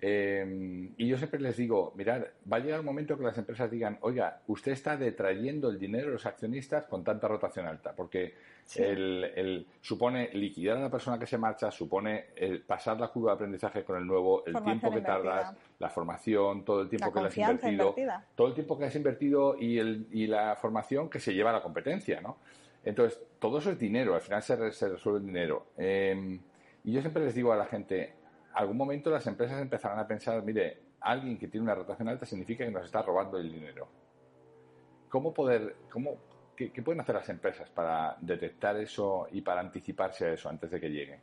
Eh, 0.00 0.90
y 0.96 1.08
yo 1.08 1.16
siempre 1.16 1.40
les 1.40 1.56
digo, 1.56 1.92
mirad, 1.96 2.22
va 2.50 2.58
a 2.58 2.60
llegar 2.60 2.80
un 2.80 2.86
momento 2.86 3.16
que 3.16 3.24
las 3.24 3.38
empresas 3.38 3.70
digan, 3.70 3.98
oiga, 4.02 4.40
usted 4.46 4.72
está 4.72 4.96
detrayendo 4.96 5.70
el 5.70 5.78
dinero 5.78 6.06
de 6.06 6.12
los 6.12 6.26
accionistas 6.26 6.84
con 6.84 7.02
tanta 7.02 7.28
rotación 7.28 7.66
alta, 7.66 7.94
porque 7.94 8.34
el, 8.74 9.66
supone 9.80 10.30
liquidar 10.34 10.76
a 10.76 10.80
la 10.80 10.90
persona 10.90 11.18
que 11.18 11.26
se 11.26 11.38
marcha, 11.38 11.70
supone 11.70 12.26
el 12.36 12.60
pasar 12.62 13.00
la 13.00 13.08
curva 13.08 13.32
de 13.32 13.34
aprendizaje 13.36 13.84
con 13.84 13.96
el 13.96 14.06
nuevo, 14.06 14.44
el 14.44 14.62
tiempo 14.62 14.90
que 14.90 15.00
tardas, 15.00 15.54
la 15.78 15.88
formación, 15.88 16.64
todo 16.64 16.82
el 16.82 16.88
tiempo 16.88 17.12
que 17.12 17.20
le 17.20 17.26
has 17.28 17.38
invertido, 17.38 17.94
todo 18.34 18.48
el 18.48 18.54
tiempo 18.54 18.78
que 18.78 18.84
has 18.84 18.96
invertido 18.96 19.56
y, 19.58 19.78
el, 19.78 20.08
y 20.10 20.26
la 20.26 20.56
formación 20.56 21.08
que 21.08 21.20
se 21.20 21.32
lleva 21.32 21.50
a 21.50 21.54
la 21.54 21.62
competencia, 21.62 22.20
¿no? 22.20 22.38
Entonces, 22.84 23.20
todo 23.40 23.58
eso 23.58 23.70
es 23.70 23.78
dinero, 23.78 24.14
al 24.14 24.20
final 24.20 24.42
se, 24.42 24.56
resuelve 24.56 25.18
el 25.18 25.26
dinero. 25.26 25.66
Em, 25.76 26.38
y 26.84 26.92
yo 26.92 27.00
siempre 27.00 27.24
les 27.24 27.34
digo 27.34 27.52
a 27.52 27.56
la 27.56 27.66
gente, 27.66 28.14
algún 28.56 28.76
momento 28.78 29.10
las 29.10 29.26
empresas 29.26 29.60
empezarán 29.60 29.98
a 29.98 30.06
pensar, 30.06 30.42
mire, 30.42 30.78
alguien 31.00 31.38
que 31.38 31.46
tiene 31.46 31.64
una 31.64 31.74
rotación 31.74 32.08
alta 32.08 32.24
significa 32.24 32.64
que 32.64 32.70
nos 32.70 32.86
está 32.86 33.02
robando 33.02 33.38
el 33.38 33.52
dinero. 33.52 33.86
¿Cómo 35.10 35.34
poder, 35.34 35.76
cómo, 35.92 36.16
qué, 36.56 36.70
pueden 36.82 37.00
hacer 37.00 37.14
las 37.14 37.28
empresas 37.28 37.68
para 37.68 38.16
detectar 38.18 38.76
eso 38.78 39.28
y 39.30 39.42
para 39.42 39.60
anticiparse 39.60 40.24
a 40.24 40.32
eso 40.32 40.48
antes 40.48 40.70
de 40.70 40.80
que 40.80 40.90
llegue? 40.90 41.20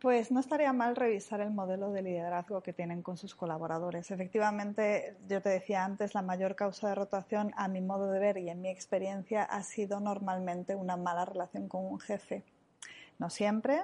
Pues 0.00 0.30
no 0.30 0.38
estaría 0.38 0.72
mal 0.72 0.94
revisar 0.94 1.40
el 1.40 1.50
modelo 1.50 1.90
de 1.90 2.02
liderazgo 2.02 2.62
que 2.62 2.72
tienen 2.72 3.02
con 3.02 3.16
sus 3.16 3.34
colaboradores. 3.34 4.10
Efectivamente, 4.12 5.16
yo 5.28 5.42
te 5.42 5.48
decía 5.48 5.84
antes, 5.84 6.14
la 6.14 6.22
mayor 6.22 6.54
causa 6.54 6.88
de 6.88 6.94
rotación, 6.94 7.52
a 7.56 7.66
mi 7.66 7.80
modo 7.80 8.10
de 8.10 8.20
ver 8.20 8.38
y 8.38 8.48
en 8.48 8.60
mi 8.60 8.68
experiencia, 8.68 9.42
ha 9.42 9.62
sido 9.64 9.98
normalmente 9.98 10.76
una 10.76 10.96
mala 10.96 11.24
relación 11.24 11.68
con 11.68 11.84
un 11.84 11.98
jefe. 11.98 12.44
No 13.18 13.28
siempre, 13.28 13.82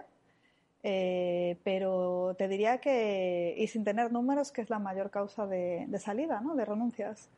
eh, 0.83 1.59
pero 1.65 2.35
te 2.39 2.49
diría 2.49 2.79
que, 2.79 3.55
y 3.57 3.67
sin 3.67 3.85
tener 3.85 4.13
números, 4.13 4.53
que 4.53 4.61
es 4.61 4.71
la 4.71 4.79
mayor 4.79 5.11
causa 5.11 5.47
de, 5.47 5.89
salida, 5.99 6.41
¿no? 6.41 6.55
de 6.55 6.65
renuncias. 6.65 7.29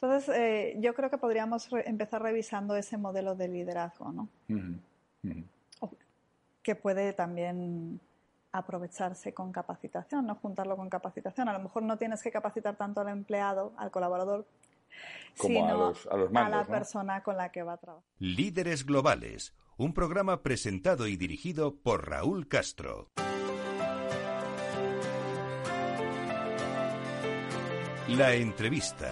Entonces, 0.00 0.34
eh, 0.34 0.76
yo 0.80 0.94
creo 0.94 1.10
que 1.10 1.18
podríamos 1.18 1.68
empezar 1.84 2.22
revisando 2.22 2.74
ese 2.74 2.96
modelo 2.96 3.34
de 3.34 3.48
liderazgo, 3.48 4.12
¿no? 4.12 4.28
Que 6.62 6.74
puede 6.74 7.12
también 7.12 8.00
aprovecharse 8.52 9.32
con 9.32 9.52
capacitación, 9.52 10.26
no 10.26 10.34
juntarlo 10.34 10.76
con 10.76 10.88
capacitación. 10.88 11.48
A 11.48 11.52
lo 11.52 11.60
mejor 11.60 11.82
no 11.82 11.96
tienes 11.96 12.22
que 12.22 12.30
capacitar 12.30 12.76
tanto 12.76 13.00
al 13.00 13.08
empleado, 13.08 13.72
al 13.76 13.90
colaborador, 13.90 14.46
sino 15.34 15.68
a, 15.68 15.72
los, 15.72 16.06
a, 16.06 16.48
la 16.48 16.64
persona 16.66 17.22
con 17.22 17.36
la 17.36 17.52
que 17.52 17.62
va 17.62 17.74
a 17.74 17.76
trabajar. 17.76 18.04
Líderes 18.18 18.84
globales 18.84 19.54
un 19.80 19.94
programa 19.94 20.42
presentado 20.42 21.06
y 21.06 21.16
dirigido 21.16 21.74
por 21.74 22.06
Raúl 22.06 22.48
Castro. 22.48 23.08
La 28.08 28.34
entrevista. 28.34 29.10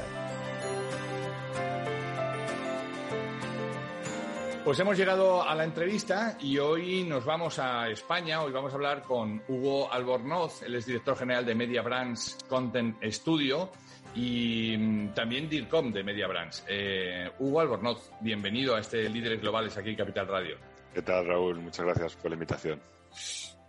Pues 4.62 4.78
hemos 4.80 4.98
llegado 4.98 5.42
a 5.42 5.54
la 5.54 5.64
entrevista 5.64 6.36
y 6.38 6.58
hoy 6.58 7.02
nos 7.04 7.24
vamos 7.24 7.58
a 7.58 7.88
España. 7.88 8.42
Hoy 8.42 8.52
vamos 8.52 8.70
a 8.72 8.74
hablar 8.74 9.04
con 9.04 9.42
Hugo 9.48 9.90
Albornoz, 9.90 10.62
él 10.64 10.74
es 10.74 10.84
director 10.84 11.16
general 11.16 11.46
de 11.46 11.54
Media 11.54 11.80
Brands 11.80 12.36
Content 12.46 13.02
Studio 13.04 13.70
y 14.14 14.76
mm, 14.76 15.14
también 15.14 15.48
DIRCOM 15.48 15.92
de 15.92 16.04
Media 16.04 16.26
Brands. 16.26 16.64
Eh, 16.68 17.30
Hugo 17.38 17.60
Albornoz, 17.60 18.10
bienvenido 18.20 18.74
a 18.74 18.80
este 18.80 19.08
Líderes 19.08 19.40
Globales 19.40 19.76
aquí 19.76 19.90
en 19.90 19.96
Capital 19.96 20.28
Radio. 20.28 20.56
¿Qué 20.94 21.02
tal, 21.02 21.26
Raúl? 21.26 21.60
Muchas 21.60 21.84
gracias 21.84 22.16
por 22.16 22.30
la 22.30 22.34
invitación. 22.34 22.80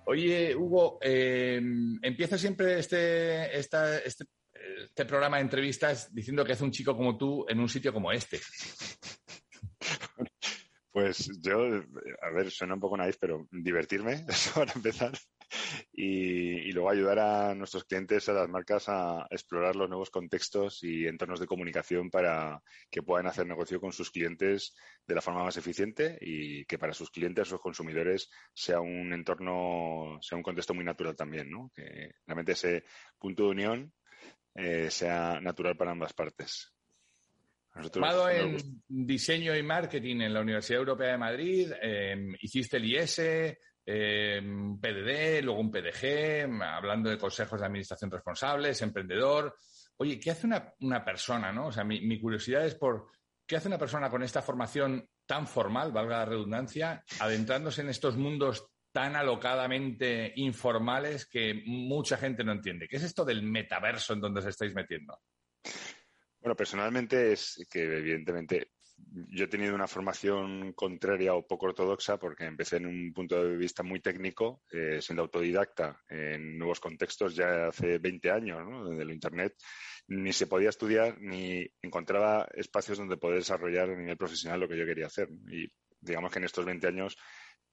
Oye, 0.06 0.56
Hugo, 0.56 0.98
eh, 1.02 1.62
empieza 2.02 2.38
siempre 2.38 2.80
este, 2.80 3.58
este, 3.58 4.08
este 4.08 5.06
programa 5.06 5.38
de 5.38 5.44
entrevistas 5.44 6.14
diciendo 6.14 6.44
que 6.44 6.54
hace 6.54 6.64
un 6.64 6.72
chico 6.72 6.96
como 6.96 7.18
tú 7.18 7.46
en 7.48 7.60
un 7.60 7.70
sitio 7.70 7.94
como 7.94 8.12
este. 8.12 8.40
Pues 10.92 11.30
yo, 11.40 11.60
a 11.60 12.30
ver, 12.36 12.50
suena 12.50 12.74
un 12.74 12.80
poco 12.80 12.98
naif, 12.98 13.16
pero 13.22 13.48
divertirme, 13.52 14.26
eso 14.28 14.56
para 14.56 14.74
empezar 14.74 15.12
y, 15.94 16.72
luego 16.72 16.90
ayudar 16.90 17.20
a 17.20 17.56
nuestros 17.56 17.84
clientes, 17.84 18.30
a 18.30 18.34
las 18.34 18.50
marcas, 18.50 18.86
a 18.88 19.28
explorar 19.30 19.76
los 19.76 19.90
nuevos 19.90 20.10
contextos 20.10 20.84
y 20.84 21.08
entornos 21.08 21.40
de 21.40 21.48
comunicación 21.48 22.10
para 22.10 22.62
que 22.90 23.02
puedan 23.02 23.28
hacer 23.28 23.48
negocio 23.48 23.80
con 23.80 23.92
sus 23.92 24.12
clientes 24.12 24.76
de 25.06 25.16
la 25.16 25.22
forma 25.22 25.44
más 25.44 25.58
eficiente 25.58 26.18
y 26.22 26.66
que 26.66 26.78
para 26.78 26.94
sus 26.94 27.10
clientes, 27.10 27.48
sus 27.48 27.62
consumidores, 27.62 28.30
sea 28.54 28.80
un 28.80 29.14
entorno, 29.14 30.20
sea 30.22 30.38
un 30.38 30.44
contexto 30.44 30.74
muy 30.74 30.84
natural 30.84 31.16
también, 31.16 31.50
¿no? 31.50 31.72
Que 31.76 32.12
realmente 32.26 32.54
ese 32.54 32.84
punto 33.18 33.44
de 33.44 33.50
unión 33.50 33.94
eh, 34.56 34.90
sea 34.92 35.40
natural 35.42 35.76
para 35.76 35.92
ambas 35.92 36.14
partes. 36.14 36.74
Nosotros, 37.76 38.30
en 38.32 38.58
diseño 38.88 39.56
y 39.56 39.64
marketing 39.64 40.22
en 40.22 40.34
la 40.34 40.42
Universidad 40.42 40.80
Europea 40.80 41.12
de 41.12 41.18
Madrid, 41.18 41.72
eh, 41.82 42.36
hiciste 42.42 42.78
el 42.78 42.86
IS, 42.86 43.22
un 43.90 44.80
eh, 44.80 44.80
PDD, 44.80 45.44
luego 45.44 45.60
un 45.60 45.72
PDG, 45.72 46.62
hablando 46.62 47.10
de 47.10 47.18
consejos 47.18 47.60
de 47.60 47.66
administración 47.66 48.12
responsables, 48.12 48.82
emprendedor. 48.82 49.56
Oye, 49.98 50.20
¿qué 50.20 50.32
hace 50.32 50.48
una, 50.48 51.04
persona, 51.04 51.52
no? 51.52 51.68
O 51.68 51.72
sea, 51.72 51.84
mi, 51.84 52.20
curiosidad 52.20 52.66
es 52.66 52.76
por 52.76 53.08
qué 53.46 53.58
hace 53.58 53.68
una 53.68 53.80
persona 53.80 54.10
con 54.10 54.24
esta 54.24 54.42
formación 54.42 55.10
tan 55.26 55.48
formal, 55.48 55.92
valga 55.92 56.20
la 56.20 56.26
redundancia, 56.26 57.04
adentrándose 57.20 57.82
en 57.82 57.90
estos 57.90 58.16
mundos 58.16 58.68
tan 58.92 59.16
alocadamente 59.16 60.34
informales 60.36 61.26
que 61.26 61.62
mucha 61.66 62.18
gente 62.18 62.44
no 62.44 62.52
entiende. 62.52 62.88
¿Qué 62.88 62.98
es 62.98 63.04
esto 63.04 63.26
del 63.26 63.44
metaverso 63.44 64.14
en 64.14 64.22
donde 64.22 64.40
os 64.40 64.46
estáis 64.46 64.74
metiendo? 64.74 65.20
Bueno, 66.40 66.56
personalmente 66.56 67.34
es 67.34 67.68
que 67.70 67.84
evidentemente 67.84 68.72
yo 69.32 69.46
he 69.46 69.48
tenido 69.48 69.76
una 69.76 69.88
formación 69.88 70.74
contraria 70.74 71.34
o 71.34 71.46
poco 71.46 71.68
ortodoxa 71.68 72.18
porque 72.18 72.46
empecé 72.46 72.78
en 72.78 72.86
un 72.86 73.14
punto 73.14 73.44
de 73.44 73.58
vista 73.58 73.84
muy 73.84 74.00
técnico, 74.00 74.62
eh, 74.72 75.00
siendo 75.02 75.24
autodidacta 75.24 76.02
en 76.10 76.58
nuevos 76.58 76.80
contextos 76.80 77.36
ya 77.36 77.68
hace 77.68 77.98
20 78.00 78.32
años, 78.32 78.68
¿no? 78.68 78.84
Donde 78.84 79.04
el 79.04 79.12
Internet 79.12 79.56
ni 80.08 80.34
se 80.34 80.48
podía 80.48 80.70
estudiar 80.70 81.18
ni 81.20 81.68
encontraba 81.82 82.48
espacios 82.56 82.98
donde 82.98 83.18
poder 83.18 83.40
desarrollar 83.40 83.90
a 83.90 83.96
nivel 83.96 84.18
profesional 84.18 84.60
lo 84.60 84.68
que 84.68 84.78
yo 84.78 84.86
quería 84.86 85.08
hacer. 85.08 85.30
Y 85.52 85.72
digamos 86.02 86.32
que 86.32 86.40
en 86.40 86.46
estos 86.46 86.66
20 86.66 86.88
años 86.88 87.18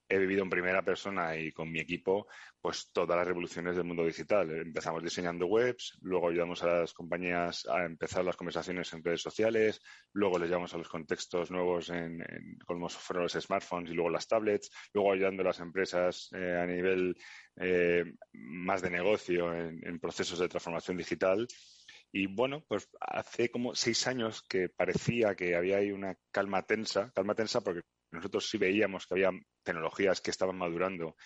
he 0.08 0.18
vivido 0.18 0.42
en 0.42 0.50
primera 0.50 0.82
persona 0.82 1.36
y 1.36 1.52
con 1.52 1.70
mi 1.70 1.80
equipo 1.80 2.26
pues 2.60 2.90
todas 2.92 3.16
las 3.16 3.26
revoluciones 3.26 3.76
del 3.76 3.84
mundo 3.84 4.04
digital. 4.04 4.50
Empezamos 4.50 5.02
diseñando 5.02 5.46
webs, 5.46 5.96
luego 6.00 6.28
ayudamos 6.28 6.62
a 6.62 6.80
las 6.80 6.92
compañías 6.92 7.66
a 7.66 7.84
empezar 7.84 8.24
las 8.24 8.36
conversaciones 8.36 8.92
en 8.92 9.04
redes 9.04 9.22
sociales, 9.22 9.80
luego 10.12 10.38
les 10.38 10.48
llevamos 10.48 10.74
a 10.74 10.78
los 10.78 10.88
contextos 10.88 11.50
nuevos 11.50 11.90
en, 11.90 12.24
como 12.66 12.88
fueron 12.88 13.24
los 13.24 13.32
smartphones 13.32 13.90
y 13.90 13.94
luego 13.94 14.10
las 14.10 14.26
tablets, 14.26 14.70
luego 14.92 15.12
ayudando 15.12 15.42
a 15.42 15.46
las 15.46 15.60
empresas 15.60 16.28
eh, 16.32 16.58
a 16.60 16.66
nivel 16.66 17.16
eh, 17.56 18.04
más 18.32 18.82
de 18.82 18.90
negocio 18.90 19.54
en, 19.54 19.86
en 19.86 20.00
procesos 20.00 20.38
de 20.38 20.48
transformación 20.48 20.96
digital. 20.96 21.46
Y 22.12 22.26
bueno, 22.26 22.64
pues 22.66 22.88
hace 23.00 23.50
como 23.50 23.74
seis 23.74 24.06
años 24.06 24.42
que 24.48 24.68
parecía 24.68 25.34
que 25.34 25.54
había 25.54 25.78
ahí 25.78 25.92
una 25.92 26.16
calma 26.30 26.62
tensa, 26.62 27.12
calma 27.14 27.34
tensa 27.34 27.60
porque 27.60 27.82
nosotros 28.10 28.48
sí 28.48 28.58
veíamos 28.58 29.06
que 29.06 29.14
había 29.14 29.30
tecnologías 29.66 30.22
que 30.22 30.30
estaban 30.30 30.56
madurando 30.56 31.16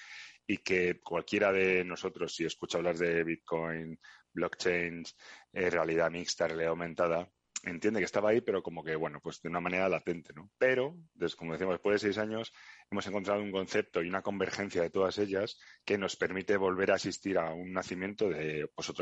y 0.47 0.59
que 0.59 0.99
cualquiera 1.01 1.53
de 1.53 1.85
nosotros, 1.85 2.35
si 2.35 2.45
escucha 2.45 2.79
hablar 2.79 2.97
de 2.97 3.23
Bitcoin, 3.23 3.97
blockchain, 4.33 5.05
eh, 5.53 5.71
realidad 5.71 6.11
mixta, 6.11 6.49
realidad 6.49 6.71
aumentada, 6.71 7.31
entiende 7.65 8.01
que 8.01 8.07
estaba 8.07 8.31
ahí, 8.31 8.41
pero 8.41 8.63
como 8.63 8.83
que, 8.83 8.97
bueno, 8.97 9.21
pues 9.23 9.41
de 9.43 9.49
una 9.49 9.61
manera 9.61 9.89
latente, 9.89 10.33
¿no? 10.35 10.51
Pero, 10.59 10.97
como 11.37 11.53
decimos, 11.53 11.75
después 11.75 11.95
de 11.95 12.09
seis 12.09 12.19
años, 12.19 12.53
hemos 12.91 13.07
encontrado 13.07 13.43
un 13.43 13.53
concepto 13.53 14.03
y 14.03 14.09
una 14.09 14.23
convergencia 14.23 14.83
de 14.83 14.91
todas 14.91 15.19
ellas 15.19 15.59
que 15.85 15.99
nos 15.99 16.17
permite 16.17 16.57
volver 16.57 16.91
a 16.91 16.95
asistir 16.95 17.39
a 17.39 17.53
un 17.53 17.73
nacimiento 17.73 18.29
de 18.29 18.69
pues, 18.75 18.93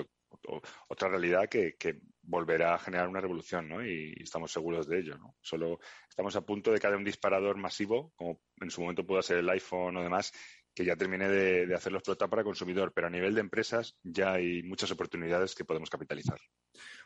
otra 0.88 1.08
realidad 1.08 1.48
que, 1.48 1.76
volverá 2.22 2.74
a 2.74 2.78
generar 2.78 3.08
una 3.08 3.22
revolución, 3.22 3.68
¿no? 3.68 3.82
Y 3.82 4.14
estamos 4.20 4.52
seguros 4.52 4.86
de 4.86 4.98
ello, 4.98 5.16
¿no? 5.16 5.34
Solo 5.40 5.78
estamos 6.10 6.36
a 6.36 6.42
punto 6.42 6.70
de 6.70 6.78
que 6.78 6.86
haya 6.86 6.96
un 6.96 7.04
disparador 7.04 7.56
masivo, 7.56 8.12
como 8.16 8.42
en 8.60 8.70
su 8.70 8.82
momento 8.82 9.06
pudo 9.06 9.22
ser 9.22 9.38
el 9.38 9.48
iPhone 9.48 9.96
o 9.96 10.02
demás, 10.02 10.32
que 10.74 10.84
ya 10.84 10.94
termine 10.94 11.26
de, 11.30 11.66
de 11.66 11.74
hacerlo 11.74 11.98
explotar 11.98 12.28
para 12.28 12.44
consumidor, 12.44 12.92
pero 12.92 13.06
a 13.06 13.10
nivel 13.10 13.34
de 13.34 13.40
empresas 13.40 13.96
ya 14.02 14.34
hay 14.34 14.62
muchas 14.62 14.90
oportunidades 14.90 15.54
que 15.54 15.64
podemos 15.64 15.88
capitalizar. 15.88 16.38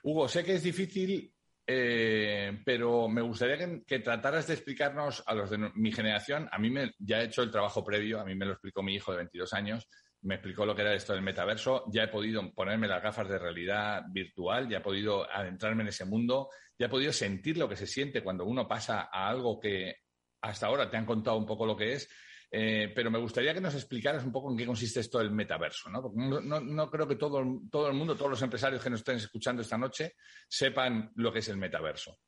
Hugo, 0.02 0.28
sé 0.28 0.42
que 0.42 0.54
es 0.54 0.62
difícil 0.64 1.32
eh, 1.66 2.60
pero 2.64 3.08
me 3.08 3.22
gustaría 3.22 3.82
que, 3.86 3.98
trataras 4.00 4.46
de 4.46 4.54
explicarnos 4.54 5.22
a 5.26 5.34
los 5.34 5.50
de 5.50 5.58
mi 5.74 5.92
generación. 5.92 6.48
A 6.50 6.58
mí 6.58 6.70
me, 6.70 6.92
ya 6.98 7.20
he 7.20 7.26
hecho 7.26 7.42
el 7.42 7.50
trabajo 7.50 7.84
previo, 7.84 8.20
a 8.20 8.24
mí 8.24 8.34
me 8.34 8.46
lo 8.46 8.52
explicó 8.52 8.82
mi 8.82 8.94
hijo 8.94 9.12
de 9.12 9.18
22 9.18 9.52
años, 9.52 9.88
me 10.22 10.36
explicó 10.36 10.66
lo 10.66 10.74
que 10.74 10.82
era 10.82 10.94
esto 10.94 11.12
del 11.12 11.22
metaverso, 11.22 11.84
ya 11.92 12.04
he 12.04 12.08
podido 12.08 12.52
ponerme 12.52 12.88
las 12.88 13.02
gafas 13.02 13.28
de 13.28 13.38
realidad 13.38 14.02
virtual, 14.10 14.68
ya 14.68 14.78
he 14.78 14.82
podido 14.82 15.28
adentrarme 15.30 15.82
en 15.82 15.88
ese 15.88 16.04
mundo, 16.04 16.48
ya 16.78 16.86
he 16.86 16.90
podido 16.90 17.12
sentir 17.12 17.58
lo 17.58 17.68
que 17.68 17.76
se 17.76 17.86
siente 17.86 18.22
cuando 18.22 18.44
uno 18.44 18.66
pasa 18.66 19.08
a 19.12 19.28
algo 19.28 19.58
que 19.58 19.96
hasta 20.42 20.66
ahora 20.66 20.90
te 20.90 20.96
han 20.96 21.06
contado 21.06 21.36
un 21.36 21.46
poco 21.46 21.66
lo 21.66 21.76
que 21.76 21.94
es. 21.94 22.08
Eh, 22.54 22.92
pero 22.94 23.10
me 23.10 23.18
gustaría 23.18 23.54
que 23.54 23.62
nos 23.62 23.74
explicaras 23.74 24.24
un 24.24 24.30
poco 24.30 24.50
en 24.50 24.58
qué 24.58 24.66
consiste 24.66 25.00
esto 25.00 25.18
del 25.18 25.30
metaverso, 25.30 25.88
¿no? 25.88 26.02
Porque 26.02 26.18
no, 26.18 26.90
creo 26.90 27.08
que 27.08 27.16
todo, 27.16 27.42
todo 27.70 27.88
el 27.88 27.94
mundo, 27.94 28.14
todos 28.14 28.32
los 28.32 28.42
empresarios 28.42 28.82
que 28.82 28.90
nos 28.90 29.00
estén 29.00 29.16
escuchando 29.16 29.62
esta 29.62 29.78
noche, 29.78 30.16
sepan 30.46 31.10
lo 31.14 31.32
que 31.32 31.38
es 31.38 31.48
el 31.48 31.56
metaverso. 31.56 32.18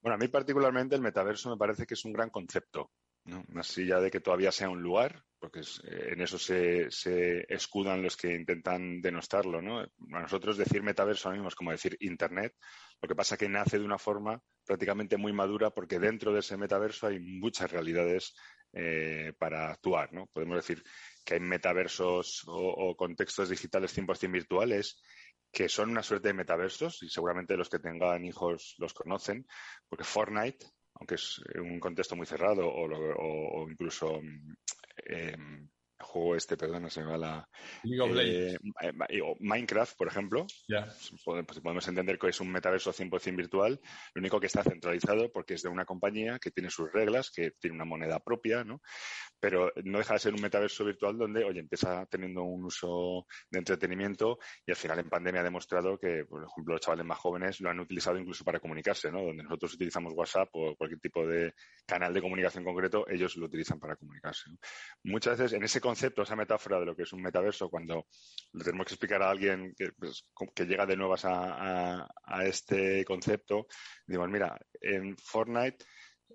Bueno, 0.00 0.14
a 0.14 0.18
mí 0.18 0.28
particularmente 0.28 0.94
el 0.94 1.02
metaverso 1.02 1.50
me 1.50 1.56
parece 1.56 1.84
que 1.84 1.94
es 1.94 2.04
un 2.04 2.12
gran 2.12 2.30
concepto. 2.30 2.92
¿no? 3.24 3.44
Más 3.48 3.76
allá 3.78 4.00
de 4.00 4.10
que 4.10 4.20
todavía 4.20 4.50
sea 4.50 4.68
un 4.68 4.82
lugar, 4.82 5.24
porque 5.38 5.60
eh, 5.60 6.10
en 6.12 6.20
eso 6.20 6.38
se, 6.38 6.88
escudan 7.48 8.02
los 8.02 8.16
que 8.16 8.34
intentan 8.34 9.00
denostarlo. 9.00 9.60
¿no? 9.60 9.80
A 9.80 10.20
nosotros 10.20 10.56
decir 10.56 10.82
metaverso 10.82 11.28
ahora 11.28 11.38
mismo 11.38 11.48
es 11.48 11.54
como 11.54 11.72
decir 11.72 11.96
Internet, 12.00 12.54
lo 13.00 13.08
que 13.08 13.16
pasa 13.16 13.36
que 13.36 13.48
nace 13.48 13.78
de 13.78 13.84
una 13.84 13.98
forma 13.98 14.40
prácticamente 14.64 15.16
muy 15.16 15.32
madura 15.32 15.70
porque 15.70 15.98
dentro 15.98 16.32
de 16.32 16.40
ese 16.40 16.56
metaverso 16.56 17.08
hay 17.08 17.18
muchas 17.18 17.70
realidades 17.70 18.34
eh, 18.72 19.32
para 19.38 19.70
actuar. 19.70 20.12
¿no? 20.12 20.26
Podemos 20.26 20.56
decir 20.56 20.82
que 21.24 21.34
hay 21.34 21.40
metaversos 21.40 22.42
o, 22.46 22.94
contextos 22.96 23.48
digitales 23.48 23.96
100% 23.96 24.30
virtuales 24.30 25.00
que 25.52 25.68
son 25.68 25.90
una 25.90 26.02
suerte 26.02 26.28
de 26.28 26.34
metaversos 26.34 27.02
y 27.02 27.10
seguramente 27.10 27.58
los 27.58 27.68
que 27.68 27.78
tengan 27.78 28.24
hijos 28.24 28.74
los 28.78 28.94
conocen, 28.94 29.46
porque 29.88 30.04
Fortnite 30.04 30.66
aunque 30.94 31.16
es 31.16 31.40
un 31.56 31.80
contexto 31.80 32.16
muy 32.16 32.26
cerrado, 32.26 32.68
o, 32.68 33.68
incluso 33.68 34.20
eh, 35.06 35.36
juego 36.02 36.36
este, 36.36 36.56
perdón, 36.56 36.90
se 36.90 37.02
me 37.02 37.10
va 37.10 37.18
la... 37.18 37.48
Eh, 39.08 39.28
Minecraft, 39.40 39.96
por 39.96 40.08
ejemplo. 40.08 40.46
Pues 41.24 41.60
podemos 41.60 41.86
entender 41.88 42.18
que 42.18 42.28
es 42.28 42.40
un 42.40 42.50
metaverso 42.50 42.92
100% 42.92 43.36
virtual, 43.36 43.80
lo 44.14 44.20
único 44.20 44.40
que 44.40 44.46
está 44.46 44.62
centralizado 44.62 45.30
porque 45.32 45.54
es 45.54 45.62
de 45.62 45.68
una 45.68 45.84
compañía 45.84 46.38
que 46.38 46.50
tiene 46.50 46.70
sus 46.70 46.92
reglas, 46.92 47.30
que 47.30 47.52
tiene 47.52 47.76
una 47.76 47.84
moneda 47.84 48.18
propia, 48.20 48.64
¿no? 48.64 48.80
Pero 49.42 49.72
no 49.82 49.98
deja 49.98 50.14
de 50.14 50.20
ser 50.20 50.34
un 50.34 50.40
metaverso 50.40 50.84
virtual 50.84 51.18
donde, 51.18 51.42
oye, 51.42 51.58
empieza 51.58 52.06
teniendo 52.06 52.44
un 52.44 52.64
uso 52.64 53.26
de 53.50 53.58
entretenimiento 53.58 54.38
y 54.64 54.70
al 54.70 54.76
final 54.76 55.00
en 55.00 55.08
pandemia 55.08 55.40
ha 55.40 55.44
demostrado 55.44 55.98
que, 55.98 56.24
por 56.26 56.44
ejemplo, 56.44 56.74
los 56.74 56.80
chavales 56.80 57.04
más 57.04 57.18
jóvenes 57.18 57.60
lo 57.60 57.68
han 57.68 57.80
utilizado 57.80 58.18
incluso 58.18 58.44
para 58.44 58.60
comunicarse, 58.60 59.10
¿no? 59.10 59.20
Donde 59.20 59.42
nosotros 59.42 59.74
utilizamos 59.74 60.12
WhatsApp 60.14 60.48
o 60.52 60.76
cualquier 60.76 61.00
tipo 61.00 61.26
de 61.26 61.54
canal 61.84 62.14
de 62.14 62.22
comunicación 62.22 62.62
concreto, 62.62 63.04
ellos 63.08 63.36
lo 63.36 63.46
utilizan 63.46 63.80
para 63.80 63.96
comunicarse. 63.96 64.48
Muchas 65.02 65.36
veces 65.36 65.54
en 65.54 65.64
ese 65.64 65.80
concepto, 65.80 66.22
esa 66.22 66.36
metáfora 66.36 66.78
de 66.78 66.86
lo 66.86 66.94
que 66.94 67.02
es 67.02 67.12
un 67.12 67.22
metaverso, 67.22 67.68
cuando 67.68 68.06
le 68.52 68.62
tenemos 68.62 68.86
que 68.86 68.94
explicar 68.94 69.22
a 69.22 69.30
alguien 69.30 69.74
que, 69.76 69.90
pues, 69.98 70.24
llega 70.58 70.86
de 70.86 70.96
nuevas 70.96 71.24
a, 71.24 72.06
este 72.44 73.04
concepto, 73.04 73.66
digo, 74.06 74.26
mira, 74.28 74.56
en 74.80 75.16
Fortnite, 75.16 75.84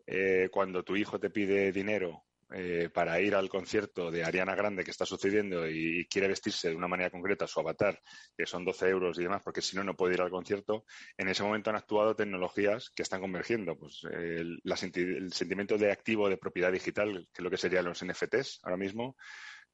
eh, 0.05 0.49
cuando 0.51 0.83
tu 0.83 0.95
hijo 0.95 1.19
te 1.19 1.29
pide 1.29 1.71
dinero 1.71 2.26
eh, 2.53 2.89
para 2.93 3.19
ir 3.19 3.35
al 3.35 3.49
concierto 3.49 4.09
de 4.09 4.23
Ariana 4.23 4.55
Grande 4.55 4.83
que 4.83 4.91
está 4.91 5.05
sucediendo 5.05 5.67
y, 5.67 6.05
quiere 6.09 6.29
vestirse 6.29 6.69
de 6.69 6.75
una 6.75 6.87
manera 6.87 7.09
concreta, 7.09 7.47
su 7.47 7.59
avatar, 7.59 7.99
que 8.35 8.45
son 8.45 8.63
12 8.63 8.87
euros 8.89 9.19
y 9.19 9.23
demás, 9.23 9.41
porque 9.43 9.61
si 9.61 9.75
no, 9.75 9.83
no 9.83 9.95
puede 9.95 10.13
ir 10.13 10.21
al 10.21 10.29
concierto, 10.29 10.85
en 11.17 11.27
ese 11.27 11.43
momento 11.43 11.69
han 11.69 11.75
actuado 11.75 12.15
tecnologías 12.15 12.89
que 12.95 13.03
están 13.03 13.21
convergiendo. 13.21 13.77
Pues, 13.77 14.01
el, 14.11 14.61
el 14.63 15.33
sentimiento 15.33 15.77
de 15.77 15.91
activo 15.91 16.29
de 16.29 16.37
propiedad 16.37 16.71
digital, 16.71 17.27
que 17.33 17.41
es 17.41 17.43
lo 17.43 17.49
que 17.49 17.57
serían 17.57 17.85
los 17.85 18.03
NFTs 18.05 18.59
ahora 18.63 18.77
mismo, 18.77 19.17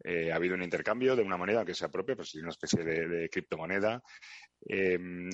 eh, 0.03 0.31
ha 0.31 0.35
habido 0.35 0.55
un 0.55 0.63
intercambio 0.63 1.15
de 1.15 1.23
una 1.23 1.37
moneda 1.37 1.63
que 1.63 1.73
sea 1.73 1.89
propia, 1.89 2.15
pues 2.15 2.35
una 2.35 2.49
especie 2.49 2.83
de, 2.83 3.29
criptomoneda. 3.29 4.01
Em, 4.65 5.29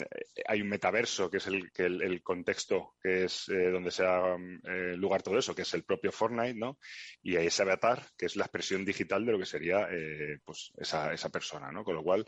hay 0.47 0.61
un 0.61 0.69
metaverso, 0.69 1.29
que 1.29 1.37
es 1.37 1.47
el, 1.47 1.71
que 1.71 1.85
el, 1.85 2.21
contexto 2.23 2.95
que 3.01 3.25
es 3.25 3.47
eh, 3.49 3.69
donde 3.69 3.91
se 3.91 4.05
ha 4.05 4.35
eh, 4.35 4.95
lugar 4.95 5.21
todo 5.21 5.37
eso, 5.37 5.55
que 5.55 5.63
es 5.63 5.73
el 5.73 5.83
propio 5.83 6.11
Fortnite, 6.11 6.55
¿no? 6.55 6.77
Y 7.21 7.35
hay 7.35 7.47
ese 7.47 7.63
avatar, 7.63 8.03
que 8.17 8.27
es 8.27 8.35
la 8.35 8.45
expresión 8.45 8.85
digital 8.85 9.25
de 9.25 9.31
lo 9.31 9.39
que 9.39 9.45
sería 9.45 9.87
pues 10.45 10.71
esa, 10.77 11.13
esa 11.13 11.29
persona, 11.29 11.71
¿no? 11.71 11.83
Con 11.83 11.95
lo 11.95 12.03
cual, 12.03 12.25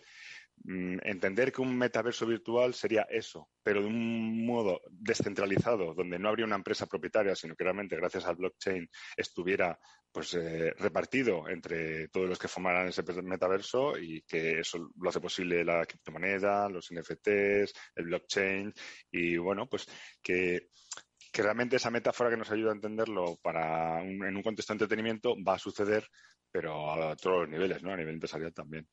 entender 0.66 1.52
que 1.52 1.62
un 1.62 1.78
metaverso 1.78 2.26
virtual 2.26 2.74
sería 2.74 3.08
eso, 3.10 3.50
pero 3.64 3.82
de 3.82 3.88
un 3.88 4.46
modo 4.46 4.82
descentralizado, 4.90 5.94
donde 5.94 6.20
no 6.20 6.30
habría 6.30 6.46
una 6.46 6.56
empresa 6.56 6.86
propietaria, 6.86 7.36
sino 7.36 7.56
que 7.56 7.64
realmente 7.64 7.96
gracias 7.96 8.26
al 8.26 8.36
blockchain 8.36 8.90
estuviera 9.18 9.80
pues 10.12 10.34
eh, 10.34 10.74
repartido 10.78 11.48
entre 11.48 12.10
todos 12.10 12.28
los 12.28 12.38
que 12.38 12.48
formaran 12.48 12.88
ese 12.88 13.04
metaverso 13.24 13.98
y 13.98 14.22
que 14.24 14.60
eso 14.60 14.92
lo 15.00 15.10
hace 15.10 15.22
posible 15.22 15.64
la 15.64 15.86
criptomoneda, 15.86 16.70
los 16.70 16.90
NFTs, 16.92 17.74
el 17.96 18.06
blockchain 18.06 18.74
y 19.12 19.38
bueno, 19.38 19.68
pues 19.68 19.88
que 20.22 20.68
realmente 21.42 21.78
esa 21.78 21.90
metáfora 21.90 22.30
que 22.30 22.38
nos 22.38 22.52
ayuda 22.52 22.72
a 22.72 22.76
entenderlo 22.76 23.38
para 23.42 24.02
en 24.02 24.36
un 24.36 24.44
contexto 24.44 24.74
de 24.74 24.76
entretenimiento 24.76 25.36
va 25.42 25.56
a 25.56 25.60
suceder, 25.60 26.06
pero 26.52 26.92
a 26.92 27.16
todos 27.16 27.42
los 27.42 27.50
niveles, 27.50 27.82
¿no? 27.82 27.94
A 27.94 27.98
nivel 27.98 28.16
empresarial 28.16 28.54
también. 28.54 28.88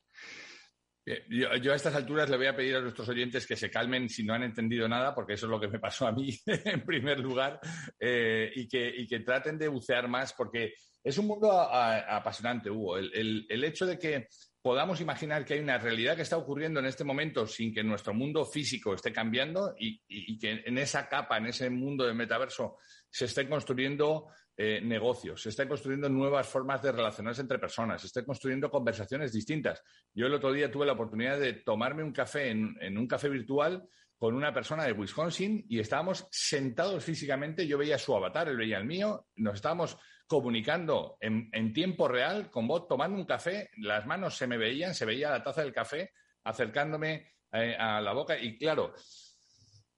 Yo, 1.29 1.71
a 1.71 1.75
estas 1.75 1.95
alturas 1.95 2.29
le 2.29 2.37
voy 2.37 2.45
a 2.45 2.55
pedir 2.55 2.75
a 2.75 2.81
nuestros 2.81 3.09
oyentes 3.09 3.47
que 3.47 3.55
se 3.55 3.71
calmen 3.71 4.09
si 4.09 4.23
no 4.23 4.33
han 4.33 4.43
entendido 4.43 4.87
nada, 4.87 5.15
porque 5.15 5.33
eso 5.33 5.47
es 5.47 5.49
lo 5.49 5.59
que 5.59 5.67
me 5.67 5.79
pasó 5.79 6.05
a 6.05 6.11
mí 6.11 6.37
en 6.45 6.85
primer 6.85 7.19
lugar, 7.19 7.59
eh, 7.99 8.51
y, 8.53 8.67
que, 8.67 9.19
traten 9.21 9.57
de 9.57 9.67
bucear 9.67 10.07
más, 10.07 10.33
porque 10.33 10.73
es 11.03 11.17
un 11.17 11.27
mundo 11.27 11.51
apasionante, 11.51 12.69
Hugo. 12.69 12.97
El, 12.97 13.63
hecho 13.63 13.85
de 13.85 13.97
que 13.97 14.27
podamos 14.61 15.01
imaginar 15.01 15.45
que 15.45 15.55
hay 15.55 15.61
una 15.61 15.77
realidad 15.77 16.15
que 16.15 16.21
está 16.21 16.37
ocurriendo 16.37 16.79
en 16.79 16.85
este 16.85 17.03
momento 17.03 17.47
sin 17.47 17.73
que 17.73 17.83
nuestro 17.83 18.13
mundo 18.13 18.45
físico 18.45 18.93
esté 18.93 19.11
cambiando 19.11 19.73
y, 19.79 20.37
que 20.37 20.61
en 20.65 20.77
esa 20.77 21.07
capa, 21.07 21.37
en 21.37 21.47
ese 21.47 21.69
mundo 21.69 22.05
de 22.05 22.13
metaverso, 22.13 22.77
se 23.09 23.25
estén 23.25 23.47
construyendo 23.47 24.27
eh, 24.61 24.81
negocios, 24.81 25.41
se 25.41 25.47
están 25.47 25.69
construyendo 25.69 26.09
nuevas 26.09 26.45
formas 26.45 26.81
de 26.81 26.91
relacionarse 26.91 27.39
entre 27.39 27.59
personas, 27.59 28.01
se 28.01 28.07
están 28.07 28.25
construyendo 28.25 28.69
conversaciones 28.69 29.31
distintas. 29.31 29.81
Yo 30.13 30.27
el 30.27 30.33
otro 30.33 30.51
día 30.51 30.69
tuve 30.69 30.85
la 30.85 30.91
oportunidad 30.91 31.39
de 31.39 31.53
tomarme 31.53 32.03
un 32.03 32.11
café 32.11 32.49
en, 32.49 32.97
un 32.97 33.07
café 33.07 33.29
virtual 33.29 33.87
con 34.17 34.35
una 34.35 34.53
persona 34.53 34.83
de 34.83 34.91
Wisconsin 34.91 35.65
y 35.69 35.79
estábamos 35.79 36.27
sentados 36.29 37.05
físicamente, 37.05 37.65
yo 37.65 37.77
veía 37.77 37.97
su 37.97 38.13
avatar, 38.13 38.49
él 38.49 38.57
veía 38.57 38.79
el 38.79 38.83
mío, 38.83 39.27
nos 39.37 39.55
estábamos 39.55 39.97
comunicando 40.27 41.15
en, 41.21 41.71
tiempo 41.71 42.09
real 42.09 42.51
con 42.51 42.67
voz, 42.67 42.85
tomando 42.85 43.17
un 43.17 43.25
café, 43.25 43.69
las 43.77 44.05
manos 44.05 44.35
se 44.35 44.45
me 44.45 44.57
veían, 44.57 44.93
se 44.93 45.05
veía 45.05 45.31
la 45.31 45.41
taza 45.41 45.61
del 45.61 45.71
café 45.71 46.11
acercándome 46.43 47.31
eh, 47.53 47.77
a 47.79 48.01
la 48.01 48.11
boca 48.11 48.37
y 48.37 48.57
claro, 48.57 48.93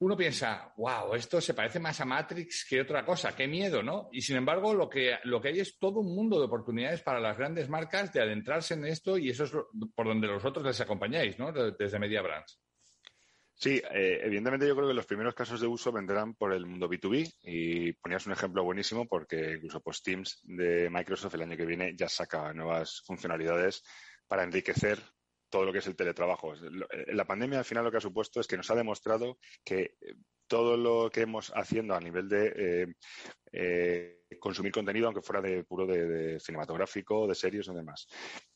uno 0.02 0.18
piensa, 0.18 0.74
wow, 0.78 1.14
esto 1.14 1.40
se 1.40 1.54
parece 1.54 1.80
más 1.80 2.02
a 2.02 2.06
Matrix 2.06 2.66
que 2.68 2.82
otra 2.82 3.06
cosa, 3.06 3.36
qué 3.36 3.48
miedo, 3.48 3.84
¿no? 3.84 4.10
Y 4.12 4.22
sin 4.22 4.36
embargo, 4.36 4.74
lo 4.74 4.90
que, 4.90 5.18
lo 5.26 5.40
que 5.40 5.50
hay 5.50 5.60
es 5.60 5.78
todo 5.78 6.00
un 6.00 6.16
mundo 6.16 6.40
de 6.40 6.46
oportunidades 6.46 7.04
para 7.04 7.20
las 7.20 7.38
grandes 7.38 7.70
marcas 7.70 8.12
de 8.12 8.20
adentrarse 8.20 8.74
en 8.74 8.86
esto 8.86 9.20
y 9.20 9.30
eso 9.30 9.44
es 9.44 9.52
por 9.94 10.08
donde 10.08 10.28
vosotros 10.28 10.66
les 10.66 10.82
acompañáis, 10.82 11.38
¿no? 11.38 11.52
Desde 11.52 12.00
Media 12.00 12.24
Brands. 12.24 12.60
Sí, 13.54 13.80
eh, 13.92 14.22
evidentemente 14.24 14.68
yo 14.68 14.76
creo 14.76 14.88
que 14.88 14.96
los 14.96 15.06
primeros 15.06 15.36
casos 15.36 15.62
de 15.62 15.68
uso 15.68 15.92
vendrán 15.92 16.34
por 16.34 16.52
el 16.52 16.66
mundo 16.66 16.90
B2B 16.90 17.36
y 17.44 17.94
ponías 17.94 18.26
un 18.26 18.34
ejemplo 18.34 18.64
buenísimo 18.64 19.08
porque 19.08 19.54
incluso 19.58 19.82
pues 19.82 20.02
Teams 20.02 20.40
de 20.46 20.90
Microsoft 20.90 21.36
el 21.36 21.44
año 21.44 21.56
que 21.56 21.68
viene 21.68 21.96
ya 21.96 22.10
saca 22.10 22.52
nuevas 22.54 23.04
funcionalidades 23.06 23.84
para 24.28 24.42
enriquecer 24.42 24.98
todo 25.52 25.66
lo 25.66 25.72
que 25.72 25.80
es 25.80 25.88
el 25.88 25.96
teletrabajo. 25.96 26.56
Eh, 26.56 27.14
la 27.14 27.26
pandemia 27.26 27.60
al 27.60 27.66
final 27.66 27.84
lo 27.84 27.92
que 27.92 27.98
ha 27.98 28.02
supuesto 28.02 28.40
es 28.40 28.48
que 28.48 28.58
nos 28.58 28.72
ha 28.72 28.76
demostrado 28.76 29.38
que 29.64 29.98
eh, 30.02 30.16
todo 30.48 30.78
lo 30.78 31.12
que 31.12 31.22
hemos 31.22 31.52
haciendo 31.56 31.94
a 31.94 32.00
nivel 32.00 32.28
de 32.28 32.96
eh, 33.54 34.22
consumir 34.40 34.72
contenido, 34.72 35.08
aunque 35.08 35.22
fuera 35.22 35.42
de 35.42 35.64
puro 35.64 35.86
de, 35.86 36.40
cinematográfico, 36.40 37.28
de 37.28 37.36
series 37.36 37.70
o 37.70 37.74
demás. 37.74 38.08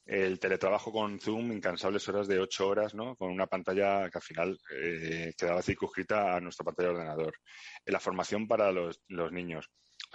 El 0.05 0.39
teletrabajo 0.39 0.91
con 0.91 1.19
Zoom, 1.19 1.51
incansables 1.53 2.07
horas 2.09 2.27
de 2.27 2.39
ocho 2.39 2.67
horas, 2.67 2.93
¿no? 2.93 3.15
Con 3.15 3.31
una 3.31 3.47
pantalla 3.47 4.09
que 4.09 4.17
al 4.17 4.21
final 4.21 4.59
quedaba 5.37 5.61
circunscrita 5.61 6.35
a 6.35 6.41
nuestra 6.41 6.65
pantalla 6.65 6.89
de 6.89 6.95
ordenador. 6.95 7.33
la 7.85 7.99
formación 7.99 8.45
para 8.45 8.73
los 8.73 9.31
niños. 9.31 9.69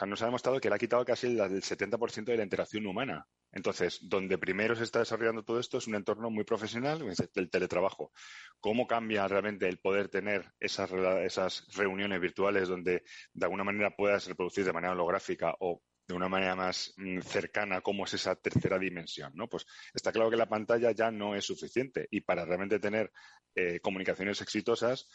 Nos 0.07 0.23
ha 0.23 0.27
demostrado 0.27 0.61
que 0.61 0.69
le 0.69 0.75
ha 0.75 0.79
quitado 0.79 1.05
casi 1.05 1.27
el, 1.27 1.41
el 1.41 1.63
70% 1.63 2.25
de 2.25 2.37
la 2.37 2.43
interacción 2.43 2.87
humana. 2.87 3.27
Entonces, 3.53 3.99
donde 4.03 4.39
primero 4.39 4.77
se 4.77 4.85
está 4.85 5.01
desarrollando 5.01 5.45
todo 5.45 5.59
esto 5.59 5.79
es 5.79 5.87
un 5.87 5.97
entorno 5.97 6.31
muy 6.31 6.45
profesional, 6.45 7.03
el 7.35 7.51
teletrabajo. 7.51 8.13
¿Cómo 8.61 8.87
cambia 8.87 9.27
realmente 9.27 9.69
el 9.69 9.79
poder 9.79 10.09
tener 10.09 10.53
esas, 10.61 11.67
reuniones 11.75 12.21
virtuales 12.21 12.69
donde 12.69 13.03
de 13.33 13.45
alguna 13.45 13.65
manera 13.65 13.95
puedas 13.97 14.27
reproducir 14.27 14.65
de 14.65 14.73
manera 14.73 14.93
holográfica 14.93 15.55
o 15.61 15.83
de 16.07 16.15
una 16.15 16.29
manera 16.29 16.57
más 16.57 16.93
mm, 16.97 17.21
cercana 17.21 17.81
cómo 17.81 18.05
es 18.05 18.15
esa 18.15 18.37
tercera 18.37 18.79
dimensión. 18.79 19.33
Pues 19.51 19.67
está 19.93 20.13
claro 20.13 20.31
que 20.31 20.37
la 20.37 20.49
pantalla 20.49 20.93
ya 20.93 21.11
no 21.11 21.35
es 21.35 21.45
suficiente 21.45 22.07
y 22.11 22.21
para 22.21 22.45
realmente 22.45 22.79
tener 22.79 23.11
eh, 23.55 23.81
comunicaciones 23.81 24.41
exitosas 24.41 25.09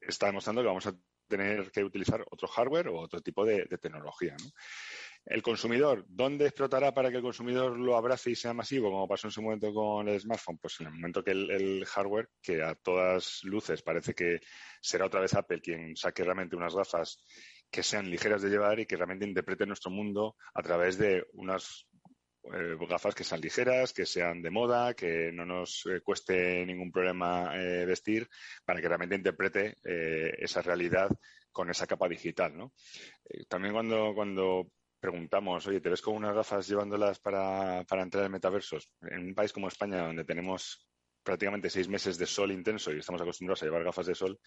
está 0.00 0.26
demostrando 0.26 0.62
que 0.62 0.68
vamos 0.68 0.86
a 0.86 0.94
tener 1.28 1.70
que 1.70 1.84
utilizar 1.84 2.24
otro 2.30 2.48
hardware 2.48 2.88
o 2.88 2.98
otro 2.98 3.20
tipo 3.20 3.44
de, 3.44 3.66
tecnología, 3.80 4.36
¿no? 4.42 4.50
El 5.26 5.42
consumidor, 5.42 6.04
¿dónde 6.06 6.44
explotará 6.44 6.92
para 6.92 7.10
que 7.10 7.16
el 7.16 7.22
consumidor 7.22 7.78
lo 7.78 7.96
abrace 7.96 8.30
y 8.30 8.34
sea 8.34 8.52
masivo, 8.52 8.90
como 8.90 9.08
pasó 9.08 9.28
en 9.28 9.30
su 9.30 9.40
momento 9.40 9.72
con 9.72 10.06
el 10.06 10.20
smartphone? 10.20 10.58
Pues 10.58 10.78
en 10.80 10.88
el 10.88 10.92
momento 10.92 11.24
que 11.24 11.30
el, 11.30 11.82
hardware, 11.86 12.28
que 12.42 12.62
a 12.62 12.74
todas 12.74 13.42
luces 13.44 13.80
parece 13.80 14.12
que 14.12 14.40
será 14.82 15.06
otra 15.06 15.20
vez 15.20 15.32
Apple 15.32 15.62
quien 15.62 15.96
saque 15.96 16.24
realmente 16.24 16.56
unas 16.56 16.74
gafas 16.74 17.24
que 17.70 17.82
sean 17.82 18.10
ligeras 18.10 18.42
de 18.42 18.50
llevar 18.50 18.78
y 18.80 18.86
que 18.86 18.96
realmente 18.96 19.26
interpreten 19.26 19.68
nuestro 19.68 19.90
mundo 19.90 20.36
a 20.52 20.62
través 20.62 20.98
de 20.98 21.26
unas 21.32 21.86
eh, 22.52 22.76
gafas 22.88 23.14
que 23.14 23.24
sean 23.24 23.40
ligeras, 23.40 23.92
que 23.92 24.04
sean 24.04 24.42
de 24.42 24.50
moda, 24.50 24.94
que 24.94 25.32
no 25.32 25.46
nos 25.46 25.86
eh, 25.86 26.00
cueste 26.02 26.64
ningún 26.66 26.92
problema 26.92 27.52
eh, 27.54 27.86
vestir, 27.86 28.28
para 28.64 28.80
que 28.80 28.88
realmente 28.88 29.16
interprete 29.16 29.78
esa 29.82 30.60
realidad 30.62 31.08
con 31.50 31.70
esa 31.70 31.86
capa 31.86 32.08
digital. 32.08 32.56
¿no? 32.56 32.72
también 33.48 33.72
cuando, 33.72 34.12
cuando 34.14 34.70
preguntamos, 35.00 35.66
oye, 35.66 35.80
¿te 35.80 35.90
ves 35.90 36.02
con 36.02 36.16
unas 36.16 36.34
gafas 36.34 36.66
llevándolas 36.68 37.18
para, 37.18 37.84
para 37.84 38.02
entrar 38.02 38.24
en 38.24 38.32
metaversos? 38.32 38.90
En 39.02 39.26
un 39.26 39.34
país 39.34 39.52
como 39.52 39.68
España, 39.68 40.06
donde 40.06 40.24
tenemos 40.24 40.86
prácticamente 41.24 41.70
seis 41.70 41.88
meses 41.88 42.18
de 42.18 42.26
sol 42.26 42.52
intenso 42.52 42.92
y 42.92 42.98
estamos 42.98 43.20
acostumbrados 43.20 43.62
a 43.62 43.66
llevar 43.66 43.82
gafas 43.82 44.06
de 44.06 44.14
sol, 44.14 44.38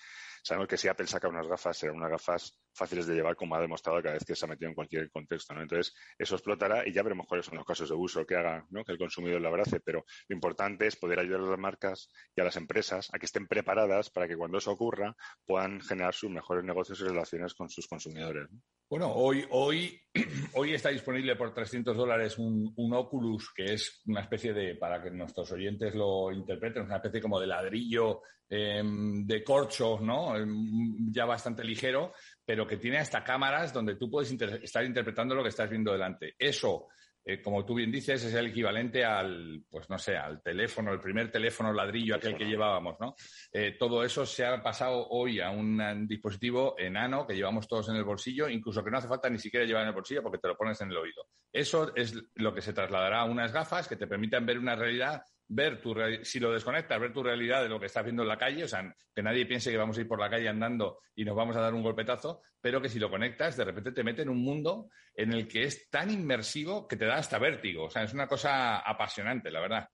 sabemos 0.47 0.67
que 0.67 0.77
si 0.77 0.87
Apple 0.87 1.07
saca 1.07 1.27
unas 1.27 1.47
gafas, 1.47 1.77
serán 1.77 1.97
unas 1.97 2.09
gafas 2.09 2.57
fáciles 2.73 3.05
de 3.05 3.15
llevar, 3.15 3.35
como 3.35 3.55
ha 3.55 3.61
demostrado 3.61 4.01
cada 4.01 4.13
vez 4.13 4.23
que 4.23 4.35
se 4.35 4.45
ha 4.45 4.47
metido 4.47 4.69
en 4.69 4.75
cualquier 4.75 5.09
contexto. 5.11 5.53
¿no? 5.53 5.61
Entonces, 5.61 5.93
eso 6.17 6.35
explotará 6.35 6.87
y 6.87 6.93
ya 6.93 7.03
veremos 7.03 7.27
cuáles 7.27 7.45
son 7.45 7.55
los 7.55 7.65
casos 7.65 7.89
de 7.89 7.95
uso 7.95 8.25
que 8.25 8.35
haga 8.35 8.65
¿no? 8.69 8.83
que 8.83 8.93
el 8.93 8.97
consumidor 8.97 9.41
lo 9.41 9.49
abrace. 9.49 9.81
Pero 9.81 10.05
lo 10.27 10.33
importante 10.33 10.87
es 10.87 10.95
poder 10.95 11.19
ayudar 11.19 11.41
a 11.41 11.49
las 11.49 11.59
marcas 11.59 12.09
y 12.35 12.41
a 12.41 12.45
las 12.45 12.55
empresas 12.55 13.09
a 13.11 13.19
que 13.19 13.25
estén 13.25 13.47
preparadas 13.47 14.09
para 14.09 14.27
que 14.27 14.37
cuando 14.37 14.57
eso 14.57 14.71
ocurra 14.71 15.15
puedan 15.45 15.81
generar 15.81 16.13
sus 16.13 16.29
mejores 16.29 16.63
negocios 16.63 17.01
y 17.01 17.03
relaciones 17.03 17.53
con 17.53 17.69
sus 17.69 17.87
consumidores. 17.87 18.47
Bueno, 18.89 19.11
hoy, 19.13 19.45
hoy, 19.49 19.99
hoy 20.53 20.73
está 20.73 20.89
disponible 20.89 21.35
por 21.35 21.53
300 21.53 21.97
dólares 21.97 22.37
un, 22.37 22.73
un, 22.77 22.93
Oculus, 22.93 23.51
que 23.53 23.73
es 23.73 24.01
una 24.05 24.21
especie 24.21 24.53
de, 24.53 24.75
para 24.75 25.03
que 25.03 25.11
nuestros 25.11 25.51
oyentes 25.51 25.93
lo 25.93 26.31
interpreten, 26.31 26.83
una 26.83 26.95
especie 26.95 27.21
como 27.21 27.37
de 27.37 27.47
ladrillo 27.47 28.21
em, 28.49 29.25
de 29.25 29.43
corcho, 29.43 29.99
¿no? 30.01 30.35
Em, 30.37 31.11
ya 31.11 31.25
bastante 31.25 31.63
ligero, 31.63 32.13
pero 32.45 32.65
que 32.65 32.77
tiene 32.77 32.97
hasta 32.97 33.23
cámaras 33.23 33.73
donde 33.73 33.95
tú 33.95 34.09
puedes 34.09 34.31
estar 34.31 34.83
interpretando 34.83 35.35
lo 35.35 35.43
que 35.43 35.49
estás 35.49 35.69
viendo 35.69 35.91
delante. 35.91 36.35
Eso 36.37 36.87
eh, 37.29 37.41
como 37.41 37.65
tú 37.65 37.73
bien 37.73 37.91
dices, 37.91 38.23
es 38.23 38.33
el 38.33 38.47
equivalente 38.47 39.03
al, 39.03 39.61
pues 39.69 39.89
no 39.89 39.97
sé, 39.97 40.15
al 40.15 40.41
teléfono, 40.41 40.93
el 40.93 41.01
primer 41.01 41.29
teléfono 41.29 41.73
ladrillo, 41.73 42.15
aquel 42.15 42.37
que 42.37 42.45
llevábamos, 42.45 42.95
¿no? 43.01 43.15
Eh, 43.51 43.75
todo 43.77 44.01
eso 44.01 44.25
se 44.25 44.45
ha 44.45 44.63
pasado 44.63 45.09
hoy 45.09 45.41
a 45.41 45.49
un 45.49 46.07
dispositivo 46.07 46.75
enano 46.79 47.27
que 47.27 47.35
llevamos 47.35 47.67
todos 47.67 47.89
en 47.89 47.97
el 47.97 48.05
bolsillo, 48.05 48.47
incluso 48.47 48.81
que 48.81 48.89
no 48.89 48.99
hace 48.99 49.09
falta 49.09 49.29
ni 49.29 49.39
siquiera 49.39 49.65
llevar 49.65 49.81
en 49.81 49.89
el 49.89 49.93
bolsillo 49.93 50.23
porque 50.23 50.37
te 50.37 50.47
lo 50.47 50.55
pones 50.55 50.79
en 50.79 50.89
el 50.89 50.95
oído. 50.95 51.27
Eso 51.51 51.93
es 51.97 52.15
lo 52.35 52.53
que 52.53 52.61
se 52.61 52.71
trasladará 52.71 53.19
a 53.19 53.25
unas 53.25 53.51
gafas 53.51 53.89
que 53.89 53.97
te 53.97 54.07
permitan 54.07 54.45
ver 54.45 54.57
una 54.57 54.77
realidad 54.77 55.21
ver 55.49 55.81
tu 55.81 55.95
si 56.23 56.39
lo 56.39 56.51
desconectas, 56.51 56.99
ver 56.99 57.13
tu 57.13 57.23
realidad 57.23 57.63
de 57.63 57.69
lo 57.69 57.79
que 57.79 57.85
estás 57.85 58.03
viendo 58.03 58.23
en 58.23 58.29
la 58.29 58.37
calle, 58.37 58.65
o 58.65 58.67
sea, 58.67 58.93
que 59.13 59.23
nadie 59.23 59.45
piense 59.45 59.71
que 59.71 59.77
vamos 59.77 59.97
a 59.97 60.01
ir 60.01 60.07
por 60.07 60.19
la 60.19 60.29
calle 60.29 60.49
andando 60.49 60.99
y 61.15 61.23
nos 61.23 61.35
vamos 61.35 61.55
a 61.55 61.61
dar 61.61 61.73
un 61.73 61.83
golpetazo, 61.83 62.41
pero 62.59 62.81
que 62.81 62.89
si 62.89 62.99
lo 62.99 63.09
conectas, 63.09 63.55
de 63.55 63.65
repente 63.65 63.91
te 63.91 64.03
mete 64.03 64.23
en 64.23 64.29
un 64.29 64.43
mundo 64.43 64.89
en 65.13 65.33
el 65.33 65.47
que 65.47 65.63
es 65.63 65.89
tan 65.89 66.11
inmersivo 66.11 66.87
que 66.87 66.97
te 66.97 67.05
da 67.05 67.15
hasta 67.15 67.39
vértigo. 67.39 67.85
O 67.85 67.89
sea, 67.89 68.03
es 68.03 68.13
una 68.13 68.27
cosa 68.27 68.79
apasionante, 68.79 69.49
la 69.49 69.61
verdad. 69.61 69.89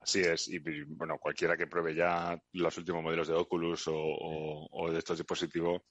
Así 0.00 0.20
es, 0.20 0.48
y 0.48 0.58
bueno, 0.86 1.18
cualquiera 1.18 1.56
que 1.56 1.66
pruebe 1.66 1.94
ya 1.94 2.38
los 2.52 2.78
últimos 2.78 3.02
modelos 3.02 3.28
de 3.28 3.34
Oculus 3.34 3.84
o, 3.86 4.90
de 4.90 4.98
estos 4.98 5.18
dispositivos, 5.18 5.82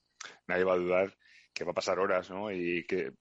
nadie 0.48 0.64
va 0.64 0.74
a 0.74 0.78
dudar 0.78 1.18
que 1.54 1.64
va 1.64 1.72
a 1.72 1.76
pasar 1.76 2.00
horas, 2.00 2.30
¿no? 2.32 2.52
Y 2.52 2.86
que 2.86 3.12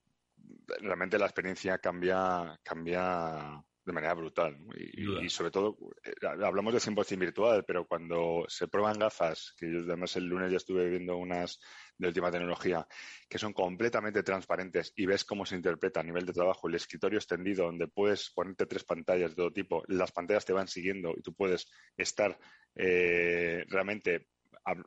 realmente 0.81 1.19
la 1.19 1.27
experiencia 1.27 1.79
cambia, 1.79 2.59
cambia 2.63 3.63
de 3.89 3.93
manera 3.95 4.13
brutal. 4.13 4.57
Y, 4.77 5.29
sobre 5.31 5.51
todo, 5.51 5.79
eh, 6.05 6.13
hablamos 6.45 6.75
de 6.75 6.81
100% 6.81 7.19
virtual, 7.19 7.65
pero 7.67 7.87
cuando 7.87 8.45
se 8.47 8.69
prueban 8.69 8.99
gafas, 8.99 9.55
que 9.57 9.73
yo 9.73 9.81
además 9.81 10.15
el 10.17 10.27
lunes 10.27 10.51
ya 10.51 10.59
estuve 10.59 10.91
viendo 10.91 11.17
unas 11.17 11.59
de 11.97 12.07
última 12.07 12.31
tecnología, 12.31 12.87
que 13.29 13.39
son 13.39 13.55
completamente 13.55 14.23
transparentes 14.23 14.93
y 14.95 15.07
ves 15.07 15.25
cómo 15.25 15.47
se 15.47 15.57
interpreta 15.57 16.01
a 16.01 16.05
nivel 16.05 16.27
de 16.27 16.35
trabajo 16.35 16.69
el 16.69 16.75
escritorio 16.75 17.19
extendido, 17.19 17.65
donde 17.65 17.89
puedes 17.89 18.31
ponerte 18.31 18.67
tres 18.67 18.85
pantallas 18.85 19.31
de 19.31 19.37
todo 19.37 19.53
tipo, 19.53 19.83
las 19.89 20.13
pantallas 20.13 20.45
te 20.45 20.53
van 20.53 20.69
siguiendo 20.69 21.15
y 21.17 21.23
tú 21.23 21.33
puedes 21.33 21.67
estar 21.97 22.39
eh, 22.75 23.65
realmente 23.69 24.29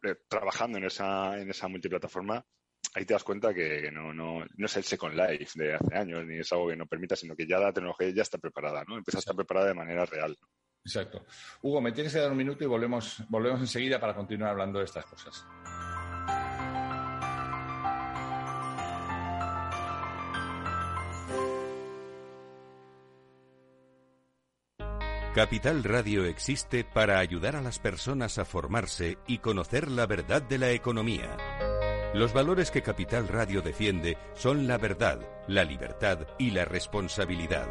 eh, 0.04 0.16
trabajando 0.30 0.78
en 0.78 0.86
esa, 0.86 1.40
en 1.42 1.50
esa 1.50 1.68
multiplataforma, 1.68 2.46
ahí 2.94 3.06
te 3.06 3.14
das 3.14 3.24
cuenta 3.24 3.54
que 3.54 3.90
no, 3.92 4.14
no, 4.14 4.46
no 4.56 4.66
es 4.66 4.78
el 4.78 4.84
Second 4.84 5.16
Life 5.16 5.52
de 5.56 5.76
hace 5.76 5.96
años, 5.96 6.26
ni 6.26 6.40
es 6.40 6.52
algo 6.52 6.70
que 6.70 6.76
no 6.76 6.86
permita, 6.86 7.16
sino 7.16 7.36
que 7.36 7.48
ya 7.48 7.60
la 7.60 7.74
tecnología 7.74 8.10
ya 8.10 8.24
está 8.24 8.38
preparada, 8.38 8.84
¿no? 8.88 8.98
Empieza 8.98 9.18
a 9.18 9.20
estar 9.20 9.36
preparada 9.36 9.68
de 9.68 9.74
manera 9.74 10.06
real. 10.06 10.38
Exacto. 10.84 11.26
Hugo, 11.62 11.80
me 11.80 11.92
tienes 11.92 12.12
que 12.14 12.20
dar 12.20 12.32
un 12.32 12.38
minuto 12.38 12.64
y 12.64 12.68
volvemos, 12.68 13.24
volvemos 13.30 13.60
enseguida 13.60 14.00
para 14.00 14.16
continuar 14.16 14.52
hablando 14.52 14.80
de 14.80 14.86
estas 14.86 15.06
cosas. 15.06 15.46
Capital 25.34 25.86
Radio 25.86 26.26
existe 26.26 26.84
para 26.84 27.20
ayudar 27.20 27.56
a 27.56 27.62
las 27.62 27.80
personas 27.80 28.38
a 28.38 28.44
formarse 28.44 29.18
y 29.28 29.38
conocer 29.38 29.90
la 29.90 30.06
verdad 30.06 30.42
de 30.42 30.58
la 30.58 30.72
economía. 30.72 31.38
Los 32.14 32.34
valores 32.34 32.72
que 32.72 32.82
Capital 32.82 33.30
Radio 33.30 33.62
defiende 33.62 34.18
son 34.36 34.68
la 34.68 34.78
verdad, 34.78 35.20
la 35.48 35.64
libertad 35.64 36.28
y 36.38 36.52
la 36.52 36.66
responsabilidad. 36.66 37.68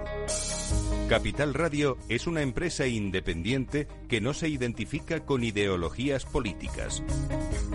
Capital 1.10 1.52
Radio 1.52 1.98
es 2.08 2.26
una 2.26 2.40
empresa 2.40 2.86
independiente 2.86 3.86
que 4.08 4.22
no 4.22 4.32
se 4.32 4.48
identifica 4.48 5.26
con 5.26 5.44
ideologías 5.44 6.24
políticas. 6.24 7.02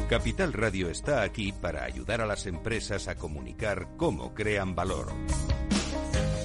Capital 0.09 0.53
Radio 0.53 0.89
está 0.89 1.21
aquí 1.21 1.51
para 1.51 1.83
ayudar 1.83 2.21
a 2.21 2.25
las 2.25 2.47
empresas 2.47 3.07
a 3.07 3.15
comunicar 3.15 3.89
cómo 3.95 4.33
crean 4.33 4.73
valor. 4.73 5.11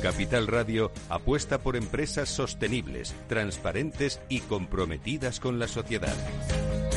Capital 0.03 0.47
Radio 0.47 0.93
apuesta 1.09 1.59
por 1.59 1.77
empresas 1.77 2.29
sostenibles, 2.29 3.15
transparentes 3.27 4.21
y 4.29 4.41
comprometidas 4.41 5.41
con 5.41 5.59
la 5.59 5.69
sociedad. 5.69 6.17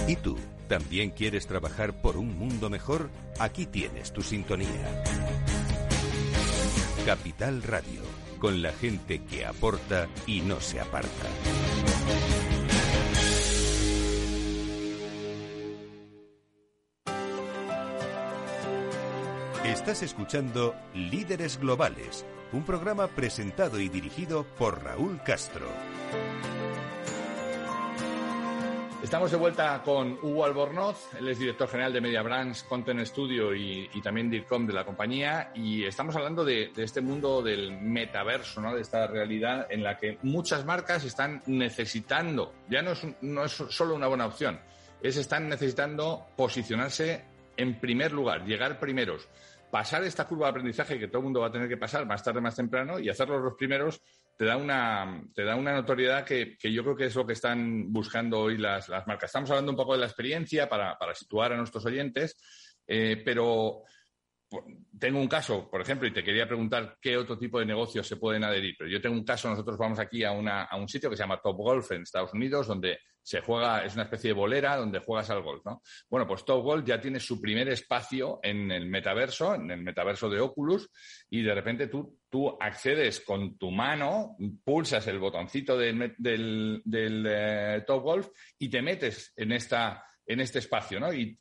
¿Y 0.08 0.18
tú? 0.18 0.38
¿También 0.68 1.12
quieres 1.12 1.48
trabajar 1.48 1.94
por 1.94 2.18
un 2.18 2.38
mundo 2.38 2.70
mejor? 2.70 3.10
Aquí 3.40 3.66
tienes 3.66 4.12
tu 4.14 4.22
sintonía. 4.22 5.04
Capital 7.06 7.64
Radio, 7.64 8.02
con 8.40 8.62
la 8.62 8.72
gente 8.72 9.24
que 9.24 9.46
aporta 9.46 10.08
y 10.26 10.42
no 10.42 10.62
se 10.62 10.80
aparta. 10.80 11.28
Estás 19.66 20.04
escuchando 20.04 20.76
Líderes 20.94 21.60
Globales, 21.60 22.26
un 22.54 22.64
programa 22.64 23.08
presentado 23.08 23.80
y 23.80 23.90
dirigido 23.90 24.46
por 24.58 24.84
Raúl 24.84 25.22
Castro. 25.26 25.68
Estamos 29.04 29.32
de 29.32 29.36
vuelta 29.36 29.82
con 29.84 30.18
Hugo 30.22 30.46
Albornoz, 30.46 31.14
él 31.20 31.28
es 31.28 31.38
director 31.38 31.68
general 31.68 31.92
de 31.92 32.00
Media 32.00 32.22
Brands, 32.22 32.64
Content 32.64 33.02
Studio 33.02 33.54
y, 33.54 33.90
también 34.02 34.30
DIRCOM 34.30 34.66
de 34.66 34.72
la 34.72 34.86
compañía 34.86 35.52
y 35.54 35.84
estamos 35.84 36.16
hablando 36.16 36.46
de, 36.46 36.72
este 36.78 37.02
mundo 37.02 37.42
del 37.42 37.74
metaverso, 37.82 38.62
¿no? 38.62 38.74
de 38.74 38.80
esta 38.80 39.06
realidad 39.08 39.68
en 39.70 39.84
la 39.84 39.98
que 39.98 40.20
muchas 40.22 40.64
marcas 40.64 41.04
están 41.04 41.44
necesitando, 41.48 42.54
ya 42.70 42.82
no 42.82 42.94
es, 42.94 43.06
no 43.20 43.44
es 43.44 43.52
solo 43.52 43.94
una 43.94 44.08
buena 44.08 44.26
opción, 44.26 44.62
es 45.02 45.18
están 45.18 45.50
necesitando 45.50 46.28
posicionarse 46.38 47.26
en 47.58 47.82
primer 47.82 48.14
lugar, 48.14 48.46
llegar 48.46 48.80
primeros, 48.80 49.28
pasar 49.70 50.06
esta 50.06 50.26
curva 50.26 50.46
de 50.46 50.52
aprendizaje 50.52 50.98
que 50.98 51.10
todo 51.10 51.18
el 51.18 51.24
mundo 51.26 51.42
va 51.42 51.48
a 51.48 51.52
tener 51.52 51.68
que 51.68 51.76
pasar 51.76 52.06
más 52.06 52.24
tarde, 52.24 52.40
más 52.40 52.56
temprano 52.56 53.00
y 53.00 53.10
hacerlos 53.10 53.44
los 53.44 53.56
primeros 53.56 54.02
te 54.36 54.46
da 54.46 54.58
una, 54.58 55.24
te 55.34 55.44
da 55.44 55.56
una 55.56 55.74
notoriedad 55.74 56.26
que, 56.26 56.58
yo 56.62 56.84
creo 56.84 56.96
que 56.96 57.06
es 57.06 57.16
lo 57.16 57.26
que 57.26 57.34
están 57.34 57.92
buscando 57.92 58.40
hoy 58.40 58.58
las, 58.58 58.90
marcas. 58.90 59.30
Estamos 59.30 59.50
hablando 59.52 59.72
un 59.72 59.78
poco 59.78 59.94
de 59.94 60.00
la 60.00 60.06
experiencia 60.06 60.68
para, 60.68 60.98
situar 61.14 61.54
a 61.54 61.58
nuestros 61.58 61.86
oyentes, 61.86 62.38
eh, 62.88 63.22
pero 63.24 63.84
tengo 65.00 65.20
un 65.20 65.28
caso, 65.28 65.70
por 65.70 65.82
ejemplo, 65.82 66.08
y 66.08 66.14
te 66.14 66.24
quería 66.24 66.48
preguntar 66.48 66.98
qué 67.02 67.18
otro 67.18 67.38
tipo 67.38 67.60
de 67.60 67.66
negocios 67.66 68.08
se 68.08 68.18
pueden 68.18 68.44
adherir. 68.44 68.76
Pero 68.78 68.90
yo 68.90 69.02
tengo 69.02 69.16
un 69.16 69.24
caso, 69.24 69.50
nosotros 69.50 69.78
vamos 69.78 70.00
aquí 70.00 70.24
a, 70.24 70.32
a 70.32 70.76
un 70.78 70.88
sitio 70.88 71.10
que 71.10 71.16
se 71.16 71.24
llama 71.24 71.42
Top 71.42 71.58
Golf 71.58 71.92
en 71.92 72.04
Estados 72.04 72.34
Unidos, 72.34 72.68
donde 72.68 73.00
se 73.24 73.42
juega, 73.42 73.86
es 73.86 73.94
una 73.94 74.04
especie 74.04 74.30
de 74.30 74.34
bolera 74.34 74.76
donde 74.76 75.00
juegas 75.00 75.30
al 75.30 75.42
golf, 75.42 75.64
¿no? 75.66 75.82
Bueno, 76.10 76.28
pues 76.28 76.44
Top 76.44 76.64
Golf 76.64 76.86
ya 76.86 77.00
tiene 77.00 77.20
su 77.20 77.42
primer 77.42 77.70
espacio 77.70 78.40
en 78.44 78.70
el 78.72 78.86
metaverso, 78.86 79.56
en 79.56 79.72
el 79.72 79.82
metaverso 79.82 80.30
de 80.30 80.42
Oculus, 80.42 80.90
y 81.30 81.42
de 81.42 81.56
repente 81.56 81.88
tú, 81.88 82.20
tú 82.30 82.56
accedes 82.60 83.22
con 83.22 83.58
tu 83.58 83.72
mano, 83.72 84.36
pulsas 84.64 85.08
el 85.08 85.20
botoncito 85.20 85.78
del, 85.78 86.14
del, 86.18 87.26
eh, 87.28 87.84
Top 87.88 88.04
Golf 88.04 88.28
y 88.60 88.70
te 88.70 88.82
metes 88.82 89.32
en 89.36 89.54
esta 89.54 90.06
en 90.26 90.40
este 90.40 90.60
espacio, 90.60 91.00
¿no? 91.00 91.14
Y, 91.14 91.38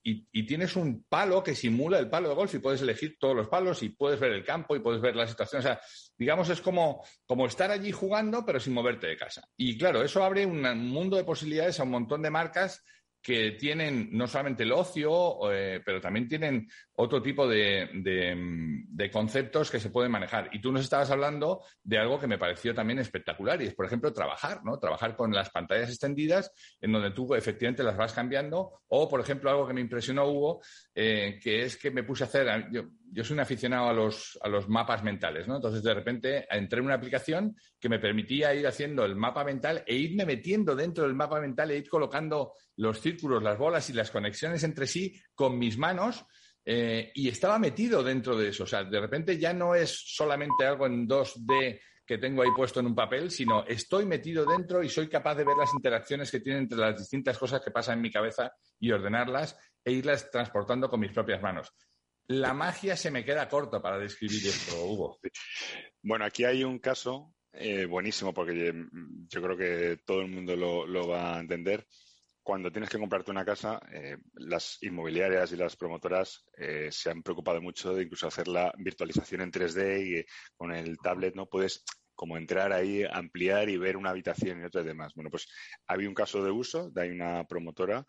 tienes 0.47 0.77
un 0.77 1.05
palo 1.09 1.43
que 1.43 1.55
simula 1.55 1.99
el 1.99 2.11
palo 2.11 2.29
de 2.29 2.35
golf 2.35 2.55
y 2.55 2.59
puedes 2.59 2.83
elegir 2.83 3.17
todos 3.19 3.35
los 3.35 3.49
palos 3.49 3.83
y 3.83 3.91
puedes 3.91 4.19
ver 4.19 4.33
el 4.33 4.45
campo 4.45 4.75
y 4.75 4.81
puedes 4.81 5.01
ver 5.01 5.17
la 5.17 5.27
situación. 5.27 5.61
O 5.61 5.63
sea, 5.63 5.81
digamos, 6.17 6.49
es 6.51 6.61
como, 6.61 7.05
como 7.27 7.47
estar 7.47 7.71
allí 7.71 7.93
jugando, 7.93 8.45
pero 8.45 8.61
sin 8.61 8.75
moverte 8.75 9.07
de 9.07 9.17
casa. 9.17 9.43
Y 9.57 9.79
claro, 9.79 10.03
eso 10.03 10.25
abre 10.25 10.45
un 10.45 10.63
mundo 10.89 11.17
de 11.17 11.25
posibilidades 11.25 11.79
a 11.81 11.85
un 11.85 11.91
montón 11.91 12.23
de 12.23 12.31
marcas 12.31 12.85
que 13.23 13.53
tienen 13.53 14.09
no 14.11 14.27
solamente 14.27 14.65
el 14.65 14.73
ocio, 14.73 15.51
eh, 15.53 15.81
pero 15.85 16.01
también 16.01 16.29
tienen 16.29 16.69
otro 17.03 17.21
tipo 17.21 17.49
de, 17.49 17.89
de, 17.93 19.11
conceptos 19.11 19.71
que 19.71 19.81
se 19.81 19.91
pueden 19.91 20.13
manejar. 20.13 20.49
Y 20.53 20.61
tú 20.61 20.71
nos 20.71 20.83
estabas 20.83 21.11
hablando 21.11 21.63
de 21.83 21.99
algo 21.99 22.19
que 22.19 22.29
me 22.29 22.39
pareció 22.39 22.75
también 22.75 23.01
espectacular 23.01 23.61
y 23.61 23.67
es, 23.67 23.75
por 23.75 23.85
ejemplo, 23.85 24.13
trabajar, 24.13 24.65
¿no? 24.65 24.79
Trabajar 24.79 25.17
con 25.17 25.33
las 25.33 25.51
pantallas 25.51 25.91
extendidas 25.91 26.53
en 26.81 26.93
donde 26.93 27.11
tú 27.11 27.35
efectivamente 27.35 27.83
las 27.83 27.97
vas 27.97 28.13
cambiando 28.13 28.83
o, 28.89 29.09
por 29.09 29.21
ejemplo, 29.21 29.51
algo 29.51 29.67
que 29.67 29.75
me 29.75 29.81
impresionó, 29.81 30.29
Hugo, 30.29 30.63
eh, 30.95 31.39
que 31.43 31.63
es 31.63 31.77
que 31.77 31.91
me 31.91 32.05
puse 32.05 32.25
a 32.25 32.27
hacer, 32.29 32.69
yo, 32.71 32.85
yo 33.11 33.25
soy 33.25 33.35
un 33.35 33.41
aficionado 33.41 33.89
a 33.89 33.93
los, 33.93 34.39
a 34.41 34.49
los 34.49 34.69
mapas 34.69 35.03
mentales, 35.03 35.49
¿no? 35.49 35.57
Entonces, 35.57 35.83
de 35.83 35.95
repente, 35.95 36.47
entré 36.49 36.79
en 36.79 36.87
una 36.87 36.95
aplicación 36.95 37.57
que 37.81 37.89
me 37.89 37.99
permitía 37.99 38.55
ir 38.55 38.67
haciendo 38.67 39.05
el 39.05 39.17
mapa 39.17 39.45
mental 39.45 39.83
e 39.87 39.97
irme 39.97 40.25
metiendo 40.25 40.77
dentro 40.77 41.05
del 41.05 41.15
mapa 41.15 41.41
mental 41.41 41.71
e 41.71 41.79
ir 41.79 41.89
colocando 41.89 42.53
los 42.77 43.01
círculos, 43.01 43.43
las 43.43 43.59
bolas 43.59 43.91
y 43.91 43.93
las 43.93 44.11
conexiones 44.11 44.63
entre 44.63 44.87
sí 44.87 45.21
con 45.35 45.59
mis 45.59 45.77
manos 45.77 46.25
eh, 46.65 47.11
y 47.15 47.29
estaba 47.29 47.59
metido 47.59 48.03
dentro 48.03 48.37
de 48.37 48.49
eso. 48.49 48.65
O 48.65 48.67
sea, 48.67 48.85
de 48.85 49.01
repente 49.01 49.39
ya 49.39 49.53
no 49.53 49.75
es 49.75 49.91
solamente 49.91 50.65
algo 50.65 50.87
en 50.87 51.09
2D 51.09 51.81
que 52.07 52.19
tengo 52.19 52.43
ahí 52.43 52.51
puesto 52.55 52.81
en 52.81 52.87
un 52.87 52.95
papel, 52.95 53.31
sino 53.31 53.65
estoy 53.65 54.07
metido 54.07 54.45
dentro 54.45 54.83
y 54.83 54.89
soy 54.89 55.09
capaz 55.09 55.37
de 55.37 55.45
ver 55.45 55.57
las 55.57 55.73
interacciones 55.73 56.31
que 56.31 56.41
tienen 56.41 56.63
entre 56.63 56.79
las 56.79 56.99
distintas 56.99 57.39
cosas 57.39 57.61
que 57.63 57.71
pasan 57.71 57.99
en 57.99 58.03
mi 58.03 58.11
cabeza 58.11 58.53
y 58.79 58.91
ordenarlas 58.91 59.57
e 59.85 59.93
irlas 59.93 60.31
transportando 60.31 60.89
con 60.89 61.01
mis 61.01 61.13
propias 61.13 61.41
manos. 61.41 61.73
La 62.27 62.55
magia 62.55 62.97
se 62.97 63.11
me 63.11 63.25
queda 63.25 63.49
corto 63.49 63.81
para 63.81 63.99
describir 63.99 64.47
esto, 64.47 64.85
Hugo. 64.85 65.19
Bueno, 66.03 66.25
aquí 66.25 66.45
hay 66.45 66.65
un 66.65 66.79
caso 66.79 67.35
eh, 67.53 67.85
buenísimo 67.87 68.33
porque 68.33 68.73
yo 69.29 69.43
creo 69.43 69.57
que 69.57 70.01
todo 70.05 70.21
el 70.23 70.29
mundo 70.29 70.57
lo 70.57 71.09
va 71.09 71.37
a 71.37 71.41
entender 71.41 71.87
cuando 72.43 72.73
tienes 72.73 72.91
que 72.91 72.99
comprarte 72.99 73.31
una 73.31 73.45
casa, 73.45 73.81
eh, 73.93 74.17
las 74.35 74.79
inmobiliarias 74.83 75.53
y 75.53 75.57
las 75.57 75.77
promotoras 75.77 76.45
eh, 76.57 76.89
se 76.91 77.11
han 77.11 77.23
preocupado 77.23 77.61
mucho 77.61 77.95
de 77.95 78.03
incluso 78.03 78.27
hacer 78.27 78.49
la 78.49 78.73
virtualización 78.79 79.43
en 79.43 79.53
3D 79.53 80.21
y 80.21 80.25
con 80.57 80.73
el 80.73 80.99
tablet 80.99 81.35
no 81.35 81.47
puedes 81.47 81.85
como 82.15 82.37
entrar 82.37 82.73
ahí, 82.73 83.05
ampliar 83.11 83.69
y 83.69 83.77
ver 83.77 83.97
una 83.97 84.11
habitación 84.11 84.61
y 84.61 84.65
otras 84.65 84.85
demás. 84.85 85.13
Bueno, 85.15 85.31
pues 85.31 85.49
había 85.87 86.09
un 86.09 86.15
caso 86.15 86.45
de 86.45 86.51
uso, 86.51 86.91
de 86.91 87.03
hay 87.03 87.11
una 87.11 87.45
promotora 87.45 88.05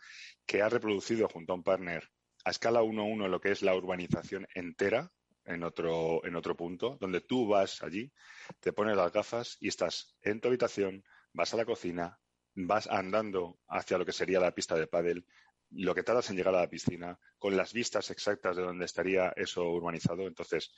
que 0.45 0.61
ha 0.61 0.69
reproducido 0.69 1.27
junto 1.30 1.53
a 1.53 1.55
un 1.55 1.64
partner 1.64 2.10
a 2.45 2.51
escala 2.51 2.81
1-1 2.81 3.27
lo 3.27 3.39
que 3.39 3.51
es 3.51 3.61
la 3.61 3.76
urbanización 3.76 4.47
entera 4.53 5.11
en 5.45 5.64
otro, 5.64 6.26
en 6.26 6.35
otro 6.35 6.55
punto, 6.55 6.97
donde 6.99 7.22
tú 7.22 7.47
vas 7.47 7.81
allí, 7.84 8.11
te 8.60 8.73
pones 8.73 8.95
las 8.95 9.11
gafas 9.11 9.57
y 9.60 9.68
estás 9.68 10.15
en 10.22 10.39
tu 10.39 10.47
habitación, 10.47 11.03
vas 11.34 11.53
a 11.53 11.57
la 11.57 11.65
cocina, 11.65 12.19
vas 12.55 12.88
andando 12.88 13.59
hacia 13.67 13.97
lo 13.97 14.05
que 14.05 14.11
sería 14.11 14.39
la 14.39 14.53
pista 14.53 14.75
de 14.75 14.88
pádel, 14.88 15.25
lo 15.71 15.95
que 15.95 16.03
tardas 16.03 16.30
en 16.30 16.38
llegar 16.38 16.55
a 16.55 16.61
la 16.61 16.69
piscina, 16.69 17.17
con 17.38 17.57
las 17.57 17.73
vistas 17.73 18.11
exactas 18.11 18.55
de 18.55 18.63
donde 18.63 18.85
estaría 18.85 19.34
eso 19.35 19.63
urbanizado. 19.69 20.27
Entonces, 20.27 20.71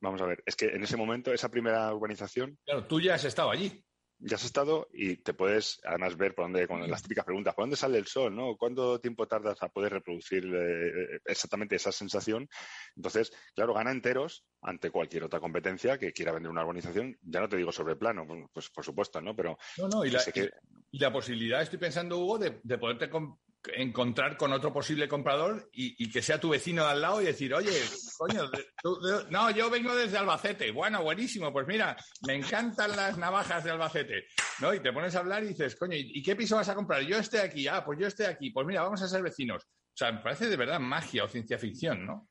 vamos 0.00 0.20
a 0.20 0.26
ver, 0.26 0.42
es 0.46 0.56
que 0.56 0.66
en 0.66 0.82
ese 0.82 0.96
momento, 0.96 1.32
esa 1.32 1.50
primera 1.50 1.92
urbanización. 1.92 2.58
Claro, 2.64 2.86
tú 2.86 3.00
ya 3.00 3.14
has 3.14 3.24
estado 3.24 3.50
allí 3.50 3.84
ya 4.20 4.36
has 4.36 4.44
estado 4.44 4.88
y 4.92 5.16
te 5.16 5.32
puedes 5.32 5.80
además 5.84 6.16
ver 6.16 6.34
por 6.34 6.46
dónde, 6.46 6.66
con 6.66 6.88
las 6.88 7.02
típicas 7.02 7.24
preguntas, 7.24 7.54
¿por 7.54 7.64
dónde 7.64 7.76
sale 7.76 7.98
el 7.98 8.06
sol? 8.06 8.34
¿no? 8.34 8.56
¿Cuánto 8.56 9.00
tiempo 9.00 9.28
tardas 9.28 9.62
a 9.62 9.68
poder 9.68 9.92
reproducir 9.92 10.44
eh, 10.44 11.20
exactamente 11.24 11.76
esa 11.76 11.92
sensación? 11.92 12.48
Entonces, 12.96 13.32
claro, 13.54 13.74
gana 13.74 13.92
enteros 13.92 14.44
ante 14.62 14.90
cualquier 14.90 15.24
otra 15.24 15.40
competencia 15.40 15.98
que 15.98 16.12
quiera 16.12 16.32
vender 16.32 16.50
una 16.50 16.62
urbanización. 16.62 17.16
Ya 17.22 17.40
no 17.40 17.48
te 17.48 17.56
digo 17.56 17.70
sobre 17.70 17.96
plano, 17.96 18.26
pues 18.52 18.70
por 18.70 18.84
supuesto, 18.84 19.20
¿no? 19.20 19.36
Pero 19.36 19.56
no, 19.78 19.88
no, 19.88 20.04
y, 20.04 20.10
la, 20.10 21.12
posibilidad, 21.12 21.62
estoy 21.62 21.78
pensando, 21.78 22.18
Hugo, 22.18 22.38
de, 22.38 22.60
de 22.62 22.78
poderte 22.78 23.08
encontrar 23.74 24.36
con 24.36 24.52
otro 24.52 24.72
posible 24.72 25.08
comprador 25.08 25.68
y, 25.72 26.10
que 26.10 26.22
sea 26.22 26.40
tu 26.40 26.50
vecino 26.50 26.84
de 26.84 26.90
al 26.90 27.00
lado 27.00 27.20
y 27.20 27.26
decir, 27.26 27.52
oye, 27.54 27.72
coño, 28.16 28.48
no, 29.30 29.50
yo 29.50 29.70
vengo 29.70 29.94
desde 29.94 30.18
Albacete. 30.18 30.70
Bueno, 30.70 31.02
buenísimo, 31.02 31.52
pues 31.52 31.66
mira, 31.66 31.96
me 32.26 32.34
encantan 32.34 32.96
las 32.96 33.18
navajas 33.18 33.64
de 33.64 33.70
Albacete. 33.70 34.26
¿No? 34.60 34.74
Y 34.74 34.80
te 34.80 34.92
pones 34.92 35.14
a 35.14 35.20
hablar 35.20 35.44
y 35.44 35.48
dices, 35.48 35.76
coño, 35.76 35.96
¿y 35.96 36.22
qué 36.22 36.34
piso 36.34 36.56
vas 36.56 36.68
a 36.68 36.74
comprar? 36.74 37.02
Yo 37.02 37.16
estoy 37.16 37.40
aquí, 37.40 37.68
ah, 37.68 37.84
pues 37.84 37.98
yo 37.98 38.06
estoy 38.08 38.26
aquí, 38.26 38.50
pues 38.50 38.66
mira, 38.66 38.82
vamos 38.82 39.02
a 39.02 39.08
ser 39.08 39.22
vecinos. 39.22 39.64
O 39.64 39.96
sea, 39.98 40.12
me 40.12 40.20
parece 40.20 40.48
de 40.48 40.56
verdad 40.56 40.80
magia 40.80 41.24
o 41.24 41.28
ciencia 41.28 41.58
ficción, 41.58 42.06
¿no? 42.06 42.28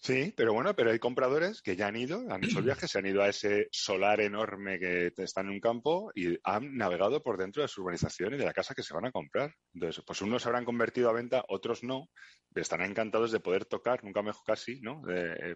Sí, 0.00 0.32
pero 0.36 0.52
bueno, 0.52 0.74
pero 0.76 0.92
hay 0.92 1.00
compradores 1.00 1.60
que 1.60 1.74
ya 1.74 1.88
han 1.88 1.96
ido, 1.96 2.24
han 2.30 2.44
hecho 2.44 2.60
el 2.60 2.64
viaje, 2.64 2.86
se 2.86 3.00
han 3.00 3.06
ido 3.06 3.20
a 3.20 3.28
ese 3.28 3.66
solar 3.72 4.20
enorme 4.20 4.78
que 4.78 5.12
está 5.16 5.40
en 5.40 5.50
un 5.50 5.58
campo 5.58 6.12
y 6.14 6.38
han 6.44 6.76
navegado 6.76 7.20
por 7.20 7.36
dentro 7.36 7.62
de 7.62 7.68
su 7.68 7.82
urbanización 7.82 8.34
y 8.34 8.38
de 8.38 8.44
la 8.44 8.52
casa 8.52 8.74
que 8.74 8.84
se 8.84 8.94
van 8.94 9.06
a 9.06 9.10
comprar. 9.10 9.52
Entonces, 9.74 10.04
pues 10.06 10.22
unos 10.22 10.42
se 10.42 10.48
habrán 10.48 10.64
convertido 10.64 11.10
a 11.10 11.14
venta, 11.14 11.44
otros 11.48 11.82
no, 11.82 12.08
están 12.54 12.82
encantados 12.82 13.32
de 13.32 13.40
poder 13.40 13.64
tocar, 13.64 14.04
nunca 14.04 14.22
mejor 14.22 14.44
casi, 14.46 14.80
¿no? 14.80 15.02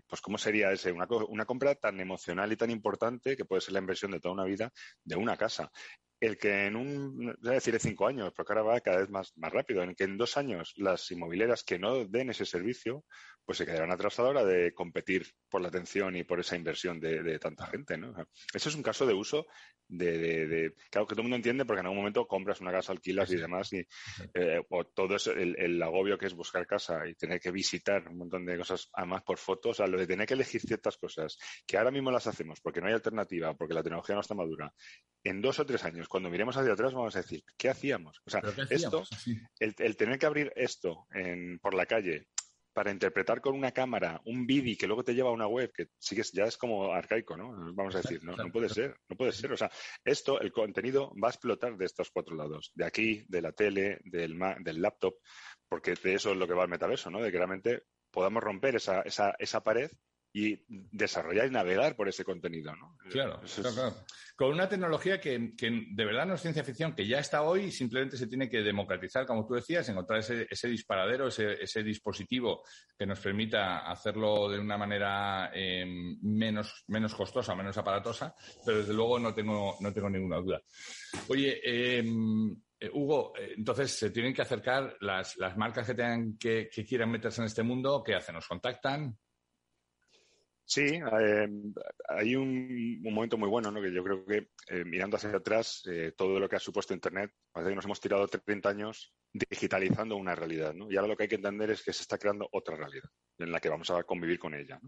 Pues 0.08 0.20
cómo 0.20 0.38
sería 0.38 0.72
ese, 0.72 0.90
una, 0.90 1.06
una 1.28 1.44
compra 1.44 1.76
tan 1.76 2.00
emocional 2.00 2.52
y 2.52 2.56
tan 2.56 2.70
importante 2.70 3.36
que 3.36 3.44
puede 3.44 3.60
ser 3.60 3.74
la 3.74 3.80
inversión 3.80 4.10
de 4.10 4.18
toda 4.18 4.34
una 4.34 4.44
vida 4.44 4.72
de 5.04 5.16
una 5.16 5.36
casa 5.36 5.70
el 6.22 6.38
que 6.38 6.66
en 6.66 6.76
un, 6.76 7.36
voy 7.42 7.50
a 7.50 7.54
decir 7.54 7.76
cinco 7.80 8.06
años, 8.06 8.32
porque 8.36 8.52
ahora 8.52 8.62
va 8.62 8.80
cada 8.80 8.98
vez 8.98 9.10
más, 9.10 9.36
más 9.36 9.52
rápido, 9.52 9.82
en 9.82 9.96
que 9.96 10.04
en 10.04 10.16
dos 10.16 10.36
años 10.36 10.72
las 10.76 11.10
inmobiliarias 11.10 11.64
que 11.64 11.80
no 11.80 12.04
den 12.04 12.30
ese 12.30 12.46
servicio, 12.46 13.04
pues 13.44 13.58
se 13.58 13.66
quedarán 13.66 13.90
atrás 13.90 14.18
a 14.18 14.22
la 14.22 14.28
hora 14.28 14.44
de 14.44 14.72
competir 14.72 15.26
por 15.50 15.60
la 15.60 15.68
atención 15.68 16.14
y 16.14 16.22
por 16.22 16.38
esa 16.38 16.54
inversión 16.54 17.00
de, 17.00 17.38
tanta 17.40 17.66
gente, 17.66 17.98
¿no? 17.98 18.14
eso 18.54 18.68
es 18.68 18.74
un 18.76 18.84
caso 18.84 19.04
de 19.04 19.14
uso 19.14 19.46
de, 19.88 20.72
claro 20.90 21.06
que 21.06 21.14
todo 21.14 21.22
el 21.22 21.24
mundo 21.24 21.36
entiende 21.36 21.64
porque 21.64 21.80
en 21.80 21.86
algún 21.86 21.98
momento 21.98 22.26
compras 22.26 22.60
una 22.60 22.70
casa, 22.70 22.92
alquilas 22.92 23.30
y 23.32 23.36
demás 23.36 23.72
y 23.72 23.84
eh, 24.34 24.62
o 24.70 24.84
todo 24.84 25.16
eso, 25.16 25.32
el, 25.32 25.82
agobio 25.82 26.16
que 26.16 26.26
es 26.26 26.34
buscar 26.34 26.66
casa 26.66 27.06
y 27.06 27.14
tener 27.14 27.40
que 27.40 27.50
visitar 27.50 28.08
un 28.08 28.18
montón 28.18 28.46
de 28.46 28.56
cosas 28.56 28.88
además 28.92 29.22
por 29.22 29.38
fotos, 29.38 29.72
o 29.72 29.74
sea, 29.74 29.86
lo 29.86 29.98
de 29.98 30.06
tener 30.06 30.26
que 30.26 30.34
elegir 30.34 30.60
ciertas 30.60 30.96
cosas 30.96 31.36
que 31.66 31.76
ahora 31.76 31.90
mismo 31.90 32.10
las 32.12 32.26
hacemos 32.28 32.60
porque 32.60 32.80
no 32.80 32.86
hay 32.86 32.94
alternativa, 32.94 33.54
porque 33.54 33.74
la 33.74 33.82
tecnología 33.82 34.14
no 34.14 34.20
está 34.20 34.34
madura. 34.34 34.72
En 35.24 35.42
dos 35.42 35.58
o 35.58 35.66
tres 35.66 35.84
años, 35.84 36.08
cuando 36.12 36.28
miremos 36.28 36.54
hacia 36.58 36.74
atrás, 36.74 36.92
vamos 36.92 37.16
a 37.16 37.20
decir, 37.22 37.42
¿qué 37.56 37.70
hacíamos? 37.70 38.20
O 38.26 38.30
sea, 38.30 38.42
esto, 38.68 39.02
el, 39.58 39.96
tener 39.96 40.18
que 40.18 40.26
abrir 40.26 40.52
esto 40.56 41.06
en, 41.10 41.58
por 41.58 41.72
la 41.72 41.86
calle 41.86 42.26
para 42.74 42.90
interpretar 42.90 43.40
con 43.40 43.54
una 43.54 43.72
cámara 43.72 44.20
un 44.26 44.46
vídeo 44.46 44.76
que 44.78 44.86
luego 44.86 45.04
te 45.04 45.14
lleva 45.14 45.30
a 45.30 45.32
una 45.32 45.46
web 45.46 45.72
que 45.72 45.86
sigues 45.98 46.30
ya 46.32 46.44
es 46.44 46.58
como 46.58 46.92
arcaico, 46.92 47.34
¿no? 47.34 47.72
Vamos 47.72 47.94
a 47.94 48.02
decir, 48.02 48.22
no, 48.24 48.36
no 48.36 48.52
puede 48.52 48.68
ser, 48.68 48.94
no 49.08 49.16
puede 49.16 49.32
ser. 49.32 49.52
O 49.52 49.56
sea, 49.56 49.70
esto, 50.04 50.38
el 50.38 50.52
contenido 50.52 51.14
va 51.14 51.28
a 51.28 51.30
explotar 51.30 51.78
de 51.78 51.86
estos 51.86 52.10
cuatro 52.10 52.36
lados, 52.36 52.72
de 52.74 52.84
aquí, 52.84 53.24
de 53.28 53.40
la 53.40 53.52
tele, 53.52 53.98
del, 54.04 54.38
del 54.60 54.82
laptop, 54.82 55.14
porque 55.66 55.94
de 55.94 56.12
eso 56.12 56.32
es 56.32 56.36
lo 56.36 56.46
que 56.46 56.52
va 56.52 56.64
el 56.64 56.70
metaverso, 56.70 57.10
¿no? 57.10 57.22
De 57.22 57.32
que 57.32 57.38
realmente 57.38 57.84
podamos 58.10 58.42
romper 58.42 58.76
esa, 58.76 59.00
esa, 59.00 59.34
esa 59.38 59.62
pared 59.62 59.90
y 60.34 60.58
desarrollar 60.68 61.46
y 61.46 61.50
navegar 61.50 61.94
por 61.94 62.08
ese 62.08 62.24
contenido. 62.24 62.74
¿no? 62.74 62.96
Claro, 63.10 63.40
claro, 63.54 63.94
Con 64.34 64.50
una 64.50 64.68
tecnología 64.68 65.20
que, 65.20 65.52
de 65.58 66.04
verdad 66.04 66.26
no 66.26 66.34
es 66.34 66.40
ciencia 66.40 66.64
ficción, 66.64 66.94
que 66.94 67.06
ya 67.06 67.18
está 67.18 67.42
hoy 67.42 67.70
simplemente 67.70 68.16
se 68.16 68.26
tiene 68.26 68.48
que 68.48 68.62
democratizar, 68.62 69.26
como 69.26 69.46
tú 69.46 69.54
decías, 69.54 69.86
encontrar 69.88 70.20
ese, 70.20 70.46
ese 70.48 70.68
disparadero, 70.68 71.28
ese, 71.28 71.62
ese, 71.62 71.82
dispositivo 71.82 72.62
que 72.98 73.04
nos 73.04 73.20
permita 73.20 73.90
hacerlo 73.90 74.48
de 74.48 74.58
una 74.58 74.78
manera 74.78 75.50
em, 75.52 76.18
menos, 76.22 76.84
menos 76.86 77.14
costosa, 77.14 77.54
menos 77.54 77.76
aparatosa, 77.76 78.34
pero 78.64 78.78
desde 78.78 78.94
luego 78.94 79.18
no 79.18 79.34
tengo, 79.34 79.76
no 79.80 79.92
tengo 79.92 80.08
ninguna 80.08 80.38
duda. 80.38 80.62
Oye, 81.28 81.60
em, 81.62 82.56
eh, 82.80 82.90
Hugo, 82.90 83.34
eh, 83.36 83.52
entonces 83.58 83.92
se 83.92 84.10
tienen 84.10 84.32
que 84.32 84.42
acercar 84.42 84.96
las, 85.00 85.36
las 85.36 85.58
marcas 85.58 85.86
que 85.86 85.94
tengan 85.94 86.38
que, 86.38 86.70
que 86.72 86.86
quieran 86.86 87.10
meterse 87.10 87.42
en 87.42 87.48
este 87.48 87.62
mundo, 87.62 88.02
¿qué 88.02 88.14
hacen? 88.14 88.34
¿Nos 88.34 88.48
contactan? 88.48 89.14
Sí, 90.64 91.00
eh, 91.20 91.48
hay 92.08 92.36
un, 92.36 93.02
momento 93.02 93.36
muy 93.36 93.48
bueno, 93.48 93.70
¿no? 93.70 93.82
Que 93.82 93.92
yo 93.92 94.02
creo 94.02 94.24
que 94.24 94.48
eh, 94.68 94.84
mirando 94.84 95.16
hacia 95.16 95.36
atrás, 95.36 95.82
eh, 95.86 96.12
todo 96.16 96.38
lo 96.40 96.48
que 96.48 96.56
ha 96.56 96.60
supuesto 96.60 96.94
Internet, 96.94 97.32
parece 97.52 97.70
que 97.70 97.76
nos 97.76 97.84
hemos 97.84 98.00
tirado 98.00 98.26
30 98.26 98.68
años 98.68 99.12
digitalizando 99.32 100.16
una 100.16 100.34
realidad, 100.34 100.74
¿no? 100.74 100.90
Y 100.90 100.96
ahora 100.96 101.08
lo 101.08 101.16
que 101.16 101.24
hay 101.24 101.28
que 101.28 101.36
entender 101.36 101.70
es 101.70 101.82
que 101.82 101.92
se 101.92 102.02
está 102.02 102.18
creando 102.18 102.48
otra 102.52 102.76
realidad 102.76 103.08
en 103.38 103.50
la 103.50 103.60
que 103.60 103.70
vamos 103.70 103.90
a 103.90 104.04
convivir 104.04 104.38
con 104.38 104.54
ella. 104.54 104.78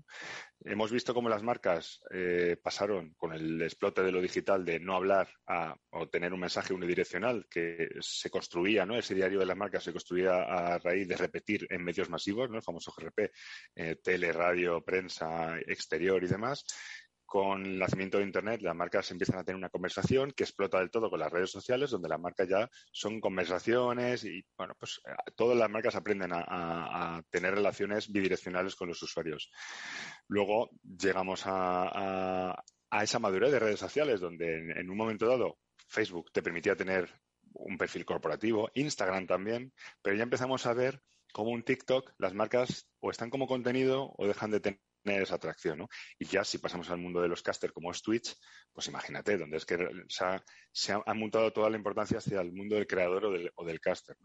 Hemos 0.65 0.93
visto 0.93 1.15
cómo 1.15 1.29
las 1.29 1.43
marcas 1.43 2.01
eh, 2.11 2.57
pasaron 2.63 3.15
con 3.15 3.33
el 3.33 3.61
explote 3.63 4.03
de 4.03 4.13
lo 4.13 4.21
digital 4.21 4.65
de 4.65 4.79
no 4.79 4.97
hablar 4.97 5.29
a, 5.47 5.75
o 5.91 6.09
tener 6.09 6.33
un 6.33 6.41
mensaje 6.41 6.75
unidireccional 6.75 7.47
que 7.51 7.89
se 8.01 8.31
construía, 8.31 8.85
¿no? 8.85 8.97
Ese 8.97 9.15
diario 9.15 9.41
de 9.41 9.47
las 9.47 9.57
marcas 9.57 9.83
se 9.83 9.93
construía 9.93 10.43
a 10.43 10.79
raíz 10.79 11.09
de 11.09 11.17
repetir 11.17 11.67
en 11.71 11.83
medios 11.83 12.11
masivos, 12.11 12.51
¿no? 12.51 12.57
El 12.57 12.63
famoso 12.63 12.93
GRP, 12.97 13.31
eh, 13.75 13.97
tele, 14.03 14.33
radio, 14.33 14.85
prensa, 14.85 15.59
exterior 15.67 16.23
y 16.23 16.29
demás 16.29 16.65
con 17.35 17.67
el 17.67 17.81
nacimiento 17.81 18.19
de 18.19 18.23
Internet, 18.23 18.63
las 18.63 18.77
marcas 18.77 19.11
empiezan 19.11 19.41
a 19.41 19.43
tener 19.43 19.57
una 19.57 19.69
conversación 19.69 20.31
que 20.31 20.45
explota 20.45 20.79
del 20.79 20.93
todo 20.93 21.11
con 21.11 21.19
las 21.19 21.33
redes 21.33 21.51
sociales, 21.51 21.91
donde 21.91 22.09
las 22.09 22.21
marcas 22.21 22.49
ya 22.49 22.71
son 22.93 23.21
conversaciones 23.21 24.25
y, 24.25 24.47
bueno, 24.57 24.77
pues 24.79 25.01
eh, 25.05 25.33
todas 25.35 25.59
las 25.59 25.69
marcas 25.69 25.97
aprenden 25.97 26.31
a, 26.33 27.21
tener 27.31 27.57
relaciones 27.57 28.13
bidireccionales 28.13 28.77
con 28.77 28.87
los 28.87 29.03
usuarios. 29.03 29.51
Luego 30.29 30.71
llegamos 30.85 31.43
a, 31.47 32.55
esa 33.03 33.19
madurez 33.19 33.51
de 33.51 33.59
redes 33.59 33.81
sociales, 33.81 34.21
donde 34.21 34.71
en, 34.71 34.89
un 34.89 34.97
momento 34.97 35.27
dado 35.27 35.59
Facebook 35.89 36.31
te 36.31 36.41
permitía 36.41 36.77
tener 36.77 37.11
un 37.53 37.77
perfil 37.77 38.05
corporativo, 38.05 38.71
Instagram 38.75 39.27
también, 39.27 39.73
pero 40.03 40.15
ya 40.15 40.23
empezamos 40.23 40.67
a 40.67 40.73
ver 40.73 41.03
como 41.35 41.51
un 41.51 41.65
TikTok, 41.65 42.15
las 42.19 42.33
marcas 42.33 42.89
o 43.01 43.11
están 43.11 43.29
como 43.29 43.49
contenido 43.49 44.15
o 44.17 44.27
dejan 44.27 44.53
de 44.53 44.61
tener 44.61 44.81
esa 45.05 45.35
atracción, 45.35 45.79
¿no? 45.79 45.89
Y 46.17 46.27
ya 46.27 46.45
si 46.45 46.59
pasamos 46.59 46.89
al 46.91 46.99
mundo 46.99 47.21
de 47.21 47.27
los 47.27 47.43
casters 47.43 47.73
como 47.73 47.91
es 47.91 48.01
Twitch, 48.03 48.37
pues 48.73 48.87
imagínate, 48.87 49.37
donde 49.37 49.57
es 49.57 49.67
que 49.67 49.77
se 50.09 50.93
ha, 50.93 51.03
ha, 51.05 51.15
montado 51.15 51.53
toda 51.53 51.69
la 51.69 51.77
importancia 51.77 52.19
hacia 52.19 52.41
el 52.41 52.53
mundo 52.53 52.77
del 52.77 52.87
creador 52.87 53.27
o 53.27 53.33
del, 53.33 53.51
o 53.57 53.67
caster. 53.83 54.17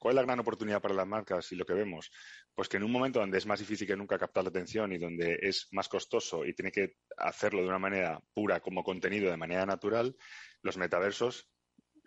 ¿Cuál 0.00 0.12
es 0.12 0.16
la 0.16 0.22
gran 0.22 0.40
oportunidad 0.40 0.82
para 0.82 0.92
las 0.92 1.06
marcas 1.06 1.52
y 1.52 1.56
lo 1.56 1.64
que 1.64 1.72
vemos? 1.72 2.10
Pues 2.52 2.68
que 2.68 2.78
en 2.78 2.82
un 2.82 2.90
momento 2.90 3.20
donde 3.20 3.38
es 3.38 3.46
más 3.46 3.60
difícil 3.60 3.86
que 3.86 3.96
nunca 3.96 4.18
captar 4.18 4.42
la 4.42 4.50
atención 4.50 4.92
y 4.92 4.98
donde 4.98 5.38
es 5.40 5.68
más 5.70 5.88
costoso 5.88 6.44
y 6.44 6.52
tiene 6.52 6.72
que 6.72 6.96
hacerlo 7.16 7.62
de 7.62 7.68
una 7.68 7.78
manera 7.78 8.20
pura 8.34 8.58
como 8.58 8.82
contenido, 8.82 9.30
de 9.30 9.36
manera 9.36 9.64
natural, 9.64 10.16
los 10.62 10.76
metaversos 10.76 11.48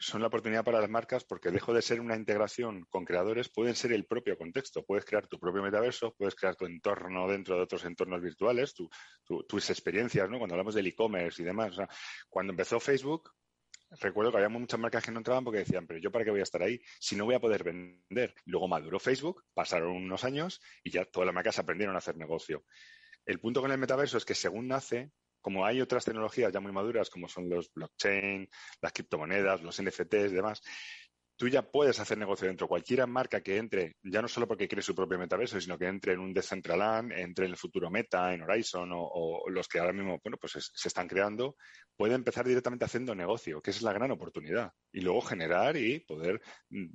son 0.03 0.21
la 0.21 0.27
oportunidad 0.27 0.65
para 0.65 0.81
las 0.81 0.89
marcas 0.89 1.23
porque 1.23 1.49
dejo 1.49 1.73
de 1.73 1.81
ser 1.81 2.01
una 2.01 2.15
integración 2.15 2.85
con 2.89 3.05
creadores, 3.05 3.49
pueden 3.49 3.75
ser 3.75 3.93
el 3.93 4.05
propio 4.05 4.37
contexto. 4.37 4.83
Puedes 4.83 5.05
crear 5.05 5.27
tu 5.27 5.39
propio 5.39 5.63
metaverso, 5.63 6.13
puedes 6.17 6.35
crear 6.35 6.55
tu 6.55 6.65
entorno 6.65 7.27
dentro 7.27 7.55
de 7.55 7.61
otros 7.61 7.85
entornos 7.85 8.21
virtuales, 8.21 8.73
tus 8.73 9.69
experiencias, 9.69 10.29
¿no? 10.29 10.37
Cuando 10.39 10.55
hablamos 10.55 10.75
del 10.75 10.87
e-commerce 10.87 11.41
y 11.41 11.45
demás. 11.45 11.77
cuando 12.29 12.51
empezó 12.51 12.79
Facebook, 12.79 13.31
recuerdo 14.01 14.31
que 14.31 14.37
había 14.37 14.49
muchas 14.49 14.79
marcas 14.79 15.05
que 15.05 15.11
no 15.11 15.19
entraban 15.19 15.43
porque 15.45 15.59
decían, 15.59 15.87
pero 15.87 15.99
yo 15.99 16.11
para 16.11 16.25
qué 16.25 16.31
voy 16.31 16.41
a 16.41 16.43
estar 16.43 16.61
ahí 16.61 16.81
si 16.99 17.15
no 17.15 17.25
voy 17.25 17.35
a 17.35 17.39
poder 17.39 17.63
vender. 17.63 18.35
Luego 18.45 18.67
maduró 18.67 18.99
Facebook, 18.99 19.43
pasaron 19.53 19.91
unos 19.91 20.25
años 20.25 20.61
y 20.83 20.91
ya 20.91 21.05
todas 21.05 21.25
las 21.27 21.35
marcas 21.35 21.59
aprendieron 21.59 21.95
a 21.95 21.99
hacer 21.99 22.17
negocio. 22.17 22.65
El 23.25 23.39
punto 23.39 23.61
con 23.61 23.71
el 23.71 23.77
metaverso 23.77 24.17
es 24.17 24.25
que 24.25 24.35
según 24.35 24.67
nace, 24.67 25.11
como 25.43 25.65
hay 25.65 25.81
otras 25.81 26.05
tecnologías 26.05 26.53
ya 26.53 26.61
muy 26.61 26.71
maduras, 26.71 27.09
como 27.09 27.27
son 27.27 27.49
los 27.49 27.71
blockchain, 27.73 28.49
las 28.81 28.93
criptomonedas, 28.93 29.61
los 29.61 29.79
NFTs 29.79 30.31
y 30.31 30.35
demás, 30.35 30.61
tú 31.43 31.49
ya 31.49 31.61
puedes 31.61 31.99
hacer 31.99 32.17
negocio 32.17 32.47
dentro. 32.47 32.69
Cualquier 32.69 33.05
marca 33.05 33.41
que 33.41 33.57
entre, 33.57 33.97
ya 34.01 34.21
no 34.21 34.29
solo 34.29 34.47
porque 34.47 34.65
quiere 34.65 34.81
su 34.81 34.95
propio 34.95 35.19
metaverso, 35.19 35.59
sino 35.59 35.77
que 35.77 35.87
entre 35.87 36.13
en 36.13 36.21
un 36.21 36.33
Decentraland, 36.33 37.11
entre 37.11 37.47
en 37.47 37.51
el 37.51 37.57
futuro 37.57 37.89
Meta, 37.89 38.33
en 38.33 38.43
Horizon 38.43 38.89
o, 38.93 39.43
los 39.49 39.67
que 39.67 39.79
ahora 39.79 39.91
mismo, 39.91 40.21
bueno, 40.23 40.37
pues 40.37 40.71
se, 40.73 40.87
están 40.87 41.05
creando, 41.05 41.57
puede 41.97 42.15
empezar 42.15 42.47
directamente 42.47 42.85
haciendo 42.85 43.13
negocio, 43.13 43.61
que 43.61 43.71
es 43.71 43.81
la 43.81 43.91
gran 43.91 44.09
oportunidad. 44.11 44.71
Y 44.93 45.01
luego 45.01 45.19
generar 45.19 45.75
y 45.75 45.99
poder, 45.99 46.41
mm, 46.69 46.85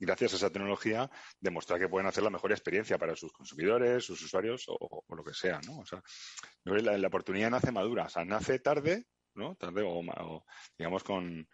gracias 0.00 0.32
a 0.32 0.36
esa 0.36 0.50
tecnología, 0.50 1.10
demostrar 1.38 1.78
que 1.78 1.90
pueden 1.90 2.06
hacer 2.06 2.24
la 2.24 2.30
mejor 2.30 2.52
experiencia 2.52 2.96
para 2.96 3.14
sus 3.14 3.30
consumidores, 3.30 4.06
sus 4.06 4.22
usuarios 4.22 4.64
o, 4.68 5.04
lo 5.14 5.22
que 5.22 5.34
sea, 5.34 5.60
¿no? 5.66 5.80
O 5.80 5.84
sea, 5.84 6.02
la, 6.64 6.96
la 6.96 7.08
oportunidad 7.08 7.50
nace 7.50 7.72
madura, 7.72 8.04
o 8.04 8.08
sea, 8.08 8.24
nace 8.24 8.58
tarde, 8.58 9.04
¿no? 9.34 9.54
Tarde 9.56 9.82
o 9.84 10.44
digamos 10.78 11.04
con 11.04 11.46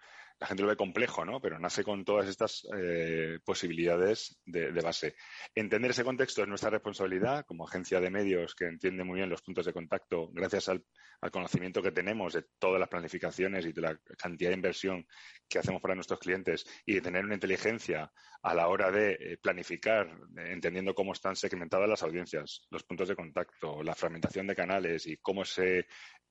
la 0.44 0.48
gente 0.48 0.62
lo 0.62 0.68
ve 0.68 0.76
complejo, 0.76 1.24
¿no? 1.24 1.40
Pero 1.40 1.58
nace 1.58 1.82
con 1.82 2.04
todas 2.04 2.28
estas 2.28 2.68
eh, 2.76 3.38
posibilidades 3.46 4.38
de, 4.44 4.70
base. 4.72 5.14
Entender 5.54 5.92
ese 5.92 6.04
contexto 6.04 6.42
es 6.42 6.48
nuestra 6.48 6.68
responsabilidad 6.68 7.46
como 7.46 7.66
agencia 7.66 7.98
de 7.98 8.10
medios 8.10 8.54
que 8.54 8.66
entiende 8.66 9.04
muy 9.04 9.16
bien 9.16 9.30
los 9.30 9.40
puntos 9.40 9.64
de 9.64 9.72
contacto 9.72 10.28
gracias 10.34 10.68
al, 10.68 10.84
conocimiento 11.32 11.80
que 11.80 11.92
tenemos 11.92 12.34
de 12.34 12.44
todas 12.58 12.78
las 12.78 12.90
planificaciones 12.90 13.64
y 13.64 13.72
de 13.72 13.80
la 13.80 13.98
cantidad 14.18 14.50
de 14.50 14.56
inversión 14.56 15.06
que 15.48 15.58
hacemos 15.58 15.80
para 15.80 15.94
nuestros 15.94 16.20
clientes 16.20 16.66
y 16.84 16.96
de 16.96 17.00
tener 17.00 17.24
una 17.24 17.32
inteligencia 17.32 18.12
a 18.42 18.54
la 18.54 18.68
hora 18.68 18.90
de 18.90 19.12
eh, 19.12 19.38
planificar, 19.38 20.14
entendiendo 20.36 20.94
cómo 20.94 21.14
están 21.14 21.34
segmentadas 21.34 21.88
las 21.88 22.02
audiencias, 22.02 22.66
los 22.68 22.82
puntos 22.82 23.08
de 23.08 23.16
contacto, 23.16 23.82
la 23.82 23.94
fragmentación 23.94 24.46
de 24.46 24.54
canales 24.54 25.06
y 25.06 25.16
cómo 25.16 25.46
se 25.46 25.86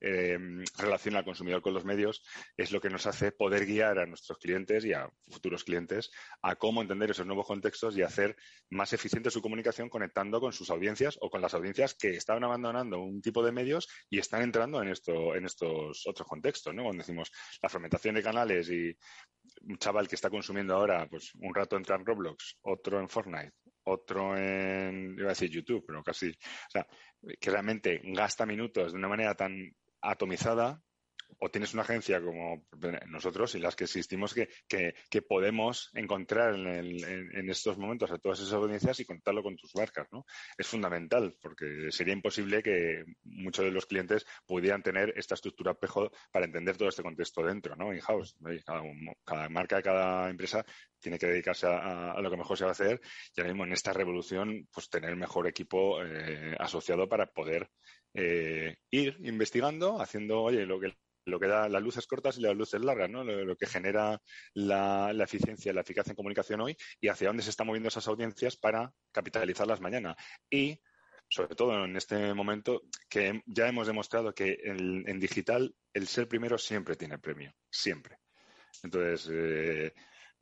eh, 0.06 0.38
relaciona 0.78 1.20
al 1.20 1.26
consumidor 1.26 1.62
con 1.62 1.74
los 1.74 1.86
medios, 1.86 2.24
es 2.58 2.74
lo 2.74 2.82
que 2.82 2.90
nos 2.90 3.08
hace 3.08 3.32
poder 3.32 3.66
guiar 3.66 3.98
a 4.04 4.06
nuestros 4.06 4.38
clientes 4.38 4.86
y 4.86 4.94
a 4.94 5.10
futuros 5.30 5.64
clientes 5.64 6.12
a 6.42 6.56
cómo 6.56 6.82
entender 6.82 7.12
esos 7.12 7.26
nuevos 7.26 7.48
contextos 7.48 7.98
y 7.98 8.02
hacer 8.02 8.36
más 8.70 8.94
eficiente 8.94 9.32
su 9.32 9.42
comunicación 9.42 9.90
conectando 9.90 10.40
con 10.40 10.54
sus 10.54 10.70
audiencias 10.70 11.18
o 11.22 11.30
con 11.30 11.42
las 11.42 11.54
audiencias 11.54 11.94
que 11.94 12.12
estaban 12.12 12.44
abandonando 12.44 13.02
un 13.02 13.22
tipo 13.22 13.44
de 13.44 13.52
medios 13.52 13.88
y 14.10 14.20
están 14.20 14.42
entrando 14.42 14.82
en, 14.82 14.90
esto, 14.90 15.36
en 15.36 15.46
estos 15.46 16.06
otros 16.06 16.28
contextos, 16.28 16.74
¿no? 16.74 16.84
Cuando 16.84 17.02
decimos 17.02 17.32
la 17.62 17.70
fragmentación 17.70 18.16
de 18.16 18.24
canales 18.24 18.70
y 18.70 18.96
un 19.64 19.78
chaval 19.78 20.08
que 20.08 20.16
está 20.16 20.30
consumiendo 20.30 20.76
ahora 20.76 21.08
pues 21.10 21.34
un 21.36 21.54
rato 21.54 21.78
entra 21.78 21.96
en 21.96 22.06
Roblox, 22.06 22.58
otro 22.62 23.00
en 23.00 23.10
Fortnite, 23.10 23.54
otro 23.84 24.38
en, 24.38 25.16
iba 25.18 25.28
a 25.28 25.30
decir 25.30 25.50
YouTube, 25.50 25.84
pero 25.86 26.04
casi, 26.04 26.32
que 27.40 27.52
realmente 27.52 28.02
gasta 28.04 28.46
minutos 28.46 28.92
de 28.92 28.98
una 28.98 29.08
manera 29.08 29.36
tan 29.36 29.76
atomizada 30.02 30.82
o 31.40 31.50
tienes 31.50 31.74
una 31.74 31.84
agencia 31.84 32.22
como 32.22 32.66
nosotros 33.08 33.56
y 33.56 33.60
las 33.60 33.76
que 33.76 33.86
existimos 33.86 34.34
que, 34.34 34.50
que, 34.68 35.22
podemos 35.22 35.90
encontrar 35.94 36.56
en, 36.56 37.50
estos 37.50 37.78
momentos 37.78 38.12
a 38.12 38.18
todas 38.18 38.40
esas 38.40 38.54
audiencias 38.54 39.00
y 39.00 39.06
contarlo 39.06 39.44
con 39.44 39.56
tus 39.56 39.76
marcas, 39.76 40.08
¿no? 40.12 40.26
Es 40.58 40.68
fundamental 40.68 41.36
porque 41.42 41.92
sería 41.92 42.14
imposible 42.14 42.62
que 42.62 43.04
muchos 43.24 43.66
de 43.66 43.72
los 43.72 43.86
clientes 43.86 44.26
pudieran 44.46 44.84
tener 44.84 45.14
esta 45.16 45.36
estructura 45.36 45.72
espejo 45.72 46.12
para 46.32 46.46
entender 46.46 46.78
todo 46.78 46.90
este 46.90 47.04
contexto 47.04 47.44
dentro, 47.44 47.76
¿no? 47.76 47.94
In-house. 47.94 48.36
Cada, 49.26 49.50
marca, 49.50 49.82
cada 49.82 50.30
empresa 50.30 50.66
tiene 51.04 51.20
que 51.20 51.28
dedicarse 51.28 51.68
a, 51.68 52.20
lo 52.20 52.32
que 52.32 52.38
mejor 52.38 52.58
se 52.58 52.64
va 52.64 52.72
a 52.72 52.72
hacer 52.72 53.02
y 53.36 53.42
ahora 53.42 53.54
mismo 53.54 53.66
en 53.66 53.74
esta 53.74 53.94
revolución, 53.94 54.68
pues 54.72 54.90
tener 54.90 55.12
el 55.12 55.18
mejor 55.18 55.48
equipo 55.48 56.02
eh, 56.02 56.56
asociado 56.58 57.08
para 57.08 57.28
poder 57.28 57.70
eh, 58.14 58.78
ir 58.90 59.18
investigando, 59.24 60.02
haciendo, 60.02 60.42
oye, 60.42 60.66
lo 60.66 60.80
que 60.80 60.96
lo 61.26 61.40
que 61.40 61.48
da 61.48 61.70
las 61.70 61.82
luces 61.82 62.06
cortas 62.08 62.38
y 62.38 62.42
las 62.42 62.56
luces 62.56 62.82
largas, 62.82 63.10
¿no? 63.10 63.24
Lo, 63.24 63.56
que 63.56 63.66
genera 63.66 64.22
la, 64.54 65.12
eficiencia 65.24 65.72
y 65.72 65.76
la 65.76 65.82
eficacia 65.82 66.12
en 66.12 66.18
comunicación 66.18 66.62
hoy 66.62 66.76
y 67.00 67.08
hacia 67.08 67.28
dónde 67.28 67.44
se 67.44 67.50
están 67.50 67.68
moviendo 67.68 67.88
esas 67.88 68.08
audiencias 68.08 68.58
para 68.58 68.94
capitalizarlas 69.12 69.80
mañana. 69.80 70.18
Y, 70.50 70.82
sobre 71.30 71.56
todo 71.56 71.86
en 71.86 71.96
este 71.96 72.34
momento, 72.34 72.82
que 73.10 73.42
ya 73.46 73.68
hemos 73.68 73.88
demostrado 73.88 74.34
que 74.34 74.58
en, 74.64 75.20
digital 75.20 75.74
el 75.94 76.08
ser 76.08 76.28
primero 76.28 76.58
siempre 76.58 76.96
tiene 76.96 77.18
premio, 77.20 77.54
siempre. 77.70 78.18
Entonces, 78.84 79.30
eh, 79.32 79.94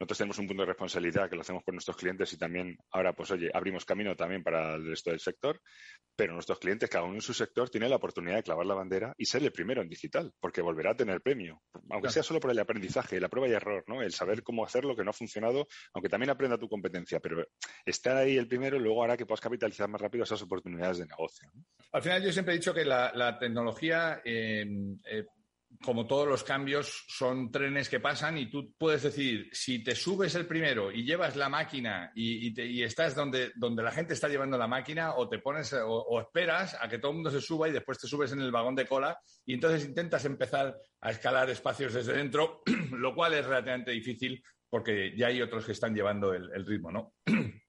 nosotros 0.01 0.17
tenemos 0.17 0.39
un 0.39 0.47
punto 0.47 0.63
de 0.63 0.67
responsabilidad 0.67 1.29
que 1.29 1.35
lo 1.35 1.43
hacemos 1.43 1.63
con 1.63 1.75
nuestros 1.75 1.95
clientes 1.95 2.33
y 2.33 2.37
también 2.37 2.75
ahora, 2.89 3.13
pues 3.13 3.29
oye, 3.29 3.51
abrimos 3.53 3.85
camino 3.85 4.15
también 4.15 4.41
para 4.41 4.73
el 4.73 4.87
resto 4.87 5.11
del 5.11 5.19
sector, 5.19 5.61
pero 6.15 6.33
nuestros 6.33 6.57
clientes, 6.57 6.89
cada 6.89 7.03
uno 7.03 7.13
en 7.13 7.21
su 7.21 7.35
sector, 7.35 7.69
tiene 7.69 7.87
la 7.87 7.97
oportunidad 7.97 8.37
de 8.37 8.41
clavar 8.41 8.65
la 8.65 8.73
bandera 8.73 9.13
y 9.15 9.25
ser 9.25 9.43
el 9.43 9.51
primero 9.51 9.79
en 9.79 9.87
digital, 9.89 10.33
porque 10.39 10.63
volverá 10.63 10.93
a 10.93 10.95
tener 10.95 11.21
premio, 11.21 11.61
aunque 11.91 12.09
sea 12.09 12.23
solo 12.23 12.39
por 12.39 12.49
el 12.49 12.57
aprendizaje, 12.57 13.19
la 13.19 13.29
prueba 13.29 13.47
y 13.47 13.53
error, 13.53 13.83
¿no? 13.85 14.01
El 14.01 14.11
saber 14.11 14.41
cómo 14.41 14.65
hacer 14.65 14.85
lo 14.85 14.95
que 14.95 15.03
no 15.03 15.11
ha 15.11 15.13
funcionado, 15.13 15.67
aunque 15.93 16.09
también 16.09 16.31
aprenda 16.31 16.57
tu 16.57 16.67
competencia, 16.67 17.19
pero 17.19 17.45
estar 17.85 18.17
ahí 18.17 18.37
el 18.37 18.47
primero 18.47 18.79
luego 18.79 19.03
hará 19.03 19.15
que 19.15 19.27
puedas 19.27 19.41
capitalizar 19.41 19.87
más 19.87 20.01
rápido 20.01 20.23
esas 20.23 20.41
oportunidades 20.41 20.97
de 20.97 21.05
negocio. 21.05 21.47
Al 21.91 22.01
final 22.01 22.23
yo 22.23 22.31
siempre 22.31 22.55
he 22.55 22.57
dicho 22.57 22.73
que 22.73 22.85
la, 22.85 23.37
tecnología 23.39 24.19
eh, 24.25 24.65
eh, 25.05 25.25
como 25.83 26.05
todos 26.05 26.27
los 26.27 26.43
cambios, 26.43 27.05
son 27.07 27.51
trenes 27.51 27.89
que 27.89 27.99
pasan 27.99 28.37
y 28.37 28.49
tú 28.49 28.73
puedes 28.77 29.03
decir, 29.03 29.49
si 29.51 29.83
te 29.83 29.95
subes 29.95 30.35
el 30.35 30.45
primero 30.45 30.91
y 30.91 31.03
llevas 31.03 31.35
la 31.35 31.49
máquina 31.49 32.11
y, 32.15 32.83
estás 32.83 33.15
donde, 33.15 33.51
donde, 33.55 33.83
la 33.83 33.91
gente 33.91 34.13
está 34.13 34.27
llevando 34.27 34.57
la 34.57 34.67
máquina, 34.67 35.15
o 35.15 35.27
te 35.29 35.39
pones 35.39 35.73
o, 35.73 36.19
esperas 36.19 36.77
a 36.79 36.87
que 36.87 36.99
todo 36.99 37.11
el 37.11 37.17
mundo 37.17 37.31
se 37.31 37.41
suba 37.41 37.69
y 37.69 37.71
después 37.71 37.99
te 37.99 38.07
subes 38.07 38.31
en 38.33 38.41
el 38.41 38.51
vagón 38.51 38.75
de 38.75 38.87
cola 38.87 39.17
y 39.45 39.53
entonces 39.53 39.85
intentas 39.85 40.25
empezar 40.25 40.77
a 41.01 41.11
escalar 41.11 41.49
espacios 41.49 41.93
desde 41.93 42.13
dentro, 42.13 42.61
lo 42.91 43.15
cual 43.15 43.33
es 43.33 43.45
relativamente 43.45 43.91
difícil 43.91 44.43
porque 44.69 45.13
ya 45.17 45.27
hay 45.27 45.41
otros 45.41 45.65
que 45.65 45.73
están 45.73 45.93
llevando 45.93 46.33
el, 46.33 46.49
el 46.53 46.65
ritmo, 46.65 46.91
¿no? 46.91 47.13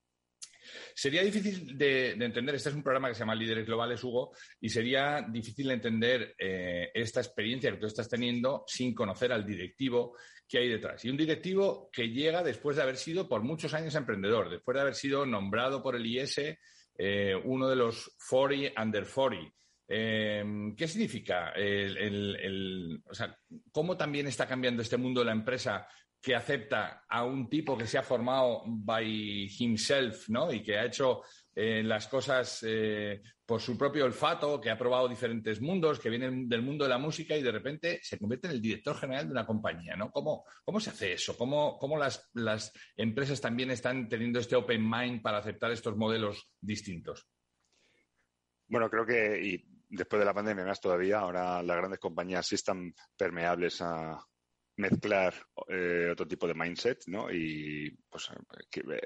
Sería 0.94 1.22
difícil 1.22 1.76
de, 1.76 2.10
entender, 2.10 2.54
este 2.54 2.68
es 2.68 2.74
un 2.74 2.82
programa 2.82 3.08
que 3.08 3.14
se 3.14 3.20
llama 3.20 3.34
Líderes 3.34 3.66
Globales, 3.66 4.02
Hugo, 4.02 4.32
y 4.60 4.68
sería 4.68 5.26
difícil 5.28 5.68
de 5.68 5.74
entender 5.74 6.34
eh, 6.38 6.90
esta 6.94 7.20
experiencia 7.20 7.70
que 7.70 7.78
tú 7.78 7.86
estás 7.86 8.08
teniendo 8.08 8.64
sin 8.66 8.94
conocer 8.94 9.32
al 9.32 9.46
directivo 9.46 10.16
que 10.48 10.58
hay 10.58 10.68
detrás. 10.68 11.04
Y 11.04 11.10
un 11.10 11.16
directivo 11.16 11.88
que 11.92 12.08
llega 12.08 12.42
después 12.42 12.76
de 12.76 12.82
haber 12.82 12.96
sido 12.96 13.28
por 13.28 13.42
muchos 13.42 13.74
años 13.74 13.94
emprendedor, 13.94 14.50
después 14.50 14.74
de 14.74 14.80
haber 14.80 14.94
sido 14.94 15.24
nombrado 15.24 15.82
por 15.82 15.96
el 15.96 16.06
IS 16.06 16.40
eh, 16.98 17.34
uno 17.44 17.68
de 17.68 17.76
los 17.76 18.14
40 18.28 18.80
under 18.82 19.06
40. 19.06 19.52
Eh, 19.88 20.44
¿Qué 20.76 20.88
significa? 20.88 21.50
El, 21.50 23.02
¿Cómo 23.70 23.96
también 23.96 24.26
está 24.26 24.46
cambiando 24.46 24.82
este 24.82 24.96
mundo 24.96 25.20
de 25.20 25.26
la 25.26 25.32
empresa 25.32 25.86
que 26.22 26.36
acepta 26.36 27.04
a 27.08 27.24
un 27.24 27.50
tipo 27.50 27.76
que 27.76 27.86
se 27.86 27.98
ha 27.98 28.02
formado 28.04 28.62
by 28.64 29.50
himself, 29.58 30.28
¿no? 30.28 30.52
Y 30.52 30.62
que 30.62 30.78
ha 30.78 30.84
hecho 30.84 31.22
eh, 31.52 31.82
las 31.82 32.06
cosas 32.06 32.64
eh, 32.64 33.20
por 33.44 33.60
su 33.60 33.76
propio 33.76 34.04
olfato, 34.04 34.60
que 34.60 34.70
ha 34.70 34.78
probado 34.78 35.08
diferentes 35.08 35.60
mundos, 35.60 35.98
que 35.98 36.10
vienen 36.10 36.48
del 36.48 36.62
mundo 36.62 36.84
de 36.84 36.90
la 36.90 36.98
música 36.98 37.36
y 37.36 37.42
de 37.42 37.50
repente 37.50 37.98
se 38.04 38.20
convierte 38.20 38.46
en 38.46 38.52
el 38.52 38.62
director 38.62 38.96
general 38.96 39.26
de 39.26 39.32
una 39.32 39.44
compañía, 39.44 39.96
¿no? 39.96 40.12
¿Cómo, 40.12 40.44
cómo 40.64 40.78
se 40.78 40.90
hace 40.90 41.14
eso? 41.14 41.36
¿Cómo, 41.36 41.76
cómo 41.76 41.98
las, 41.98 42.30
las 42.34 42.72
empresas 42.96 43.40
también 43.40 43.72
están 43.72 44.08
teniendo 44.08 44.38
este 44.38 44.54
open 44.54 44.88
mind 44.88 45.22
para 45.22 45.38
aceptar 45.38 45.72
estos 45.72 45.96
modelos 45.96 46.52
distintos? 46.60 47.26
Bueno, 48.68 48.88
creo 48.88 49.04
que 49.04 49.42
y 49.44 49.64
después 49.88 50.20
de 50.20 50.26
la 50.26 50.32
pandemia 50.32 50.64
más 50.64 50.80
todavía, 50.80 51.18
ahora 51.18 51.64
las 51.64 51.76
grandes 51.76 51.98
compañías 51.98 52.46
sí 52.46 52.54
están 52.54 52.94
permeables 53.16 53.82
a, 53.82 54.24
mezclar 54.82 55.34
eh, 55.68 56.08
otro 56.12 56.28
tipo 56.28 56.46
de 56.46 56.54
mindset, 56.54 57.04
¿no? 57.06 57.30
Y 57.32 57.90
pues 58.10 58.30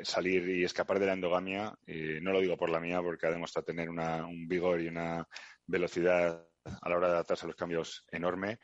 salir 0.03 0.49
y 0.49 0.65
escapar 0.65 0.99
de 0.99 1.07
la 1.07 1.13
endogamia, 1.13 1.73
no 2.21 2.33
lo 2.33 2.41
digo 2.41 2.57
por 2.57 2.71
la 2.71 2.81
mía, 2.81 3.01
porque 3.01 3.27
ha 3.27 3.31
demostrado 3.31 3.67
tener 3.67 3.89
un 3.91 4.49
vigor 4.49 4.81
y 4.81 4.89
una 4.89 5.27
velocidad 5.67 6.47
a 6.65 6.89
la 6.89 6.97
hora 6.97 7.09
de 7.09 7.15
adaptarse 7.15 7.47
a 7.47 7.49
los 7.49 7.57
cambios 7.57 8.05
enorme 8.11 8.59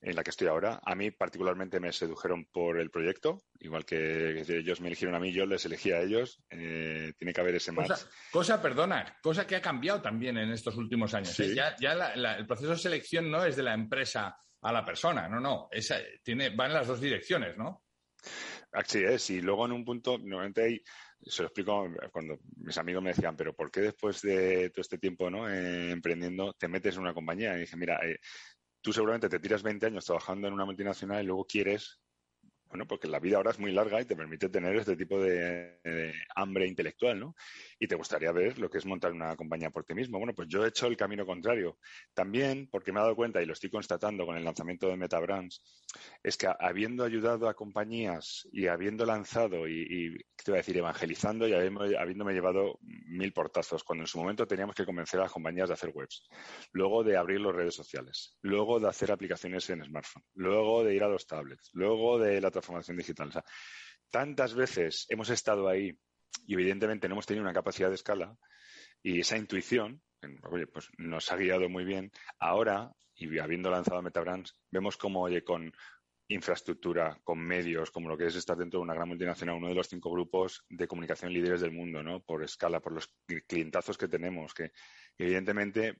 en 0.00 0.14
la 0.14 0.22
que 0.22 0.30
estoy 0.30 0.46
ahora. 0.46 0.80
A 0.84 0.94
mí 0.94 1.10
particularmente 1.10 1.80
me 1.80 1.92
sedujeron 1.92 2.46
por 2.46 2.78
el 2.78 2.90
proyecto, 2.90 3.42
igual 3.58 3.84
que 3.84 4.40
ellos 4.40 4.80
me 4.80 4.88
eligieron 4.88 5.14
a 5.14 5.20
mí, 5.20 5.32
yo 5.32 5.46
les 5.46 5.64
elegí 5.64 5.92
a 5.92 6.00
ellos. 6.00 6.40
Eh, 6.50 7.12
tiene 7.18 7.32
que 7.32 7.40
haber 7.40 7.56
ese 7.56 7.72
match. 7.72 8.02
Cosa, 8.30 8.60
perdona, 8.62 9.18
cosa 9.22 9.46
que 9.46 9.56
ha 9.56 9.62
cambiado 9.62 10.00
también 10.00 10.38
en 10.38 10.50
estos 10.50 10.76
últimos 10.76 11.14
años. 11.14 11.38
¿eh? 11.40 11.54
Ya, 11.54 11.74
el 12.12 12.46
proceso 12.46 12.70
de 12.70 12.78
selección 12.78 13.30
no 13.30 13.44
es 13.44 13.56
de 13.56 13.62
la 13.62 13.74
empresa 13.74 14.36
a 14.62 14.72
la 14.72 14.84
persona, 14.84 15.28
no, 15.28 15.40
no, 15.40 15.68
esa, 15.70 15.98
tiene, 16.22 16.50
va 16.50 16.66
en 16.66 16.74
las 16.74 16.86
dos 16.86 17.00
direcciones, 17.00 17.56
¿no? 17.56 17.84
Así 18.72 19.02
es, 19.02 19.30
y 19.30 19.40
luego 19.40 19.66
en 19.66 19.72
un 19.72 19.84
punto, 19.84 20.18
normalmente 20.18 20.62
hay, 20.62 20.82
se 21.22 21.42
lo 21.42 21.48
explico 21.48 21.88
cuando 22.12 22.38
mis 22.56 22.76
amigos 22.76 23.02
me 23.02 23.10
decían, 23.10 23.36
pero 23.36 23.54
¿por 23.54 23.70
qué 23.70 23.80
después 23.80 24.20
de 24.22 24.70
todo 24.70 24.82
este 24.82 24.98
tiempo 24.98 25.30
¿no? 25.30 25.48
Eh, 25.48 25.90
emprendiendo 25.90 26.52
te 26.54 26.68
metes 26.68 26.96
en 26.96 27.02
una 27.02 27.14
compañía? 27.14 27.56
Y 27.56 27.60
dije, 27.60 27.76
mira, 27.76 28.00
tú 28.80 28.92
seguramente 28.92 29.28
te 29.28 29.38
tiras 29.38 29.62
20 29.62 29.86
años 29.86 30.04
trabajando 30.04 30.48
en 30.48 30.54
una 30.54 30.64
multinacional 30.64 31.22
y 31.22 31.26
luego 31.26 31.46
quieres 31.46 32.00
bueno, 32.68 32.86
porque 32.86 33.08
la 33.08 33.18
vida 33.18 33.38
ahora 33.38 33.50
es 33.50 33.58
muy 33.58 33.72
larga 33.72 34.00
y 34.00 34.04
te 34.04 34.16
permite 34.16 34.48
tener 34.50 34.76
este 34.76 34.96
tipo 34.96 35.20
de, 35.20 36.12
hambre 36.34 36.66
intelectual, 36.66 37.18
¿no? 37.18 37.34
Y 37.78 37.86
te 37.86 37.94
gustaría 37.94 38.32
ver 38.32 38.58
lo 38.58 38.68
que 38.68 38.78
es 38.78 38.86
montar 38.86 39.12
una 39.12 39.36
compañía 39.36 39.70
por 39.70 39.84
ti 39.84 39.94
mismo. 39.94 40.18
Bueno, 40.18 40.34
pues 40.34 40.48
yo 40.48 40.64
he 40.64 40.68
hecho 40.68 40.86
el 40.86 40.96
camino 40.96 41.24
contrario. 41.24 41.78
También 42.12 42.68
porque 42.70 42.92
me 42.92 42.98
he 42.98 43.02
dado 43.02 43.14
cuenta, 43.14 43.40
y 43.40 43.46
lo 43.46 43.52
estoy 43.52 43.70
constatando 43.70 44.26
con 44.26 44.36
el 44.36 44.44
lanzamiento 44.44 44.88
de 44.88 44.96
Metabrands, 44.96 45.62
es 46.22 46.36
que 46.36 46.48
habiendo 46.58 47.04
ayudado 47.04 47.48
a 47.48 47.54
compañías 47.54 48.48
y 48.52 48.66
habiendo 48.66 49.06
lanzado 49.06 49.68
y, 49.68 50.16
te 50.36 50.50
voy 50.50 50.58
a 50.58 50.62
decir, 50.62 50.76
evangelizando 50.76 51.46
y 51.46 51.52
habiéndome 51.52 52.32
llevado 52.32 52.78
mil 52.82 53.32
portazos, 53.32 53.84
cuando 53.84 54.04
en 54.04 54.08
su 54.08 54.18
momento 54.18 54.46
teníamos 54.46 54.74
que 54.74 54.84
convencer 54.84 55.20
a 55.20 55.24
las 55.24 55.32
compañías 55.32 55.68
de 55.68 55.74
hacer 55.74 55.90
webs, 55.94 56.26
luego 56.72 57.04
de 57.04 57.16
abrir 57.16 57.40
las 57.40 57.54
redes 57.54 57.74
sociales, 57.74 58.36
luego 58.42 58.80
de 58.80 58.88
hacer 58.88 59.12
aplicaciones 59.12 59.68
en 59.70 59.84
smartphone, 59.84 60.24
luego 60.34 60.84
de 60.84 60.94
ir 60.94 61.02
a 61.02 61.08
los 61.08 61.26
tablets, 61.26 61.70
luego 61.72 62.18
de 62.18 62.40
la 62.40 62.50
transformación 62.50 62.96
digital. 62.96 63.28
O 63.28 63.32
sea, 63.32 63.44
tantas 64.10 64.54
veces 64.54 65.06
hemos 65.08 65.30
estado 65.30 65.68
ahí 65.68 65.98
y 66.46 66.54
evidentemente 66.54 67.08
no 67.08 67.14
hemos 67.14 67.26
tenido 67.26 67.44
una 67.44 67.54
capacidad 67.54 67.88
de 67.88 67.94
escala 67.94 68.36
y 69.02 69.20
esa 69.20 69.36
intuición, 69.36 70.02
oye, 70.50 70.66
pues 70.66 70.88
nos 70.98 71.30
ha 71.30 71.36
guiado 71.36 71.68
muy 71.68 71.84
bien. 71.84 72.10
Ahora, 72.38 72.92
y 73.14 73.38
habiendo 73.38 73.70
lanzado 73.70 74.02
Metabrands, 74.02 74.56
vemos 74.70 74.96
cómo, 74.96 75.22
oye, 75.22 75.42
con 75.44 75.72
infraestructura, 76.28 77.18
con 77.24 77.38
medios, 77.38 77.90
como 77.90 78.08
lo 78.08 78.16
que 78.16 78.26
es 78.26 78.36
estar 78.36 78.56
dentro 78.56 78.80
de 78.80 78.84
una 78.84 78.94
gran 78.94 79.08
multinacional, 79.08 79.56
uno 79.56 79.68
de 79.68 79.74
los 79.74 79.88
cinco 79.88 80.10
grupos 80.10 80.64
de 80.68 80.86
comunicación 80.86 81.32
líderes 81.32 81.62
del 81.62 81.72
mundo, 81.72 82.02
¿no? 82.02 82.20
Por 82.20 82.44
escala, 82.44 82.80
por 82.80 82.92
los 82.92 83.08
clientazos 83.46 83.96
que 83.96 84.08
tenemos, 84.08 84.52
que 84.52 84.72
evidentemente 85.16 85.96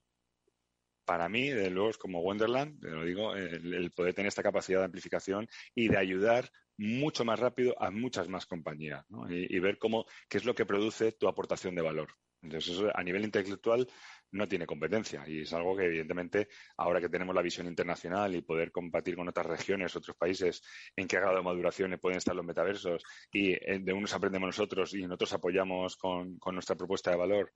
para 1.09 1.27
mí, 1.27 1.49
de 1.49 1.71
luego, 1.71 1.89
es 1.89 1.97
como 1.97 2.21
Wonderland, 2.21 2.79
te 2.79 2.91
lo 2.91 3.03
digo, 3.03 3.33
el, 3.33 3.89
poder 3.95 4.13
tener 4.13 4.27
esta 4.27 4.43
capacidad 4.43 4.77
de 4.77 4.85
amplificación 4.85 5.47
y 5.73 5.87
de 5.87 5.97
ayudar 5.97 6.51
mucho 6.77 7.25
más 7.25 7.39
rápido 7.39 7.73
a 7.81 7.89
muchas 7.89 8.29
más 8.29 8.45
compañías 8.45 9.03
y, 9.27 9.55
y, 9.55 9.59
ver 9.59 9.79
cómo, 9.79 10.05
qué 10.29 10.37
es 10.37 10.45
lo 10.45 10.53
que 10.53 10.67
produce 10.67 11.11
tu 11.13 11.27
aportación 11.27 11.73
de 11.73 11.81
valor. 11.81 12.09
Entonces, 12.43 12.75
eso 12.75 12.91
a 12.93 13.03
nivel 13.03 13.23
intelectual 13.23 13.87
no 14.31 14.47
tiene 14.47 14.65
competencia. 14.65 15.23
Y 15.27 15.41
es 15.41 15.53
algo 15.53 15.75
que, 15.75 15.85
evidentemente, 15.85 16.47
ahora 16.77 16.99
que 17.01 17.09
tenemos 17.09 17.35
la 17.35 17.41
visión 17.41 17.67
internacional 17.67 18.35
y 18.35 18.41
poder 18.41 18.71
compartir 18.71 19.15
con 19.15 19.27
otras 19.27 19.45
regiones, 19.45 19.95
otros 19.95 20.15
países, 20.17 20.61
en 20.95 21.07
qué 21.07 21.17
grado 21.17 21.37
de 21.37 21.43
maduración 21.43 21.97
pueden 21.99 22.17
estar 22.17 22.35
los 22.35 22.45
metaversos 22.45 23.03
y 23.31 23.51
eh, 23.51 23.79
de 23.81 23.93
unos 23.93 24.13
aprendemos 24.13 24.47
nosotros 24.47 24.93
y 24.93 25.03
nosotros 25.03 25.33
apoyamos 25.33 25.97
con, 25.97 26.37
nuestra 26.51 26.75
propuesta 26.75 27.11
de 27.11 27.17
valor, 27.17 27.53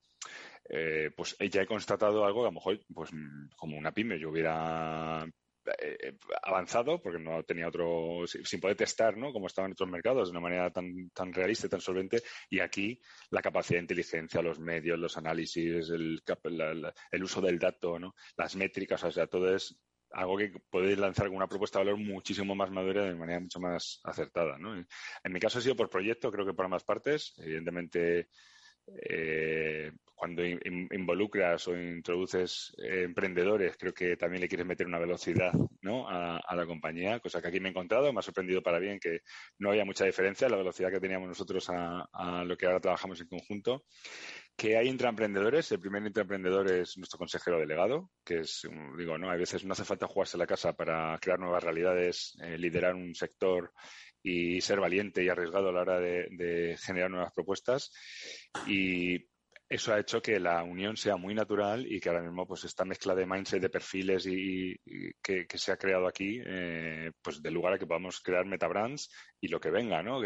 eh, 0.69 1.11
pues 1.15 1.35
ya 1.51 1.61
he 1.61 1.67
constatado 1.67 2.25
algo 2.25 2.41
que 2.41 2.47
a 2.47 2.51
lo 2.51 2.53
mejor, 2.53 2.79
pues 2.93 3.09
como 3.55 3.77
una 3.77 3.91
pyme, 3.91 4.19
yo 4.19 4.29
hubiera 4.29 5.25
eh, 5.25 5.31
avanzado, 6.43 7.01
porque 7.01 7.19
no 7.19 7.43
tenía 7.43 7.67
otro, 7.67 8.25
sin 8.27 8.59
poder 8.59 8.77
testar, 8.77 9.17
¿no? 9.17 9.31
Como 9.31 9.47
estaban 9.47 9.71
otros 9.71 9.89
mercados, 9.89 10.27
de 10.27 10.31
una 10.31 10.41
manera 10.41 10.71
tan, 10.71 11.09
tan 11.11 11.33
realista 11.33 11.67
y 11.67 11.69
tan 11.69 11.81
solvente. 11.81 12.21
Y 12.49 12.59
aquí 12.59 12.99
la 13.29 13.41
capacidad 13.41 13.77
de 13.77 13.83
inteligencia, 13.83 14.41
los 14.41 14.59
medios, 14.59 14.99
los 14.99 15.17
análisis, 15.17 15.89
el, 15.89 16.21
el 17.11 17.23
uso 17.23 17.41
del 17.41 17.59
dato, 17.59 17.99
¿no? 17.99 18.15
Las 18.37 18.55
métricas, 18.55 19.03
o 19.03 19.11
sea, 19.11 19.27
todo 19.27 19.55
es 19.55 19.79
algo 20.13 20.37
que 20.37 20.53
puede 20.69 20.95
lanzar 20.95 21.27
una 21.29 21.47
propuesta 21.47 21.79
de 21.79 21.85
valor 21.85 21.99
muchísimo 21.99 22.55
más 22.55 22.69
madura 22.69 23.03
de 23.03 23.15
manera 23.15 23.39
mucho 23.39 23.59
más 23.59 23.99
acertada, 24.03 24.57
¿no? 24.57 24.75
En 24.75 25.33
mi 25.33 25.39
caso 25.39 25.57
ha 25.57 25.61
sido 25.61 25.75
por 25.75 25.89
proyecto, 25.89 26.31
creo 26.31 26.45
que 26.45 26.53
por 26.53 26.65
ambas 26.65 26.83
partes. 26.83 27.33
Evidentemente, 27.37 28.29
eh, 28.87 29.91
cuando 30.23 30.41
involucras 30.45 31.67
o 31.67 31.75
introduces 31.75 32.73
eh, 32.77 33.03
emprendedores, 33.03 33.75
creo 33.77 33.93
que 33.93 34.15
también 34.15 34.39
le 34.39 34.47
quieres 34.47 34.65
meter 34.65 34.87
una 34.87 34.97
velocidad 34.97 35.51
¿no? 35.81 36.07
a, 36.07 36.55
la 36.55 36.65
compañía, 36.65 37.19
cosa 37.19 37.41
que 37.41 37.49
aquí 37.49 37.59
me 37.59 37.67
he 37.67 37.71
encontrado. 37.71 38.13
Me 38.13 38.19
ha 38.19 38.21
sorprendido 38.21 38.63
para 38.63 38.79
bien 38.79 38.99
que 39.01 39.19
no 39.59 39.71
había 39.71 39.83
mucha 39.83 40.05
diferencia 40.05 40.47
la 40.47 40.55
velocidad 40.55 40.91
que 40.91 41.01
teníamos 41.01 41.27
nosotros 41.27 41.69
a, 41.69 42.07
a 42.13 42.45
lo 42.45 42.55
que 42.55 42.67
ahora 42.67 42.79
trabajamos 42.79 43.19
en 43.19 43.27
conjunto. 43.27 43.83
Que 44.55 44.77
hay 44.77 44.87
intraemprendedores. 44.87 45.69
El 45.73 45.81
primer 45.81 46.05
intraemprendedor 46.05 46.71
es 46.71 46.97
nuestro 46.97 47.17
consejero 47.17 47.59
delegado, 47.59 48.09
que 48.23 48.39
es, 48.39 48.61
digo, 48.97 49.17
no, 49.17 49.29
a 49.29 49.35
veces 49.35 49.65
no 49.65 49.73
hace 49.73 49.83
falta 49.83 50.07
jugarse 50.07 50.37
la 50.37 50.47
casa 50.47 50.71
para 50.71 51.17
crear 51.19 51.39
nuevas 51.39 51.63
realidades, 51.63 52.37
eh, 52.41 52.57
liderar 52.57 52.95
un 52.95 53.13
sector 53.13 53.73
y 54.23 54.61
ser 54.61 54.79
valiente 54.79 55.23
y 55.23 55.29
arriesgado 55.29 55.69
a 55.69 55.73
la 55.73 55.81
hora 55.81 55.99
de, 55.99 56.77
generar 56.81 57.11
nuevas 57.11 57.33
propuestas. 57.33 57.91
Y 58.65 59.17
eso 59.69 59.93
ha 59.93 59.99
hecho 59.99 60.21
que 60.21 60.39
la 60.39 60.63
unión 60.63 60.95
sea 60.95 61.17
muy 61.17 61.35
natural 61.35 61.85
y 61.85 61.99
que 61.99 62.09
ahora 62.09 62.21
mismo 62.21 62.47
pues 62.47 62.63
esta 62.63 62.85
mezcla 62.85 63.13
de 63.13 63.25
mindset, 63.25 63.61
de 63.61 63.69
perfiles 63.69 64.25
y, 64.25 64.75
que, 65.21 65.45
se 65.53 65.71
ha 65.71 65.77
creado 65.77 66.07
aquí, 66.07 66.41
eh, 66.45 67.11
pues 67.21 67.41
de 67.41 67.51
lugar 67.51 67.73
a 67.73 67.79
que 67.79 67.87
podamos 67.87 68.21
crear 68.21 68.45
metabrands 68.45 69.09
y 69.41 69.49
lo 69.49 69.59
que 69.59 69.69
venga, 69.69 70.01
¿no? 70.01 70.21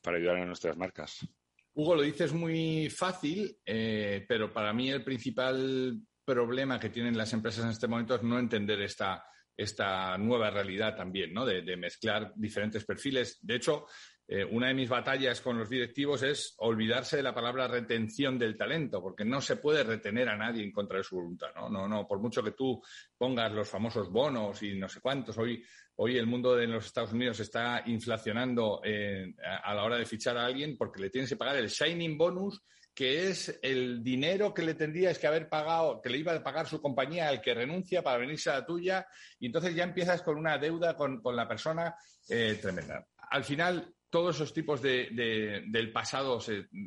para 0.00 0.18
ayudar 0.18 0.36
a 0.36 0.46
nuestras 0.46 0.76
marcas. 0.76 1.26
Hugo, 1.74 1.96
lo 1.96 2.02
dices 2.02 2.32
muy 2.32 2.88
fácil, 2.88 3.58
eh, 3.66 4.24
pero 4.28 4.52
para 4.52 4.72
mí 4.72 4.90
el 4.90 5.02
principal 5.02 6.00
problema 6.24 6.78
que 6.78 6.90
tienen 6.90 7.18
las 7.18 7.32
empresas 7.32 7.64
en 7.64 7.70
este 7.70 7.88
momento 7.88 8.14
es 8.14 8.22
no 8.22 8.38
entender 8.38 8.80
esta 8.80 9.24
esta 9.56 10.16
nueva 10.18 10.50
realidad 10.50 10.96
también, 10.96 11.32
¿no? 11.32 11.44
De, 11.44 11.76
mezclar 11.76 12.32
diferentes 12.36 12.84
perfiles. 12.84 13.38
De 13.42 13.56
hecho, 13.56 13.86
eh, 14.26 14.44
una 14.44 14.68
de 14.68 14.74
mis 14.74 14.88
batallas 14.88 15.40
con 15.40 15.58
los 15.58 15.68
directivos 15.68 16.22
es 16.22 16.54
olvidarse 16.58 17.16
de 17.16 17.22
la 17.22 17.34
palabra 17.34 17.68
retención 17.68 18.38
del 18.38 18.56
talento, 18.56 19.02
porque 19.02 19.24
no 19.24 19.40
se 19.40 19.56
puede 19.56 19.84
retener 19.84 20.28
a 20.28 20.36
nadie 20.36 20.64
en 20.64 20.72
contra 20.72 20.98
de 20.98 21.04
su 21.04 21.16
voluntad, 21.16 21.48
¿no? 21.54 21.68
No, 21.68 21.86
no, 21.86 22.06
por 22.06 22.20
mucho 22.20 22.42
que 22.42 22.52
tú 22.52 22.82
pongas 23.16 23.52
los 23.52 23.68
famosos 23.68 24.10
bonos 24.10 24.62
y 24.62 24.74
no 24.74 24.88
sé 24.88 25.00
cuántos, 25.00 25.36
hoy, 25.38 25.62
hoy 25.96 26.16
el 26.16 26.26
mundo 26.26 26.56
de 26.56 26.66
los 26.66 26.86
Estados 26.86 27.12
Unidos 27.12 27.38
está 27.40 27.82
inflacionando 27.86 28.80
eh, 28.84 29.34
a 29.62 29.74
la 29.74 29.84
hora 29.84 29.96
de 29.96 30.06
fichar 30.06 30.36
a 30.36 30.46
alguien 30.46 30.76
porque 30.76 31.02
le 31.02 31.10
tienes 31.10 31.30
que 31.30 31.36
pagar 31.36 31.56
el 31.56 31.70
signing 31.70 32.16
bonus 32.16 32.62
que 32.94 33.28
es 33.28 33.58
el 33.62 34.02
dinero 34.02 34.54
que 34.54 34.62
le 34.62 34.74
tendrías 34.74 35.18
que 35.18 35.26
haber 35.26 35.48
pagado, 35.48 36.00
que 36.00 36.10
le 36.10 36.18
iba 36.18 36.32
a 36.32 36.42
pagar 36.42 36.68
su 36.68 36.80
compañía 36.80 37.28
al 37.28 37.40
que 37.40 37.54
renuncia 37.54 38.02
para 38.02 38.18
venirse 38.18 38.50
a 38.50 38.60
la 38.60 38.66
tuya, 38.66 39.06
y 39.38 39.46
entonces 39.46 39.74
ya 39.74 39.84
empiezas 39.84 40.22
con 40.22 40.36
una 40.36 40.58
deuda 40.58 40.96
con, 40.96 41.20
la 41.24 41.48
persona 41.48 41.96
eh, 42.28 42.58
tremenda. 42.62 43.04
Al 43.30 43.42
final, 43.42 43.92
todos 44.14 44.36
esos 44.36 44.54
tipos 44.54 44.80
de, 44.80 45.64
del 45.66 45.90
pasado 45.90 46.38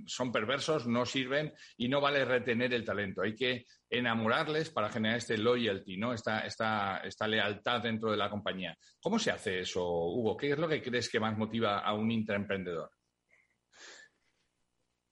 son 0.06 0.32
perversos, 0.32 0.88
no 0.88 1.06
sirven 1.06 1.54
y 1.76 1.90
no 1.90 2.00
vale 2.00 2.24
retener 2.24 2.74
el 2.74 2.86
talento. 2.86 3.22
Hay 3.22 3.36
que 3.36 3.66
enamorarles 3.90 4.70
para 4.70 4.90
generar 4.90 5.18
este 5.18 5.38
loyalty, 5.38 5.98
¿no? 5.98 6.14
Esta, 6.14 6.46
esta, 6.46 7.00
esta 7.04 7.28
lealtad 7.28 7.82
dentro 7.82 8.12
de 8.12 8.18
la 8.18 8.30
compañía. 8.30 8.78
¿Cómo 9.02 9.20
se 9.20 9.32
hace 9.32 9.60
eso, 9.60 9.84
Hugo? 9.84 10.38
¿Qué 10.38 10.52
es 10.52 10.58
lo 10.58 10.70
que 10.70 10.82
crees 10.82 11.10
que 11.10 11.20
más 11.20 11.38
motiva 11.38 11.80
a 11.80 11.94
un 11.94 12.10
intraemprendedor? 12.10 12.92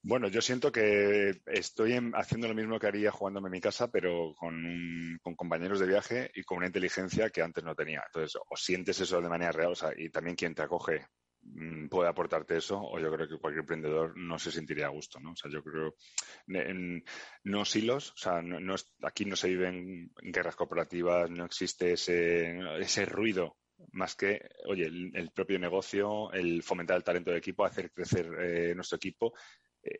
Bueno, 0.08 0.28
yo 0.28 0.40
siento 0.40 0.72
que 0.72 1.42
estoy 1.48 2.00
haciendo 2.14 2.48
lo 2.48 2.54
mismo 2.54 2.78
que 2.78 2.86
haría 2.86 3.10
jugándome 3.10 3.48
en 3.48 3.54
mi 3.54 3.60
casa, 3.60 3.90
pero 3.90 4.36
con, 4.38 5.20
compañeros 5.36 5.80
de 5.80 5.88
viaje 5.88 6.30
y 6.36 6.44
con 6.44 6.58
una 6.60 6.68
inteligencia 6.68 7.32
que 7.32 7.42
antes 7.42 7.64
no 7.64 7.74
tenía. 7.74 8.04
Entonces, 8.06 8.40
o 8.48 8.56
sientes 8.56 9.00
eso 9.00 9.20
de 9.20 9.30
manera 9.30 9.52
real, 9.52 9.72
o 9.72 9.76
sea, 9.76 9.94
y 9.98 10.12
también 10.12 10.36
quien 10.36 10.54
te 10.54 10.62
acoge 10.62 11.08
mm, 11.42 11.88
puede 11.88 12.08
aportarte 12.08 12.56
eso, 12.56 12.80
o 12.80 13.00
yo 13.00 13.12
creo 13.12 13.28
que 13.28 13.40
cualquier 13.40 13.62
emprendedor 13.62 14.16
no 14.16 14.38
se 14.38 14.52
sentiría 14.52 14.86
a 14.86 14.90
gusto, 14.90 15.20
¿no? 15.20 15.32
O 15.32 15.36
sea, 15.36 15.50
yo 15.50 15.64
creo, 15.64 15.96
en, 16.50 17.04
no 17.44 17.66
silos, 17.66 18.12
o 18.12 18.18
sea, 18.18 18.44
no, 18.44 18.76
aquí 19.02 19.26
no 19.26 19.36
se 19.36 19.48
viven 19.48 20.12
guerras 20.22 20.56
corporativas, 20.56 21.32
no 21.32 21.46
existe 21.46 21.94
ese, 21.94 22.60
ese 22.80 23.06
ruido 23.06 23.58
más 23.92 24.16
que, 24.16 24.40
oye, 24.68 24.86
el, 24.86 25.32
propio 25.34 25.60
negocio, 25.60 26.32
el 26.32 26.64
fomentar 26.64 26.98
el 26.98 27.04
talento 27.04 27.32
del 27.32 27.40
equipo, 27.40 27.66
hacer 27.66 27.92
crecer 27.92 28.28
eh, 28.40 28.76
nuestro 28.76 28.98
equipo 28.98 29.34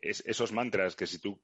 esos 0.02 0.52
mantras 0.52 0.96
que 0.96 1.06
si 1.06 1.18
tú 1.18 1.40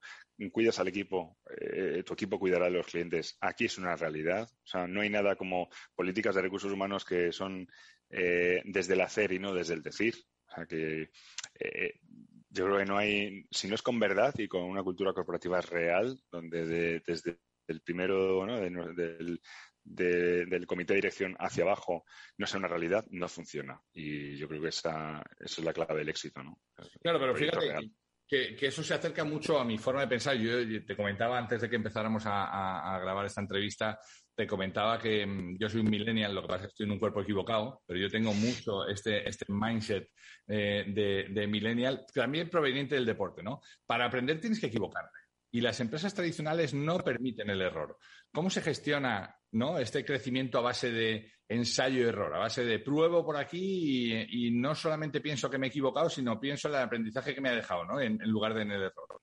cuidas 0.50 0.78
al 0.78 0.88
equipo, 0.88 1.38
eh, 1.60 2.02
tu 2.04 2.14
equipo 2.14 2.38
cuidará 2.38 2.66
de 2.66 2.72
los 2.72 2.86
clientes, 2.86 3.36
aquí 3.40 3.66
es 3.66 3.78
una 3.78 3.96
realidad. 3.96 4.48
O 4.50 4.66
sea, 4.66 4.86
no 4.86 5.00
hay 5.00 5.10
nada 5.10 5.36
como 5.36 5.68
políticas 5.94 6.34
de 6.34 6.42
recursos 6.42 6.72
humanos 6.72 7.04
que 7.04 7.32
son 7.32 7.68
eh, 8.10 8.62
desde 8.64 8.94
el 8.94 9.00
hacer 9.00 9.32
y 9.32 9.38
no 9.38 9.54
desde 9.54 9.74
el 9.74 9.82
decir. 9.82 10.14
O 10.48 10.54
sea 10.54 10.66
que 10.66 11.10
eh, 11.58 11.94
yo 12.50 12.66
creo 12.66 12.78
que 12.78 12.84
no 12.84 12.98
hay, 12.98 13.46
si 13.50 13.68
no 13.68 13.74
es 13.74 13.82
con 13.82 13.98
verdad 13.98 14.34
y 14.36 14.48
con 14.48 14.64
una 14.64 14.82
cultura 14.82 15.12
corporativa 15.12 15.60
real, 15.60 16.20
donde 16.30 17.00
desde 17.06 17.38
el 17.68 17.80
primero, 17.80 18.44
¿no? 18.44 18.58
del, 18.60 19.40
del 19.84 20.66
comité 20.66 20.92
de 20.92 20.98
dirección 20.98 21.34
hacia 21.38 21.64
abajo 21.64 22.04
no 22.36 22.46
sea 22.46 22.58
una 22.58 22.68
realidad, 22.68 23.06
no 23.10 23.28
funciona. 23.28 23.80
Y 23.92 24.36
yo 24.36 24.48
creo 24.48 24.60
que 24.60 24.68
esa, 24.68 25.22
es 25.38 25.58
la 25.60 25.72
clave 25.72 25.96
del 25.96 26.10
éxito. 26.10 26.42
¿no? 26.42 26.58
Claro, 27.00 27.18
pero 27.18 27.34
fíjate 27.34 27.92
que, 28.32 28.66
eso 28.66 28.82
se 28.82 28.94
acerca 28.94 29.24
mucho 29.24 29.58
a 29.58 29.64
mi 29.64 29.76
forma 29.76 30.00
de 30.00 30.08
pensar. 30.08 30.36
Yo 30.36 30.84
te 30.84 30.96
comentaba 30.96 31.36
antes 31.36 31.60
de 31.60 31.68
que 31.68 31.76
empezáramos 31.76 32.22
a, 32.26 32.98
grabar 33.02 33.26
esta 33.26 33.42
entrevista, 33.42 33.98
te 34.34 34.46
comentaba 34.46 34.98
que 34.98 35.26
mm, 35.26 35.58
yo 35.58 35.68
soy 35.68 35.80
un 35.80 35.90
millennial, 35.90 36.34
lo 36.34 36.40
que 36.42 36.48
pasa 36.48 36.60
es 36.60 36.62
que 36.62 36.68
estoy 36.68 36.86
en 36.86 36.92
un 36.92 36.98
cuerpo 36.98 37.20
equivocado, 37.20 37.82
pero 37.86 38.00
yo 38.00 38.08
tengo 38.08 38.32
mucho 38.32 38.86
este, 38.88 39.28
este 39.28 39.44
mindset 39.48 40.08
eh, 40.48 40.84
de, 40.88 41.26
de 41.28 41.46
millennial, 41.46 42.06
también 42.14 42.48
proveniente 42.48 42.94
del 42.94 43.04
deporte, 43.04 43.42
¿no? 43.42 43.60
Para 43.84 44.06
aprender 44.06 44.40
tienes 44.40 44.58
que 44.58 44.68
equivocarte 44.68 45.18
y 45.54 45.60
las 45.60 45.78
empresas 45.80 46.14
tradicionales 46.14 46.72
no 46.72 46.98
permiten 46.98 47.50
el 47.50 47.60
error. 47.60 47.98
¿Cómo 48.32 48.48
se 48.48 48.62
gestiona 48.62 49.36
¿no? 49.50 49.78
este 49.78 50.02
crecimiento 50.02 50.58
a 50.58 50.62
base 50.62 50.90
de 50.90 51.30
ensayo 51.54 52.00
y 52.00 52.08
error, 52.08 52.34
a 52.34 52.38
base 52.38 52.64
de 52.64 52.78
pruebo 52.78 53.24
por 53.24 53.36
aquí 53.36 54.12
y, 54.28 54.50
no 54.50 54.74
solamente 54.74 55.20
pienso 55.20 55.50
que 55.50 55.58
me 55.58 55.66
he 55.66 55.70
equivocado, 55.70 56.08
sino 56.08 56.40
pienso 56.40 56.68
en 56.68 56.74
el 56.74 56.80
aprendizaje 56.82 57.34
que 57.34 57.40
me 57.40 57.50
ha 57.50 57.54
dejado, 57.54 57.84
¿no? 57.84 58.00
en, 58.00 58.18
lugar 58.24 58.54
de 58.54 58.62
en 58.62 58.70
el 58.72 58.82
error? 58.82 59.20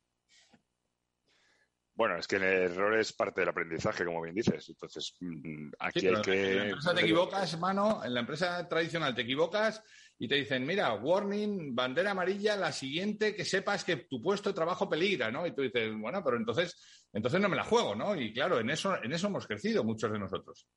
Bueno, 2.00 2.16
es 2.18 2.28
que 2.28 2.38
el 2.38 2.44
error 2.44 2.98
es 2.98 3.12
parte 3.12 3.42
del 3.42 3.50
aprendizaje, 3.50 4.06
como 4.06 4.22
bien 4.22 4.34
dices. 4.34 4.70
Entonces, 4.70 5.18
mm, 5.20 5.72
aquí 5.80 6.08
hay 6.08 6.22
que. 6.22 6.52
En 6.52 6.58
la 6.58 6.64
empresa 6.68 6.96
te 6.96 7.02
equivocas, 7.02 7.60
mano, 7.60 8.02
en 8.06 8.14
la 8.14 8.22
empresa 8.22 8.70
tradicional 8.70 9.14
te 9.14 9.24
equivocas 9.24 9.84
y 10.18 10.26
te 10.30 10.36
dicen, 10.36 10.66
mira, 10.66 10.94
warning, 10.94 11.76
bandera 11.76 12.12
amarilla, 12.12 12.56
la 12.56 12.72
siguiente, 12.72 13.36
que 13.36 13.44
sepas 13.44 13.84
que 13.84 13.98
tu 13.98 14.22
puesto 14.22 14.48
de 14.48 14.56
trabajo 14.56 14.90
peligra, 14.90 15.30
¿no? 15.30 15.46
Y 15.46 15.54
tú 15.54 15.62
dices, 15.62 15.92
bueno, 16.00 16.24
pero 16.24 16.38
entonces, 16.38 17.08
entonces 17.12 17.42
no 17.42 17.50
me 17.50 17.58
la 17.58 17.66
juego, 17.66 17.94
¿no? 17.96 18.16
Y 18.16 18.32
claro, 18.32 18.62
en 18.62 18.70
eso, 18.70 18.96
en 19.04 19.12
eso 19.12 19.28
hemos 19.28 19.46
crecido 19.46 19.84
muchos 19.84 20.10
de 20.10 20.20
nosotros. 20.20 20.68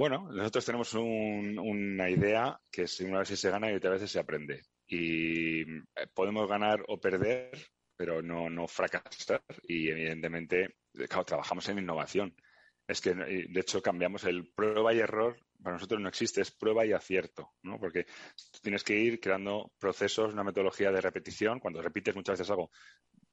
Bueno, 0.00 0.30
nosotros 0.32 0.64
tenemos 0.64 0.94
una 0.94 2.08
idea 2.08 2.58
que 2.72 2.84
es 2.84 3.00
una 3.00 3.18
vez 3.18 3.38
se 3.38 3.50
gana 3.50 3.70
y 3.70 3.74
otra 3.74 3.90
vez 3.90 4.10
se 4.10 4.18
aprende. 4.18 4.62
Y 4.86 5.60
eh, 5.60 6.06
podemos 6.14 6.48
ganar 6.48 6.82
o 6.88 6.98
perder, 6.98 7.50
pero 7.96 8.22
no, 8.22 8.48
no 8.48 8.66
fracasar. 8.66 9.42
Y 9.62 9.90
evidentemente, 9.90 10.76
claro, 11.06 11.26
trabajamos 11.26 11.68
en 11.68 11.80
innovación. 11.80 12.34
Es 12.88 13.02
que, 13.02 13.12
de 13.14 13.60
hecho, 13.60 13.82
cambiamos 13.82 14.24
el 14.24 14.50
prueba 14.54 14.94
y 14.94 15.00
error 15.00 15.36
para 15.62 15.76
nosotros 15.76 16.00
no 16.00 16.08
existe, 16.08 16.40
es 16.40 16.50
prueba 16.50 16.86
y 16.86 16.92
acierto, 16.92 17.50
¿no? 17.62 17.78
Porque 17.78 18.06
tienes 18.62 18.82
que 18.82 18.98
ir 18.98 19.20
creando 19.20 19.72
procesos, 19.78 20.32
una 20.32 20.44
metodología 20.44 20.90
de 20.90 21.00
repetición. 21.00 21.60
Cuando 21.60 21.82
repites 21.82 22.14
muchas 22.14 22.38
veces 22.38 22.50
algo, 22.50 22.70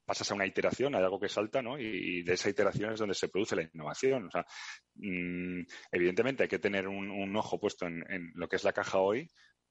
pasas 0.08 0.30
a 0.30 0.34
una 0.34 0.46
iteración, 0.46 0.94
hay 0.94 1.02
algo 1.02 1.20
que 1.20 1.28
salta, 1.28 1.60
¿no? 1.60 1.78
Y, 1.78 2.22
de 2.22 2.32
esa 2.32 2.48
iteración 2.48 2.94
es 2.94 2.98
donde 2.98 3.14
se 3.14 3.28
produce 3.28 3.54
la 3.54 3.68
innovación. 3.70 4.28
O 4.28 4.30
sea, 4.30 4.46
mm, 4.94 5.60
evidentemente 5.92 6.44
hay 6.44 6.48
que 6.48 6.58
tener 6.58 6.88
un, 6.88 7.36
ojo 7.36 7.60
puesto 7.60 7.86
en, 7.86 8.32
lo 8.34 8.48
que 8.48 8.56
es 8.56 8.64
la 8.64 8.72
caja 8.72 9.00
hoy, 9.00 9.28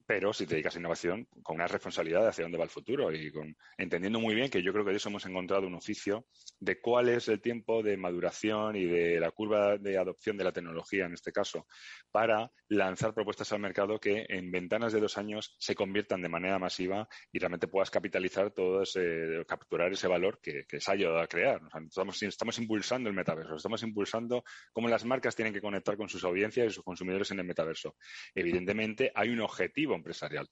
pero 0.07 0.31
si 0.31 0.45
te 0.47 0.55
dedicas 0.55 0.73
a 0.75 0.79
innovación, 0.79 1.27
con 1.43 1.57
una 1.57 1.67
responsabilidad 1.67 2.21
de 2.21 2.29
hacia 2.29 2.45
dónde 2.45 2.57
va 2.57 2.63
el 2.63 2.69
futuro 2.69 3.13
y 3.13 3.29
con, 3.29 3.57
entendiendo 3.77 4.21
muy 4.21 4.33
bien 4.33 4.49
que 4.49 4.63
yo 4.63 4.71
creo 4.71 4.85
que 4.85 4.91
de 4.91 4.97
eso 4.97 5.09
hemos 5.09 5.25
encontrado 5.25 5.67
un 5.67 5.75
oficio 5.75 6.25
de 6.61 6.79
cuál 6.79 7.09
es 7.09 7.27
el 7.27 7.41
tiempo 7.41 7.83
de 7.83 7.97
maduración 7.97 8.77
y 8.77 8.85
de 8.85 9.19
la 9.19 9.31
curva 9.31 9.77
de 9.77 9.97
adopción 9.97 10.37
de 10.37 10.45
la 10.45 10.53
tecnología, 10.53 11.05
en 11.05 11.13
este 11.13 11.33
caso, 11.33 11.67
para 12.09 12.49
lanzar 12.69 13.13
propuestas 13.13 13.51
al 13.51 13.59
mercado 13.59 13.99
que 13.99 14.25
en 14.29 14.49
ventanas 14.49 14.93
de 14.93 15.01
dos 15.01 15.17
años 15.17 15.57
se 15.59 15.75
conviertan 15.75 16.21
de 16.21 16.29
manera 16.29 16.57
masiva 16.57 17.09
y 17.33 17.39
realmente 17.39 17.67
puedas 17.67 17.91
capitalizar 17.91 18.51
todo 18.51 18.83
ese, 18.83 19.43
capturar 19.45 19.91
ese 19.91 20.07
valor 20.07 20.39
que, 20.41 20.65
se 20.79 20.89
ha 20.89 20.93
ayudado 20.93 21.19
a 21.19 21.27
crear. 21.27 21.59
estamos, 21.85 22.23
estamos 22.23 22.57
impulsando 22.59 23.09
el 23.09 23.15
metaverso, 23.15 23.55
estamos 23.55 23.83
impulsando 23.83 24.45
cómo 24.71 24.87
las 24.87 25.03
marcas 25.03 25.35
tienen 25.35 25.53
que 25.53 25.59
conectar 25.59 25.97
con 25.97 26.07
sus 26.07 26.23
audiencias 26.23 26.67
y 26.67 26.69
sus 26.69 26.83
consumidores 26.85 27.29
en 27.31 27.39
el 27.39 27.45
metaverso. 27.45 27.97
Evidentemente, 28.33 29.11
hay 29.13 29.29
un 29.29 29.41
objetivo 29.41 29.96
empresarial. 29.97 30.49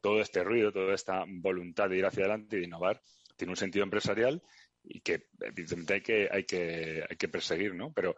todo 0.00 0.20
este 0.20 0.44
ruido, 0.44 0.72
toda 0.72 0.94
esta 0.94 1.24
voluntad 1.26 1.88
de 1.88 1.98
ir 1.98 2.06
hacia 2.06 2.24
adelante 2.24 2.56
y 2.56 2.60
de 2.60 2.66
innovar 2.66 3.00
tiene 3.36 3.52
un 3.52 3.56
sentido 3.56 3.84
empresarial 3.84 4.42
y 4.86 5.00
que 5.00 5.28
evidentemente 5.40 5.94
hay 5.94 6.00
que, 6.02 6.28
hay 6.30 6.44
que, 6.44 7.04
hay 7.08 7.16
que 7.16 7.28
perseguir, 7.28 7.74
¿no? 7.74 7.92
Pero 7.92 8.14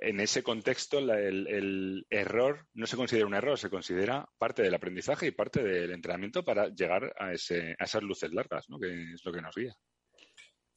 en 0.00 0.20
ese 0.20 0.42
contexto 0.42 0.98
el, 0.98 2.06
error 2.08 2.66
no 2.74 2.86
se 2.86 2.96
considera 2.96 3.26
un 3.26 3.34
error, 3.34 3.58
se 3.58 3.70
considera 3.70 4.26
parte 4.38 4.62
del 4.62 4.74
aprendizaje 4.74 5.26
y 5.26 5.32
parte 5.32 5.62
del 5.62 5.92
entrenamiento 5.92 6.44
para 6.44 6.68
llegar 6.68 7.14
a, 7.18 7.32
ese, 7.32 7.76
a 7.78 7.84
esas 7.84 8.02
luces 8.02 8.32
largas, 8.32 8.68
¿no? 8.68 8.78
Que 8.78 9.12
es 9.12 9.24
lo 9.24 9.32
que 9.32 9.42
nos 9.42 9.54
guía. 9.54 9.76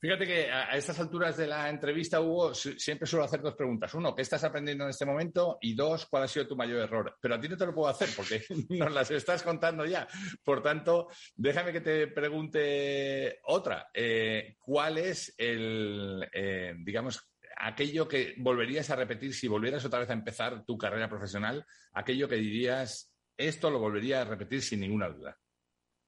Fíjate 0.02 0.26
que 0.26 0.50
a, 0.50 0.78
estas 0.78 0.98
alturas 1.02 1.36
de 1.36 1.46
la 1.46 1.70
entrevista, 1.70 2.22
Hugo, 2.22 2.54
siempre 2.54 3.06
suelo 3.06 3.26
hacer 3.26 3.42
dos 3.42 3.56
preguntas. 3.56 3.94
Uno, 3.94 4.16
¿qué 4.16 4.22
estás 4.22 4.42
aprendiendo 4.46 4.86
en 4.86 4.92
este 4.92 5.06
momento? 5.06 5.58
Y 5.60 5.76
dos, 5.76 6.06
¿cuál 6.06 6.24
ha 6.24 6.28
sido 6.28 6.48
tu 6.48 6.56
mayor 6.56 6.80
error? 6.80 7.18
Pero 7.20 7.36
a 7.36 7.40
ti 7.40 7.50
no 7.50 7.58
te 7.58 7.66
lo 7.66 7.76
puedo 7.76 7.90
hacer 7.90 8.08
porque 8.16 8.42
nos 8.70 8.94
las 8.94 9.12
estás 9.12 9.44
contando 9.44 9.86
ya. 9.86 10.08
Por 10.42 10.64
tanto, 10.64 11.10
déjame 11.36 11.74
que 11.74 11.82
te 11.82 12.08
pregunte 12.08 13.40
otra. 13.44 13.90
Eh, 13.94 14.56
¿Cuál 14.58 15.00
es 15.00 15.36
el, 15.38 16.26
eh, 16.32 16.76
digamos, 16.80 17.30
aquello 17.58 18.08
que 18.08 18.36
volverías 18.38 18.90
a 18.92 18.96
repetir 18.96 19.34
si 19.34 19.50
volvieras 19.50 19.84
otra 19.84 20.00
vez 20.00 20.10
a 20.10 20.14
empezar 20.14 20.64
tu 20.66 20.78
carrera 20.78 21.10
profesional? 21.10 21.66
Aquello 21.92 22.30
que 22.30 22.38
dirías, 22.38 23.14
esto 23.36 23.70
lo 23.70 23.80
volvería 23.80 24.22
a 24.22 24.26
repetir 24.26 24.62
sin 24.62 24.80
ninguna 24.80 25.10
duda. 25.10 25.38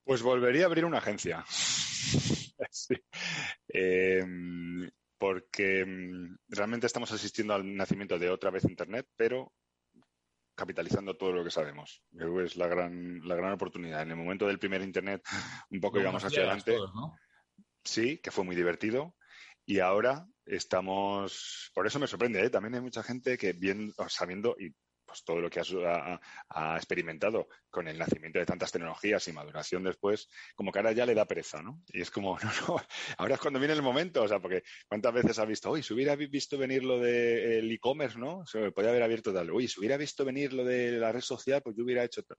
Pues 0.06 0.22
volvería 0.22 0.64
a 0.64 0.68
abrir 0.68 0.86
una 0.86 1.00
agencia. 1.00 1.44
sí. 2.89 2.95
Em, 3.68 4.89
porque 5.18 5.85
mm, 5.85 6.38
realmente 6.49 6.88
estamos 6.88 7.11
asistiendo 7.11 7.53
al 7.53 7.76
nacimiento 7.76 8.18
de 8.18 8.30
otra 8.30 8.49
vez 8.49 8.64
Internet, 8.65 9.07
pero 9.15 9.53
capitalizando 10.56 11.15
todo 11.15 11.31
lo 11.31 11.43
que 11.43 11.52
sabemos. 11.52 12.03
Creo 12.15 12.38
que 12.38 12.43
es 12.45 12.56
la 12.56 12.68
gran, 12.68 13.19
la 13.27 13.35
gran 13.35 13.53
oportunidad. 13.53 14.02
En 14.02 14.11
el 14.11 14.18
momento 14.18 14.48
del 14.48 14.60
primer 14.60 14.81
Internet, 14.81 15.23
un 15.69 15.80
poco 15.80 15.99
íbamos 15.99 16.23
hacia 16.23 16.39
adelante. 16.39 16.77
Sí, 17.84 18.19
que 18.19 18.31
fue 18.31 18.43
muy 18.43 18.56
divertido. 18.56 19.15
Y 19.65 19.80
ahora 19.80 20.26
estamos. 20.45 21.72
Por 21.73 21.88
eso 21.88 21.99
me 21.99 22.07
sorprende, 22.07 22.43
¿eh? 22.43 22.49
también 22.49 22.76
hay 22.76 22.81
mucha 22.81 23.03
gente 23.03 23.38
que, 23.38 23.53
bien, 23.53 23.93
sabiendo, 24.07 24.56
y 24.60 24.73
pues, 25.12 25.26
todo 25.26 25.42
lo 25.42 25.50
que 25.50 25.60
ha, 25.60 26.76
experimentado 26.78 27.50
con 27.70 27.86
el 27.90 27.98
nacimiento 27.98 28.40
de 28.40 28.46
tantas 28.46 28.72
tecnologías 28.72 29.28
y 29.28 29.34
maduración 29.34 29.84
después, 29.84 30.30
como 30.56 30.72
que 30.72 30.80
ahora 30.80 30.94
ya 30.94 31.06
le 31.06 31.14
da 31.14 31.26
pereza, 31.26 31.62
¿no? 31.62 31.84
Y 31.90 32.00
es 32.00 32.10
como, 32.10 32.40
no, 32.44 32.50
no, 32.66 32.82
ahora 33.18 33.36
es 33.36 33.42
cuando 33.42 33.60
viene 33.60 33.74
el 33.74 33.82
momento, 33.82 34.24
o 34.24 34.28
sea, 34.30 34.40
porque 34.40 34.64
cuántas 34.88 35.14
veces 35.14 35.38
ha 35.40 35.44
visto, 35.44 35.70
uy, 35.70 35.84
si 35.84 35.94
hubiera 35.94 36.16
visto 36.16 36.58
venir 36.58 36.86
lo 36.86 36.98
del 36.98 37.70
e-commerce, 37.70 38.18
¿no? 38.18 38.46
Se 38.46 38.72
podía 38.72 38.92
haber 38.92 39.04
abierto 39.04 39.34
tal, 39.34 39.52
uy, 39.52 39.68
si 39.68 39.82
hubiera 39.82 39.98
visto 39.98 40.24
venir 40.24 40.54
lo 40.54 40.64
de 40.64 40.92
la 40.92 41.12
red 41.12 41.20
social, 41.20 41.62
pues 41.62 41.76
yo 41.76 41.84
hubiera 41.84 42.06
hecho 42.06 42.24
tal 42.24 42.38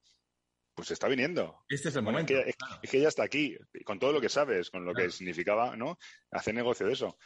pues 0.75 0.91
está 0.91 1.07
viniendo. 1.07 1.65
Este 1.69 1.91
es 1.91 1.97
el 1.97 2.03
momento. 2.03 2.33
Es 2.83 2.91
que, 2.91 2.99
ya 2.99 3.09
está 3.09 3.25
aquí, 3.25 3.57
con 3.85 3.99
todo 3.99 4.11
lo 4.11 4.23
que 4.23 4.31
sabes, 4.31 4.71
con 4.71 4.87
lo 4.87 4.95
que 4.95 5.11
significaba, 5.11 5.77
¿no? 5.77 5.99
Hacer 6.31 6.55
negocio 6.55 6.87
de 6.87 6.95
eso 6.95 7.19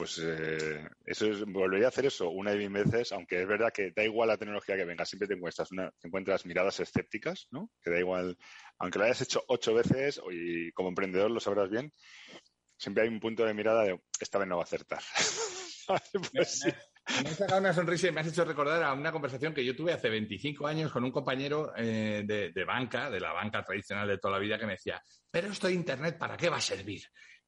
pues 0.00 0.18
eh, 0.24 0.88
eso 1.04 1.26
es, 1.26 1.44
volvería 1.44 1.84
a 1.84 1.88
hacer 1.90 2.06
eso 2.06 2.30
una 2.30 2.54
y 2.54 2.56
mil 2.56 2.70
veces, 2.70 3.12
aunque 3.12 3.42
es 3.42 3.46
verdad 3.46 3.70
que 3.70 3.92
da 3.94 4.02
igual 4.02 4.28
la 4.28 4.38
tecnología 4.38 4.74
que 4.74 4.86
venga, 4.86 5.04
siempre 5.04 5.28
te 5.28 5.34
encuentras, 5.34 5.70
una, 5.72 5.92
encuentras 6.02 6.46
miradas 6.46 6.80
escépticas, 6.80 7.48
¿no? 7.50 7.70
Que 7.82 7.90
da 7.90 7.98
igual, 7.98 8.38
aunque 8.78 8.98
lo 8.98 9.04
hayas 9.04 9.20
hecho 9.20 9.44
ocho 9.48 9.74
veces 9.74 10.18
y 10.30 10.72
como 10.72 10.88
emprendedor 10.88 11.30
lo 11.30 11.38
sabrás 11.38 11.68
bien, 11.68 11.92
siempre 12.78 13.02
hay 13.02 13.10
un 13.10 13.20
punto 13.20 13.44
de 13.44 13.52
mirada 13.52 13.84
de 13.84 14.00
esta 14.18 14.38
vez 14.38 14.48
no 14.48 14.56
va 14.56 14.62
a 14.62 14.64
acertar. 14.64 15.02
pues, 16.32 16.64
me, 16.64 17.28
has 17.28 17.36
sacado 17.36 17.60
una 17.60 17.74
sonrisa 17.74 18.08
y 18.08 18.12
me 18.12 18.22
has 18.22 18.28
hecho 18.28 18.46
recordar 18.46 18.82
a 18.82 18.94
una 18.94 19.12
conversación 19.12 19.52
que 19.52 19.66
yo 19.66 19.76
tuve 19.76 19.92
hace 19.92 20.08
25 20.08 20.66
años 20.66 20.90
con 20.90 21.04
un 21.04 21.12
compañero 21.12 21.74
eh, 21.76 22.22
de, 22.24 22.52
de, 22.52 22.64
banca, 22.64 23.10
de 23.10 23.20
la 23.20 23.34
banca 23.34 23.62
tradicional 23.62 24.08
de 24.08 24.16
toda 24.16 24.32
la 24.32 24.40
vida, 24.40 24.58
que 24.58 24.64
me 24.64 24.72
decía, 24.72 25.02
pero 25.30 25.48
esto 25.48 25.66
de 25.66 25.74
Internet, 25.74 26.16
¿para 26.16 26.38
qué 26.38 26.48
va 26.48 26.56
a 26.56 26.62
servir? 26.62 27.02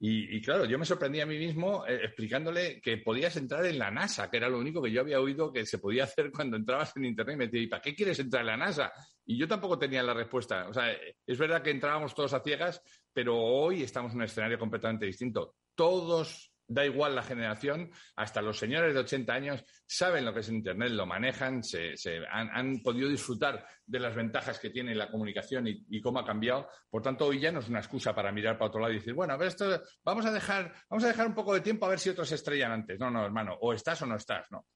Y, 0.04 0.42
claro, 0.42 0.64
yo 0.64 0.80
me 0.80 0.84
sorprendí 0.84 1.20
a 1.20 1.26
mí 1.26 1.38
mismo 1.38 1.86
eh, 1.86 2.00
explicándole 2.02 2.80
que 2.80 2.96
podías 2.98 3.36
entrar 3.36 3.64
en 3.66 3.78
la 3.78 3.88
NASA, 3.88 4.28
que 4.28 4.38
era 4.38 4.48
lo 4.48 4.58
único 4.58 4.82
que 4.82 4.90
yo 4.90 5.00
había 5.00 5.20
oído 5.20 5.52
que 5.52 5.64
se 5.64 5.78
podía 5.78 6.02
hacer 6.02 6.32
cuando 6.32 6.56
entrabas 6.56 6.96
en 6.96 7.04
Internet. 7.04 7.34
Y 7.34 7.38
me 7.38 7.44
decía, 7.44 7.62
¿y 7.62 7.66
para 7.68 7.82
qué 7.82 7.94
quieres 7.94 8.18
entrar 8.18 8.40
en 8.40 8.48
la 8.48 8.56
NASA? 8.56 8.92
Y 9.24 9.38
yo 9.38 9.46
tampoco 9.46 9.78
tenía 9.78 10.02
la 10.02 10.12
respuesta. 10.12 10.68
O 10.68 10.74
sea, 10.74 10.90
es 11.24 11.38
verdad 11.38 11.62
que 11.62 11.70
entrábamos 11.70 12.16
todos 12.16 12.34
a 12.34 12.42
ciegas, 12.42 12.82
pero 13.12 13.36
hoy 13.38 13.84
estamos 13.84 14.10
en 14.10 14.18
un 14.18 14.24
escenario 14.24 14.58
completamente 14.58 15.06
distinto. 15.06 15.54
Todos 15.76 16.51
da 16.72 16.84
igual 16.84 17.14
la 17.14 17.22
generación, 17.22 17.90
hasta 18.16 18.42
los 18.42 18.58
señores 18.58 18.94
de 18.94 19.00
80 19.00 19.32
años 19.32 19.64
saben 19.86 20.24
lo 20.24 20.32
que 20.32 20.40
es 20.40 20.48
Internet, 20.48 20.90
lo 20.90 21.06
manejan, 21.06 21.62
se, 21.62 21.94
han, 22.30 22.82
podido 22.82 23.08
disfrutar 23.08 23.66
de 23.86 24.00
las 24.00 24.14
ventajas 24.14 24.58
que 24.58 24.70
tiene 24.70 24.94
la 24.94 25.10
comunicación 25.10 25.66
y, 25.66 26.00
cómo 26.00 26.18
ha 26.18 26.26
cambiado. 26.26 26.68
Por 26.90 27.02
tanto, 27.02 27.26
hoy 27.26 27.40
ya 27.40 27.52
no 27.52 27.60
es 27.60 27.68
una 27.68 27.80
excusa 27.80 28.14
para 28.14 28.32
mirar 28.32 28.56
para 28.58 28.68
otro 28.68 28.80
lado 28.80 28.92
y 28.92 28.96
decir, 28.96 29.14
bueno, 29.14 29.34
a 29.34 29.36
ver, 29.36 29.48
esto, 29.48 29.82
vamos 30.04 30.26
a 30.26 30.32
dejar, 30.32 30.72
vamos 30.88 31.04
a 31.04 31.08
dejar 31.08 31.26
un 31.26 31.34
poco 31.34 31.54
de 31.54 31.60
tiempo 31.60 31.86
a 31.86 31.90
ver 31.90 31.98
si 31.98 32.10
otros 32.10 32.28
se 32.28 32.36
estrellan 32.36 32.72
antes. 32.72 32.98
No, 32.98 33.10
no, 33.10 33.24
hermano, 33.24 33.56
o 33.60 33.72
estás 33.72 34.00
o 34.02 34.06
no 34.06 34.16
estás, 34.16 34.50
¿no? 34.50 34.66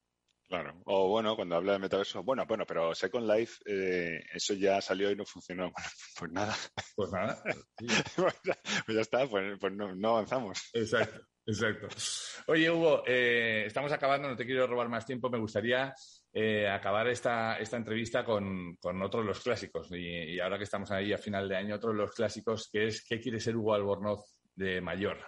Claro. 0.49 0.81
O 0.85 1.09
bueno, 1.09 1.35
cuando 1.35 1.57
habla 1.57 1.73
de 1.73 1.79
metaverso, 1.81 2.23
bueno, 2.23 2.47
bueno, 2.47 2.65
pero 2.67 2.95
Second 2.95 3.29
Life, 3.29 3.63
eh, 3.67 4.25
eso 4.33 4.55
ya 4.55 4.81
salió 4.81 5.11
y 5.11 5.17
no 5.17 5.25
funcionó. 5.25 5.73
pues 6.19 6.31
nada. 6.31 6.55
Pues 6.95 7.11
nada. 7.11 7.43
pues, 8.17 8.35
ya, 8.89 9.01
está, 9.01 9.29
pues, 9.29 9.59
pues 9.59 9.73
no, 9.73 10.09
avanzamos. 10.11 10.71
Exacto, 10.73 11.21
exacto. 11.47 11.89
Oye, 12.49 12.71
Hugo, 12.71 13.03
eh, 13.07 13.65
estamos 13.67 13.91
acabando, 13.93 14.29
no 14.29 14.37
te 14.37 14.47
quiero 14.47 14.67
robar 14.67 14.89
más 14.89 15.07
tiempo. 15.07 15.31
Me 15.31 15.39
gustaría 15.39 15.95
eh, 16.33 16.69
acabar 16.69 17.09
esta, 17.09 17.59
esta 17.59 17.77
entrevista 17.77 18.25
con, 18.25 18.77
con 18.77 19.03
otro 19.03 19.21
de 19.21 19.27
los 19.27 19.41
clásicos. 19.41 19.89
Y, 19.93 20.39
ahora 20.39 20.59
que 20.59 20.65
estamos 20.65 20.91
ahí 20.91 21.13
a 21.13 21.19
final 21.19 21.49
de 21.49 21.57
año, 21.57 21.77
otro 21.77 21.91
de 21.91 21.99
los 21.99 22.13
clásicos, 22.13 22.69
que 22.71 22.89
es 22.89 23.05
¿qué 23.05 23.19
quiere 23.21 23.41
ser 23.41 23.57
Hugo 23.57 23.75
Albornoz 23.75 24.37
de 24.55 24.81
mayor? 24.81 25.19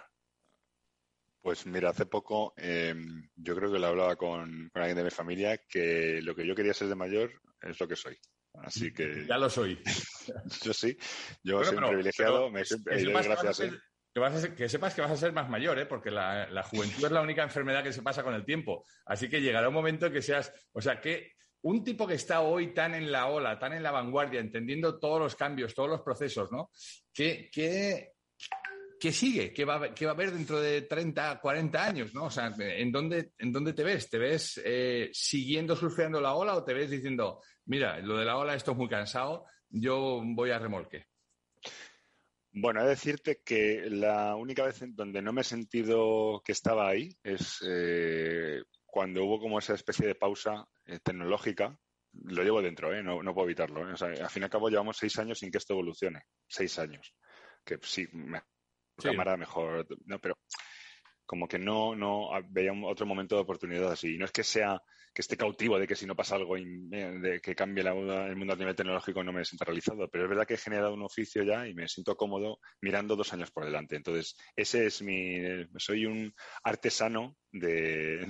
Pues 1.41 1.65
mira, 1.65 1.89
hace 1.89 2.05
poco 2.05 2.53
em, 2.57 3.29
yo 3.35 3.55
creo 3.55 3.71
que 3.71 3.79
lo 3.79 3.87
hablaba 3.87 4.15
con, 4.15 4.69
alguien 4.73 4.97
de 4.97 5.03
mi 5.03 5.09
familia 5.09 5.57
que 5.67 6.21
lo 6.21 6.35
que 6.35 6.45
yo 6.45 6.53
quería 6.53 6.73
ser 6.73 6.89
de 6.89 6.95
mayor 6.95 7.31
es 7.61 7.79
lo 7.79 7.87
que 7.87 7.95
soy. 7.95 8.17
Así 8.53 8.93
que. 8.93 9.25
Ya 9.25 9.37
lo 9.37 9.49
soy. 9.49 9.81
yo 10.63 10.73
sí. 10.73 10.97
Yo 11.43 11.63
soy 11.63 11.77
un 11.77 11.87
privilegiado. 11.87 12.49
me, 12.49 12.63
que, 12.63 12.75
gracias, 12.85 13.61
¿eh? 13.61 13.71
Que, 14.13 14.69
sepas 14.69 14.93
que 14.93 15.01
vas 15.01 15.11
a 15.11 15.17
ser 15.17 15.31
más 15.31 15.49
mayor, 15.49 15.79
¿eh? 15.79 15.85
porque 15.85 16.11
la, 16.11 16.63
juventud 16.63 17.05
es 17.05 17.11
la 17.11 17.21
única 17.21 17.43
enfermedad 17.43 17.83
que 17.83 17.93
se 17.93 18.01
pasa 18.01 18.23
con 18.23 18.33
el 18.33 18.45
tiempo. 18.45 18.85
Así 19.05 19.29
que 19.29 19.41
llegará 19.41 19.67
un 19.67 19.73
momento 19.73 20.07
en 20.07 20.13
que 20.13 20.21
seas. 20.21 20.51
O 20.73 20.81
sea, 20.81 20.99
que 20.99 21.33
un 21.61 21.83
tipo 21.83 22.07
que 22.07 22.15
está 22.15 22.41
hoy 22.41 22.73
tan 22.73 22.95
en 22.95 23.11
la 23.11 23.27
ola, 23.27 23.59
tan 23.59 23.73
en 23.73 23.83
la 23.83 23.91
vanguardia, 23.91 24.39
entendiendo 24.39 24.99
todos 24.99 25.19
los 25.19 25.35
cambios, 25.35 25.73
todos 25.73 25.89
los 25.89 26.01
procesos, 26.01 26.51
¿no? 26.51 26.71
¿Qué, 27.13 27.49
qué, 27.51 28.13
¿qué 28.99 29.11
sigue? 29.11 29.53
¿Qué 29.53 29.65
va, 29.65 29.75
a, 29.75 29.79
va 29.79 29.87
a 29.87 30.09
haber 30.09 30.31
dentro 30.31 30.59
de 30.59 30.83
30, 30.83 31.39
40 31.39 31.83
años? 31.83 32.13
¿no? 32.13 32.25
O 32.25 32.31
sea, 32.31 32.53
¿en 32.57 32.91
dónde, 32.91 33.31
en 33.37 33.51
dónde 33.51 33.73
te 33.73 33.83
ves? 33.83 34.09
¿Te 34.09 34.17
ves 34.17 34.61
eh, 34.63 35.09
siguiendo 35.13 35.75
surfeando 35.75 36.19
la 36.19 36.33
ola 36.33 36.55
o 36.55 36.63
te 36.63 36.73
ves 36.73 36.89
diciendo, 36.89 37.41
mira, 37.65 37.99
lo 37.99 38.17
de 38.17 38.25
la 38.25 38.37
ola 38.37 38.55
esto 38.55 38.71
es 38.71 38.77
muy 38.77 38.89
cansado, 38.89 39.45
yo 39.69 40.21
voy 40.23 40.51
a 40.51 40.59
remolque? 40.59 41.08
Bueno, 42.61 42.81
he 42.81 42.83
de 42.83 42.89
decirte 42.89 43.41
que 43.43 43.89
la 43.89 44.35
única 44.35 44.63
vez 44.65 44.81
en 44.81 44.95
donde 44.95 45.21
no 45.21 45.31
me 45.31 45.41
he 45.41 45.45
sentido 45.45 46.41
que 46.43 46.51
estaba 46.51 46.89
ahí 46.89 47.17
es 47.23 47.63
eh, 47.65 48.61
cuando 48.85 49.23
hubo 49.23 49.39
como 49.39 49.59
esa 49.59 49.75
especie 49.75 50.07
de 50.07 50.15
pausa 50.15 50.67
eh, 50.85 50.99
tecnológica. 51.01 51.77
Lo 52.11 52.43
llevo 52.43 52.61
dentro, 52.61 52.91
no, 53.01 53.23
no 53.23 53.33
puedo 53.33 53.47
evitarlo. 53.47 53.81
O 53.81 53.95
sea, 53.95 54.09
al 54.09 54.29
fin 54.29 54.41
y 54.41 54.45
al 54.45 54.49
cabo 54.49 54.69
llevamos 54.69 54.97
seis 54.97 55.17
años 55.19 55.39
sin 55.39 55.51
que 55.51 55.59
esto 55.59 55.73
evolucione. 55.73 56.23
Seis 56.47 56.77
años. 56.79 57.13
Que 57.63 57.79
sí, 57.81 58.07
me 58.11 58.41
cámara 59.01 59.37
mejor, 59.37 59.87
no, 60.05 60.19
pero 60.19 60.37
como 61.29 61.47
que 61.47 61.59
no, 61.59 61.95
no 61.95 62.31
veía 62.49 62.73
otro 62.73 63.05
momento 63.05 63.35
de 63.35 63.43
oportunidad 63.43 63.91
así. 63.91 64.17
No 64.17 64.25
es 64.25 64.31
que 64.31 64.43
sea 64.43 64.81
que 65.13 65.21
esté 65.21 65.37
cautivo 65.37 65.77
de 65.77 65.85
que 65.85 65.95
si 65.95 66.07
no 66.07 66.15
pasa 66.15 66.33
algo 66.33 66.57
eh, 66.57 66.65
de 66.65 67.39
que 67.39 67.53
cambie 67.53 67.83
el 67.83 68.35
mundo 68.35 68.53
a 68.53 68.55
nivel 68.55 68.75
tecnológico 68.75 69.23
no 69.23 69.31
me 69.31 69.45
sienta 69.45 69.65
realizado, 69.65 70.09
pero 70.09 70.23
es 70.23 70.29
verdad 70.31 70.47
que 70.47 70.55
he 70.55 70.57
generado 70.57 70.95
un 70.95 71.03
oficio 71.03 71.43
ya 71.43 71.67
y 71.67 71.75
me 71.75 71.87
siento 71.87 72.17
cómodo 72.17 72.59
mirando 72.81 73.15
dos 73.15 73.31
años 73.31 73.51
por 73.51 73.63
delante. 73.63 73.95
Entonces, 73.95 74.35
ese 74.55 74.87
es 74.87 75.03
mi, 75.03 75.37
soy 75.77 76.07
un 76.07 76.33
artesano 76.63 77.37
de, 77.51 78.25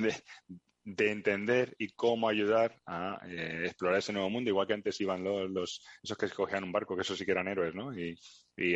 de 0.84 1.12
entender 1.12 1.76
y 1.78 1.90
cómo 1.92 2.28
ayudar 2.28 2.82
a 2.86 3.22
eh, 3.28 3.64
explorar 3.66 4.00
ese 4.00 4.12
nuevo 4.12 4.30
mundo, 4.30 4.50
igual 4.50 4.68
que 4.68 4.74
antes 4.74 5.00
iban 5.00 5.24
los, 5.24 5.82
esos 6.04 6.18
que 6.18 6.26
escogían 6.26 6.64
un 6.64 6.72
barco, 6.72 6.96
que 6.96 7.04
esos 7.04 7.18
sí 7.18 7.26
que 7.26 7.32
eran 7.32 7.48
héroes, 7.48 7.76
¿no? 7.76 7.98
Y, 7.98 8.20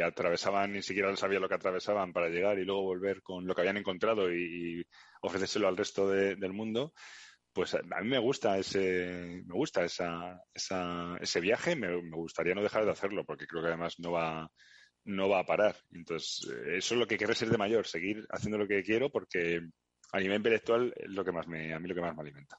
atravesaban, 0.02 0.74
ni 0.74 0.82
siquiera 0.82 1.16
sabía 1.16 1.40
lo 1.40 1.50
que 1.50 1.56
atravesaban 1.56 2.14
para 2.14 2.30
llegar 2.30 2.58
y 2.60 2.66
luego 2.66 2.84
volver 2.84 3.22
con 3.22 3.46
lo 3.46 3.54
que 3.54 3.62
habían 3.62 3.78
encontrado 3.78 4.34
y, 4.34 4.86
ofrecérselo 5.22 5.68
al 5.68 5.78
resto 5.78 6.10
del 6.10 6.54
mundo. 6.54 6.94
Pues 7.54 7.76
a, 7.76 7.82
mí 8.02 8.10
me 8.10 8.20
gusta 8.20 8.58
ese, 8.58 9.44
me 9.46 9.54
gusta 9.54 9.84
esa, 9.84 10.42
ese 11.20 11.40
viaje, 11.40 11.76
me, 11.76 11.96
gustaría 12.12 12.56
no 12.56 12.64
dejar 12.64 12.86
de 12.86 12.92
hacerlo, 12.92 13.26
porque 13.26 13.46
creo 13.46 13.62
que 13.62 13.68
además 13.68 14.00
no 14.00 14.12
va, 14.12 14.50
no 15.06 15.30
va 15.30 15.40
a 15.40 15.46
parar. 15.46 15.76
Entonces, 15.92 16.50
eh, 16.50 16.78
eso 16.78 16.96
es 16.96 17.00
lo 17.00 17.08
que 17.08 17.18
quiero 17.18 17.36
ser 17.36 17.50
de 17.50 17.58
mayor, 17.58 17.86
seguir 17.86 18.26
haciendo 18.30 18.58
lo 18.58 18.68
que 18.68 18.84
quiero, 18.84 19.12
porque 19.12 19.62
a 20.12 20.20
nivel 20.20 20.38
intelectual 20.38 20.94
es 20.96 21.10
lo 21.10 21.24
que 21.24 21.32
más 21.32 21.48
me, 21.48 21.74
a 21.74 21.80
mí 21.80 21.88
lo 21.88 21.96
que 21.96 22.02
más 22.02 22.16
me 22.16 22.22
alimenta. 22.22 22.58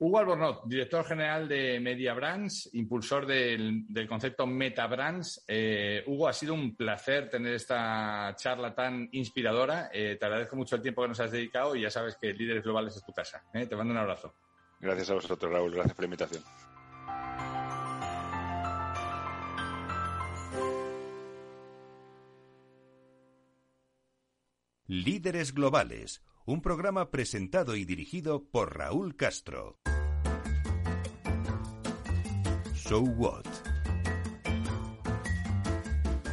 Hugo 0.00 0.18
Albornoz, 0.18 0.60
director 0.64 1.04
general 1.04 1.48
de 1.48 1.80
Media 1.80 2.14
Brands, 2.14 2.70
impulsor 2.74 3.26
del, 3.26 3.84
concepto 4.08 4.46
Meta 4.46 4.86
Brands. 4.86 5.44
Eh, 5.48 6.04
Hugo, 6.06 6.28
ha 6.28 6.32
sido 6.32 6.54
un 6.54 6.76
placer 6.76 7.28
tener 7.28 7.54
esta 7.54 8.32
charla 8.36 8.74
tan 8.74 9.08
inspiradora. 9.10 9.90
Eh, 9.92 10.16
te 10.18 10.24
agradezco 10.24 10.54
mucho 10.54 10.76
el 10.76 10.82
tiempo 10.82 11.02
que 11.02 11.08
nos 11.08 11.20
has 11.20 11.32
dedicado 11.32 11.74
y 11.74 11.82
ya 11.82 11.90
sabes 11.90 12.16
que 12.16 12.32
Líderes 12.32 12.62
Globales 12.62 12.94
es 12.94 13.04
tu 13.04 13.12
casa. 13.12 13.42
Eh. 13.52 13.66
Te 13.66 13.74
mando 13.74 13.92
un 13.92 13.98
abrazo. 13.98 14.34
Gracias 14.80 15.10
a 15.10 15.14
vosotros, 15.14 15.50
Raúl. 15.50 15.72
Gracias 15.72 15.94
por 15.94 16.02
la 16.02 16.06
invitación. 16.06 16.44
Líderes 24.90 25.52
Globales 25.52 26.22
un 26.46 26.62
programa 26.62 27.10
presentado 27.10 27.76
y 27.76 27.84
dirigido 27.84 28.44
por 28.50 28.78
Raúl 28.78 29.16
Castro. 29.16 29.76
So 32.74 33.00
What? 33.00 33.44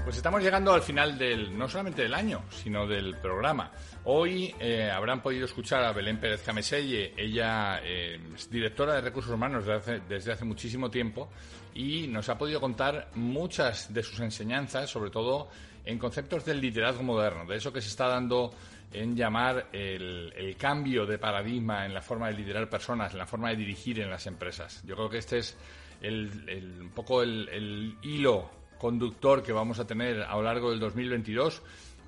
Pues 0.05 0.15
estamos 0.15 0.41
llegando 0.41 0.73
al 0.73 0.81
final 0.81 1.17
del, 1.17 1.57
no 1.57 1.67
solamente 1.67 2.03
del 2.03 2.13
año, 2.13 2.45
sino 2.49 2.87
del 2.87 3.17
programa. 3.17 3.73
Hoy 4.05 4.55
eh, 4.61 4.89
habrán 4.89 5.21
podido 5.21 5.43
escuchar 5.43 5.83
a 5.83 5.91
Belén 5.91 6.21
Pérez 6.21 6.41
Cameselle, 6.41 7.13
ella 7.17 7.81
eh, 7.83 8.17
es 8.33 8.49
directora 8.49 8.93
de 8.93 9.01
recursos 9.01 9.33
humanos 9.33 9.65
desde 9.65 9.77
hace, 9.77 9.99
desde 10.07 10.31
hace 10.31 10.45
muchísimo 10.45 10.89
tiempo 10.89 11.27
y 11.73 12.07
nos 12.07 12.29
ha 12.29 12.37
podido 12.37 12.61
contar 12.61 13.09
muchas 13.15 13.93
de 13.93 14.01
sus 14.01 14.21
enseñanzas, 14.21 14.89
sobre 14.89 15.11
todo 15.11 15.49
en 15.85 15.99
conceptos 15.99 16.45
del 16.45 16.59
liderazgo 16.59 17.03
moderno, 17.03 17.45
de 17.45 17.57
eso 17.57 17.71
que 17.71 17.81
se 17.81 17.89
está 17.89 18.07
dando 18.07 18.53
en 18.91 19.15
llamar 19.15 19.67
el, 19.73 20.55
cambio 20.57 21.05
de 21.05 21.17
paradigma 21.17 21.85
en 21.85 21.93
la 21.93 22.01
forma 22.01 22.27
de 22.27 22.33
liderar 22.33 22.69
personas, 22.69 23.11
en 23.11 23.19
la 23.19 23.27
forma 23.27 23.49
de 23.49 23.57
dirigir 23.57 23.99
en 23.99 24.09
las 24.09 24.25
empresas. 24.27 24.83
Yo 24.85 24.95
creo 24.95 25.09
que 25.09 25.17
este 25.17 25.39
es 25.39 25.57
un 26.01 26.91
poco 26.93 27.21
el, 27.21 27.97
hilo 28.01 28.49
conductor 28.77 29.43
que 29.43 29.51
vamos 29.51 29.79
a 29.79 29.87
tener 29.87 30.21
a 30.21 30.35
lo 30.35 30.43
largo 30.43 30.71
del 30.71 30.79
2022. 30.79 31.61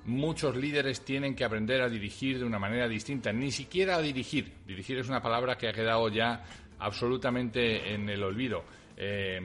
Muchos 0.06 0.56
líderes 0.56 1.04
tienen 1.04 1.34
que 1.34 1.44
aprender 1.44 1.82
a 1.82 1.88
dirigir 1.88 2.38
de 2.38 2.44
una 2.44 2.58
manera 2.58 2.88
distinta, 2.88 3.32
ni 3.32 3.50
siquiera 3.50 3.96
a 3.96 4.00
dirigir. 4.00 4.52
Dirigir 4.66 4.98
es 4.98 5.08
una 5.08 5.20
palabra 5.20 5.58
que 5.58 5.68
ha 5.68 5.72
quedado 5.72 6.08
ya 6.08 6.42
absolutamente 6.78 7.92
en 7.92 8.08
el 8.08 8.22
olvido. 8.22 8.64
Eh, 8.96 9.40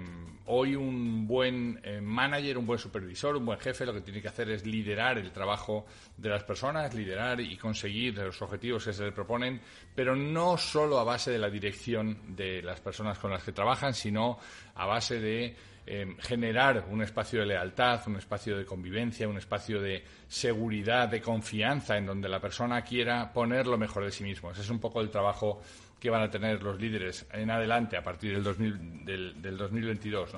Hoy 0.46 0.76
un 0.76 1.26
buen 1.26 1.80
eh, 1.84 2.02
manager, 2.02 2.58
un 2.58 2.66
buen 2.66 2.80
supervisor, 2.80 3.38
un 3.38 3.46
buen 3.46 3.60
jefe 3.60 3.86
lo 3.86 3.94
que 3.94 4.02
tiene 4.02 4.22
que 4.22 4.28
hacer 4.28 4.50
es 4.50 4.66
liderar 4.66 5.18
el 5.18 5.32
trabajo 5.32 5.86
de 6.18 6.30
las 6.30 6.44
personas, 6.44 6.94
liderar 6.94 7.40
y 7.40 7.56
conseguir 7.56 8.18
los 8.18 8.42
objetivos 8.42 8.84
que 8.84 8.92
se 8.92 9.06
le 9.06 9.14
proponen, 9.14 9.62
pero 9.96 10.18
no 10.18 10.58
solo 10.58 11.00
a 11.00 11.06
base 11.06 11.32
de 11.32 11.40
la 11.40 11.50
dirección 11.50 12.36
de 12.36 12.62
las 12.62 12.82
personas 12.82 13.18
con 13.20 13.32
las 13.32 13.42
que 13.42 13.54
trabajan, 13.54 13.94
sino 13.94 14.38
a 14.76 14.86
base 14.86 15.20
de 15.22 15.56
eh, 15.86 16.16
generar 16.20 16.86
un 16.90 17.02
espacio 17.02 17.42
de 17.42 17.46
lealtad, 17.46 18.02
un 18.08 18.16
espacio 18.16 18.58
de 18.58 18.66
convivencia, 18.66 19.28
un 19.28 19.38
espacio 19.38 19.82
de 19.82 20.02
seguridad, 20.30 21.10
de 21.10 21.22
confianza, 21.22 21.98
en 21.98 22.06
donde 22.06 22.30
la 22.30 22.40
persona 22.40 22.82
quiera 22.84 23.32
poner 23.34 23.68
lo 23.68 23.78
mejor 23.78 24.06
de 24.06 24.12
sí 24.12 24.24
mismo. 24.24 24.52
Ese 24.52 24.62
es 24.62 24.70
un 24.70 24.80
poco 24.80 25.02
el 25.02 25.10
trabajo 25.10 25.62
que 26.04 26.10
van 26.10 26.22
a 26.22 26.30
tener 26.30 26.62
los 26.62 26.78
líderes 26.78 27.26
en 27.32 27.50
adelante 27.50 27.96
a 27.96 28.04
partir 28.04 28.34
del, 28.34 28.44
2000, 28.44 29.06
del, 29.06 29.58
2022. 29.58 30.32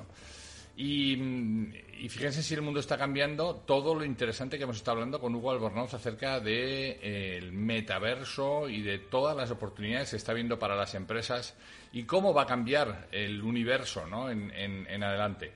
Y, 0.76 1.14
y, 1.98 2.08
fíjense 2.08 2.40
si 2.40 2.54
el 2.54 2.62
mundo 2.62 2.78
está 2.78 2.96
cambiando, 2.96 3.64
todo 3.66 3.92
lo 3.92 4.04
interesante 4.04 4.58
que 4.58 4.62
hemos 4.62 4.76
estado 4.76 4.98
hablando 4.98 5.18
con 5.18 5.34
Hugo 5.34 5.50
Albornoz 5.50 5.92
acerca 5.92 6.38
del 6.38 6.44
de, 6.44 6.98
eh, 7.02 7.50
metaverso 7.50 8.68
y 8.68 8.80
de 8.82 9.00
todas 9.00 9.36
las 9.36 9.50
oportunidades 9.50 10.10
que 10.10 10.18
está 10.18 10.32
viendo 10.32 10.56
para 10.56 10.76
las 10.76 10.94
empresas 10.94 11.56
y 11.92 12.04
cómo 12.04 12.32
va 12.32 12.42
a 12.42 12.46
cambiar 12.46 13.08
el 13.10 13.42
universo 13.42 14.06
¿no? 14.06 14.30
en 14.30 15.02
adelante. 15.02 15.50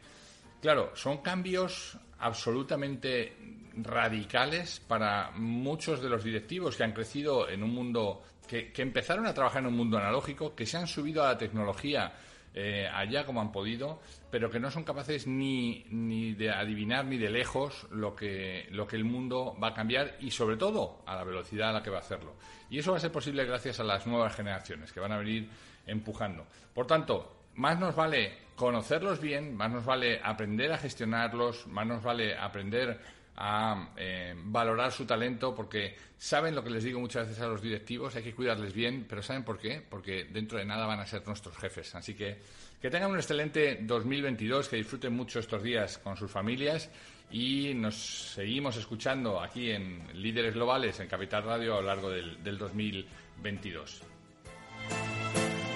Claro, 0.61 0.91
son 0.97 1.19
cambios 1.19 1.97
absolutamente 2.19 3.37
radicales 3.77 4.81
para 4.81 5.31
muchos 5.37 6.03
de 6.03 6.09
los 6.09 6.25
directivos 6.25 6.77
que 6.77 6.83
han 6.83 6.93
crecido 6.95 7.49
en 7.49 7.63
un 7.63 7.71
mundo 7.71 8.25
que, 8.51 8.83
empezaron 8.83 9.27
a 9.27 9.35
trabajar 9.35 9.63
en 9.63 9.69
un 9.69 9.77
mundo 9.77 9.97
analógico, 9.97 10.57
que 10.57 10.67
se 10.67 10.77
han 10.77 10.89
subido 10.89 11.23
a 11.23 11.29
la 11.29 11.39
tecnología 11.39 12.13
eh, 12.53 12.89
allá 12.93 13.25
como 13.25 13.41
han 13.41 13.53
podido, 13.53 14.01
pero 14.29 14.51
que 14.51 14.59
no 14.59 14.73
son 14.73 14.83
capaces 14.83 15.29
ni, 15.29 15.85
ni 15.91 16.33
de 16.33 16.51
adivinar 16.51 17.05
ni 17.05 17.17
de 17.17 17.31
lejos 17.31 17.87
lo 17.93 18.17
que, 18.17 18.67
lo 18.73 18.89
que 18.89 18.97
el 18.97 19.05
mundo 19.05 19.57
va 19.63 19.69
a 19.69 19.75
cambiar 19.75 20.17
y 20.19 20.33
sobre 20.33 20.57
todo 20.57 21.05
a 21.07 21.15
la 21.15 21.23
velocidad 21.23 21.71
a 21.71 21.75
la 21.75 21.83
que 21.83 21.91
va 21.91 21.99
a 21.99 22.01
hacerlo. 22.01 22.35
Y 22.69 22.81
eso 22.81 22.91
va 22.91 22.97
a 22.97 23.01
ser 23.01 23.13
posible 23.13 23.45
gracias 23.45 23.79
a 23.79 23.85
las 23.85 24.05
nuevas 24.09 24.35
generaciones 24.35 24.93
que 24.93 24.99
van 24.99 25.13
a 25.13 25.19
venir 25.19 25.49
empujando. 25.87 26.45
Por 26.75 26.89
tanto, 26.89 27.45
más 27.55 27.79
nos 27.79 27.95
vale 27.95 28.37
conocerlos 28.57 29.21
bien, 29.21 29.55
más 29.55 29.71
nos 29.71 29.85
vale 29.85 30.21
aprender 30.23 30.73
a 30.73 30.79
gestionarlos, 30.79 31.69
más 31.69 31.87
nos 31.87 32.03
vale 32.03 32.37
aprender 32.37 33.01
a 33.43 33.93
eh, 33.97 34.35
valorar 34.37 34.93
su 34.93 35.07
talento 35.07 35.55
porque 35.55 35.97
saben 36.19 36.55
lo 36.55 36.63
que 36.63 36.69
les 36.69 36.85
digo 36.85 37.01
muchas 37.01 37.27
veces 37.27 37.43
a 37.43 37.47
los 37.47 37.63
directivos, 37.63 38.15
hay 38.15 38.23
que 38.23 38.35
cuidarles 38.35 38.75
bien, 38.75 39.07
pero 39.09 39.23
¿saben 39.23 39.45
por 39.45 39.59
qué? 39.59 39.83
Porque 39.89 40.25
dentro 40.25 40.59
de 40.59 40.67
nada 40.67 40.87
van 40.87 41.01
a 41.01 41.07
ser 41.07 41.27
nuestros 41.27 41.57
jefes. 41.57 41.95
Así 41.95 42.15
que 42.15 42.39
que 42.81 42.91
tengan 42.91 43.11
un 43.11 43.17
excelente 43.17 43.79
2022, 43.81 44.69
que 44.69 44.77
disfruten 44.77 45.15
mucho 45.15 45.39
estos 45.39 45.63
días 45.63 45.99
con 45.99 46.17
sus 46.17 46.31
familias 46.31 46.91
y 47.31 47.73
nos 47.75 47.95
seguimos 48.35 48.77
escuchando 48.77 49.41
aquí 49.41 49.71
en 49.71 50.07
Líderes 50.15 50.55
Globales 50.55 51.01
en 51.01 51.09
Capital 51.09 51.45
Radio 51.45 51.79
a 51.79 51.81
lo 51.81 51.87
largo 51.87 52.11
del, 52.11 52.43
del 52.43 52.59
2022. 52.59 54.03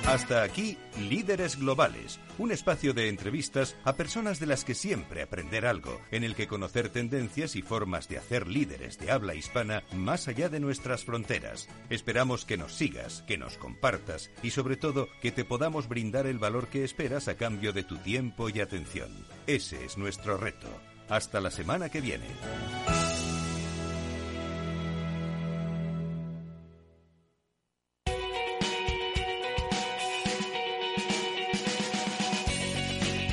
Hasta 0.06 0.42
aquí, 0.42 0.76
Líderes 1.00 1.58
Globales, 1.58 2.20
un 2.36 2.52
espacio 2.52 2.92
de 2.92 3.08
entrevistas 3.08 3.74
a 3.84 3.94
personas 3.94 4.38
de 4.38 4.44
las 4.44 4.62
que 4.62 4.74
siempre 4.74 5.22
aprender 5.22 5.64
algo, 5.64 5.98
en 6.10 6.24
el 6.24 6.34
que 6.34 6.46
conocer 6.46 6.90
tendencias 6.90 7.56
y 7.56 7.62
formas 7.62 8.06
de 8.08 8.18
hacer 8.18 8.46
líderes 8.46 8.98
de 8.98 9.10
habla 9.10 9.34
hispana 9.34 9.82
más 9.94 10.28
allá 10.28 10.50
de 10.50 10.60
nuestras 10.60 11.04
fronteras. 11.04 11.68
Esperamos 11.88 12.44
que 12.44 12.58
nos 12.58 12.74
sigas, 12.74 13.22
que 13.26 13.38
nos 13.38 13.56
compartas 13.56 14.30
y 14.42 14.50
sobre 14.50 14.76
todo 14.76 15.08
que 15.22 15.32
te 15.32 15.46
podamos 15.46 15.88
brindar 15.88 16.26
el 16.26 16.38
valor 16.38 16.68
que 16.68 16.84
esperas 16.84 17.26
a 17.28 17.36
cambio 17.36 17.72
de 17.72 17.82
tu 17.82 17.96
tiempo 17.96 18.50
y 18.50 18.60
atención. 18.60 19.10
Ese 19.46 19.86
es 19.86 19.96
nuestro 19.96 20.36
reto. 20.36 20.68
Hasta 21.08 21.40
la 21.40 21.50
semana 21.50 21.88
que 21.88 22.02
viene. 22.02 22.26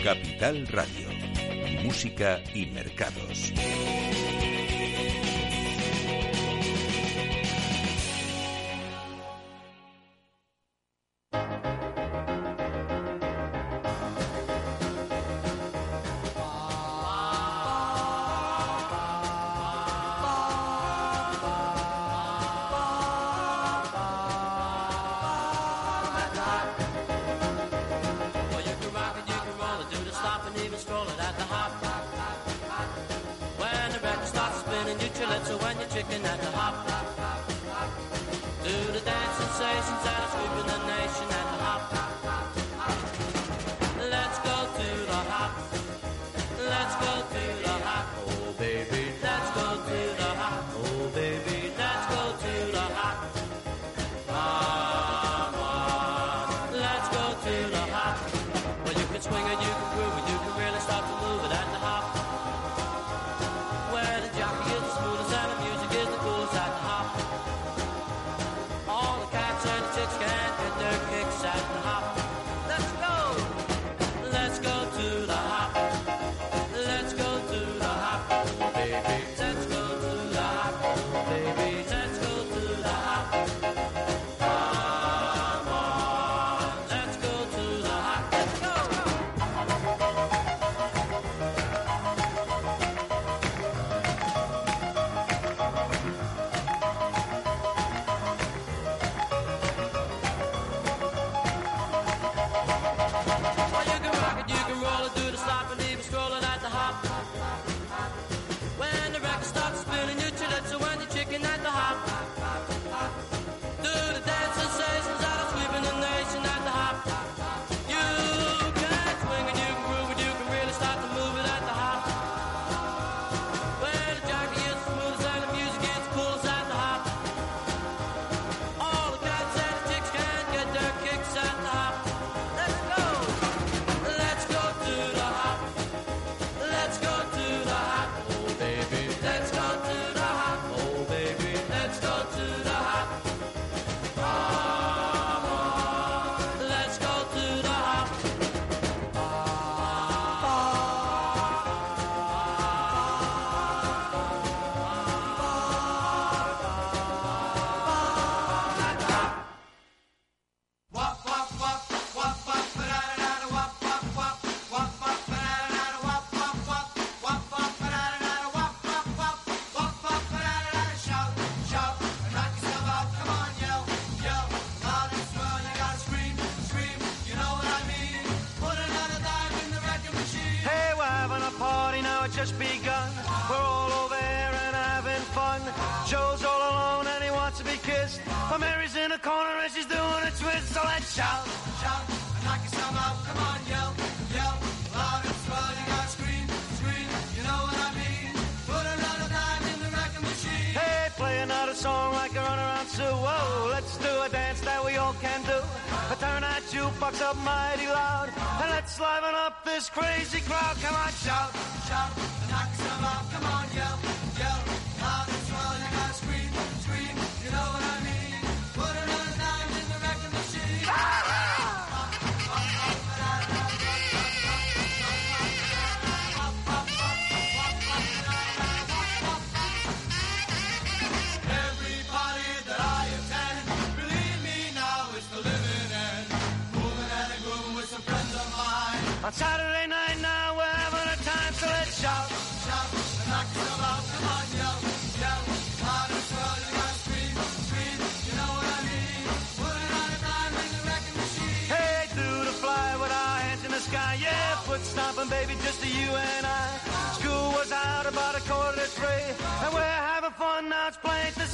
Capital 0.03 0.65
Radio. 0.67 1.09
Música 1.83 2.41
y 2.55 2.65
mercados. 2.65 3.53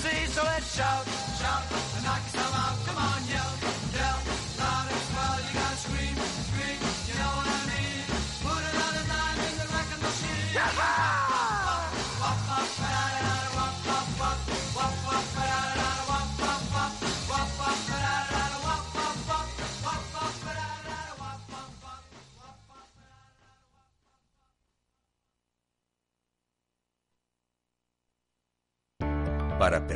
see 0.09 0.21
you 0.21 0.43
later. 0.43 0.56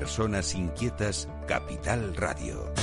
Personas 0.01 0.55
inquietas, 0.55 1.29
Capital 1.47 2.15
Radio. 2.15 2.80